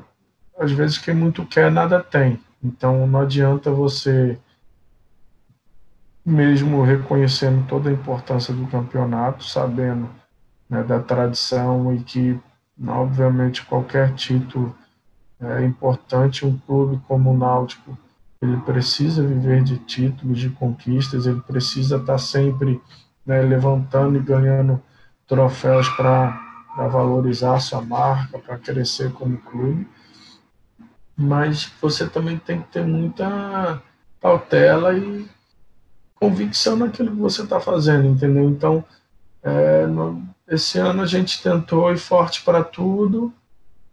Às 0.58 0.72
vezes 0.72 0.98
quem 0.98 1.16
muito 1.16 1.46
quer, 1.46 1.72
nada 1.72 2.02
tem. 2.02 2.40
Então 2.64 3.06
não 3.08 3.22
adianta 3.22 3.72
você, 3.72 4.40
mesmo 6.26 6.84
reconhecendo 6.84 7.68
toda 7.68 7.90
a 7.90 7.94
importância 7.94 8.54
do 8.54 8.68
campeonato, 8.68 9.44
sabendo 9.44 10.10
né, 10.70 10.84
da 10.84 11.00
tradição 11.00 11.94
e 11.94 12.04
que, 12.04 12.40
obviamente, 12.88 13.66
qualquer 13.66 14.14
título 14.14 14.76
é 15.40 15.64
importante. 15.64 16.46
Um 16.46 16.58
clube 16.58 17.02
como 17.08 17.32
o 17.32 17.38
Náutico, 17.38 17.98
ele 18.42 18.58
precisa 18.58 19.26
viver 19.26 19.64
de 19.64 19.78
títulos, 19.80 20.40
de 20.40 20.50
conquistas, 20.50 21.26
ele 21.26 21.42
precisa 21.42 21.98
estar 21.98 22.18
sempre 22.18 22.82
né, 23.26 23.42
levantando 23.42 24.18
e 24.18 24.22
ganhando 24.22 24.82
troféus 25.28 25.90
para 25.90 26.40
valorizar 26.90 27.60
sua 27.60 27.82
marca, 27.82 28.38
para 28.40 28.58
crescer 28.58 29.12
como 29.14 29.38
clube. 29.38 29.88
Mas 31.18 31.72
você 31.82 32.08
também 32.08 32.38
tem 32.38 32.62
que 32.62 32.68
ter 32.68 32.86
muita 32.86 33.82
cautela 34.22 34.94
e 34.94 35.28
convicção 36.16 36.76
naquilo 36.76 37.12
que 37.12 37.22
você 37.22 37.44
está 37.44 37.60
fazendo, 37.60 38.08
entendeu? 38.08 38.50
Então, 38.50 38.84
é, 39.42 39.86
no, 39.86 40.28
esse 40.48 40.78
ano 40.78 41.02
a 41.02 41.06
gente 41.06 41.42
tentou 41.42 41.92
ir 41.92 41.98
forte 41.98 42.42
para 42.42 42.64
tudo, 42.64 43.34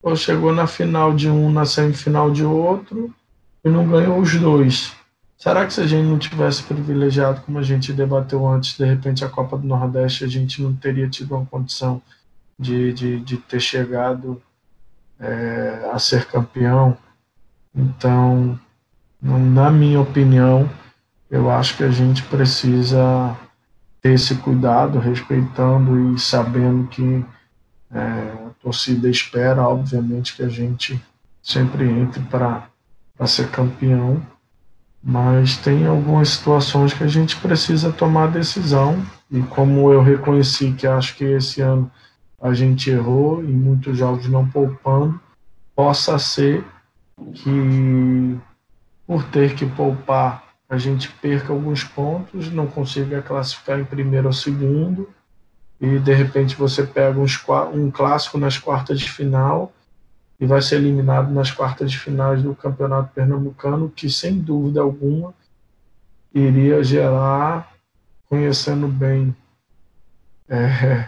ou 0.02 0.16
chegou 0.16 0.52
na 0.52 0.66
final 0.66 1.14
de 1.14 1.28
um, 1.28 1.50
na 1.50 1.64
semifinal 1.64 2.30
de 2.30 2.44
outro, 2.44 3.14
e 3.64 3.68
não 3.68 3.88
ganhou 3.88 4.18
os 4.18 4.34
dois. 4.36 4.92
Será 5.38 5.66
que 5.66 5.72
se 5.72 5.80
a 5.80 5.86
gente 5.86 6.06
não 6.06 6.18
tivesse 6.18 6.62
privilegiado, 6.62 7.40
como 7.40 7.58
a 7.58 7.62
gente 7.62 7.92
debateu 7.92 8.46
antes, 8.46 8.76
de 8.76 8.84
repente 8.84 9.24
a 9.24 9.28
Copa 9.28 9.56
do 9.56 9.66
Nordeste, 9.66 10.24
a 10.24 10.28
gente 10.28 10.62
não 10.62 10.74
teria 10.74 11.08
tido 11.08 11.34
uma 11.34 11.46
condição 11.46 12.00
de, 12.58 12.92
de, 12.92 13.20
de 13.20 13.36
ter 13.38 13.60
chegado 13.60 14.40
é, 15.18 15.90
a 15.92 15.98
ser 15.98 16.26
campeão? 16.26 16.96
Então, 17.74 18.58
na 19.20 19.70
minha 19.70 20.00
opinião, 20.00 20.68
eu 21.30 21.50
acho 21.50 21.76
que 21.76 21.84
a 21.84 21.90
gente 21.90 22.22
precisa 22.24 23.36
ter 24.02 24.14
esse 24.14 24.34
cuidado, 24.34 24.98
respeitando 24.98 26.12
e 26.12 26.18
sabendo 26.18 26.88
que 26.88 27.24
é, 27.90 27.98
a 27.98 28.50
torcida 28.60 29.08
espera, 29.08 29.62
obviamente, 29.62 30.34
que 30.34 30.42
a 30.42 30.48
gente 30.48 31.00
sempre 31.40 31.88
entre 31.88 32.20
para 32.24 32.68
ser 33.26 33.48
campeão, 33.50 34.20
mas 35.02 35.56
tem 35.56 35.86
algumas 35.86 36.30
situações 36.30 36.92
que 36.92 37.04
a 37.04 37.08
gente 37.08 37.36
precisa 37.36 37.92
tomar 37.92 38.28
decisão, 38.28 39.04
e 39.30 39.40
como 39.42 39.92
eu 39.92 40.02
reconheci 40.02 40.72
que 40.72 40.86
acho 40.86 41.16
que 41.16 41.24
esse 41.24 41.60
ano 41.60 41.90
a 42.40 42.52
gente 42.52 42.90
errou 42.90 43.42
em 43.42 43.52
muitos 43.52 43.96
jogos 43.96 44.28
não 44.28 44.48
poupando, 44.48 45.20
possa 45.74 46.18
ser 46.18 46.64
que 47.34 48.36
por 49.06 49.24
ter 49.24 49.54
que 49.54 49.66
poupar 49.66 50.41
a 50.72 50.78
gente 50.78 51.06
perca 51.06 51.52
alguns 51.52 51.84
pontos, 51.84 52.50
não 52.50 52.66
consiga 52.66 53.20
classificar 53.20 53.78
em 53.78 53.84
primeiro 53.84 54.28
ou 54.28 54.32
segundo, 54.32 55.10
e 55.78 55.98
de 55.98 56.14
repente 56.14 56.56
você 56.56 56.82
pega 56.82 57.20
uns, 57.20 57.38
um 57.74 57.90
clássico 57.90 58.38
nas 58.38 58.56
quartas 58.56 58.98
de 58.98 59.12
final 59.12 59.70
e 60.40 60.46
vai 60.46 60.62
ser 60.62 60.76
eliminado 60.76 61.30
nas 61.30 61.50
quartas 61.50 61.90
de 61.90 61.98
finais 61.98 62.42
do 62.42 62.54
Campeonato 62.54 63.12
Pernambucano, 63.12 63.90
que 63.90 64.08
sem 64.08 64.38
dúvida 64.38 64.80
alguma 64.80 65.34
iria 66.34 66.82
gerar, 66.82 67.70
conhecendo 68.26 68.88
bem 68.88 69.36
é, 70.48 71.06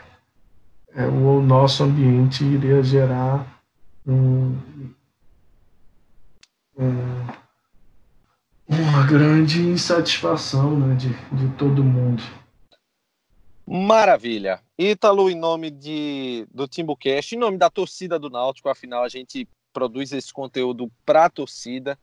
é, 0.95 1.07
o 1.07 1.41
nosso 1.41 1.85
ambiente, 1.85 2.45
iria 2.45 2.83
gerar 2.83 3.47
um, 4.07 4.59
um 6.77 7.44
uma 8.83 9.07
grande 9.07 9.61
insatisfação 9.61 10.79
né, 10.79 10.95
de, 10.95 11.09
de 11.37 11.55
todo 11.57 11.83
mundo. 11.83 12.23
Maravilha. 13.67 14.61
Ítalo, 14.79 15.31
em 15.31 15.35
nome 15.35 15.71
de, 15.71 16.47
do 16.53 16.69
Timbucast, 16.69 17.35
em 17.35 17.39
nome 17.39 17.57
da 17.57 17.71
torcida 17.71 18.19
do 18.19 18.29
Náutico, 18.29 18.69
afinal 18.69 19.03
a 19.03 19.09
gente 19.09 19.49
produz 19.73 20.13
esse 20.13 20.33
conteúdo 20.33 20.91
para 21.05 21.25
a 21.25 21.31
torcida. 21.31 21.99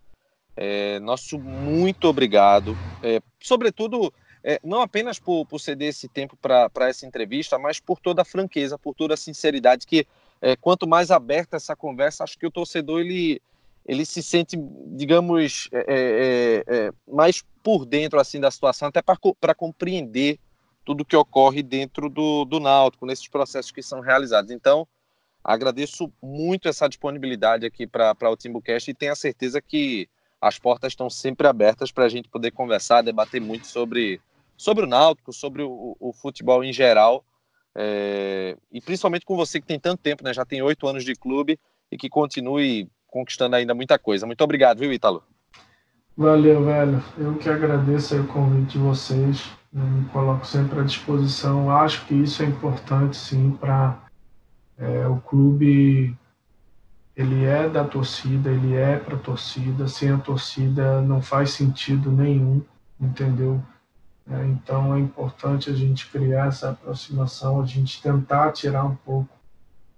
É, 0.55 0.99
nosso 0.99 1.39
muito 1.39 2.07
obrigado. 2.07 2.75
É, 3.03 3.21
sobretudo, 3.39 4.13
é, 4.43 4.59
não 4.63 4.81
apenas 4.81 5.19
por, 5.19 5.45
por 5.45 5.59
ceder 5.59 5.89
esse 5.89 6.07
tempo 6.07 6.35
para 6.35 6.89
essa 6.89 7.05
entrevista, 7.05 7.59
mas 7.59 7.79
por 7.79 7.99
toda 7.99 8.23
a 8.23 8.25
franqueza, 8.25 8.77
por 8.77 8.95
toda 8.95 9.13
a 9.13 9.17
sinceridade, 9.17 9.85
que 9.85 10.05
é, 10.41 10.55
quanto 10.55 10.87
mais 10.87 11.11
aberta 11.11 11.57
essa 11.57 11.75
conversa, 11.75 12.23
acho 12.23 12.37
que 12.37 12.47
o 12.47 12.51
torcedor 12.51 13.01
ele, 13.01 13.41
ele 13.85 14.05
se 14.05 14.21
sente, 14.21 14.55
digamos, 14.95 15.69
é, 15.71 15.85
é, 15.87 16.63
é, 16.67 16.91
mais 17.07 17.43
por 17.63 17.85
dentro 17.85 18.19
assim 18.19 18.39
da 18.39 18.51
situação, 18.51 18.87
até 18.87 19.01
para 19.01 19.55
compreender 19.55 20.39
tudo 20.83 21.05
que 21.05 21.15
ocorre 21.15 21.61
dentro 21.61 22.09
do, 22.09 22.45
do 22.45 22.59
Náutico, 22.59 23.05
nesses 23.05 23.27
processos 23.27 23.71
que 23.71 23.81
são 23.81 23.99
realizados. 23.99 24.51
Então, 24.51 24.87
agradeço 25.43 26.11
muito 26.21 26.67
essa 26.67 26.87
disponibilidade 26.87 27.65
aqui 27.65 27.85
para 27.87 28.29
o 28.29 28.37
Timbucast 28.37 28.89
e 28.89 28.93
tenho 28.93 29.11
a 29.11 29.15
certeza 29.15 29.61
que 29.61 30.07
as 30.39 30.57
portas 30.57 30.93
estão 30.93 31.09
sempre 31.09 31.47
abertas 31.47 31.91
para 31.91 32.05
a 32.05 32.09
gente 32.09 32.27
poder 32.29 32.51
conversar, 32.51 33.03
debater 33.03 33.39
muito 33.39 33.67
sobre, 33.67 34.19
sobre 34.57 34.85
o 34.85 34.87
Náutico, 34.87 35.31
sobre 35.31 35.61
o, 35.61 35.95
o 35.99 36.11
futebol 36.13 36.63
em 36.63 36.73
geral, 36.73 37.23
é, 37.75 38.57
e 38.71 38.81
principalmente 38.81 39.25
com 39.25 39.35
você 39.35 39.61
que 39.61 39.67
tem 39.67 39.79
tanto 39.79 40.01
tempo, 40.01 40.23
né, 40.23 40.33
já 40.33 40.43
tem 40.43 40.61
oito 40.61 40.87
anos 40.87 41.05
de 41.05 41.15
clube 41.15 41.59
e 41.91 41.97
que 41.97 42.09
continue 42.09 42.89
conquistando 43.11 43.55
ainda 43.55 43.75
muita 43.75 43.99
coisa. 43.99 44.25
Muito 44.25 44.43
obrigado, 44.43 44.79
viu, 44.79 44.91
Ítalo? 44.91 45.21
Valeu, 46.17 46.65
velho. 46.65 47.03
Eu 47.17 47.35
que 47.35 47.49
agradeço 47.49 48.19
o 48.19 48.27
convite 48.27 48.71
de 48.71 48.77
vocês. 48.79 49.51
Eu 49.73 49.83
me 49.83 50.05
coloco 50.05 50.45
sempre 50.45 50.79
à 50.79 50.83
disposição. 50.83 51.69
Acho 51.69 52.05
que 52.05 52.15
isso 52.15 52.41
é 52.41 52.45
importante, 52.45 53.15
sim, 53.15 53.51
para 53.59 53.97
é, 54.77 55.07
o 55.07 55.17
clube. 55.17 56.17
Ele 57.15 57.45
é 57.45 57.69
da 57.69 57.83
torcida, 57.83 58.49
ele 58.49 58.75
é 58.75 58.97
para 58.97 59.15
a 59.15 59.19
torcida. 59.19 59.87
Sem 59.87 60.11
a 60.11 60.17
torcida 60.17 61.01
não 61.01 61.21
faz 61.21 61.51
sentido 61.51 62.11
nenhum, 62.11 62.61
entendeu? 62.99 63.61
É, 64.29 64.45
então 64.45 64.95
é 64.95 64.99
importante 64.99 65.69
a 65.69 65.73
gente 65.73 66.07
criar 66.09 66.47
essa 66.47 66.71
aproximação, 66.71 67.61
a 67.61 67.65
gente 67.65 68.01
tentar 68.01 68.51
tirar 68.51 68.85
um 68.85 68.95
pouco 68.95 69.29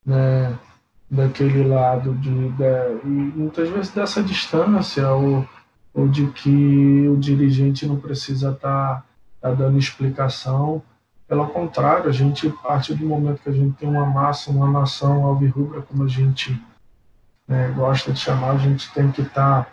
né, 0.05 0.57
daquele 1.13 1.63
lado 1.63 2.15
de, 2.15 2.29
e 2.29 3.07
muitas 3.07 3.69
vezes 3.69 3.91
dessa 3.91 4.23
distância 4.23 5.07
ou, 5.11 5.47
ou 5.93 6.07
de 6.07 6.25
que 6.27 7.07
o 7.07 7.15
dirigente 7.17 7.85
não 7.85 7.99
precisa 7.99 8.49
estar 8.49 8.95
tá, 8.95 9.03
tá 9.39 9.51
dando 9.51 9.77
explicação. 9.77 10.81
Pelo 11.27 11.47
contrário, 11.47 12.09
a 12.09 12.11
gente, 12.11 12.47
a 12.47 12.67
partir 12.67 12.95
do 12.95 13.05
momento 13.05 13.41
que 13.43 13.49
a 13.49 13.53
gente 13.53 13.75
tem 13.77 13.87
uma 13.87 14.07
massa, 14.07 14.49
uma 14.49 14.69
nação 14.69 15.23
alvirrubra, 15.23 15.83
como 15.83 16.03
a 16.03 16.07
gente 16.07 16.59
né, 17.47 17.71
gosta 17.75 18.11
de 18.11 18.19
chamar, 18.19 18.51
a 18.51 18.57
gente 18.57 18.91
tem 18.91 19.11
que 19.11 19.21
estar 19.21 19.65
tá, 19.65 19.71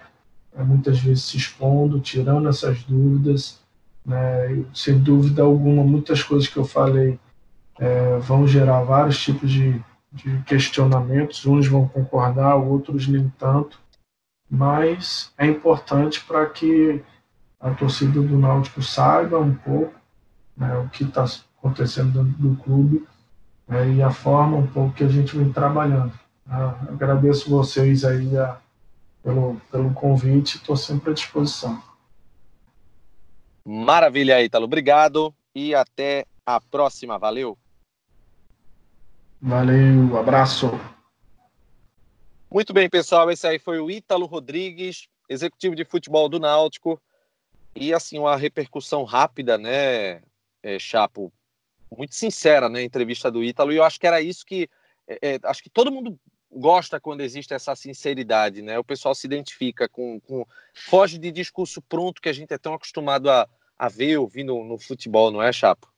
é, 0.54 0.62
muitas 0.62 1.00
vezes 1.00 1.24
se 1.24 1.38
expondo, 1.38 2.00
tirando 2.00 2.48
essas 2.48 2.82
dúvidas. 2.82 3.58
Né, 4.04 4.64
sem 4.74 4.98
dúvida 4.98 5.42
alguma, 5.42 5.82
muitas 5.84 6.22
coisas 6.22 6.48
que 6.48 6.56
eu 6.56 6.64
falei 6.64 7.18
é, 7.78 8.18
vão 8.18 8.46
gerar 8.46 8.82
vários 8.82 9.18
tipos 9.22 9.50
de 9.50 9.82
de 10.12 10.42
questionamentos, 10.42 11.46
uns 11.46 11.66
vão 11.68 11.86
concordar, 11.88 12.56
outros 12.56 13.06
nem 13.06 13.28
tanto, 13.38 13.78
mas 14.50 15.32
é 15.38 15.46
importante 15.46 16.24
para 16.24 16.46
que 16.46 17.02
a 17.60 17.70
torcida 17.70 18.20
do 18.20 18.38
Náutico 18.38 18.82
saiba 18.82 19.38
um 19.38 19.54
pouco 19.54 19.94
né, 20.56 20.76
o 20.78 20.88
que 20.88 21.04
está 21.04 21.24
acontecendo 21.58 22.22
dentro 22.22 22.42
do 22.42 22.56
clube 22.56 23.06
né, 23.68 23.92
e 23.92 24.02
a 24.02 24.10
forma 24.10 24.56
um 24.56 24.66
pouco 24.66 24.94
que 24.94 25.04
a 25.04 25.08
gente 25.08 25.36
vem 25.36 25.52
trabalhando. 25.52 26.12
Ah, 26.48 26.74
agradeço 26.88 27.48
vocês 27.48 28.04
aí 28.04 28.36
a, 28.36 28.58
pelo, 29.22 29.60
pelo 29.70 29.92
convite, 29.92 30.56
estou 30.56 30.76
sempre 30.76 31.10
à 31.10 31.14
disposição. 31.14 31.80
Maravilha, 33.64 34.42
Ítalo. 34.42 34.64
Obrigado 34.64 35.32
e 35.54 35.74
até 35.74 36.26
a 36.44 36.60
próxima. 36.60 37.18
Valeu! 37.18 37.56
Valeu, 39.42 40.18
abraço. 40.18 40.78
Muito 42.50 42.74
bem, 42.74 42.90
pessoal. 42.90 43.30
Esse 43.30 43.46
aí 43.46 43.58
foi 43.58 43.80
o 43.80 43.90
Ítalo 43.90 44.26
Rodrigues, 44.26 45.08
executivo 45.28 45.74
de 45.74 45.84
futebol 45.84 46.28
do 46.28 46.38
Náutico. 46.38 47.00
E 47.74 47.94
assim, 47.94 48.18
uma 48.18 48.36
repercussão 48.36 49.02
rápida, 49.04 49.56
né, 49.56 50.20
é, 50.62 50.78
Chapo? 50.78 51.32
Muito 51.96 52.14
sincera, 52.14 52.68
né? 52.68 52.80
A 52.80 52.84
entrevista 52.84 53.30
do 53.30 53.42
Ítalo. 53.42 53.72
E 53.72 53.76
eu 53.76 53.84
acho 53.84 53.98
que 53.98 54.06
era 54.06 54.20
isso 54.20 54.44
que. 54.44 54.68
É, 55.08 55.34
é, 55.34 55.40
acho 55.44 55.62
que 55.62 55.70
todo 55.70 55.90
mundo 55.90 56.18
gosta 56.52 57.00
quando 57.00 57.22
existe 57.22 57.54
essa 57.54 57.74
sinceridade, 57.74 58.60
né? 58.60 58.78
O 58.78 58.84
pessoal 58.84 59.14
se 59.14 59.26
identifica 59.26 59.88
com, 59.88 60.20
com. 60.20 60.44
foge 60.74 61.18
de 61.18 61.32
discurso 61.32 61.80
pronto 61.80 62.20
que 62.20 62.28
a 62.28 62.32
gente 62.32 62.52
é 62.52 62.58
tão 62.58 62.74
acostumado 62.74 63.30
a, 63.30 63.48
a 63.78 63.88
ver, 63.88 64.18
ouvir 64.18 64.44
no, 64.44 64.62
no 64.64 64.78
futebol, 64.78 65.30
não 65.30 65.42
é, 65.42 65.50
Chapo? 65.50 65.89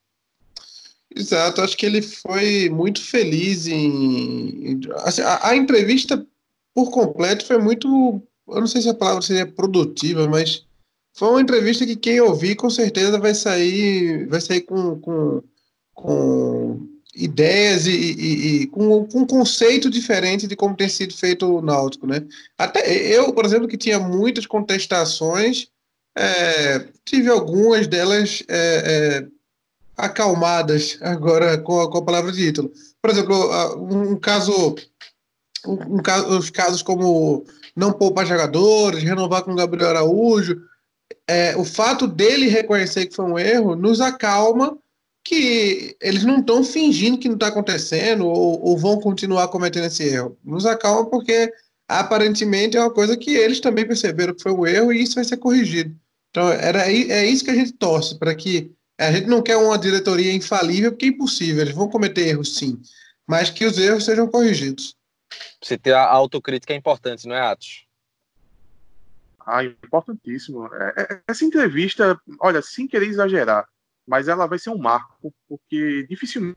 Exato, 1.14 1.60
acho 1.60 1.76
que 1.76 1.86
ele 1.86 2.00
foi 2.00 2.68
muito 2.70 3.02
feliz 3.02 3.66
em. 3.66 4.80
Assim, 5.04 5.22
a, 5.22 5.48
a, 5.48 5.56
entrevista 5.56 6.26
por 6.74 6.90
completo 6.90 7.44
foi 7.44 7.58
muito. 7.58 8.22
Eu 8.48 8.60
não 8.60 8.66
sei 8.66 8.82
se 8.82 8.88
a 8.88 8.94
palavra 8.94 9.22
seria 9.22 9.46
produtiva, 9.46 10.26
mas 10.28 10.64
foi 11.14 11.28
uma 11.28 11.40
entrevista 11.40 11.84
que 11.84 11.96
quem 11.96 12.20
ouvir 12.20 12.56
com 12.56 12.70
certeza 12.70 13.18
vai 13.18 13.34
sair, 13.34 14.26
vai 14.28 14.40
sair 14.40 14.62
com, 14.62 14.98
com, 15.00 15.42
com 15.94 16.88
ideias 17.14 17.86
e, 17.86 17.90
e, 17.90 18.62
e, 18.62 18.66
com, 18.68 19.06
com 19.06 19.20
um 19.20 19.26
conceito 19.26 19.90
diferente 19.90 20.46
de 20.46 20.56
como 20.56 20.76
tem 20.76 20.88
sido 20.88 21.14
feito 21.14 21.46
o 21.46 21.60
Náutico, 21.60 22.06
né? 22.06 22.26
Até 22.56 22.90
eu, 22.90 23.32
por 23.34 23.44
exemplo, 23.44 23.68
que 23.68 23.76
tinha 23.76 23.98
muitas 23.98 24.46
contestações, 24.46 25.68
é, 26.16 26.88
tive 27.04 27.28
algumas 27.28 27.86
delas 27.86 28.42
é, 28.48 28.56
é, 29.20 29.28
acalmadas 29.96 30.98
agora 31.00 31.58
com 31.58 31.80
a, 31.80 31.90
com 31.90 31.98
a, 31.98 32.04
palavra 32.04 32.32
de 32.32 32.46
título. 32.46 32.72
Por 33.00 33.10
exemplo, 33.10 33.36
um 33.76 34.16
caso, 34.16 34.74
um, 35.66 35.96
um 35.96 36.02
caso, 36.02 36.38
os 36.38 36.50
casos 36.50 36.82
como 36.82 37.44
não 37.74 37.92
poupar 37.92 38.26
jogadores, 38.26 39.02
renovar 39.02 39.42
com 39.42 39.54
Gabriel 39.54 39.90
Araújo, 39.90 40.60
é, 41.26 41.56
o 41.56 41.64
fato 41.64 42.06
dele 42.06 42.48
reconhecer 42.48 43.06
que 43.06 43.14
foi 43.14 43.24
um 43.24 43.38
erro 43.38 43.76
nos 43.76 44.00
acalma 44.00 44.76
que 45.24 45.96
eles 46.00 46.24
não 46.24 46.40
estão 46.40 46.64
fingindo 46.64 47.18
que 47.18 47.28
não 47.28 47.34
está 47.34 47.46
acontecendo 47.48 48.26
ou, 48.26 48.60
ou, 48.60 48.76
vão 48.76 48.98
continuar 49.00 49.48
cometendo 49.48 49.86
esse 49.86 50.02
erro. 50.02 50.36
Nos 50.44 50.66
acalma 50.66 51.08
porque 51.08 51.52
aparentemente 51.88 52.76
é 52.76 52.80
uma 52.80 52.92
coisa 52.92 53.16
que 53.16 53.30
eles 53.30 53.60
também 53.60 53.86
perceberam 53.86 54.34
que 54.34 54.42
foi 54.42 54.52
um 54.52 54.66
erro 54.66 54.92
e 54.92 55.02
isso 55.02 55.14
vai 55.14 55.24
ser 55.24 55.36
corrigido. 55.36 55.94
Então 56.30 56.48
era, 56.48 56.90
é 56.90 57.26
isso 57.26 57.44
que 57.44 57.50
a 57.50 57.54
gente 57.54 57.72
torce, 57.72 58.18
para 58.18 58.34
que 58.34 58.72
a 59.02 59.12
gente 59.12 59.26
não 59.26 59.42
quer 59.42 59.56
uma 59.56 59.78
diretoria 59.78 60.32
infalível, 60.32 60.92
porque 60.92 61.06
é 61.06 61.08
impossível, 61.08 61.62
eles 61.62 61.74
vão 61.74 61.88
cometer 61.88 62.28
erros 62.28 62.56
sim, 62.56 62.80
mas 63.26 63.50
que 63.50 63.64
os 63.64 63.78
erros 63.78 64.04
sejam 64.04 64.28
corrigidos. 64.28 64.96
Você 65.60 65.76
ter 65.76 65.92
a 65.92 66.04
autocrítica 66.04 66.72
é 66.72 66.76
importante, 66.76 67.26
não 67.26 67.34
é, 67.34 67.40
Atos? 67.40 67.86
Ah, 69.44 69.64
importantíssimo. 69.64 70.66
É, 70.74 70.94
é, 70.98 71.22
essa 71.26 71.44
entrevista, 71.44 72.20
olha, 72.40 72.62
sem 72.62 72.86
querer 72.86 73.06
exagerar, 73.06 73.66
mas 74.06 74.28
ela 74.28 74.46
vai 74.46 74.58
ser 74.58 74.70
um 74.70 74.78
marco, 74.78 75.34
porque 75.48 76.06
dificilmente 76.08 76.56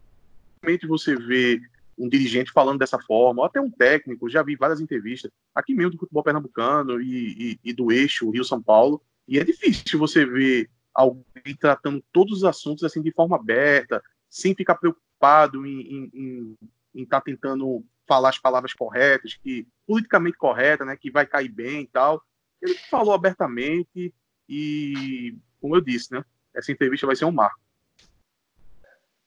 você 0.88 1.16
vê 1.16 1.60
um 1.98 2.10
dirigente 2.10 2.52
falando 2.52 2.80
dessa 2.80 3.00
forma, 3.00 3.42
ou 3.42 3.46
até 3.46 3.60
um 3.60 3.72
técnico, 3.72 4.30
já 4.30 4.44
vi 4.44 4.56
várias 4.56 4.82
entrevistas, 4.82 5.32
aqui 5.54 5.74
mesmo 5.74 5.92
do 5.92 5.98
futebol 5.98 6.24
pernambucano 6.24 7.02
e, 7.02 7.54
e, 7.54 7.70
e 7.70 7.74
do 7.74 7.92
eixo 7.92 8.30
Rio-São 8.30 8.62
Paulo, 8.62 9.02
e 9.28 9.40
é 9.40 9.44
difícil 9.44 9.98
você 9.98 10.26
ver 10.26 10.70
alguém 10.96 11.56
tratando 11.60 12.04
todos 12.12 12.38
os 12.38 12.44
assuntos 12.46 12.84
assim 12.84 13.02
de 13.02 13.12
forma 13.12 13.36
aberta, 13.36 14.02
sem 14.30 14.56
ficar 14.56 14.76
preocupado 14.76 15.66
em 15.66 16.58
estar 16.96 17.20
tá 17.20 17.22
tentando 17.22 17.84
falar 18.08 18.30
as 18.30 18.40
palavras 18.40 18.74
corretas, 18.74 19.38
que 19.42 19.68
politicamente 19.86 20.38
correta, 20.38 20.86
né, 20.86 20.96
que 20.96 21.12
vai 21.12 21.26
cair 21.26 21.50
bem 21.50 21.82
e 21.82 21.88
tal. 21.88 22.22
Ele 22.62 22.76
falou 22.90 23.14
abertamente 23.14 24.14
e, 24.48 25.36
como 25.60 25.76
eu 25.76 25.82
disse, 25.82 26.12
né, 26.12 26.24
essa 26.54 26.72
entrevista 26.72 27.08
vai 27.08 27.16
ser 27.16 27.26
um 27.26 27.32
marco. 27.32 27.60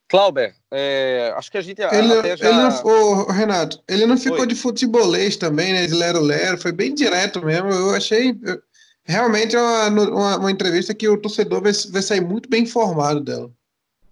Clauber, 0.08 0.54
é, 0.70 1.34
acho 1.36 1.50
que 1.50 1.58
a 1.58 1.60
gente 1.60 1.82
ele, 1.82 2.12
até 2.14 2.34
já... 2.34 2.48
Ele 2.48 2.56
não, 2.56 2.82
oh, 2.82 3.30
Renato, 3.30 3.82
ele 3.86 4.06
não 4.06 4.16
ficou 4.16 4.40
Oi. 4.40 4.46
de 4.46 4.54
futebolês 4.54 5.36
também, 5.36 5.74
né, 5.74 5.86
de 5.86 5.92
lero-lero, 5.92 6.56
foi 6.56 6.72
bem 6.72 6.94
direto 6.94 7.44
mesmo, 7.44 7.68
eu 7.68 7.94
achei 7.94 8.34
eu, 8.42 8.62
realmente 9.08 9.56
é 9.56 9.60
uma, 9.60 9.88
uma, 9.88 10.36
uma, 10.36 10.50
entrevista 10.50 10.94
que 10.94 11.08
o 11.08 11.20
torcedor 11.20 11.62
vai, 11.62 11.72
vai 11.90 12.02
sair 12.02 12.20
muito 12.20 12.48
bem 12.48 12.64
informado 12.64 13.20
dela. 13.20 13.50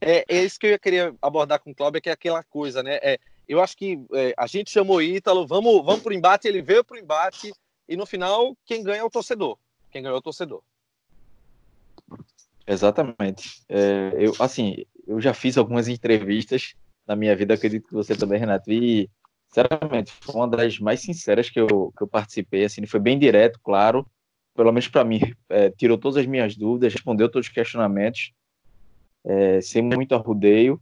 É, 0.01 0.25
é 0.27 0.45
isso 0.45 0.59
que 0.59 0.67
eu 0.69 0.79
queria 0.79 1.15
abordar 1.21 1.61
com 1.61 1.71
o 1.71 1.75
Clauber, 1.75 2.01
que 2.01 2.09
é 2.09 2.13
aquela 2.13 2.43
coisa, 2.43 2.83
né, 2.83 2.99
é, 3.03 3.19
eu 3.49 3.61
acho 3.61 3.77
que 3.77 4.05
é, 4.13 4.35
a 4.37 4.47
gente 4.47 4.71
chamou 4.71 5.01
Ítalo, 5.01 5.47
vamos, 5.47 5.85
vamos 5.85 6.03
pro 6.03 6.13
embate, 6.13 6.49
ele 6.49 6.63
veio 6.63 6.83
pro 6.83 6.99
embate, 6.99 7.53
e 7.89 7.97
no 7.97 8.07
final, 8.07 8.57
quem 8.65 8.83
ganha 8.83 9.01
é 9.01 9.05
o 9.05 9.11
torcedor, 9.11 9.57
quem 9.91 10.03
ganhou 10.03 10.17
é 10.17 10.19
o 10.19 10.23
torcedor. 10.23 10.63
Exatamente. 12.67 13.63
É, 13.69 14.13
eu, 14.19 14.35
assim, 14.41 14.85
eu 15.07 15.21
já 15.21 15.33
fiz 15.33 15.57
algumas 15.57 15.87
entrevistas 15.87 16.75
na 17.07 17.15
minha 17.15 17.37
vida, 17.37 17.55
acredito 17.55 17.87
que 17.87 17.95
você 17.95 18.17
também, 18.17 18.41
Renato, 18.41 18.73
e, 18.73 19.09
sinceramente, 19.47 20.11
foi 20.21 20.35
uma 20.35 20.49
das 20.49 20.81
mais 20.81 21.01
sinceras 21.01 21.49
que 21.49 21.61
eu, 21.61 21.93
que 21.97 22.03
eu 22.03 22.09
participei, 22.09 22.65
assim, 22.65 22.85
foi 22.87 22.99
bem 22.99 23.17
direto, 23.17 23.61
claro, 23.63 24.05
pelo 24.57 24.73
menos 24.73 24.89
para 24.89 25.05
mim, 25.05 25.21
é, 25.49 25.71
tirou 25.71 25.99
todas 25.99 26.17
as 26.17 26.27
minhas 26.27 26.57
dúvidas, 26.57 26.93
respondeu 26.93 27.29
todos 27.29 27.47
os 27.47 27.53
questionamentos, 27.53 28.33
é, 29.25 29.61
sem 29.61 29.83
muito 29.83 30.15
arrudeio, 30.15 30.81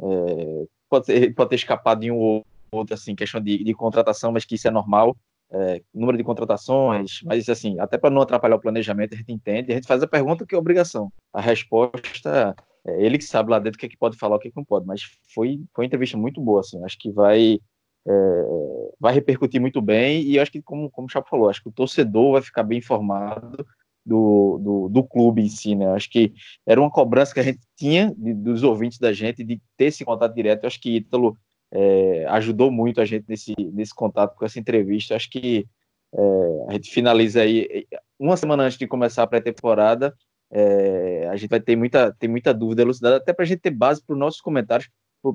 é, 0.00 0.66
pode, 0.88 1.06
ter, 1.06 1.32
pode 1.34 1.50
ter 1.50 1.56
escapado 1.56 2.00
de 2.00 2.10
um 2.10 2.16
ou 2.16 2.46
outro, 2.70 2.94
assim, 2.94 3.14
questão 3.14 3.40
de, 3.40 3.62
de 3.62 3.74
contratação, 3.74 4.32
mas 4.32 4.44
que 4.44 4.54
isso 4.54 4.68
é 4.68 4.70
normal, 4.70 5.16
é, 5.50 5.82
número 5.94 6.18
de 6.18 6.24
contratações, 6.24 7.20
mas 7.24 7.48
assim, 7.48 7.78
até 7.78 7.96
para 7.96 8.10
não 8.10 8.22
atrapalhar 8.22 8.56
o 8.56 8.60
planejamento, 8.60 9.14
a 9.14 9.16
gente 9.16 9.32
entende, 9.32 9.72
a 9.72 9.76
gente 9.76 9.86
faz 9.86 10.02
a 10.02 10.06
pergunta 10.06 10.44
que 10.44 10.54
é 10.54 10.58
obrigação. 10.58 11.12
A 11.32 11.40
resposta, 11.40 12.54
é 12.86 13.04
ele 13.04 13.18
que 13.18 13.24
sabe 13.24 13.50
lá 13.50 13.58
dentro 13.58 13.76
o 13.76 13.80
que, 13.80 13.86
é 13.86 13.88
que 13.88 13.96
pode 13.96 14.16
falar, 14.16 14.36
o 14.36 14.38
que, 14.38 14.48
é 14.48 14.50
que 14.50 14.56
não 14.56 14.64
pode, 14.64 14.86
mas 14.86 15.02
foi, 15.34 15.60
foi 15.74 15.84
uma 15.84 15.86
entrevista 15.86 16.16
muito 16.16 16.40
boa, 16.40 16.60
assim, 16.60 16.82
acho 16.84 16.98
que 16.98 17.10
vai, 17.10 17.58
é, 18.06 18.90
vai 19.00 19.12
repercutir 19.12 19.60
muito 19.60 19.80
bem, 19.82 20.22
e 20.22 20.38
acho 20.38 20.52
que, 20.52 20.62
como, 20.62 20.90
como 20.90 21.06
o 21.06 21.10
Chapo 21.10 21.28
falou, 21.28 21.48
acho 21.48 21.62
que 21.62 21.68
o 21.68 21.72
torcedor 21.72 22.32
vai 22.32 22.42
ficar 22.42 22.62
bem 22.62 22.78
informado 22.78 23.66
do, 24.04 24.58
do, 24.62 24.88
do, 24.88 25.04
clube 25.04 25.42
em 25.42 25.48
si, 25.48 25.74
né? 25.74 25.88
Acho 25.88 26.08
que 26.08 26.32
era 26.64 26.80
uma 26.80 26.90
cobrança 26.90 27.34
que 27.34 27.40
a 27.40 27.42
gente 27.42 27.58
tinha 27.76 28.14
de, 28.16 28.32
dos 28.32 28.62
ouvintes 28.62 28.98
da 28.98 29.12
gente 29.12 29.42
de 29.42 29.60
ter 29.76 29.86
esse 29.86 30.04
contato 30.04 30.32
direto. 30.32 30.66
acho 30.66 30.80
que 30.80 30.96
Ítalo 30.96 31.36
é, 31.72 32.24
ajudou 32.28 32.70
muito 32.70 33.00
a 33.00 33.04
gente 33.04 33.24
nesse, 33.28 33.54
nesse 33.72 33.92
contato 33.92 34.36
com 34.36 34.44
essa 34.44 34.60
entrevista. 34.60 35.16
Acho 35.16 35.28
que 35.28 35.66
é, 36.14 36.66
a 36.68 36.72
gente 36.74 36.90
finaliza 36.92 37.40
aí 37.42 37.86
uma 38.18 38.36
semana 38.36 38.62
antes 38.62 38.78
de 38.78 38.86
começar 38.86 39.24
a 39.24 39.26
pré-temporada. 39.26 40.14
É, 40.52 41.28
a 41.28 41.36
gente 41.36 41.50
vai 41.50 41.60
ter 41.60 41.74
muita, 41.74 42.12
ter 42.12 42.28
muita 42.28 42.54
dúvida 42.54 42.82
elucidada, 42.82 43.16
até 43.16 43.32
para 43.32 43.44
a 43.44 43.48
gente 43.48 43.60
ter 43.60 43.70
base 43.70 44.04
para 44.04 44.14
os 44.14 44.18
nossos 44.18 44.40
comentários 44.40 44.88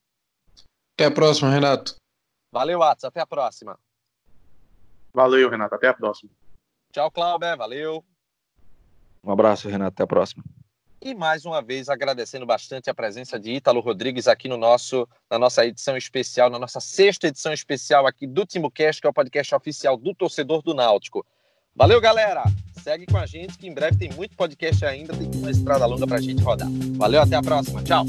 Até 0.96 1.06
a 1.06 1.12
próxima, 1.12 1.50
Renato. 1.50 1.96
Valeu, 2.52 2.84
Atos, 2.84 3.04
até 3.04 3.20
a 3.20 3.28
próxima. 3.28 3.78
Valeu, 5.14 5.50
Renato, 5.50 5.76
até 5.76 5.88
a 5.88 5.94
próxima. 5.94 6.32
Tchau, 6.92 7.10
Cláudio, 7.12 7.58
valeu. 7.58 8.04
Um 9.24 9.32
abraço, 9.32 9.70
Renato, 9.70 9.94
até 9.94 10.04
a 10.04 10.08
próxima. 10.08 10.44
E 11.02 11.14
mais 11.14 11.44
uma 11.46 11.62
vez 11.62 11.90
agradecendo 11.90 12.46
bastante 12.46 12.90
a 12.90 12.94
presença 12.94 13.38
de 13.38 13.52
Ítalo 13.52 13.82
Rodrigues 13.82 14.26
aqui 14.28 14.48
no 14.48 14.56
nosso, 14.56 15.08
na 15.30 15.38
nossa 15.38 15.66
edição 15.66 15.98
especial, 15.98 16.50
na 16.50 16.58
nossa 16.58 16.80
sexta 16.80 17.28
edição 17.28 17.52
especial 17.52 18.08
aqui 18.08 18.26
do 18.26 18.46
TimbuCast, 18.46 19.02
que 19.02 19.08
é 19.08 19.10
o 19.10 19.14
podcast 19.14 19.54
oficial 19.54 19.98
do 19.98 20.16
torcedor 20.16 20.62
do 20.62 20.74
Náutico. 20.74 21.26
Valeu, 21.76 22.00
galera! 22.00 22.44
Segue 22.82 23.06
com 23.06 23.18
a 23.18 23.26
gente 23.26 23.58
que 23.58 23.68
em 23.68 23.74
breve 23.74 23.98
tem 23.98 24.12
muito 24.14 24.38
podcast 24.38 24.86
ainda, 24.86 25.14
tem 25.14 25.30
uma 25.36 25.52
estrada 25.52 25.86
longa 25.86 26.08
pra 26.08 26.22
gente 26.22 26.42
rodar. 26.42 26.70
Valeu, 26.96 27.22
até 27.22 27.36
a 27.36 27.42
próxima. 27.42 27.84
Tchau! 27.84 28.06